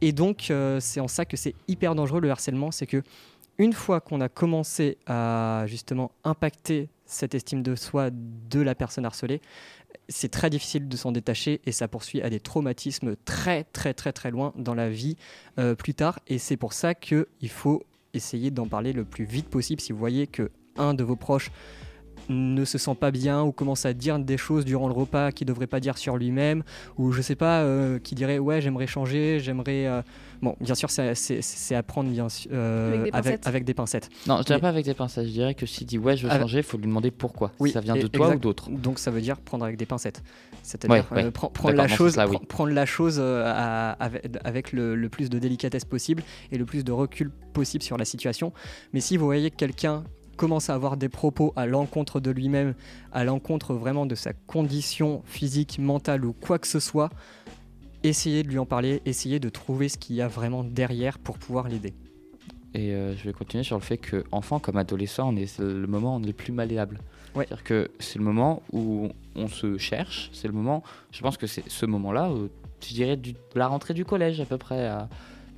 Et 0.00 0.12
donc 0.12 0.50
c'est 0.80 1.00
en 1.00 1.08
ça 1.08 1.26
que 1.26 1.36
c'est 1.36 1.54
hyper 1.66 1.94
dangereux 1.94 2.20
le 2.20 2.30
harcèlement, 2.30 2.70
c'est 2.70 2.86
que 2.86 3.02
une 3.58 3.72
fois 3.72 4.00
qu'on 4.00 4.20
a 4.20 4.28
commencé 4.28 4.96
à 5.06 5.64
justement 5.66 6.12
impacter 6.24 6.88
cette 7.08 7.34
estime 7.34 7.62
de 7.62 7.74
soi 7.74 8.10
de 8.12 8.60
la 8.60 8.74
personne 8.74 9.04
harcelée, 9.04 9.40
c'est 10.08 10.28
très 10.28 10.50
difficile 10.50 10.88
de 10.88 10.96
s'en 10.96 11.10
détacher 11.10 11.60
et 11.64 11.72
ça 11.72 11.88
poursuit 11.88 12.22
à 12.22 12.30
des 12.30 12.40
traumatismes 12.40 13.16
très 13.24 13.64
très 13.64 13.94
très 13.94 14.12
très 14.12 14.30
loin 14.30 14.52
dans 14.56 14.74
la 14.74 14.90
vie 14.90 15.16
euh, 15.58 15.74
plus 15.74 15.94
tard. 15.94 16.20
Et 16.28 16.38
c'est 16.38 16.56
pour 16.56 16.72
ça 16.72 16.94
qu'il 16.94 17.26
faut 17.48 17.82
essayer 18.14 18.50
d'en 18.50 18.68
parler 18.68 18.92
le 18.92 19.04
plus 19.04 19.24
vite 19.24 19.48
possible 19.48 19.80
si 19.80 19.92
vous 19.92 19.98
voyez 19.98 20.26
que 20.26 20.50
un 20.76 20.94
de 20.94 21.02
vos 21.02 21.16
proches 21.16 21.50
ne 22.28 22.64
se 22.64 22.78
sent 22.78 22.94
pas 22.94 23.10
bien 23.10 23.42
ou 23.42 23.52
commence 23.52 23.86
à 23.86 23.92
dire 23.94 24.18
des 24.18 24.36
choses 24.36 24.64
durant 24.64 24.88
le 24.88 24.94
repas 24.94 25.32
qu'il 25.32 25.46
ne 25.46 25.52
devrait 25.52 25.66
pas 25.66 25.80
dire 25.80 25.96
sur 25.98 26.16
lui-même 26.16 26.62
ou 26.98 27.12
je 27.12 27.22
sais 27.22 27.34
pas 27.36 27.60
euh, 27.62 27.98
qui 27.98 28.14
dirait 28.14 28.38
ouais 28.38 28.60
j'aimerais 28.60 28.86
changer 28.86 29.38
j'aimerais 29.40 29.86
euh, 29.86 30.02
bon 30.42 30.54
bien 30.60 30.74
sûr 30.74 30.90
c'est- 30.90 31.74
à 31.74 31.82
prendre 31.82 32.10
bien 32.10 32.28
sûr 32.28 32.50
euh, 32.52 32.88
Avec 32.88 33.02
des 33.04 33.10
avec, 33.10 33.24
pincettes. 33.24 33.46
avec 33.46 33.64
des 33.64 33.74
pincettes 33.74 34.08
Non, 34.26 34.38
je 34.38 34.42
dirais 34.44 34.58
Mais- 34.58 34.60
pas 34.62 34.68
avec 34.68 34.84
des 34.84 34.94
pincettes. 34.94 35.26
Je 35.26 35.30
dirais 35.32 35.54
que 35.54 35.64
s'il 35.66 35.86
dit 35.86 35.98
ouais, 35.98 36.16
je 36.16 36.24
veux 36.24 36.30
Avec- 36.30 36.42
changer, 36.42 36.58
il 36.58 36.64
faut 36.64 36.76
lui 36.76 36.86
demander 36.86 37.10
pourquoi. 37.10 37.52
Oui, 37.60 37.70
ça 37.70 37.80
vient 37.80 37.96
de 37.96 38.06
toi 38.06 38.26
exact. 38.26 38.36
ou 38.36 38.40
d'autres. 38.40 38.70
donc 38.70 38.98
ça 38.98 39.10
veut 39.10 39.20
dire 39.20 39.38
prendre 39.38 39.64
avec 39.64 39.76
des 39.76 39.86
pincettes 39.86 40.22
c'est-à-dire 40.62 41.06
Ouais, 41.10 41.16
ouais. 41.16 41.24
euh, 41.24 41.30
pre- 41.30 41.50
prendre 41.52 41.74
la 41.76 41.88
chose 41.88 42.12
sens-là, 42.14 42.28
oui. 42.28 42.36
pre- 42.36 42.46
prendre 42.46 42.72
la 42.72 42.84
chose 42.86 43.16
euh, 43.20 43.44
à- 43.46 43.92
avec, 43.92 44.26
avec 44.44 44.72
le, 44.72 44.94
le 44.96 45.08
plus 45.08 45.30
de 45.30 45.38
délicatesse 45.38 45.84
possible 45.86 46.22
et 46.52 46.58
le 46.58 46.64
plus 46.66 46.84
de 46.84 46.92
recul 46.92 47.30
possible 47.54 47.82
sur 47.82 47.96
la 47.96 48.04
situation 48.04 48.52
mais 48.92 49.00
si 49.00 49.16
vous 49.16 49.24
voyez 49.24 49.50
que 49.50 49.56
quelqu'un 49.56 50.04
commence 50.38 50.70
à 50.70 50.74
avoir 50.74 50.96
des 50.96 51.10
propos 51.10 51.52
à 51.56 51.66
l'encontre 51.66 52.20
de 52.20 52.30
lui-même, 52.30 52.74
à 53.12 53.24
l'encontre 53.24 53.74
vraiment 53.74 54.06
de 54.06 54.14
sa 54.14 54.32
condition 54.32 55.20
physique, 55.26 55.78
mentale 55.78 56.24
ou 56.24 56.32
quoi 56.32 56.58
que 56.58 56.66
ce 56.66 56.80
soit, 56.80 57.10
essayez 58.02 58.42
de 58.42 58.48
lui 58.48 58.58
en 58.58 58.64
parler, 58.64 59.02
essayez 59.04 59.40
de 59.40 59.50
trouver 59.50 59.90
ce 59.90 59.98
qu'il 59.98 60.16
y 60.16 60.22
a 60.22 60.28
vraiment 60.28 60.64
derrière 60.64 61.18
pour 61.18 61.36
pouvoir 61.38 61.68
l'aider. 61.68 61.92
Et 62.74 62.92
euh, 62.94 63.16
je 63.16 63.24
vais 63.24 63.32
continuer 63.32 63.64
sur 63.64 63.76
le 63.76 63.82
fait 63.82 63.98
que 63.98 64.24
enfant 64.30 64.58
comme 64.58 64.76
adolescent, 64.76 65.32
on 65.32 65.36
est 65.36 65.58
le 65.58 65.86
moment 65.86 66.14
où 66.14 66.18
on 66.18 66.22
est 66.22 66.26
le 66.28 66.32
plus 66.32 66.52
malléable. 66.52 67.00
Ouais. 67.34 67.44
C'est-à-dire 67.46 67.64
que 67.64 67.90
c'est 67.98 68.18
le 68.18 68.24
moment 68.24 68.62
où 68.72 69.08
on 69.34 69.48
se 69.48 69.76
cherche. 69.78 70.30
C'est 70.32 70.48
le 70.48 70.54
moment. 70.54 70.82
Je 71.10 71.20
pense 71.22 71.36
que 71.36 71.46
c'est 71.46 71.68
ce 71.68 71.86
moment-là, 71.86 72.30
je 72.80 72.94
dirais 72.94 73.16
de 73.16 73.34
la 73.54 73.66
rentrée 73.68 73.94
du 73.94 74.04
collège 74.04 74.40
à 74.40 74.44
peu 74.44 74.58
près. 74.58 74.86
à- 74.86 75.08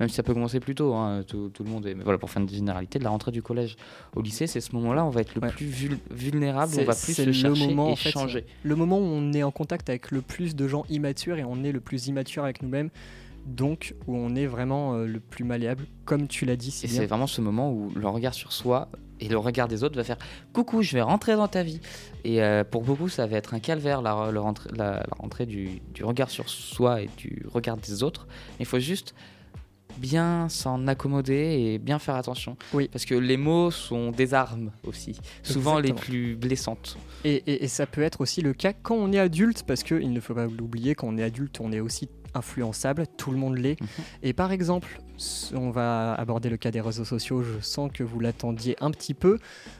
même 0.01 0.09
si 0.09 0.15
ça 0.15 0.23
peut 0.23 0.33
commencer 0.33 0.59
plus 0.59 0.75
tôt, 0.75 0.93
hein, 0.95 1.23
tout, 1.27 1.49
tout 1.53 1.63
le 1.63 1.69
monde. 1.69 1.85
Est, 1.85 1.93
mais 1.93 2.03
voilà, 2.03 2.17
pour 2.17 2.29
faire 2.29 2.41
une 2.41 2.49
généralité, 2.49 2.97
de 2.99 3.03
la 3.03 3.11
rentrée 3.11 3.31
du 3.31 3.41
collège 3.41 3.75
au 4.15 4.21
lycée, 4.21 4.47
c'est 4.47 4.59
ce 4.59 4.75
moment-là 4.75 5.03
où 5.03 5.07
on 5.07 5.11
va 5.11 5.21
être 5.21 5.35
le 5.35 5.41
Ouais. 5.41 5.49
plus 5.49 5.65
vul- 5.67 5.99
vulnérable, 6.09 6.73
on 6.79 6.83
va 6.83 6.95
plus 6.95 7.13
se 7.13 7.21
le 7.21 7.31
chercher 7.31 7.67
moment, 7.67 7.89
et 7.89 7.91
en 7.91 7.95
fait, 7.95 8.09
changer. 8.11 8.45
Le 8.63 8.75
moment 8.75 8.97
où 8.97 9.03
on 9.03 9.31
est 9.33 9.43
en 9.43 9.51
contact 9.51 9.89
avec 9.89 10.11
le 10.11 10.21
plus 10.21 10.55
de 10.55 10.67
gens 10.67 10.83
immatures 10.89 11.37
et 11.37 11.43
on 11.43 11.63
est 11.63 11.71
le 11.71 11.79
plus 11.79 12.07
immature 12.07 12.43
avec 12.43 12.61
nous-mêmes, 12.63 12.89
donc 13.45 13.95
où 14.07 14.15
on 14.15 14.35
est 14.35 14.45
vraiment 14.45 14.93
euh, 14.95 15.05
le 15.05 15.19
plus 15.19 15.43
malléable, 15.43 15.85
comme 16.05 16.27
tu 16.27 16.45
l'as 16.45 16.55
dit 16.55 16.71
si 16.71 16.85
Et 16.85 16.89
c'est 16.89 17.05
vraiment 17.05 17.27
ce 17.27 17.41
moment 17.41 17.71
où 17.71 17.91
le 17.95 18.07
regard 18.07 18.33
sur 18.33 18.51
soi 18.53 18.87
et 19.19 19.29
le 19.29 19.37
regard 19.37 19.67
des 19.67 19.83
autres 19.83 19.95
va 19.95 20.03
faire 20.03 20.17
coucou, 20.51 20.81
je 20.81 20.93
vais 20.93 21.01
rentrer 21.01 21.35
dans 21.35 21.47
ta 21.47 21.61
vie. 21.61 21.79
Et 22.23 22.41
euh, 22.41 22.63
pour 22.63 22.81
beaucoup, 22.81 23.07
ça 23.07 23.27
va 23.27 23.37
être 23.37 23.53
un 23.53 23.59
calvaire, 23.59 24.01
la, 24.01 24.31
le 24.31 24.39
rentrée, 24.39 24.69
la, 24.75 24.93
la 24.97 25.05
rentrée 25.19 25.45
du, 25.45 25.79
du 25.93 26.03
regard 26.03 26.29
sur 26.31 26.49
soi 26.49 27.01
et 27.03 27.09
du 27.17 27.45
regard 27.51 27.77
des 27.77 28.01
autres. 28.03 28.27
Il 28.59 28.65
faut 28.65 28.79
juste 28.79 29.13
bien 29.97 30.47
s'en 30.49 30.87
accommoder 30.87 31.33
et 31.73 31.77
bien 31.79 31.99
faire 31.99 32.15
attention. 32.15 32.57
Oui. 32.73 32.89
Parce 32.91 33.05
que 33.05 33.15
les 33.15 33.37
mots 33.37 33.71
sont 33.71 34.11
des 34.11 34.33
armes 34.33 34.71
aussi, 34.85 35.17
souvent 35.43 35.79
les 35.79 35.93
plus 35.93 36.35
blessantes. 36.35 36.97
Et, 37.23 37.35
et- 37.47 37.63
et 37.63 37.67
ça 37.67 37.85
peut 37.85 38.01
être 38.01 38.21
aussi 38.21 38.41
le 38.41 38.53
cas 38.53 38.73
quand 38.73 38.95
on 38.95 39.11
est 39.11 39.19
adulte, 39.19 39.63
parce 39.67 39.83
qu'il 39.83 40.11
ne 40.13 40.19
faut 40.19 40.33
pas 40.33 40.45
l'oublier, 40.47 40.95
quand 40.95 41.07
on 41.07 41.17
est 41.17 41.23
adulte, 41.23 41.59
on 41.61 41.71
est 41.71 41.79
aussi 41.79 42.09
influençable, 42.33 43.05
tout 43.17 43.31
le 43.31 43.37
monde 43.37 43.57
l'est. 43.57 43.79
Mhm. 43.79 43.87
Et 44.23 44.33
par 44.33 44.51
exemple, 44.51 44.99
on 45.53 45.69
va 45.69 46.13
aborder 46.15 46.49
le 46.49 46.57
cas 46.57 46.71
des 46.71 46.81
réseaux 46.81 47.05
sociaux, 47.05 47.43
je 47.43 47.59
sens 47.63 47.91
que 47.93 48.03
vous 48.03 48.19
l'attendiez 48.19 48.75
un 48.81 48.89
petit 48.91 49.13
peu. 49.13 49.37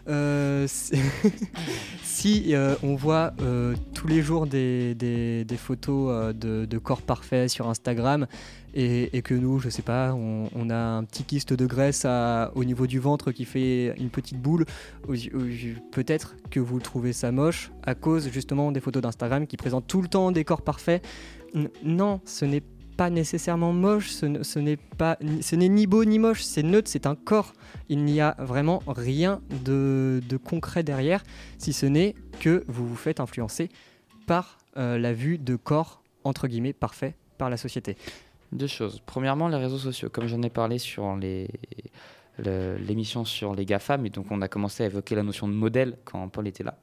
Euh, 0.08 0.68
si 2.04 2.54
euh, 2.54 2.76
on 2.84 2.96
voit 2.96 3.34
euh, 3.42 3.76
tous 3.94 4.08
les 4.08 4.22
jours 4.22 4.46
des, 4.48 4.94
des- 4.96 5.44
des 5.46 5.58
photos 5.58 6.36
de, 6.36 6.66
de 6.66 6.78
corps 6.78 7.02
parfaits 7.02 7.50
sur 7.50 7.68
Instagram, 7.70 8.28
et, 8.74 9.18
et 9.18 9.22
que 9.22 9.34
nous, 9.34 9.60
je 9.60 9.68
sais 9.70 9.82
pas, 9.82 10.14
on, 10.14 10.50
on 10.56 10.70
a 10.70 10.76
un 10.78 11.04
petit 11.04 11.24
kyste 11.26 11.52
de 11.54 11.66
graisse 11.66 12.06
à- 12.06 12.52
au 12.56 12.64
niveau 12.64 12.88
du 12.88 13.00
ventre 13.00 13.32
qui 13.32 13.44
fait 13.46 13.94
une 14.00 14.10
petite 14.10 14.38
boule, 14.40 14.66
peut-être 15.92 16.36
que 16.50 16.60
vous 16.60 16.80
trouvez 16.80 17.14
ça 17.14 17.32
moche 17.32 17.72
à 17.84 17.96
cause 17.96 18.30
justement 18.32 18.72
des 18.72 18.80
photos 18.80 19.02
d'Instagram 19.02 19.48
qui 19.48 19.58
présentent 19.58 19.88
tout 19.88 20.02
le 20.02 20.08
temps 20.08 20.32
des 20.32 20.44
corps 20.44 20.62
parfaits. 20.62 21.04
Non, 21.84 22.22
ce 22.26 22.46
n'est 22.46 22.64
pas 22.98 23.10
nécessairement 23.10 23.74
moche, 23.74 24.10
ce, 24.10 24.26
ne- 24.26 24.44
ce 24.44 24.60
n'est 24.60 24.78
pas, 24.78 25.18
ce 25.42 25.56
n'est 25.56 25.70
ni 25.70 25.88
beau 25.88 26.06
ni 26.06 26.20
moche, 26.20 26.44
c'est 26.44 26.64
neutre, 26.64 26.90
c'est 26.90 27.06
un 27.06 27.16
corps. 27.16 27.54
Il 27.90 28.04
n'y 28.06 28.22
a 28.22 28.36
vraiment 28.40 28.84
rien 28.88 29.42
de, 29.66 30.22
concret 30.44 30.84
derrière, 30.84 31.24
si 31.58 31.74
ce 31.74 31.86
n'est 31.86 32.16
que 32.40 32.64
vous 32.68 32.88
vous 32.88 32.96
faites 32.96 33.20
influencer 33.20 33.70
par 34.28 34.58
euh, 34.78 34.98
la 34.98 35.14
vue 35.14 35.38
de 35.38 35.56
corps 35.56 36.04
entre 36.24 36.48
guillemets 36.48 36.74
parfait 36.74 37.16
par 37.38 37.50
la 37.50 37.58
société. 37.58 37.98
Deux 38.52 38.68
choses. 38.68 39.02
Premièrement, 39.06 39.48
les 39.48 39.58
réseaux 39.58 39.78
sociaux. 39.80 40.10
Comme 40.10 40.28
j'en 40.28 40.42
ai 40.42 40.50
parlé 40.50 40.78
sur 40.78 41.18
l'émission 42.38 43.26
sur 43.26 43.56
les 43.56 43.66
GAFAM, 43.66 44.06
et 44.06 44.10
donc 44.10 44.28
on 44.30 44.42
a 44.42 44.48
commencé 44.48 44.84
à 44.84 44.86
évoquer 44.88 45.16
la 45.16 45.24
notion 45.24 45.48
de 45.48 45.54
modèle 45.54 45.98
quand 46.06 46.28
Paul 46.30 46.48
était 46.48 46.64
là. 46.64 46.78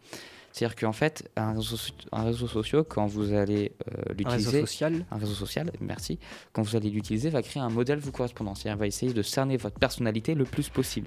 C'est-à-dire 0.58 0.74
qu'en 0.76 0.92
fait, 0.92 1.30
un 1.36 1.52
réseau, 1.52 1.76
soci- 1.76 1.92
un 2.10 2.24
réseau 2.24 2.48
social, 2.48 2.82
quand 2.82 3.06
vous 3.06 3.32
allez 3.32 3.70
euh, 3.86 3.92
Un 3.94 4.02
réseau 4.02 4.14
l'utiliser, 4.16 4.60
social, 4.60 5.06
un 5.12 5.16
réseau 5.16 5.34
social, 5.34 5.70
merci, 5.80 6.18
quand 6.52 6.62
vous 6.62 6.74
allez 6.74 6.90
l'utiliser, 6.90 7.30
va 7.30 7.42
créer 7.42 7.62
un 7.62 7.68
modèle 7.68 8.00
vous 8.00 8.10
correspondant. 8.10 8.56
C'est-à-dire 8.56 8.76
va 8.78 8.88
essayer 8.88 9.12
de 9.12 9.22
cerner 9.22 9.56
votre 9.56 9.78
personnalité 9.78 10.34
le 10.34 10.42
plus 10.44 10.68
possible. 10.68 11.06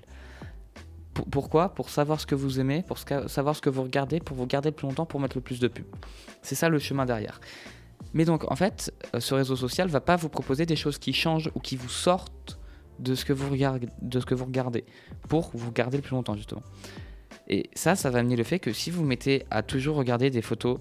Pour- 1.14 1.26
pourquoi? 1.26 1.76
Pour 1.76 1.90
savoir 1.90 2.22
ce 2.22 2.26
que 2.26 2.34
vous 2.36 2.62
aimez, 2.62 2.82
pour 2.84 2.98
savoir 2.98 3.54
ce 3.56 3.62
que 3.62 3.70
vous 3.70 3.84
regardez, 3.84 4.22
pour 4.22 4.38
vous 4.38 4.48
garder 4.48 4.70
le 4.70 4.76
plus 4.76 4.88
longtemps, 4.88 5.06
pour 5.06 5.20
mettre 5.20 5.36
le 5.36 5.42
plus 5.42 5.60
de 5.60 5.68
pubs. 5.68 5.84
C'est 6.42 6.56
ça 6.56 6.70
le 6.70 6.80
chemin 6.80 7.06
derrière. 7.06 7.42
Mais 8.14 8.24
donc, 8.24 8.50
en 8.50 8.56
fait, 8.56 8.94
euh, 9.14 9.20
ce 9.20 9.34
réseau 9.34 9.58
social 9.58 9.90
va 9.90 10.00
pas 10.00 10.16
vous 10.16 10.30
proposer 10.30 10.66
des 10.66 10.78
choses 10.78 10.98
qui 10.98 11.12
changent 11.12 11.52
ou 11.56 11.60
qui 11.60 11.76
vous 11.76 11.90
sortent 11.90 12.58
de 13.00 13.16
ce 13.16 13.26
que 13.26 13.34
vous 13.34 13.50
regardez, 13.50 13.90
de 14.02 14.20
ce 14.22 14.26
que 14.26 14.34
vous 14.36 14.46
regardez 14.46 14.86
pour 15.28 15.52
vous 15.54 15.74
garder 15.74 15.98
le 15.98 16.04
plus 16.04 16.16
longtemps, 16.16 16.36
justement. 16.36 16.64
Et 17.52 17.70
ça, 17.76 17.96
ça 17.96 18.10
va 18.10 18.20
amener 18.20 18.36
le 18.38 18.44
fait 18.44 18.60
que 18.60 18.72
si 18.74 18.90
vous 18.90 19.04
mettez 19.06 19.44
à 19.52 19.62
toujours 19.62 19.98
regarder 19.98 20.30
des 20.32 20.42
photos 20.42 20.80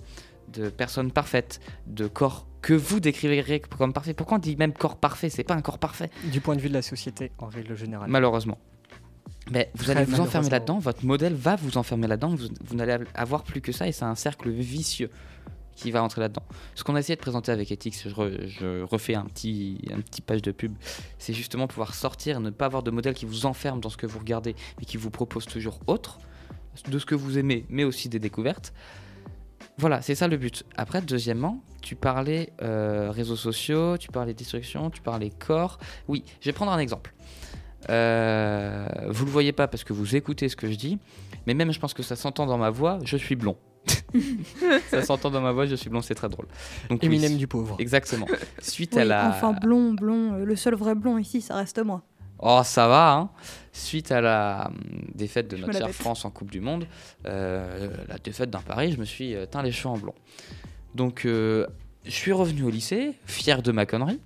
de 0.53 0.69
personnes 0.71 1.11
parfaites, 1.13 1.61
de 1.87 2.07
corps 2.07 2.47
que 2.63 2.73
vous 2.75 3.01
décriverez 3.01 3.61
comme 3.61 3.93
parfait. 3.93 4.15
Pourquoi 4.15 4.37
on 4.37 4.41
dit 4.41 4.57
même 4.57 4.73
corps 4.73 4.97
parfait? 4.97 5.31
C'est 5.31 5.45
pas 5.45 5.55
un 5.55 5.63
corps 5.63 5.79
parfait, 5.79 6.11
Du 6.31 6.41
point 6.41 6.57
de 6.57 6.61
vue 6.61 6.69
de 6.69 6.75
la 6.75 6.83
société, 6.83 7.33
en 7.39 7.47
règle 7.47 7.77
générale. 7.77 8.09
malheureusement. 8.11 8.59
Mais 9.51 9.71
vous 9.75 9.85
Très 9.85 9.97
allez 9.97 10.05
vous 10.05 10.21
enfermer 10.21 10.49
là-dedans, 10.51 10.79
votre 10.79 11.05
modèle 11.05 11.35
va 11.35 11.57
vous 11.57 11.77
enfermer 11.77 12.07
là-dedans, 12.07 12.35
vous, 12.37 12.49
vous 12.65 12.75
n'allez 12.77 12.99
avoir 13.15 13.43
plus 13.43 13.61
que 13.61 13.73
ça 13.73 13.89
et 13.89 13.93
c'est 13.93 14.05
un 14.05 14.15
cercle 14.15 14.49
vicieux 14.51 15.11
qui 15.75 15.91
va 15.91 16.03
entrer 16.05 16.21
là-dedans. 16.21 16.43
Ce 16.75 16.85
qu'on 16.85 16.95
a 16.95 17.01
essayé 17.01 17.17
de 17.17 17.21
présenter 17.21 17.51
avec 17.51 17.73
Ethics, 17.73 18.03
je, 18.05 18.11
re- 18.11 18.47
je 18.47 18.83
refais 18.83 19.15
un 19.15 19.25
petit, 19.25 19.79
un 19.93 20.01
petit 20.03 20.21
page 20.21 20.43
de 20.43 20.53
pub, 20.53 20.73
c'est 21.19 21.33
justement 21.33 21.67
pouvoir 21.67 21.95
sortir, 21.95 22.39
ne 22.41 22.51
pas 22.51 22.67
avoir 22.67 22.83
de 22.83 22.91
modèle 22.91 23.15
qui 23.15 23.25
vous 23.25 23.47
enferme 23.47 23.81
dans 23.81 23.89
ce 23.89 23.97
que 23.97 24.07
vous 24.07 24.19
regardez, 24.19 24.55
mais 24.79 24.85
qui 24.85 24.99
vous 24.99 25.11
propose 25.11 25.47
toujours 25.47 25.81
autre, 25.87 26.19
de 26.89 26.99
ce 26.99 27.07
que 27.07 27.15
vous 27.15 27.39
aimez, 27.39 27.67
mais 27.69 27.85
aussi 27.85 28.09
des 28.09 28.19
découvertes. 28.19 28.73
Voilà, 29.79 30.03
c'est 30.03 30.15
ça 30.15 30.29
le 30.29 30.37
but. 30.37 30.65
Après, 30.77 31.01
deuxièmement, 31.01 31.63
tu 31.81 31.97
parlais 31.97 32.53
euh, 32.63 33.11
réseaux 33.11 33.37
sociaux, 33.37 33.97
tu 33.97 34.09
parlais 34.09 34.35
destruction, 34.35 34.91
tu 34.91 35.01
parlais 35.01 35.31
corps. 35.31 35.79
Oui, 36.09 36.25
je 36.41 36.47
vais 36.47 36.53
prendre 36.53 36.73
un 36.73 36.79
exemple. 36.79 37.15
Euh, 37.89 38.87
vous 39.09 39.25
le 39.25 39.31
voyez 39.31 39.53
pas 39.53 39.69
parce 39.69 39.85
que 39.85 39.93
vous 39.93 40.17
écoutez 40.17 40.49
ce 40.49 40.57
que 40.57 40.71
je 40.71 40.75
dis, 40.77 40.99
mais 41.47 41.55
même 41.55 41.73
je 41.73 41.81
pense 41.81 41.95
que 41.95 42.03
ça 42.03 42.15
s'entend 42.15 42.45
dans 42.47 42.59
ma 42.59 42.71
voix, 42.71 42.99
je 43.05 43.17
suis 43.17 43.37
blond. 43.37 43.57
ça 44.91 45.03
s'entend 45.03 45.31
dans 45.31 45.41
ma 45.41 45.53
voix, 45.53 45.65
je 45.65 45.75
suis 45.75 45.89
blond, 45.89 46.03
c'est 46.03 46.15
très 46.15 46.29
drôle. 46.29 46.47
Donc, 46.91 47.01
oui, 47.03 47.07
Eminem 47.07 47.37
du 47.39 47.47
pauvre. 47.47 47.77
Exactement. 47.79 48.27
Suite 48.61 48.97
à 48.97 49.01
Oui, 49.03 49.09
la. 49.09 49.29
Enfin, 49.31 49.53
blond, 49.53 49.95
blond, 49.95 50.35
euh, 50.35 50.45
le 50.45 50.57
seul 50.57 50.75
vrai 50.75 50.95
blond 50.95 51.17
ici, 51.17 51.41
ça 51.41 51.55
reste 51.57 51.79
moi. 51.83 52.03
Oh, 52.43 52.63
ça 52.65 52.89
va, 52.89 53.13
hein. 53.13 53.31
Suite 53.73 54.11
à 54.11 54.21
la 54.21 54.69
hum, 54.69 54.75
défaite 55.15 55.49
de 55.49 55.57
Je 55.57 55.63
notre 55.63 55.79
chère. 55.79 55.91
France 55.91 56.25
en 56.25 56.31
Coupe 56.31 56.51
du 56.51 56.61
Monde, 56.61 56.87
euh, 57.27 57.91
la 58.09 58.19
défaite 58.19 58.51
d'un 58.51 58.61
Paris, 58.61 58.93
je 58.93 58.99
me 58.99 59.05
suis 59.05 59.35
euh, 59.35 59.47
teint 59.47 59.63
les 59.63 59.73
cheveux 59.73 59.91
en 59.91 59.99
blond. 59.99 60.15
Donc, 60.95 61.25
euh, 61.25 61.67
je 62.05 62.11
suis 62.11 62.33
revenu 62.33 62.63
au 62.65 62.71
lycée, 62.71 63.13
fier 63.27 63.63
de 63.63 63.73
ma 63.73 63.87
connerie, 63.87 64.21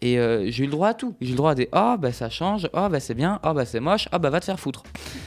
et 0.00 0.18
euh, 0.18 0.50
j'ai 0.50 0.64
eu 0.64 0.66
le 0.66 0.72
droit 0.72 0.88
à 0.88 0.94
tout. 0.94 1.16
J'ai 1.20 1.28
eu 1.28 1.30
le 1.32 1.36
droit 1.36 1.52
à 1.52 1.54
des 1.54 1.68
Oh, 1.72 1.96
bah 1.98 2.12
ça 2.12 2.28
change, 2.28 2.68
oh, 2.72 2.88
bah 2.88 3.00
c'est 3.00 3.14
bien, 3.14 3.40
oh, 3.42 3.54
bah 3.54 3.64
c'est 3.64 3.80
moche, 3.80 4.08
oh, 4.12 4.18
bah 4.18 4.30
va 4.30 4.40
te 4.40 4.44
faire 4.44 4.60
foutre. 4.60 4.82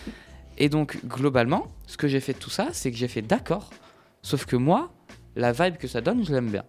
Et 0.59 0.69
donc, 0.69 0.99
globalement, 1.05 1.67
ce 1.85 1.97
que 1.97 2.07
j'ai 2.07 2.19
fait 2.19 2.33
de 2.33 2.39
tout 2.39 2.49
ça, 2.49 2.69
c'est 2.71 2.91
que 2.91 2.97
j'ai 2.97 3.07
fait 3.07 3.21
d'accord, 3.21 3.69
sauf 4.21 4.45
que 4.45 4.55
moi, 4.55 4.91
la 5.35 5.51
vibe 5.51 5.77
que 5.77 5.87
ça 5.87 6.01
donne, 6.01 6.25
je 6.25 6.33
l'aime 6.33 6.49
bien. 6.49 6.63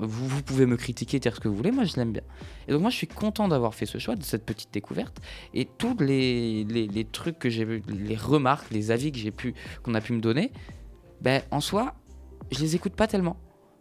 Vous, 0.00 0.28
vous 0.28 0.42
pouvez 0.42 0.64
me 0.64 0.76
critiquer, 0.76 1.18
dire 1.18 1.34
ce 1.34 1.40
que 1.40 1.48
vous 1.48 1.56
voulez, 1.56 1.72
moi 1.72 1.84
je 1.84 1.96
l'aime 1.96 2.12
bien. 2.12 2.22
Et 2.68 2.72
donc 2.72 2.82
moi 2.82 2.90
je 2.90 2.96
suis 2.96 3.08
content 3.08 3.48
d'avoir 3.48 3.74
fait 3.74 3.86
ce 3.86 3.98
choix, 3.98 4.14
de 4.14 4.22
cette 4.22 4.44
petite 4.44 4.72
découverte. 4.72 5.18
Et 5.54 5.64
tous 5.64 5.96
les, 5.98 6.64
les, 6.64 6.86
les 6.86 7.04
trucs 7.04 7.38
que 7.38 7.50
j'ai 7.50 7.64
vu, 7.64 7.82
les 7.88 8.16
remarques, 8.16 8.70
les 8.70 8.90
avis 8.90 9.10
que 9.10 9.18
j'ai 9.18 9.32
pu, 9.32 9.54
qu'on 9.82 9.94
a 9.94 10.00
pu 10.00 10.12
me 10.12 10.20
donner, 10.20 10.52
ben 11.20 11.42
en 11.50 11.60
soi, 11.60 11.94
je 12.52 12.60
les 12.60 12.76
écoute 12.76 12.94
pas 12.94 13.06
tellement. 13.06 13.36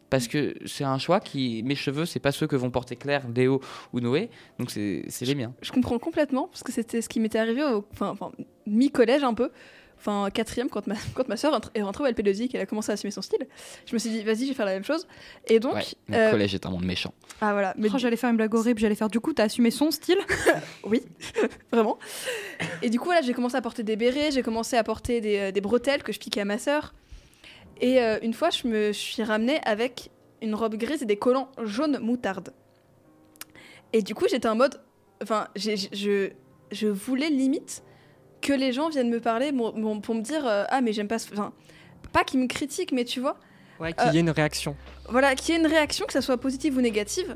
Parce 0.10 0.28
que 0.28 0.56
c'est 0.66 0.84
un 0.84 1.00
choix 1.00 1.20
qui. 1.20 1.64
Mes 1.64 1.76
cheveux, 1.76 2.06
c'est 2.06 2.20
pas 2.20 2.32
ceux 2.32 2.48
que 2.48 2.56
vont 2.56 2.70
porter 2.70 2.96
Claire, 2.96 3.28
Léo 3.36 3.60
ou 3.92 4.00
Noé, 4.00 4.30
donc 4.60 4.70
c'est 4.70 5.04
c'est 5.10 5.26
les 5.26 5.36
miens. 5.36 5.54
Je 5.62 5.72
comprends 5.72 5.98
complètement, 5.98 6.48
parce 6.48 6.64
que 6.64 6.72
c'était 6.72 7.02
ce 7.02 7.10
qui 7.10 7.20
m'était 7.20 7.40
arrivé 7.40 7.64
au 7.64 7.86
enfin, 7.92 8.10
enfin, 8.10 8.32
mi-collège 8.68 9.24
un 9.24 9.34
peu, 9.34 9.52
enfin 10.08 10.30
quatrième, 10.30 10.70
quand 10.70 10.86
ma, 10.88 10.96
quand 11.16 11.28
ma 11.28 11.38
soeur 11.38 11.60
est 11.74 11.82
rentrée 11.82 12.04
au 12.04 12.08
LP2I 12.08 12.44
et 12.44 12.48
qu'elle 12.48 12.62
a 12.62 12.66
commencé 12.66 12.92
à 12.92 12.94
assumer 12.94 13.12
son 13.12 13.22
style. 13.22 13.48
Je 13.86 13.94
me 13.94 14.00
suis 14.00 14.10
dit, 14.10 14.24
vas-y, 14.24 14.42
je 14.44 14.48
vais 14.50 14.54
faire 14.54 14.66
la 14.66 14.74
même 14.74 14.84
chose. 14.84 15.08
Et 15.48 15.60
donc, 15.60 15.74
Ouais, 15.74 15.84
mon 16.08 16.16
euh, 16.18 16.32
collège 16.32 16.54
est 16.54 16.66
un 16.66 16.70
monde 16.70 16.86
méchant. 16.86 17.14
ah 17.42 17.54
voilà, 17.54 17.74
mais 17.78 17.90
Oh, 17.94 17.98
j'allais 17.98 18.16
faire 18.18 18.30
une 18.30 18.38
blague 18.38 18.54
horrible, 18.54 18.80
j'allais 18.80 18.96
faire 18.96 19.10
du 19.10 19.20
coup, 19.20 19.34
t'as 19.34 19.46
assumé 19.46 19.72
son 19.72 19.90
style? 19.92 20.20
Oui, 20.84 21.02
vraiment. 21.72 21.98
Et 22.84 22.90
du 22.90 23.00
coup, 23.00 23.06
voilà, 23.06 23.22
j'ai 23.22 23.34
commencé 23.34 23.56
à 23.56 23.62
porter 23.62 23.84
des 23.84 23.96
bérets, 23.96 24.30
j'ai 24.32 24.44
commencé 24.44 24.78
à 24.78 24.84
porter 24.84 25.22
des, 25.22 25.38
euh, 25.40 25.52
des 25.52 25.62
bretelles 25.62 26.04
que 26.04 26.12
je 26.12 26.20
piquais 26.20 26.42
à 26.42 26.46
ma 26.46 26.58
soeur. 26.60 26.94
Et 27.82 28.00
euh, 28.02 28.20
une 28.22 28.34
fois, 28.34 28.52
je 28.52 28.68
me 28.68 28.94
suis 28.94 29.24
ramenée 29.24 29.60
avec 29.66 30.12
une 30.42 30.54
robe 30.54 30.76
grise 30.76 31.02
et 31.02 31.06
des 31.06 31.18
collants 31.18 31.50
jaunes 31.64 31.98
moutarde. 32.00 32.54
Et 33.94 34.02
du 34.02 34.14
coup, 34.14 34.26
j'étais 34.30 34.48
en 34.48 34.56
mode. 34.56 34.80
Enfin, 35.24 35.48
je, 35.56 36.30
je 36.72 36.88
voulais 36.88 37.30
limite 37.30 37.84
que 38.46 38.54
les 38.54 38.72
gens 38.74 38.90
viennent 38.90 39.10
me 39.10 39.20
parler 39.20 39.52
pour 39.52 40.16
me 40.16 40.22
dire 40.22 40.46
euh, 40.46 40.64
Ah, 40.70 40.82
mais 40.82 40.94
j'aime 40.94 41.08
pas 41.08 41.20
ce. 41.20 41.32
Enfin, 41.34 41.52
pas 42.14 42.24
qu'ils 42.24 42.40
me 42.40 42.48
critiquent, 42.48 42.92
mais 42.92 43.04
tu 43.06 43.20
vois, 43.20 43.38
Ouais, 43.80 43.92
qu'il 43.94 44.14
y 44.14 44.18
ait 44.18 44.22
une 44.22 44.30
réaction. 44.30 44.76
voilà, 45.10 45.36
qu'il 45.36 45.54
y 45.54 45.58
ait 45.58 45.62
une 45.62 45.68
réaction, 45.68 46.06
que 46.06 46.14
ça 46.14 46.22
soit 46.22 46.38
positive 46.38 46.78
ou 46.78 46.82
négative, 46.82 47.36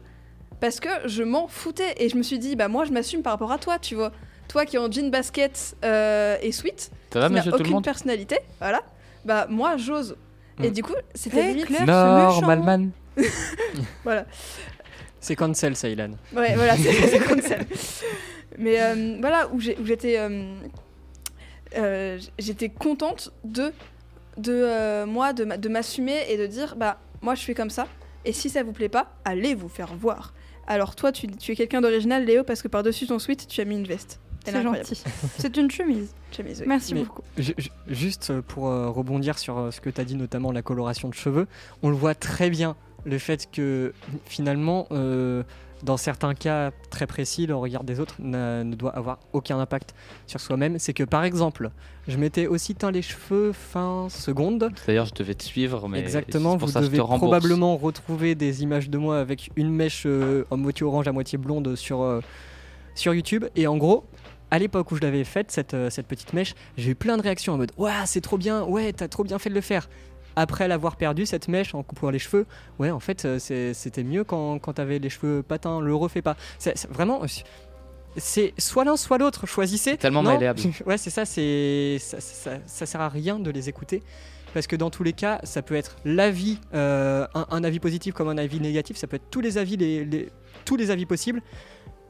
parce 0.61 0.79
que 0.79 0.89
je 1.05 1.23
m'en 1.23 1.47
foutais 1.47 1.95
et 1.97 2.07
je 2.09 2.15
me 2.17 2.23
suis 2.23 2.39
dit, 2.39 2.55
bah 2.55 2.67
moi 2.67 2.85
je 2.85 2.91
m'assume 2.91 3.21
par 3.23 3.33
rapport 3.33 3.51
à 3.51 3.57
toi, 3.57 3.79
tu 3.79 3.95
vois. 3.95 4.11
Toi 4.47 4.65
qui 4.65 4.77
es 4.77 4.79
en 4.79 4.89
jean 4.91 5.09
basket 5.11 5.75
euh, 5.85 6.37
et 6.41 6.51
sweat, 6.51 6.91
Ça 7.13 7.19
va, 7.19 7.27
qui 7.27 7.33
n'a 7.33 7.43
tout 7.43 7.49
le 7.49 7.55
aucune 7.55 7.71
monde 7.73 7.83
personnalité, 7.83 8.39
voilà, 8.59 8.81
bah 9.25 9.47
moi 9.49 9.77
j'ose. 9.77 10.15
Et 10.63 10.69
Mm. 10.69 10.73
du 10.73 10.83
coup, 10.83 10.93
c'était 11.15 11.41
Eh, 11.45 11.47
limite. 11.53 11.65
Claire, 11.67 11.79
c'est 11.79 11.85
méchant. 11.85 12.41
Normalman. 12.41 12.91
Voilà, 14.03 14.25
C'est 15.19 15.35
cancel, 15.35 15.75
ça, 15.75 15.87
Ilan. 15.89 16.11
ouais, 16.35 16.55
voilà, 16.55 16.75
c'est 16.77 16.93
ça. 17.41 17.55
Mais 18.57 18.81
euh, 18.81 19.17
voilà, 19.19 19.47
où 19.53 19.59
j'étais. 19.59 20.17
euh, 20.17 20.53
euh, 21.77 22.17
j'étais 22.37 22.69
contente 22.69 23.31
de, 23.43 23.71
de 24.37 24.51
euh, 24.53 25.05
moi, 25.05 25.33
de, 25.33 25.45
ma- 25.45 25.57
de 25.57 25.69
m'assumer 25.69 26.17
et 26.29 26.37
de 26.37 26.45
dire, 26.47 26.75
bah 26.75 26.99
moi 27.21 27.35
je 27.35 27.41
suis 27.41 27.53
comme 27.55 27.69
ça, 27.69 27.87
et 28.25 28.33
si 28.33 28.49
ça 28.49 28.63
vous 28.63 28.71
plaît 28.73 28.89
pas, 28.89 29.13
allez 29.25 29.55
vous 29.55 29.69
faire 29.69 29.93
voir. 29.95 30.33
Alors 30.67 30.95
toi, 30.95 31.11
tu, 31.11 31.27
tu 31.27 31.51
es 31.51 31.55
quelqu'un 31.55 31.81
d'original, 31.81 32.25
Léo, 32.25 32.43
parce 32.43 32.61
que 32.61 32.67
par-dessus 32.67 33.07
ton 33.07 33.17
sweat, 33.19 33.47
tu 33.47 33.59
as 33.61 33.65
mis 33.65 33.75
une 33.75 33.85
veste. 33.87 34.19
Elle 34.45 34.51
est 34.55 34.57
C'est 34.57 34.57
incroyable. 34.65 34.87
gentil. 34.89 35.03
C'est 35.37 35.57
une 35.57 35.69
chemise. 35.71 36.13
Chemise, 36.31 36.61
oui. 36.61 36.65
Merci 36.67 36.93
Mais- 36.93 37.03
beaucoup. 37.03 37.23
Ju- 37.37 37.53
ju- 37.57 37.69
Juste 37.87 38.29
euh, 38.29 38.41
pour 38.41 38.67
euh, 38.69 38.89
rebondir 38.89 39.37
sur 39.39 39.57
euh, 39.57 39.71
ce 39.71 39.81
que 39.81 39.89
tu 39.89 39.99
as 39.99 40.03
dit, 40.05 40.15
notamment 40.15 40.51
la 40.51 40.61
coloration 40.61 41.09
de 41.09 41.13
cheveux, 41.15 41.47
on 41.83 41.89
le 41.89 41.95
voit 41.95 42.15
très 42.15 42.49
bien, 42.49 42.75
le 43.05 43.17
fait 43.17 43.49
que 43.51 43.93
finalement, 44.25 44.87
euh, 44.91 45.43
dans 45.83 45.97
certains 45.97 46.33
cas 46.33 46.71
très 46.89 47.07
précis, 47.07 47.47
le 47.47 47.55
regard 47.55 47.83
des 47.83 47.99
autres 47.99 48.15
ne 48.19 48.75
doit 48.75 48.95
avoir 48.95 49.19
aucun 49.33 49.59
impact 49.59 49.93
sur 50.27 50.39
soi-même. 50.39 50.79
C'est 50.79 50.93
que 50.93 51.03
par 51.03 51.23
exemple, 51.23 51.71
je 52.07 52.17
m'étais 52.17 52.47
aussi 52.47 52.75
teint 52.75 52.91
les 52.91 53.01
cheveux 53.01 53.53
fin 53.53 54.07
seconde. 54.09 54.71
D'ailleurs, 54.87 55.05
je 55.05 55.13
devais 55.13 55.35
te 55.35 55.43
suivre, 55.43 55.87
mais 55.87 55.99
Exactement, 55.99 56.57
pour 56.57 56.67
vous 56.67 56.73
ça 56.73 56.79
que 56.79 56.85
je 56.85 56.91
te 56.91 56.95
devez 56.97 57.17
probablement 57.17 57.77
retrouver 57.77 58.35
des 58.35 58.63
images 58.63 58.89
de 58.89 58.97
moi 58.97 59.19
avec 59.19 59.51
une 59.55 59.69
mèche 59.69 60.03
euh, 60.05 60.45
en 60.49 60.57
moitié 60.57 60.85
orange 60.85 61.07
à 61.07 61.11
moitié 61.11 61.37
blonde 61.37 61.75
sur, 61.75 62.01
euh, 62.01 62.21
sur 62.95 63.13
YouTube. 63.13 63.45
Et 63.55 63.67
en 63.67 63.77
gros, 63.77 64.05
à 64.51 64.59
l'époque 64.59 64.91
où 64.91 64.95
je 64.95 65.01
l'avais 65.01 65.23
faite, 65.23 65.51
cette, 65.51 65.73
euh, 65.73 65.89
cette 65.89 66.07
petite 66.07 66.33
mèche, 66.33 66.55
j'ai 66.77 66.91
eu 66.91 66.95
plein 66.95 67.17
de 67.17 67.21
réactions 67.21 67.53
en 67.53 67.57
mode 67.57 67.71
Waouh, 67.77 67.93
c'est 68.05 68.21
trop 68.21 68.37
bien, 68.37 68.63
ouais, 68.63 68.93
t'as 68.93 69.07
trop 69.07 69.23
bien 69.23 69.39
fait 69.39 69.49
de 69.49 69.55
le 69.55 69.61
faire. 69.61 69.89
Après 70.35 70.67
l'avoir 70.67 70.95
perdu, 70.95 71.25
cette 71.25 71.47
mèche 71.47 71.73
en 71.75 71.83
coupant 71.83 72.09
les 72.09 72.19
cheveux, 72.19 72.45
ouais, 72.79 72.91
en 72.91 72.99
fait, 72.99 73.25
euh, 73.25 73.39
c'était 73.73 74.03
mieux 74.03 74.23
quand, 74.23 74.59
quand 74.59 74.73
t'avais 74.73 74.99
les 74.99 75.09
cheveux 75.09 75.43
patins, 75.43 75.81
le 75.81 75.93
refais 75.95 76.21
pas. 76.21 76.35
C'est 76.57 76.87
vraiment. 76.89 77.21
C'est 78.17 78.53
soit 78.57 78.83
l'un, 78.85 78.97
soit 78.97 79.17
l'autre, 79.17 79.45
choisissez. 79.47 79.95
Tellement 79.97 80.23
Non. 80.23 80.31
malléable. 80.33 80.59
ouais, 80.85 80.97
c'est 80.97 81.09
ça, 81.11 81.25
c'est 81.25 81.97
ça, 81.99 82.19
ça, 82.19 82.51
ça 82.65 82.85
sert 82.85 83.01
à 83.01 83.09
rien 83.09 83.37
de 83.39 83.51
les 83.51 83.69
écouter. 83.69 84.01
Parce 84.53 84.65
que 84.65 84.75
dans 84.75 84.89
tous 84.89 85.03
les 85.03 85.13
cas, 85.13 85.39
ça 85.43 85.61
peut 85.61 85.75
être 85.75 85.97
l'avis, 86.05 86.59
euh, 86.73 87.27
un, 87.35 87.45
un 87.51 87.63
avis 87.63 87.79
positif 87.79 88.15
comme 88.15 88.27
un 88.29 88.37
avis 88.39 88.59
négatif, 88.59 88.97
ça 88.97 89.05
peut 89.05 89.17
être 89.17 89.29
tous 89.29 89.41
les 89.41 89.59
avis, 89.59 89.77
les, 89.77 90.03
les- 90.05 90.29
tous 90.65 90.75
les 90.75 90.89
avis 90.89 91.05
possibles. 91.05 91.41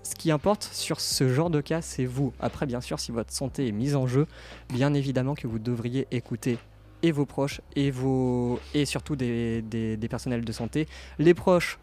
Ce 0.03 0.15
qui 0.15 0.31
importe 0.31 0.63
sur 0.71 1.01
ce 1.01 1.27
genre 1.27 1.49
de 1.49 1.59
cas, 1.59 1.81
c'est 1.81 2.05
vous. 2.05 2.31
Après, 2.39 2.65
bien 2.65 2.79
sûr, 2.79 2.97
si 2.97 3.11
votre 3.11 3.33
santé 3.33 3.67
est 3.67 3.73
mise 3.73 3.97
en 3.97 4.07
jeu, 4.07 4.25
bien 4.69 4.93
évidemment 4.93 5.35
que 5.35 5.47
vous 5.47 5.59
devriez 5.59 6.07
écouter 6.11 6.57
et 7.03 7.11
vos 7.11 7.25
proches 7.25 7.61
et, 7.75 7.91
vos, 7.91 8.59
et 8.73 8.85
surtout 8.85 9.15
des, 9.15 9.61
des- 9.61 9.97
des 9.97 10.07
personnels 10.07 10.43
de 10.45 10.51
santé. 10.51 10.87
Les 11.17 11.33
proches, 11.33 11.79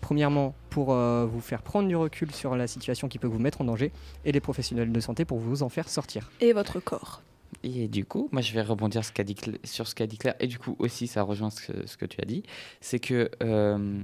premièrement, 0.00 0.54
pour 0.70 0.92
euh, 0.92 1.26
vous 1.26 1.40
faire 1.40 1.62
prendre 1.62 1.88
du 1.88 1.96
recul 1.96 2.30
sur 2.32 2.56
la 2.56 2.66
situation 2.66 3.08
qui 3.08 3.18
peut 3.18 3.26
vous 3.28 3.38
mettre 3.38 3.60
en 3.60 3.64
danger, 3.64 3.92
et 4.24 4.32
les 4.32 4.40
professionnels 4.40 4.92
de 4.92 5.00
santé 5.00 5.24
pour 5.24 5.38
vous 5.38 5.62
en 5.62 5.68
faire 5.68 5.88
sortir. 5.88 6.30
Et 6.40 6.52
votre 6.52 6.80
corps. 6.80 7.22
Et 7.64 7.88
du 7.88 8.04
coup, 8.04 8.28
moi 8.30 8.42
je 8.42 8.52
vais 8.54 8.62
rebondir 8.62 9.04
ce 9.04 9.10
qu'a 9.10 9.24
dit 9.24 9.34
sur 9.64 9.88
ce 9.88 9.94
qu'a 9.96 10.06
dit 10.06 10.18
Claire, 10.18 10.36
et 10.38 10.46
du 10.46 10.58
coup 10.58 10.76
aussi 10.78 11.08
ça 11.08 11.22
rejoint 11.22 11.50
ce 11.50 11.66
que, 11.66 11.86
ce 11.86 11.96
que 11.96 12.06
tu 12.06 12.20
as 12.22 12.24
dit, 12.24 12.44
c'est 12.80 13.00
que 13.00 13.28
euh, 13.42 14.00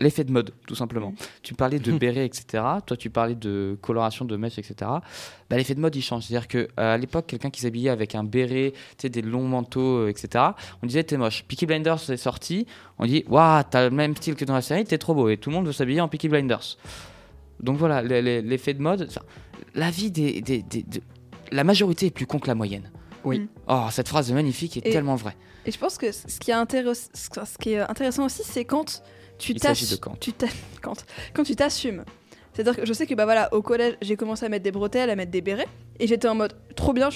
l'effet 0.00 0.24
de 0.24 0.32
mode, 0.32 0.52
tout 0.66 0.74
simplement. 0.74 1.14
Tu 1.42 1.54
parlais 1.54 1.78
de 1.78 1.92
béret, 1.98 2.24
etc. 2.26 2.64
Toi 2.86 2.96
tu 2.96 3.10
parlais 3.10 3.34
de 3.34 3.76
coloration 3.80 4.24
de 4.24 4.36
mèches, 4.36 4.58
etc. 4.58 4.74
Bah, 5.48 5.56
l'effet 5.56 5.74
de 5.74 5.80
mode 5.80 5.94
il 5.94 6.02
change. 6.02 6.24
C'est-à-dire 6.24 6.48
qu'à 6.48 6.96
l'époque, 6.96 7.26
quelqu'un 7.26 7.50
qui 7.50 7.60
s'habillait 7.60 7.90
avec 7.90 8.14
un 8.14 8.24
béret, 8.24 8.72
tu 8.72 8.80
sais, 9.02 9.08
des 9.08 9.22
longs 9.22 9.46
manteaux, 9.46 9.98
euh, 9.98 10.08
etc., 10.08 10.44
on 10.82 10.86
disait 10.86 11.04
t'es 11.04 11.16
moche. 11.16 11.44
Peaky 11.44 11.66
Blinders 11.66 12.10
est 12.10 12.16
sorti, 12.16 12.66
on 12.98 13.06
dit 13.06 13.24
waouh, 13.28 13.62
t'as 13.70 13.84
le 13.84 13.90
même 13.94 14.16
style 14.16 14.34
que 14.34 14.44
dans 14.44 14.54
la 14.54 14.62
série, 14.62 14.84
t'es 14.84 14.98
trop 14.98 15.14
beau, 15.14 15.28
et 15.28 15.36
tout 15.36 15.50
le 15.50 15.56
monde 15.56 15.66
veut 15.66 15.72
s'habiller 15.72 16.00
en 16.00 16.08
Peaky 16.08 16.28
Blinders. 16.28 16.76
Donc 17.60 17.76
voilà, 17.76 18.02
le- 18.02 18.20
le- 18.20 18.40
l'effet 18.40 18.74
de 18.74 18.80
mode, 18.82 19.08
la 19.74 19.90
vie 19.90 20.10
des, 20.10 20.40
des- 20.40 20.62
des- 20.62 20.82
de- 20.82 21.00
La 21.52 21.64
majorité 21.64 22.06
est 22.06 22.10
plus 22.10 22.26
con 22.26 22.38
que 22.38 22.46
la 22.46 22.54
moyenne. 22.54 22.90
Oui. 23.24 23.40
Mm. 23.40 23.48
Oh, 23.68 23.86
cette 23.90 24.08
phrase 24.08 24.30
est 24.30 24.34
magnifique 24.34 24.76
et, 24.78 24.88
Et- 24.88 24.90
tellement 24.92 25.16
vraie. 25.16 25.36
Et 25.66 25.70
je 25.72 25.78
pense 25.78 25.98
que 25.98 26.10
ce 26.10 26.38
qui 26.40 26.52
est, 26.52 26.54
intéress- 26.54 27.10
ce 27.12 27.58
qui 27.58 27.72
est 27.72 27.80
intéressant 27.80 28.24
aussi, 28.24 28.42
c'est 28.44 28.64
quand 28.64 29.02
tu 29.40 29.52
Il 29.52 29.60
s'agit 29.60 29.82
t'assumes. 29.84 29.96
de 29.96 30.00
Kant. 30.00 30.16
Tu 30.20 30.32
t'a- 30.32 30.46
quand, 30.82 31.42
tu 31.44 31.56
t'assumes. 31.56 32.04
C'est-à-dire 32.52 32.76
que 32.76 32.86
je 32.86 32.92
sais 32.92 33.06
que 33.06 33.14
bah 33.14 33.24
voilà, 33.24 33.52
au 33.54 33.62
collège, 33.62 33.96
j'ai 34.02 34.16
commencé 34.16 34.44
à 34.44 34.48
mettre 34.48 34.64
des 34.64 34.72
bretelles, 34.72 35.08
à 35.10 35.16
mettre 35.16 35.30
des 35.30 35.40
bérets, 35.40 35.68
et 35.98 36.06
j'étais 36.06 36.28
en 36.28 36.34
mode 36.34 36.54
trop 36.74 36.92
bien, 36.92 37.08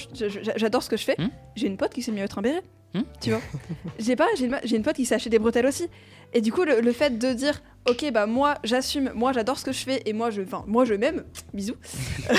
j'adore 0.55 0.81
ce 0.83 0.89
que 0.89 0.97
je 0.97 1.03
fais. 1.03 1.15
Hmm. 1.19 1.27
J'ai 1.55 1.67
une 1.67 1.77
pote 1.77 1.93
qui 1.93 2.01
s'est 2.01 2.11
mis 2.11 2.19
à 2.19 2.23
mettre 2.23 2.37
un 2.39 2.41
béret. 2.41 2.61
Hmm 2.95 3.03
tu 3.21 3.29
vois 3.31 3.41
J'ai 3.99 4.15
pas, 4.15 4.27
j'ai 4.35 4.75
une, 4.75 4.83
pote 4.83 4.95
qui 4.95 5.05
s'est 5.05 5.15
acheté 5.15 5.29
des 5.29 5.39
bretelles 5.39 5.65
aussi. 5.65 5.87
Et 6.33 6.41
du 6.41 6.51
coup, 6.51 6.63
le, 6.63 6.81
le 6.81 6.91
fait 6.91 7.17
de 7.17 7.33
dire, 7.33 7.61
ok, 7.87 8.11
bah 8.11 8.25
moi 8.25 8.55
j'assume, 8.63 9.11
moi 9.15 9.31
j'adore 9.31 9.57
ce 9.57 9.65
que 9.65 9.71
je 9.71 9.83
fais 9.83 10.01
et 10.05 10.13
moi 10.13 10.29
je, 10.31 10.41
enfin, 10.41 10.63
moi 10.67 10.85
je 10.85 10.93
m'aime, 10.93 11.23
bisous. 11.53 11.75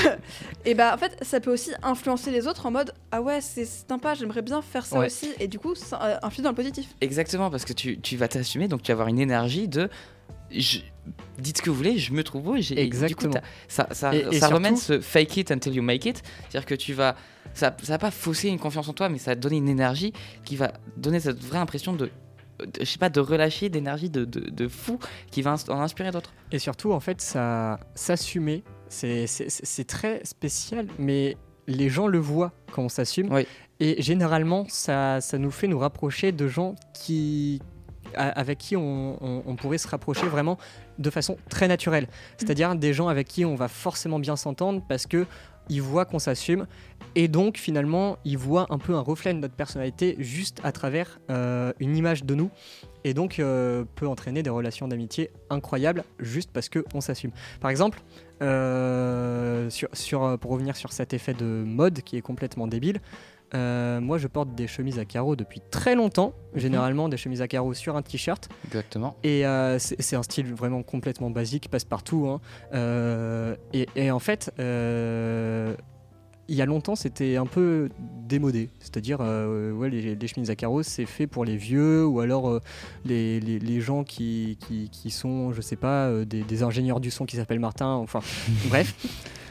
et 0.64 0.74
bah 0.74 0.92
en 0.94 0.98
fait, 0.98 1.16
ça 1.22 1.40
peut 1.40 1.52
aussi 1.52 1.70
influencer 1.82 2.30
les 2.30 2.46
autres 2.46 2.66
en 2.66 2.70
mode, 2.70 2.92
ah 3.12 3.22
ouais, 3.22 3.40
c'est 3.40 3.64
sympa, 3.64 4.14
j'aimerais 4.14 4.42
bien 4.42 4.60
faire 4.62 4.84
ça 4.84 4.98
Ouais. 4.98 5.06
aussi. 5.06 5.30
Et 5.40 5.48
du 5.48 5.58
coup, 5.58 5.74
ça 5.74 5.98
euh, 6.02 6.18
influe 6.22 6.42
dans 6.42 6.50
le 6.50 6.54
positif. 6.56 6.88
Exactement, 7.00 7.50
parce 7.50 7.64
que 7.64 7.72
tu, 7.72 8.00
tu 8.00 8.16
vas 8.16 8.28
t'assumer, 8.28 8.68
donc 8.68 8.82
tu 8.82 8.88
vas 8.88 8.94
avoir 8.94 9.08
une 9.08 9.20
énergie 9.20 9.68
de. 9.68 9.88
Je- 10.50 10.80
dites 11.38 11.58
ce 11.58 11.62
que 11.62 11.70
vous 11.70 11.76
voulez, 11.76 11.98
je 11.98 12.12
me 12.12 12.22
trouve 12.24 12.42
beau. 12.42 12.56
et 12.56 12.62
j'ai- 12.62 12.74
et 12.80 12.84
Du 12.84 12.90
coup, 12.90 12.96
Exactement. 13.04 13.34
ça, 13.68 13.88
ça, 13.92 14.14
Et- 14.14 14.18
et 14.18 14.24
ça 14.24 14.30
surtout- 14.48 14.54
remène 14.54 14.76
ce 14.76 15.00
fake 15.00 15.36
it 15.36 15.50
until 15.50 15.74
you 15.74 15.82
make 15.82 16.04
it. 16.04 16.22
C'est-à-dire 16.48 16.66
que 16.66 16.74
tu 16.74 16.92
vas. 16.94 17.14
Ça, 17.54 17.74
ça 17.82 17.92
va 17.94 17.98
pas 17.98 18.10
fausser 18.10 18.48
une 18.48 18.58
confiance 18.58 18.88
en 18.88 18.92
toi, 18.92 19.08
mais 19.08 19.18
ça 19.18 19.30
va 19.30 19.34
donner 19.36 19.56
une 19.56 19.68
énergie 19.68 20.12
qui 20.44 20.56
va 20.56 20.72
donner 20.96 21.20
cette 21.20 21.42
vraie 21.42 21.58
impression 21.58 21.92
de. 21.92 22.06
de- 22.58 22.70
je 22.80 22.84
sais 22.86 22.98
pas, 22.98 23.10
de 23.10 23.20
relâcher, 23.20 23.68
d'énergie 23.68 24.08
de, 24.08 24.24
de, 24.24 24.40
de 24.48 24.66
fou 24.68 24.98
qui 25.30 25.42
va 25.42 25.56
en 25.68 25.80
inspirer 25.80 26.10
d'autres. 26.10 26.32
Et 26.52 26.58
surtout, 26.58 26.92
en 26.92 27.00
fait, 27.00 27.20
ça 27.20 27.78
s'assumer, 27.94 28.64
c'est 28.88 29.26
c'est- 29.26 29.84
très 29.84 30.24
spécial, 30.24 30.86
mais 30.98 31.36
les 31.66 31.88
gens 31.90 32.06
le 32.06 32.18
voient 32.18 32.52
quand 32.72 32.82
on 32.82 32.88
s'assume. 32.88 33.30
Oui. 33.30 33.46
Et 33.78 34.00
généralement, 34.00 34.64
ça, 34.70 35.20
ça 35.20 35.36
nous 35.36 35.50
fait 35.50 35.66
nous 35.68 35.78
rapprocher 35.78 36.32
de 36.32 36.48
gens 36.48 36.76
qui 36.94 37.60
avec 38.14 38.58
qui 38.58 38.76
on, 38.76 39.56
pourrait 39.58 39.78
se 39.78 39.88
rapprocher 39.88 40.26
vraiment 40.26 40.58
de 40.98 41.10
façon 41.10 41.36
très 41.48 41.68
naturelle. 41.68 42.08
C'est-à-dire 42.38 42.74
des 42.74 42.92
gens 42.92 43.08
avec 43.08 43.28
qui 43.28 43.44
on 43.44 43.54
va 43.54 43.68
forcément 43.68 44.18
bien 44.18 44.36
s'entendre 44.36 44.82
parce 44.88 45.06
que 45.06 45.26
ils 45.68 45.82
voient 45.82 46.04
qu'on 46.04 46.18
s'assume 46.18 46.66
et 47.14 47.28
donc 47.28 47.56
finalement 47.56 48.18
ils 48.24 48.38
voient 48.38 48.66
un 48.70 48.78
peu 48.78 48.94
un 48.94 49.00
reflet 49.00 49.34
de 49.34 49.40
notre 49.40 49.54
personnalité 49.54 50.14
juste 50.20 50.60
à 50.62 50.70
travers 50.70 51.18
euh, 51.30 51.72
une 51.80 51.96
image 51.96 52.24
de 52.24 52.34
nous 52.36 52.50
et 53.04 53.14
donc 53.14 53.38
euh, 53.38 53.84
peut 53.96 54.06
entraîner 54.06 54.42
des 54.42 54.50
relations 54.50 54.86
d'amitié 54.88 55.30
incroyables 55.50 56.04
juste 56.18 56.50
parce 56.52 56.68
que 56.68 56.84
on 56.94 57.00
s'assume. 57.00 57.30
Par 57.60 57.70
exemple, 57.70 58.00
euh, 58.42 59.68
pour 60.40 60.50
revenir 60.50 60.76
sur 60.76 60.92
cet 60.92 61.14
effet 61.14 61.34
de 61.34 61.64
mode 61.66 62.02
qui 62.02 62.16
est 62.16 62.22
complètement 62.22 62.66
débile, 62.66 63.00
euh, 63.54 64.00
moi 64.00 64.18
je 64.18 64.26
porte 64.26 64.54
des 64.54 64.66
chemises 64.66 64.98
à 64.98 65.04
carreaux 65.04 65.36
depuis 65.36 65.60
très 65.70 65.94
longtemps, 65.94 66.32
généralement 66.54 67.08
des 67.08 67.16
chemises 67.16 67.42
à 67.42 67.48
carreaux 67.48 67.74
sur 67.74 67.96
un 67.96 68.02
t-shirt. 68.02 68.48
Exactement. 68.66 69.16
Et 69.22 69.46
euh, 69.46 69.78
c'est 69.78 70.16
un 70.16 70.22
style 70.22 70.52
vraiment 70.54 70.82
complètement 70.82 71.30
basique, 71.30 71.68
passe 71.70 71.84
partout. 71.84 72.26
hein. 72.28 72.40
Euh, 72.74 73.54
et, 73.72 73.86
et 73.96 74.10
en 74.10 74.18
fait, 74.18 74.50
il 76.48 76.54
y 76.54 76.62
a 76.62 76.66
longtemps, 76.66 76.94
c'était 76.94 77.36
un 77.36 77.46
peu 77.46 77.88
démodé. 78.28 78.70
C'est-à-dire, 78.78 79.18
ouais, 79.20 79.90
les, 79.90 80.14
les 80.14 80.28
chemises 80.28 80.50
à 80.50 80.54
carreaux, 80.54 80.82
c'est 80.84 81.04
fait 81.06 81.26
pour 81.26 81.44
les 81.44 81.56
vieux 81.56 82.06
ou 82.06 82.20
alors 82.20 82.60
les, 83.04 83.40
les- 83.40 83.58
les 83.58 83.80
gens 83.80 84.04
qui, 84.04 84.56
qui, 84.60 84.88
qui 84.90 85.10
sont, 85.10 85.52
je 85.52 85.60
sais 85.60 85.74
pas, 85.76 86.24
des, 86.24 86.42
des 86.42 86.62
ingénieurs 86.62 87.00
du 87.00 87.10
son 87.10 87.26
qui 87.26 87.34
s'appellent 87.36 87.58
Martin. 87.58 87.88
Enfin, 87.94 88.20
bref. 88.68 88.94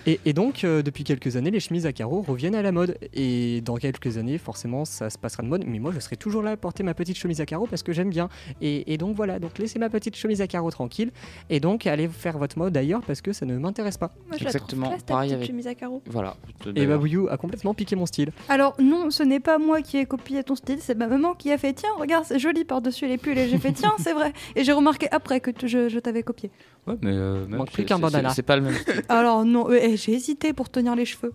Et, 0.08 0.20
et 0.26 0.34
donc, 0.34 0.64
euh, 0.64 0.82
depuis 0.84 1.04
quelques 1.04 1.36
années, 1.36 1.50
les 1.52 1.60
chemises 1.60 1.86
à 1.86 1.94
carreaux 1.94 2.22
reviennent 2.22 2.54
à 2.56 2.62
la 2.62 2.72
mode. 2.72 2.98
Et 3.14 3.62
dans 3.62 3.76
quelques 3.78 4.18
années, 4.18 4.38
forcément, 4.38 4.86
ça 4.86 5.10
se 5.10 5.18
passera 5.18 5.42
de 5.42 5.48
mode. 5.48 5.64
Mais 5.66 5.80
moi, 5.80 5.92
je 5.94 6.00
serai 6.00 6.16
toujours 6.16 6.44
là 6.44 6.52
à 6.52 6.58
porter 6.58 6.84
ma 6.84 6.94
petite 6.94 7.18
chemise 7.18 7.42
à 7.42 7.46
carreaux 7.46 7.66
parce 7.68 7.82
que 7.84 7.92
j'aime 7.92 8.10
bien. 8.10 8.30
Et, 8.62 8.94
et 8.94 8.98
donc 8.98 9.16
voilà, 9.16 9.40
donc 9.40 9.58
laissez 9.58 9.80
ma 9.80 9.90
petite 9.90 10.16
chemise 10.16 10.42
à 10.42 10.48
carreaux 10.48 10.70
tranquille. 10.72 11.12
Et 11.50 11.60
donc, 11.60 11.88
allez 11.88 12.08
faire 12.08 12.38
votre 12.38 12.58
mode 12.60 12.76
ailleurs 12.78 13.02
parce 13.02 13.22
que 13.22 13.34
ça 13.34 13.46
ne 13.46 13.58
m'intéresse 13.58 13.98
pas. 13.98 14.12
Moi, 14.28 14.38
je 14.40 14.44
Exactement, 14.46 14.82
la 14.82 14.88
trouve 14.90 14.98
classe, 14.98 15.06
ta 15.06 15.14
pareil 15.14 15.30
petite 15.30 15.38
avec- 15.38 15.48
chemise 15.48 15.68
à 15.68 15.76
carreaux. 15.76 16.02
Voilà. 16.08 16.36
Et 16.76 16.86
Babouyou 16.86 17.28
a 17.30 17.38
complètement 17.38 17.74
piqué 17.74 17.96
mon 17.96 18.06
style. 18.06 18.32
Alors 18.50 18.76
non, 18.80 19.10
ce 19.10 19.24
n'est 19.24 19.40
pas 19.40 19.58
moi 19.58 19.82
qui 19.82 19.98
ai 19.98 20.06
copié 20.06 20.44
ton 20.44 20.56
style, 20.56 20.78
c'est 20.82 20.96
ma 20.96 21.08
maman 21.08 21.34
qui 21.34 21.52
a 21.52 21.58
fait 21.58 21.74
tiens, 21.74 21.90
regarde, 21.98 22.26
c'est 22.26 22.40
joli 22.40 22.64
par-dessus 22.66 23.08
les 23.08 23.18
pulls 23.18 23.38
et 23.38 23.48
j'ai 23.50 23.58
fait 23.58 23.72
tiens, 23.72 23.94
c'est 23.98 24.14
vrai. 24.14 24.34
Et 24.56 24.64
j'ai 24.64 24.72
remarqué 24.74 25.08
après 25.12 25.40
que 25.40 25.50
tu- 25.52 25.68
je, 25.68 25.90
je 25.90 26.00
t'avais 26.00 26.22
copié. 26.24 26.52
Ouais, 26.88 26.96
mais 27.02 27.12
euh, 27.14 27.46
même, 27.48 27.58
Manque 27.58 27.72
plus 27.72 27.82
c'est- 27.82 27.86
qu'un 27.88 27.96
c'est- 27.96 28.02
bandana. 28.02 28.30
C'est 28.30 28.44
pas 28.44 28.56
le 28.58 28.62
même. 28.62 28.76
style. 28.76 29.04
Alors 29.10 29.44
non, 29.44 29.70
euh, 29.72 29.80
eh, 29.82 29.98
j'ai 29.98 30.14
hésité 30.14 30.54
pour 30.54 30.70
tenir 30.70 30.96
les 30.96 31.06
cheveux. 31.06 31.34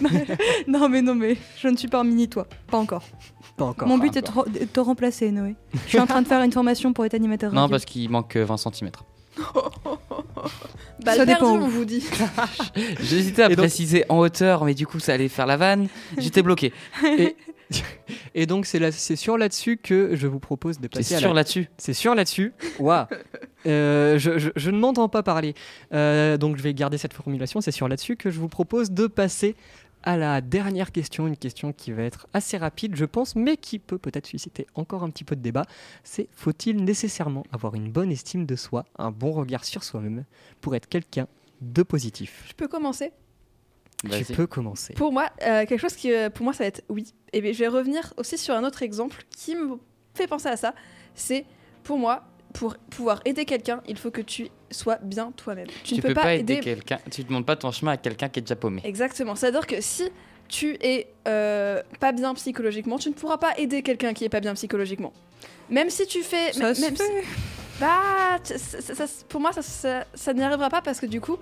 non 0.68 0.88
mais 0.88 1.02
non 1.02 1.14
mais 1.14 1.36
je 1.60 1.68
ne 1.68 1.76
suis 1.76 1.88
pas 1.88 2.00
un 2.00 2.04
mini 2.04 2.28
toi, 2.28 2.46
pas 2.70 2.78
encore. 2.78 3.02
Pas 3.56 3.64
encore. 3.66 3.88
Mon 3.88 3.98
but 3.98 4.16
est 4.16 4.22
de, 4.22 4.64
te 4.64 4.80
remplacer 4.80 5.30
Noé. 5.30 5.56
Je 5.84 5.88
suis 5.90 6.00
en 6.00 6.06
train 6.06 6.22
de 6.22 6.28
faire 6.28 6.40
une 6.42 6.52
formation 6.52 6.92
pour 6.92 7.04
être 7.04 7.14
animateur. 7.14 7.52
non, 7.52 7.62
radio. 7.62 7.70
parce 7.72 7.84
qu'il 7.84 8.08
manque 8.10 8.36
euh, 8.36 8.44
20 8.44 8.56
cm. 8.56 8.90
Bah, 11.04 11.14
Ça 11.16 11.26
dépend 11.26 11.50
perdu, 11.52 11.64
on 11.64 11.68
vous 11.68 11.84
dit. 11.84 12.04
J'hésitais 13.00 13.42
à 13.42 13.48
donc- 13.48 13.58
préciser 13.58 14.04
en 14.08 14.18
hauteur, 14.18 14.64
mais 14.64 14.74
du 14.74 14.86
coup, 14.86 15.00
ça 15.00 15.14
allait 15.14 15.28
faire 15.28 15.46
la 15.46 15.56
vanne. 15.56 15.88
J'étais 16.16 16.42
bloqué. 16.42 16.72
Et 18.34 18.46
donc, 18.46 18.66
c'est 18.66 18.78
là- 18.78 18.92
c'est 18.92 19.16
sur 19.16 19.36
là-dessus 19.38 19.78
que 19.78 20.14
je 20.14 20.26
vous 20.26 20.38
propose 20.38 20.78
de 20.78 20.84
C'est 20.92 20.98
passer 20.98 21.14
à 21.16 21.18
sûr 21.18 21.28
la 21.30 21.34
là-dessus. 21.36 21.68
C'est 21.78 21.94
sûr 21.94 22.14
là-dessus. 22.14 22.52
Waouh. 22.78 23.06
Euh, 23.66 24.18
je, 24.18 24.38
je- 24.38 24.50
je 24.56 24.70
ne 24.70 24.78
m'entends 24.78 25.08
pas 25.08 25.22
parler. 25.22 25.54
Euh, 25.92 26.36
donc 26.36 26.56
je 26.56 26.62
vais 26.62 26.74
garder 26.74 26.98
cette 26.98 27.12
formulation. 27.14 27.60
C'est 27.60 27.70
sur 27.72 27.88
là-dessus 27.88 28.16
que 28.16 28.30
je 28.30 28.38
vous 28.40 28.48
propose 28.48 28.90
de 28.90 29.06
passer 29.06 29.54
à 30.04 30.16
la 30.16 30.40
dernière 30.40 30.90
question. 30.90 31.28
Une 31.28 31.36
question 31.36 31.72
qui 31.72 31.92
va 31.92 32.02
être 32.02 32.26
assez 32.32 32.56
rapide, 32.56 32.96
je 32.96 33.04
pense, 33.04 33.36
mais 33.36 33.56
qui 33.56 33.78
peut 33.78 33.98
peut-être 33.98 34.26
susciter 34.26 34.66
encore 34.74 35.04
un 35.04 35.10
petit 35.10 35.22
peu 35.24 35.36
de 35.36 35.40
débat. 35.42 35.64
C'est 36.02 36.28
faut-il 36.32 36.84
nécessairement 36.84 37.44
avoir 37.52 37.74
une 37.76 37.90
bonne 37.92 38.10
estime 38.10 38.44
de 38.46 38.56
soi, 38.56 38.84
un 38.98 39.12
bon 39.12 39.30
regard 39.30 39.64
sur 39.64 39.84
soi-même 39.84 40.24
pour 40.60 40.74
être 40.74 40.88
quelqu'un 40.88 41.28
de 41.60 41.82
positif? 41.84 42.44
Je 42.48 42.54
peux 42.54 42.66
commencer? 42.68 43.12
Tu 44.26 44.32
peux 44.34 44.48
commencer. 44.48 44.94
Pour 44.94 45.12
moi, 45.12 45.26
euh, 45.42 45.64
quelque 45.64 45.78
chose 45.80 45.94
qui, 45.94 46.12
euh, 46.12 46.28
pour 46.28 46.42
moi, 46.42 46.52
ça 46.52 46.64
va 46.64 46.68
être 46.68 46.82
oui. 46.88 47.14
Et 47.32 47.40
bien, 47.40 47.52
je 47.52 47.58
vais 47.60 47.68
revenir 47.68 48.12
aussi 48.16 48.36
sur 48.36 48.52
un 48.56 48.64
autre 48.64 48.82
exemple 48.82 49.24
qui 49.30 49.54
me 49.54 49.76
fait 50.14 50.26
penser 50.26 50.48
à 50.48 50.56
ça. 50.56 50.74
C'est 51.14 51.44
pour 51.84 51.98
moi, 51.98 52.24
pour 52.52 52.76
pouvoir 52.90 53.20
aider 53.24 53.44
quelqu'un, 53.44 53.82
il 53.86 53.96
faut 53.98 54.10
que 54.10 54.20
tu 54.20 54.48
sois 54.70 54.98
bien 55.02 55.32
toi-même. 55.36 55.66
Tu, 55.84 55.94
Tu, 55.94 55.94
ne 55.96 56.00
peux, 56.02 56.14
pas 56.14 56.34
aider, 56.34 56.60
quelqu'un. 56.60 56.98
Tu 57.10 57.24
ne 57.24 57.30
montres 57.30 57.46
pas 57.46 57.56
ton 57.56 57.70
chemin 57.72 57.92
à 57.92 57.96
quelqu'un 57.96 58.28
qui 58.28 58.38
est 58.40 58.42
déjà 58.42 58.56
paumé. 58.56 58.80
Exactement. 58.84 59.34
C'est-à-dire 59.34 59.66
que 59.66 59.80
si 59.80 60.10
tu 60.48 60.76
es 60.80 61.08
euh, 61.28 61.82
pas 62.00 62.12
bien 62.12 62.34
psychologiquement, 62.34 62.98
tu 62.98 63.08
ne 63.08 63.14
pourras 63.14 63.38
pas 63.38 63.56
aider 63.58 63.82
quelqu'un 63.82 64.12
qui 64.12 64.24
est 64.24 64.28
pas 64.28 64.40
bien 64.40 64.54
psychologiquement. 64.54 65.12
Même 65.70 65.88
si 65.90 66.06
tu 66.06 66.22
fais, 66.22 66.52
Ça 66.52 66.60
même, 66.64 66.74
se 66.74 66.80
même 66.82 66.96
si- 66.96 67.02
fait. 67.02 67.24
bah, 67.80 68.38
ça- 68.44 68.94
ça- 68.94 69.24
pour 69.28 69.40
moi, 69.40 69.52
ça, 69.52 69.62
ça, 69.62 70.04
ça 70.14 70.34
n'y 70.34 70.42
arrivera 70.42 70.68
pas 70.68 70.82
parce 70.82 71.00
que 71.00 71.06
du 71.06 71.20
coup, 71.20 71.38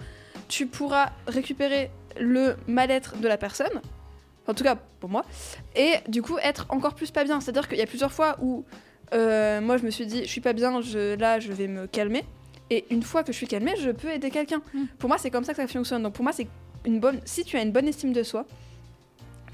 tu 0.48 0.66
pourras 0.66 1.10
récupérer 1.26 1.90
le 2.18 2.56
mal-être 2.66 3.16
de 3.18 3.26
la 3.28 3.36
personne, 3.36 3.80
en 4.46 4.54
tout 4.54 4.64
cas 4.64 4.76
pour 5.00 5.08
moi, 5.10 5.24
et 5.76 5.94
du 6.08 6.22
coup 6.22 6.38
être 6.42 6.66
encore 6.70 6.94
plus 6.94 7.10
pas 7.10 7.24
bien. 7.24 7.40
C'est-à-dire 7.40 7.68
qu'il 7.68 7.78
y 7.78 7.82
a 7.82 7.86
plusieurs 7.86 8.12
fois 8.12 8.36
où 8.40 8.64
euh, 9.14 9.60
moi 9.60 9.76
je 9.76 9.84
me 9.84 9.90
suis 9.90 10.06
dit, 10.06 10.20
je 10.22 10.28
suis 10.28 10.40
pas 10.40 10.52
bien, 10.52 10.80
je, 10.80 11.14
là 11.16 11.40
je 11.40 11.52
vais 11.52 11.66
me 11.68 11.86
calmer, 11.86 12.24
et 12.70 12.84
une 12.90 13.02
fois 13.02 13.22
que 13.24 13.32
je 13.32 13.36
suis 13.36 13.48
calmée, 13.48 13.74
je 13.80 13.90
peux 13.90 14.10
aider 14.10 14.30
quelqu'un. 14.30 14.62
Mm. 14.74 14.84
Pour 14.98 15.08
moi, 15.08 15.18
c'est 15.18 15.30
comme 15.30 15.42
ça 15.44 15.52
que 15.52 15.60
ça 15.60 15.66
fonctionne. 15.66 16.02
Donc 16.04 16.12
pour 16.12 16.22
moi, 16.22 16.32
c'est 16.32 16.46
une 16.84 17.00
bonne. 17.00 17.20
Si 17.24 17.42
tu 17.44 17.56
as 17.56 17.62
une 17.62 17.72
bonne 17.72 17.88
estime 17.88 18.12
de 18.12 18.22
soi, 18.22 18.46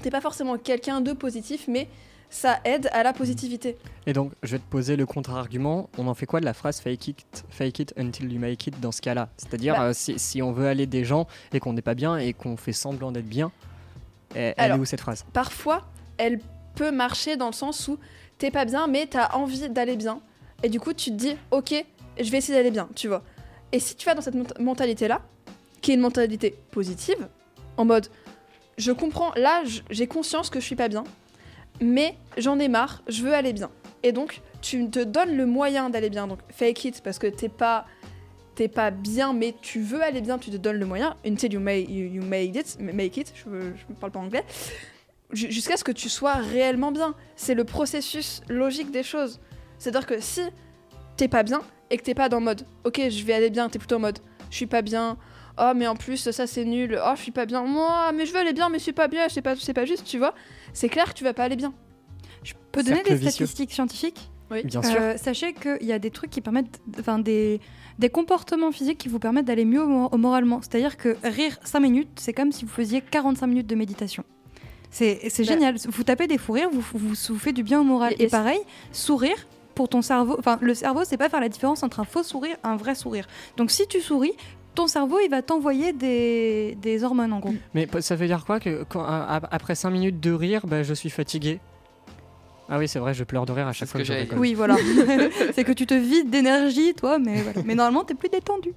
t'es 0.01 0.11
pas 0.11 0.21
forcément 0.21 0.57
quelqu'un 0.57 1.01
de 1.01 1.13
positif, 1.13 1.67
mais 1.67 1.87
ça 2.29 2.59
aide 2.65 2.89
à 2.91 3.01
la 3.03 3.13
positivité. 3.13 3.77
Et 4.05 4.13
donc, 4.13 4.33
je 4.43 4.51
vais 4.51 4.59
te 4.59 4.69
poser 4.69 4.95
le 4.97 5.05
contre-argument. 5.05 5.89
On 5.97 6.07
en 6.07 6.13
fait 6.13 6.25
quoi 6.27 6.39
de 6.41 6.45
la 6.45 6.53
phrase 6.53 6.79
fake 6.79 7.07
it, 7.07 7.45
fake 7.49 7.79
it 7.79 7.93
until 7.97 8.31
you 8.31 8.39
make 8.39 8.67
it 8.67 8.79
dans 8.79 8.91
ce 8.91 9.01
cas-là? 9.01 9.29
C'est-à-dire, 9.37 9.75
Bah. 9.75 9.83
euh, 9.85 9.93
si, 9.93 10.19
si 10.19 10.41
on 10.41 10.51
veut 10.51 10.67
aller 10.67 10.85
des 10.85 11.03
gens 11.05 11.25
et 11.53 11.59
qu'on 11.59 11.73
n'est 11.73 11.81
pas 11.81 11.95
bien 11.95 12.17
et 12.17 12.33
qu'on 12.33 12.55
fait 12.57 12.73
semblant 12.73 13.11
d'être 13.11 13.27
bien, 13.29 13.51
elle, 14.35 14.53
elle 14.57 14.65
Alors, 14.65 14.77
est 14.77 14.81
où 14.81 14.85
cette 14.85 15.01
phrase? 15.01 15.25
parfois, 15.33 15.87
elle 16.17 16.39
peut 16.75 16.91
marcher 16.91 17.37
dans 17.37 17.47
le 17.47 17.53
sens 17.53 17.87
où 17.87 17.97
t'es 18.37 18.51
pas 18.51 18.65
bien, 18.65 18.87
mais 18.87 19.07
t'as 19.07 19.33
envie 19.35 19.69
d'aller 19.69 19.95
bien. 19.95 20.21
Et 20.63 20.69
du 20.69 20.79
coup, 20.79 20.93
tu 20.93 21.11
te 21.11 21.15
dis, 21.15 21.35
ok, 21.51 21.73
je 22.19 22.31
vais 22.31 22.37
essayer 22.37 22.57
d'aller 22.57 22.71
bien, 22.71 22.89
tu 22.95 23.07
vois. 23.07 23.23
Et 23.71 23.79
si 23.79 23.95
tu 23.95 24.05
vas 24.05 24.15
dans 24.15 24.21
cette 24.21 24.59
mentalité-là, 24.59 25.21
qui 25.81 25.91
est 25.91 25.93
une 25.95 26.01
mentalité 26.01 26.55
positive, 26.71 27.27
en 27.77 27.85
mode, 27.85 28.07
je 28.77 28.91
comprends, 28.91 29.31
là, 29.35 29.63
j'ai 29.89 30.07
conscience 30.07 30.49
que 30.49 30.59
je 30.59 30.65
suis 30.65 30.75
pas 30.75 30.87
bien, 30.87 31.03
mais 31.81 32.15
j'en 32.37 32.59
ai 32.59 32.67
marre, 32.67 33.03
je 33.07 33.23
veux 33.23 33.33
aller 33.33 33.53
bien. 33.53 33.69
Et 34.03 34.11
donc, 34.11 34.41
tu 34.61 34.89
te 34.89 35.03
donnes 35.03 35.35
le 35.35 35.45
moyen 35.45 35.89
d'aller 35.89 36.09
bien. 36.09 36.27
Donc, 36.27 36.39
fake 36.49 36.85
it, 36.85 37.01
parce 37.03 37.19
que 37.19 37.27
t'es 37.27 37.49
pas 37.49 37.85
t'es 38.55 38.67
pas 38.67 38.89
bien, 38.89 39.33
mais 39.33 39.53
tu 39.61 39.81
veux 39.81 40.01
aller 40.01 40.19
bien, 40.19 40.39
tu 40.39 40.49
te 40.49 40.57
donnes 40.57 40.77
le 40.77 40.85
moyen. 40.87 41.15
Until 41.23 41.53
you, 41.53 41.59
may, 41.59 41.83
you, 41.83 42.07
you 42.07 42.23
made 42.23 42.55
it, 42.55 42.77
make 42.79 43.15
it, 43.15 43.31
je, 43.35 43.43
je 43.43 43.93
parle 43.93 44.11
pas 44.11 44.19
anglais 44.19 44.43
jusqu'à 45.31 45.77
ce 45.77 45.83
que 45.83 45.91
tu 45.91 46.09
sois 46.09 46.33
réellement 46.33 46.91
bien. 46.91 47.15
C'est 47.35 47.53
le 47.55 47.63
processus 47.65 48.41
logique 48.49 48.91
des 48.91 49.03
choses. 49.03 49.39
C'est-à-dire 49.77 50.05
que 50.07 50.19
si 50.19 50.41
t'es 51.17 51.27
pas 51.27 51.43
bien 51.43 51.61
et 51.89 51.97
que 51.97 52.03
t'es 52.03 52.13
pas 52.15 52.29
dans 52.29 52.39
le 52.39 52.45
mode 52.45 52.61
ok 52.83 53.01
je 53.09 53.23
vais 53.25 53.33
aller 53.33 53.49
bien, 53.49 53.69
t'es 53.69 53.79
plutôt 53.79 53.95
en 53.95 53.99
mode 53.99 54.19
je 54.49 54.55
suis 54.55 54.65
pas 54.67 54.81
bien, 54.81 55.17
oh 55.59 55.71
mais 55.75 55.87
en 55.87 55.95
plus 55.95 56.29
ça 56.31 56.47
c'est 56.47 56.65
nul, 56.65 56.99
oh 57.05 57.11
je 57.15 57.21
suis 57.21 57.31
pas 57.31 57.45
bien, 57.45 57.63
moi 57.63 58.11
mais 58.13 58.25
je 58.25 58.31
veux 58.33 58.39
aller 58.39 58.53
bien 58.53 58.69
mais 58.69 58.77
je 58.79 58.83
suis 58.83 58.93
pas 58.93 59.07
bien, 59.07 59.27
c'est 59.29 59.41
pas, 59.41 59.55
c'est 59.55 59.73
pas 59.73 59.85
juste, 59.85 60.05
tu 60.05 60.17
vois. 60.17 60.33
C'est 60.73 60.89
clair 60.89 61.09
que 61.09 61.13
tu 61.17 61.23
vas 61.23 61.33
pas 61.33 61.43
aller 61.43 61.55
bien. 61.55 61.73
Je 62.43 62.53
peux 62.71 62.81
donner 62.83 63.03
des 63.03 63.15
vicieux. 63.15 63.31
statistiques 63.45 63.71
scientifiques? 63.73 64.29
Bien 64.63 64.81
sûr. 64.81 64.95
Euh, 65.01 65.17
sachez 65.17 65.53
qu'il 65.53 65.83
y 65.85 65.91
a 65.91 65.99
des 65.99 66.09
trucs 66.11 66.29
qui 66.29 66.39
permettent, 66.39 66.79
enfin 66.99 67.19
des, 67.19 67.59
des 67.99 68.09
comportements 68.09 68.71
physiques 68.71 68.97
qui 68.97 69.09
vous 69.09 69.19
permettent 69.19 69.43
d'aller 69.45 69.65
mieux 69.65 69.83
au- 69.83 70.05
au 70.07 70.17
moralement. 70.17 70.61
C'est-à-dire 70.61 70.95
que 70.95 71.17
rire 71.23 71.57
5 71.65 71.81
minutes, 71.81 72.07
c'est 72.15 72.31
comme 72.31 72.53
si 72.53 72.63
vous 72.63 72.71
faisiez 72.71 73.01
45 73.01 73.45
minutes 73.47 73.67
de 73.67 73.75
méditation. 73.75 74.23
C'est 74.89 75.19
Bah- 75.23 75.43
génial. 75.43 75.75
Vous 75.89 76.03
tapez 76.03 76.27
des 76.27 76.37
fous 76.37 76.53
rires, 76.53 76.69
vous, 76.71 76.81
vous, 76.93 77.13
vous 77.13 77.39
faites 77.39 77.55
du 77.55 77.63
bien 77.63 77.81
au 77.81 77.83
moral. 77.83 78.13
Et- 78.13 78.23
Et, 78.23 78.25
et 78.25 78.29
pareil, 78.29 78.59
sourire 78.91 79.35
pour 79.75 79.89
ton 79.89 80.01
cerveau. 80.01 80.35
Enfin, 80.39 80.57
le 80.61 80.73
cerveau, 80.73 81.01
c'est 81.05 81.17
pas 81.17 81.29
faire 81.29 81.41
la 81.41 81.49
différence 81.49 81.83
entre 81.83 81.99
un 81.99 82.03
faux 82.05 82.23
sourire 82.23 82.55
et 82.63 82.67
un 82.67 82.75
vrai 82.77 82.95
sourire. 82.95 83.27
Donc 83.57 83.69
si 83.71 83.85
tu 83.87 84.01
souris, 84.01 84.33
ton 84.73 84.87
cerveau, 84.87 85.19
il 85.23 85.29
va 85.29 85.41
t'envoyer 85.41 85.93
des, 85.93 86.77
des 86.81 87.03
hormones 87.03 87.33
en 87.33 87.39
gros. 87.39 87.53
Mais 87.73 87.87
ça 87.99 88.15
veut 88.15 88.27
dire 88.27 88.43
quoi 88.45 88.59
que 88.59 88.83
quand, 88.89 89.01
a- 89.03 89.41
après 89.51 89.75
5 89.75 89.89
minutes 89.91 90.19
de 90.19 90.31
rire, 90.31 90.65
bah, 90.67 90.83
je 90.83 90.93
suis 90.93 91.09
fatigué? 91.09 91.59
Ah 92.69 92.77
oui, 92.79 92.87
c'est 92.89 92.99
vrai, 92.99 93.13
je 93.13 93.23
pleure 93.23 93.45
de 93.45 93.53
rire 93.53 93.67
à 93.67 93.71
chaque 93.73 93.87
fois 93.87 94.01
que 94.01 94.05
que 94.07 94.35
je. 94.35 94.39
Oui, 94.39 94.53
voilà. 94.53 94.75
c'est 95.53 95.63
que 95.63 95.71
tu 95.71 95.85
te 95.85 95.93
vides 95.93 96.29
d'énergie, 96.29 96.93
toi, 96.95 97.17
mais 97.17 97.41
voilà. 97.41 97.61
Mais 97.65 97.75
normalement, 97.75 98.03
t'es 98.03 98.13
plus 98.13 98.29
détendu. 98.29 98.73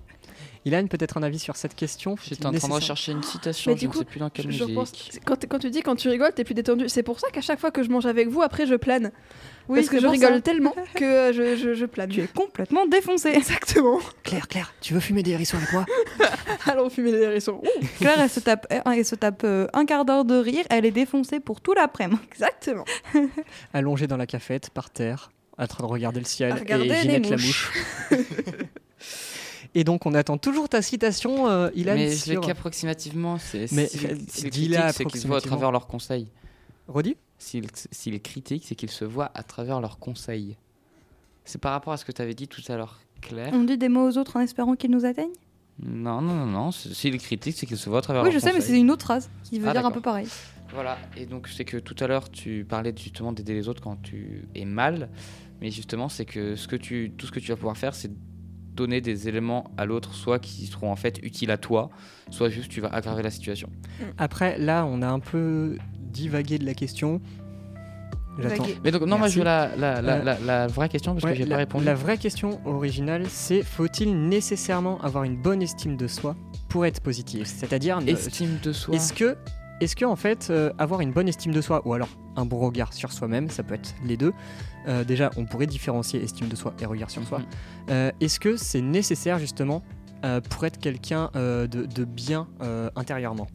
Ilan, 0.66 0.86
peut-être 0.88 1.16
un 1.16 1.22
avis 1.22 1.38
sur 1.38 1.56
cette 1.56 1.74
question 1.74 2.16
J'étais 2.22 2.44
en 2.44 2.52
train 2.52 2.68
de 2.68 2.72
rechercher 2.74 3.12
une 3.12 3.22
citation, 3.22 3.70
Mais 3.72 3.76
je 3.76 3.80
du 3.80 3.86
ne 3.88 3.92
coup, 3.92 3.98
sais 4.00 4.04
plus 4.04 4.20
dans 4.20 4.28
quelle 4.28 4.44
Je- 4.50 4.50
je 4.58 4.62
musique. 4.64 4.74
pense- 4.76 4.92
quand, 5.24 5.46
quand 5.48 5.58
tu 5.58 5.70
dis 5.70 5.80
quand 5.82 5.96
tu 5.96 6.08
rigoles, 6.10 6.32
t'es 6.34 6.44
plus 6.44 6.52
détendu. 6.54 6.88
C'est 6.88 7.02
pour 7.02 7.18
ça 7.18 7.30
qu'à 7.30 7.40
chaque 7.40 7.58
fois 7.58 7.70
que 7.70 7.82
je 7.82 7.88
mange 7.88 8.04
avec 8.04 8.28
vous, 8.28 8.42
après 8.42 8.66
je 8.66 8.74
plane. 8.74 9.10
Oui, 9.68 9.78
parce 9.78 9.88
que 9.88 9.98
je 10.00 10.06
rigole 10.06 10.34
ça. 10.34 10.40
tellement 10.42 10.74
que 10.94 11.04
euh, 11.04 11.32
je, 11.32 11.56
je, 11.56 11.74
je 11.74 11.86
plane. 11.86 12.10
Tu 12.10 12.20
es 12.20 12.26
complètement 12.26 12.86
défoncé. 12.86 13.28
Exactement. 13.30 14.00
Claire, 14.22 14.48
Claire, 14.48 14.74
tu 14.82 14.92
veux 14.92 15.00
fumer 15.00 15.22
des 15.22 15.30
hérissons 15.30 15.56
avec 15.56 15.72
moi? 15.72 15.86
Allons 16.66 16.90
fumer 16.90 17.12
des 17.12 17.20
hérissons. 17.22 17.62
Ouh, 17.62 17.86
Claire, 17.98 18.20
elle 18.20 18.28
se 18.30 18.40
tape, 18.40 18.66
elle 18.70 19.04
se 19.06 19.14
tape 19.14 19.42
euh, 19.44 19.66
un 19.72 19.86
quart 19.86 20.04
d'heure 20.04 20.26
de 20.26 20.34
rire, 20.34 20.64
elle 20.68 20.84
est 20.84 20.90
défoncée 20.90 21.40
pour 21.40 21.60
tout 21.62 21.72
l'après-midi. 21.72 22.20
exactement. 22.30 22.84
Allongé 23.72 24.06
dans 24.06 24.18
la 24.18 24.26
cafette, 24.26 24.68
par 24.70 24.90
terre, 24.90 25.30
en 25.56 25.66
train 25.66 25.84
de 25.86 25.88
regarder 25.90 26.20
le 26.20 26.26
ciel 26.26 26.52
À 26.52 26.56
regarder 26.56 26.86
et 26.90 26.94
Ginette 26.96 27.30
la 27.30 27.36
mouche. 27.36 27.72
Et 29.74 29.84
donc, 29.84 30.06
on 30.06 30.14
attend 30.14 30.38
toujours 30.38 30.68
ta 30.68 30.82
citation, 30.82 31.48
euh, 31.48 31.70
Ilan, 31.74 31.94
Mais 31.94 32.10
je 32.10 32.16
sur... 32.16 32.40
l'ai 32.40 32.46
qu'approximativement. 32.46 33.38
C'est 33.38 33.70
Mais 33.72 33.86
s'il 33.86 34.50
dis-la 34.50 34.92
c'est 34.92 35.04
qu'il 35.04 35.20
se 35.20 35.26
voit 35.26 35.38
à 35.38 35.40
travers 35.40 35.70
leurs 35.72 35.86
conseils. 35.86 36.28
Redis 36.88 37.16
S'il 37.38 38.20
critique, 38.20 38.64
c'est 38.66 38.74
qu'il 38.74 38.90
se 38.90 39.04
voit 39.04 39.30
à 39.34 39.42
travers 39.42 39.80
leurs 39.80 39.98
conseils. 39.98 40.56
C'est 41.44 41.60
par 41.60 41.72
rapport 41.72 41.92
à 41.92 41.96
ce 41.96 42.04
que 42.04 42.12
tu 42.12 42.20
avais 42.22 42.34
dit 42.34 42.48
tout 42.48 42.62
à 42.68 42.76
l'heure, 42.76 43.00
Claire. 43.20 43.50
On 43.54 43.64
dit 43.64 43.78
des 43.78 43.88
mots 43.88 44.08
aux 44.08 44.18
autres 44.18 44.36
en 44.36 44.40
espérant 44.40 44.74
qu'ils 44.76 44.90
nous 44.90 45.04
atteignent? 45.04 45.30
Non, 45.82 46.20
non, 46.20 46.34
non, 46.34 46.46
non. 46.46 46.70
c'est- 46.72 46.92
S'il 46.92 47.16
critique, 47.18 47.56
c'est 47.56 47.64
qu'il 47.66 47.78
se 47.78 47.88
voit 47.88 48.00
à 48.00 48.02
travers 48.02 48.22
Oui, 48.22 48.28
leurs 48.30 48.34
je 48.34 48.38
sais, 48.44 48.52
mais 48.52 48.58
conseils. 48.58 48.74
c'est 48.74 48.80
une 48.80 48.90
autre 48.90 49.04
phrase 49.04 49.30
qui 49.44 49.58
veut 49.58 49.68
Ah, 49.68 49.72
dire 49.72 49.86
un 49.86 49.90
peu 49.90 50.00
pareil. 50.02 50.28
Voilà, 50.74 50.98
et 51.16 51.26
donc 51.26 51.48
c'est 51.48 51.64
que 51.64 51.78
tout 51.78 51.96
à 51.98 52.06
l'heure 52.06 52.30
tu 52.30 52.64
parlais 52.68 52.94
justement 52.96 53.32
d'aider 53.32 53.54
les 53.54 53.68
autres 53.68 53.82
quand 53.82 54.00
tu 54.02 54.44
es 54.54 54.64
mal, 54.64 55.08
mais 55.60 55.70
justement 55.72 56.08
c'est 56.08 56.24
que, 56.24 56.54
ce 56.54 56.68
que 56.68 56.76
tu, 56.76 57.10
tout 57.16 57.26
ce 57.26 57.32
que 57.32 57.40
tu 57.40 57.48
vas 57.48 57.56
pouvoir 57.56 57.76
faire 57.76 57.92
c'est 57.94 58.12
donner 58.80 59.00
des 59.00 59.28
éléments 59.28 59.64
à 59.76 59.84
l'autre, 59.84 60.14
soit 60.14 60.38
qui 60.38 60.66
seront 60.66 60.90
en 60.90 60.96
fait 60.96 61.18
utiles 61.22 61.50
à 61.50 61.56
toi, 61.58 61.90
soit 62.30 62.48
juste 62.48 62.70
tu 62.70 62.80
vas 62.80 62.88
aggraver 62.88 63.22
la 63.22 63.30
situation. 63.30 63.68
Après, 64.18 64.58
là, 64.58 64.84
on 64.86 65.02
a 65.02 65.08
un 65.08 65.20
peu 65.20 65.76
divagué 65.98 66.58
de 66.58 66.64
la 66.66 66.74
question. 66.74 67.20
Mais 68.84 68.90
donc 68.90 69.02
non, 69.02 69.18
moi 69.18 69.28
je 69.28 69.38
veux 69.38 69.44
la, 69.44 69.70
la, 69.76 70.00
la, 70.00 70.14
Euh, 70.14 70.24
la- 70.24 70.38
la 70.40 70.66
vraie 70.66 70.88
question 70.88 71.12
parce 71.12 71.24
Ouais, 71.24 71.32
que 71.32 71.36
j'ai 71.38 71.44
la, 71.44 71.56
pas 71.56 71.58
répondu. 71.58 71.84
la 71.84 71.94
vraie 71.94 72.16
question 72.16 72.58
originale, 72.66 73.24
c'est 73.28 73.62
faut-il 73.62 74.28
nécessairement 74.28 74.98
avoir 75.02 75.24
une 75.24 75.36
bonne 75.36 75.60
estime 75.60 75.96
de 75.96 76.06
soi 76.06 76.36
pour 76.70 76.86
être 76.86 77.00
positif? 77.02 77.46
C'est-à-dire, 77.46 77.98
Estime 78.06 78.58
de 78.62 78.72
soi. 78.72 78.94
est-ce 78.94 79.12
que, 79.12 79.36
est-ce 79.82 79.94
que 79.94 80.06
en 80.06 80.16
fait, 80.16 80.48
euh, 80.48 80.72
avoir 80.78 81.02
une 81.02 81.12
bonne 81.12 81.28
estime 81.28 81.52
de 81.52 81.60
soi 81.60 81.82
ou 81.84 81.92
alors 81.92 82.08
un 82.36 82.46
bon 82.46 82.58
regard 82.60 82.92
sur 82.94 83.12
soi-même, 83.12 83.50
ça 83.50 83.62
peut 83.62 83.74
être 83.74 83.94
les 84.06 84.16
deux. 84.16 84.32
Euh, 84.88 85.04
déjà, 85.04 85.30
on 85.36 85.44
pourrait 85.44 85.66
différencier 85.66 86.22
estime 86.22 86.48
de 86.48 86.56
soi 86.56 86.74
et 86.80 86.86
regard 86.86 87.10
sur 87.10 87.26
soi. 87.26 87.38
Mhm. 87.38 87.46
Euh, 87.90 88.10
est-ce 88.20 88.40
que 88.40 88.56
c'est 88.56 88.80
nécessaire 88.80 89.38
justement 89.38 89.82
euh, 90.24 90.40
pour 90.40 90.64
être 90.64 90.78
quelqu'un 90.78 91.30
euh, 91.36 91.66
de, 91.66 91.84
de 91.84 92.04
bien 92.04 92.48
euh, 92.62 92.90
intérieurement? 92.96 93.46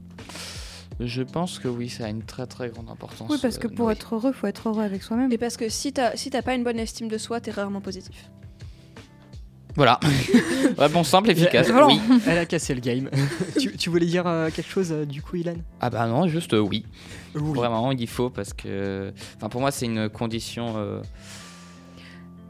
Je 1.00 1.24
pense 1.24 1.60
que 1.60 1.68
oui, 1.68 1.90
ça 1.90 2.06
a 2.06 2.10
une 2.10 2.24
très 2.24 2.48
très 2.48 2.70
grande 2.70 2.90
importance. 2.90 3.30
Oui, 3.30 3.38
parce 3.42 3.58
que 3.58 3.68
pour 3.68 3.88
oui. 3.88 3.94
être 3.94 4.16
heureux, 4.16 4.32
faut 4.32 4.48
être 4.48 4.70
heureux 4.70 4.84
avec 4.84 5.04
soi-même. 5.04 5.32
Et 5.32 5.38
parce 5.38 5.58
que 5.58 5.68
si 5.68 5.92
t'as 5.92 6.16
si 6.16 6.30
t'as 6.30 6.42
pas 6.42 6.56
une 6.56 6.64
bonne 6.64 6.80
estime 6.80 7.10
de 7.10 7.18
soi, 7.18 7.42
t'es 7.42 7.52
rarement 7.52 7.82
positif. 7.82 8.30
Voilà. 9.76 10.00
Réponse 10.78 11.10
simple, 11.10 11.32
efficace. 11.32 11.70
Oui. 11.70 12.00
Elle 12.28 12.38
a 12.38 12.46
cassé 12.46 12.74
le 12.74 12.80
game. 12.80 13.10
tu, 13.60 13.76
tu 13.76 13.90
voulais 13.90 14.06
dire 14.06 14.26
euh, 14.26 14.50
quelque 14.50 14.70
chose 14.70 14.92
euh, 14.92 15.06
du 15.06 15.22
coup, 15.22 15.36
Ilan 15.36 15.56
Ah 15.82 15.90
bah 15.90 16.08
non, 16.08 16.28
juste 16.28 16.54
euh, 16.54 16.60
oui. 16.60 16.86
Oui. 17.36 17.54
Vraiment, 17.54 17.92
il 17.92 18.08
faut 18.08 18.30
parce 18.30 18.54
que, 18.54 19.14
enfin, 19.38 19.50
pour 19.50 19.62
moi, 19.62 19.72
c'est 19.72 19.86
une 19.86 20.10
condition, 20.10 20.74
euh, 20.78 21.02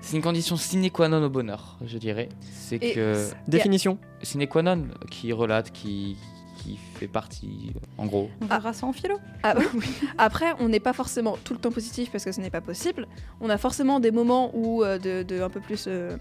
c'est 0.02 0.16
une 0.18 0.24
condition 0.24 0.56
sine 0.58 0.90
qua 0.92 1.08
non 1.08 1.24
au 1.24 1.30
bonheur, 1.30 1.78
je 1.86 1.98
dirais. 1.98 2.30
C'est 2.54 2.80
que 2.80 3.28
Définition 3.48 3.98
sine 4.22 4.48
qua 4.48 4.62
non 4.62 4.86
qui 5.10 5.34
relate, 5.34 5.72
qui, 5.72 6.18
qui 6.62 6.78
fait 6.96 7.08
partie, 7.08 7.74
en 7.98 8.06
gros. 8.06 8.30
On 8.42 8.46
verra 8.46 8.74
ça 8.74 8.86
en 8.86 8.94
philo. 8.94 9.18
Ah, 9.44 9.56
oui. 9.74 9.86
Après, 10.18 10.54
on 10.60 10.70
n'est 10.70 10.80
pas 10.80 10.94
forcément 10.94 11.38
tout 11.44 11.54
le 11.54 11.60
temps 11.60 11.72
positif 11.72 12.12
parce 12.12 12.24
que 12.24 12.32
ce 12.32 12.40
n'est 12.42 12.52
pas 12.52 12.62
possible. 12.62 13.08
On 13.42 13.50
a 13.50 13.58
forcément 13.58 14.00
des 14.00 14.12
moments 14.12 14.52
où 14.54 14.84
euh, 14.84 15.00
de, 15.00 15.24
de 15.24 15.42
un 15.42 15.50
peu 15.50 15.60
plus 15.60 15.86
euh, 15.88 16.16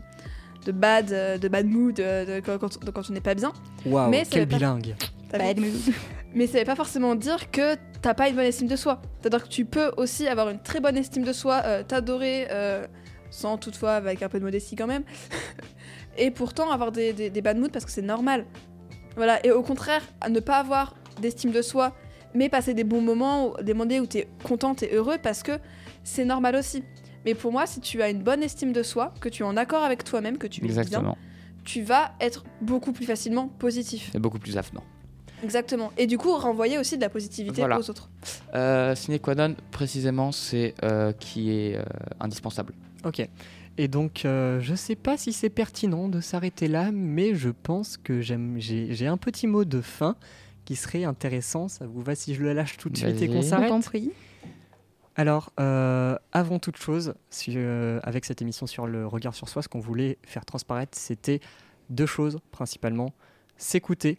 de 0.64 0.72
bad, 0.72 1.06
de 1.40 1.48
bad 1.48 1.66
mood, 1.66 1.94
de, 1.96 2.40
quand, 2.40 2.58
quand- 2.58 3.10
on 3.10 3.12
n'est 3.12 3.20
pas 3.20 3.34
bien. 3.34 3.52
Waouh, 3.84 4.10
Mais 4.10 4.24
ça 4.24 4.30
quel 4.32 4.48
pas- 4.48 4.56
bilingue 4.56 4.94
T'as 5.30 5.38
Bad 5.38 5.60
mood. 5.60 5.70
Mais 6.34 6.46
ça 6.46 6.58
veut 6.58 6.64
pas 6.64 6.74
forcément 6.76 7.14
dire 7.14 7.50
que 7.50 7.76
t'as 8.04 8.12
pas 8.12 8.28
une 8.28 8.36
bonne 8.36 8.44
estime 8.44 8.68
de 8.68 8.76
soi. 8.76 9.00
C'est-à-dire 9.18 9.42
que 9.42 9.48
tu 9.48 9.64
peux 9.64 9.90
aussi 9.96 10.28
avoir 10.28 10.50
une 10.50 10.60
très 10.60 10.78
bonne 10.78 10.98
estime 10.98 11.24
de 11.24 11.32
soi, 11.32 11.62
euh, 11.64 11.82
t'adorer, 11.82 12.48
euh, 12.50 12.86
sans 13.30 13.56
toutefois 13.56 13.94
avec 13.94 14.22
un 14.22 14.28
peu 14.28 14.38
de 14.38 14.44
modestie 14.44 14.76
quand 14.76 14.86
même, 14.86 15.04
et 16.18 16.30
pourtant 16.30 16.70
avoir 16.70 16.92
des, 16.92 17.14
des, 17.14 17.30
des 17.30 17.40
bad 17.40 17.56
moods 17.56 17.70
parce 17.70 17.86
que 17.86 17.90
c'est 17.90 18.02
normal. 18.02 18.44
Voilà, 19.16 19.44
et 19.46 19.52
au 19.52 19.62
contraire, 19.62 20.02
ne 20.28 20.38
pas 20.40 20.58
avoir 20.58 20.94
d'estime 21.22 21.50
de 21.50 21.62
soi, 21.62 21.96
mais 22.34 22.50
passer 22.50 22.74
des 22.74 22.84
bons 22.84 23.00
moments, 23.00 23.54
des 23.62 23.72
moments 23.72 23.96
où 23.96 24.06
t'es 24.06 24.28
contente 24.42 24.82
et 24.82 24.94
heureux 24.94 25.16
parce 25.22 25.42
que 25.42 25.52
c'est 26.02 26.26
normal 26.26 26.56
aussi. 26.56 26.84
Mais 27.24 27.34
pour 27.34 27.52
moi, 27.52 27.66
si 27.66 27.80
tu 27.80 28.02
as 28.02 28.10
une 28.10 28.22
bonne 28.22 28.42
estime 28.42 28.74
de 28.74 28.82
soi, 28.82 29.14
que 29.22 29.30
tu 29.30 29.44
es 29.44 29.46
en 29.46 29.56
accord 29.56 29.82
avec 29.82 30.04
toi-même, 30.04 30.36
que 30.36 30.46
tu 30.46 30.62
es 30.62 30.68
bien, 30.68 31.14
tu 31.64 31.80
vas 31.80 32.12
être 32.20 32.44
beaucoup 32.60 32.92
plus 32.92 33.06
facilement 33.06 33.48
positif. 33.48 34.10
C'est 34.12 34.18
beaucoup 34.18 34.38
plus 34.38 34.58
avenant. 34.58 34.84
Exactement. 35.42 35.92
Et 35.98 36.06
du 36.06 36.18
coup, 36.18 36.34
renvoyer 36.36 36.78
aussi 36.78 36.96
de 36.96 37.02
la 37.02 37.08
positivité 37.08 37.60
Voilà. 37.60 37.78
aux 37.78 37.90
autres. 37.90 38.08
Euh, 38.54 38.94
sine 38.94 39.18
qua 39.18 39.34
non, 39.34 39.54
précisément, 39.70 40.32
c'est 40.32 40.74
euh, 40.82 41.12
qui 41.12 41.50
est 41.50 41.76
euh, 41.76 41.82
indispensable. 42.20 42.72
Ok. 43.04 43.28
Et 43.76 43.88
donc, 43.88 44.24
euh, 44.24 44.60
je 44.60 44.74
sais 44.74 44.94
pas 44.94 45.16
si 45.16 45.32
c'est 45.32 45.50
pertinent 45.50 46.08
de 46.08 46.20
s'arrêter 46.20 46.68
là, 46.68 46.92
mais 46.92 47.34
je 47.34 47.50
pense 47.50 47.96
que 47.96 48.20
j'ai, 48.20 49.06
un 49.06 49.16
petit 49.16 49.46
mot 49.46 49.64
de 49.64 49.80
fin 49.80 50.16
qui 50.64 50.76
serait 50.76 51.04
intéressant. 51.04 51.68
Ça 51.68 51.86
vous 51.86 52.00
va 52.00 52.14
si 52.14 52.34
je 52.34 52.42
le 52.42 52.52
lâche 52.52 52.76
tout 52.76 52.88
de 52.88 52.96
suite 52.96 53.20
et 53.20 53.28
qu'on 53.28 53.42
s'arrête 53.42 53.68
t'en 53.68 53.80
prie. 53.80 54.12
Alors, 55.16 55.52
euh, 55.60 56.16
avant 56.32 56.58
toute 56.58 56.76
chose, 56.76 57.14
si, 57.30 57.52
euh, 57.56 58.00
avec 58.02 58.24
cette 58.24 58.42
émission 58.42 58.66
sur 58.66 58.86
le 58.86 59.06
regard 59.06 59.34
sur 59.34 59.48
soi, 59.48 59.62
ce 59.62 59.68
qu'on 59.68 59.80
voulait 59.80 60.18
faire 60.24 60.44
transparaître, 60.44 60.96
c'était 60.98 61.40
deux 61.90 62.06
choses 62.06 62.38
principalement 62.50 63.12
s'écouter 63.56 64.18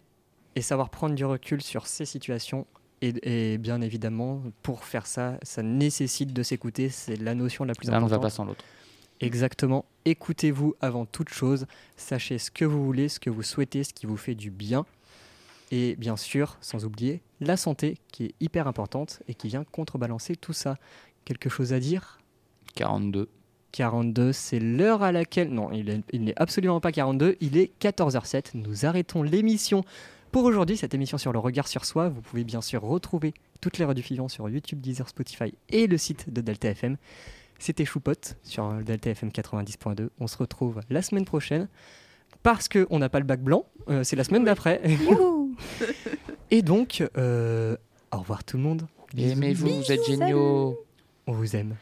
et 0.56 0.62
savoir 0.62 0.90
prendre 0.90 1.16
du 1.16 1.26
recul 1.26 1.62
sur 1.62 1.88
ces 1.88 2.06
situations. 2.06 2.66
Et, 3.02 3.54
et 3.54 3.58
bien 3.58 3.82
évidemment, 3.82 4.42
pour 4.64 4.84
faire 4.86 5.06
ça, 5.06 5.38
ça 5.44 5.62
nécessite 5.62 6.34
de 6.34 6.44
s'écouter. 6.44 6.90
C'est 6.90 7.18
la 7.18 7.36
notion 7.36 7.66
la 7.66 7.74
plus 7.76 7.88
L'un 7.88 7.96
ne 7.96 8.00
va 8.00 8.06
importante. 8.06 8.22
pas 8.22 8.30
sans 8.30 8.46
l'autre. 8.46 8.64
Exactement. 9.22 9.86
Écoutez-vous 10.06 10.76
avant 10.82 11.06
toute 11.06 11.30
chose. 11.30 11.68
Sachez 11.98 12.38
ce 12.38 12.52
que 12.52 12.66
vous 12.66 12.84
voulez, 12.86 13.10
ce 13.10 13.20
que 13.20 13.30
vous 13.30 13.44
souhaitez, 13.44 13.84
ce 13.84 13.94
qui 13.94 14.06
vous 14.06 14.18
fait 14.18 14.36
du 14.36 14.50
bien. 14.52 14.86
Et 15.72 15.96
bien 15.96 16.16
sûr, 16.16 16.58
sans 16.62 16.86
oublier 16.86 17.22
la 17.42 17.58
santé 17.58 17.98
qui 18.12 18.26
est 18.26 18.36
hyper 18.40 18.68
importante 18.68 19.22
et 19.28 19.34
qui 19.34 19.48
vient 19.48 19.64
contrebalancer 19.64 20.36
tout 20.36 20.54
ça. 20.54 20.78
Quelque 21.26 21.50
chose 21.50 21.74
à 21.74 21.80
dire? 21.80 22.20
42. 22.76 23.30
42, 23.72 24.32
c'est 24.32 24.60
l'heure 24.60 25.04
à 25.04 25.12
laquelle... 25.12 25.50
Non, 25.50 25.70
il 25.72 26.24
n'est 26.24 26.40
absolument 26.40 26.80
pas 26.80 26.92
42, 26.94 27.36
il 27.42 27.58
est 27.58 27.72
14h07. 27.82 28.52
Nous 28.54 28.86
arrêtons 28.86 29.22
l'émission 29.24 29.84
pour 30.36 30.44
aujourd'hui, 30.44 30.76
cette 30.76 30.94
émission 30.94 31.18
sur 31.18 31.32
le 31.32 31.40
regard 31.40 31.66
sur 31.66 31.86
soi. 31.86 32.10
Vous 32.10 32.20
pouvez 32.20 32.44
bien 32.44 32.60
sûr 32.60 32.82
retrouver 32.82 33.34
toutes 33.62 33.78
les 33.78 33.86
rediffusions 33.86 34.28
sur 34.28 34.50
YouTube, 34.50 34.82
Deezer, 34.82 35.08
Spotify 35.08 35.54
et 35.70 35.88
le 35.88 35.98
site 35.98 36.30
de 36.30 36.42
Delta 36.42 36.68
FM. 36.68 36.98
C'était 37.58 37.86
Choupot 37.86 38.36
sur 38.44 38.70
Delta 38.84 39.12
FM 39.12 39.30
90.2. 39.30 40.10
On 40.20 40.28
se 40.28 40.36
retrouve 40.36 40.82
la 40.90 41.02
semaine 41.02 41.24
prochaine 41.24 41.70
parce 42.44 42.68
qu'on 42.68 43.00
n'a 43.00 43.08
pas 43.08 43.20
le 43.20 43.26
bac 43.26 43.42
blanc, 43.42 43.66
euh, 43.88 44.04
c'est 44.04 44.18
la 44.18 44.26
semaine 44.26 44.44
d'après. 44.44 44.82
Et 46.52 46.62
donc, 46.62 47.02
euh, 47.18 47.78
au 48.12 48.18
revoir 48.18 48.44
tout 48.44 48.58
le 48.58 48.64
monde. 48.64 48.88
Aimez-vous, 49.18 49.70
vous 49.70 49.90
êtes 49.90 50.06
géniaux. 50.06 50.78
On 51.28 51.32
vous 51.32 51.56
aime. 51.56 51.78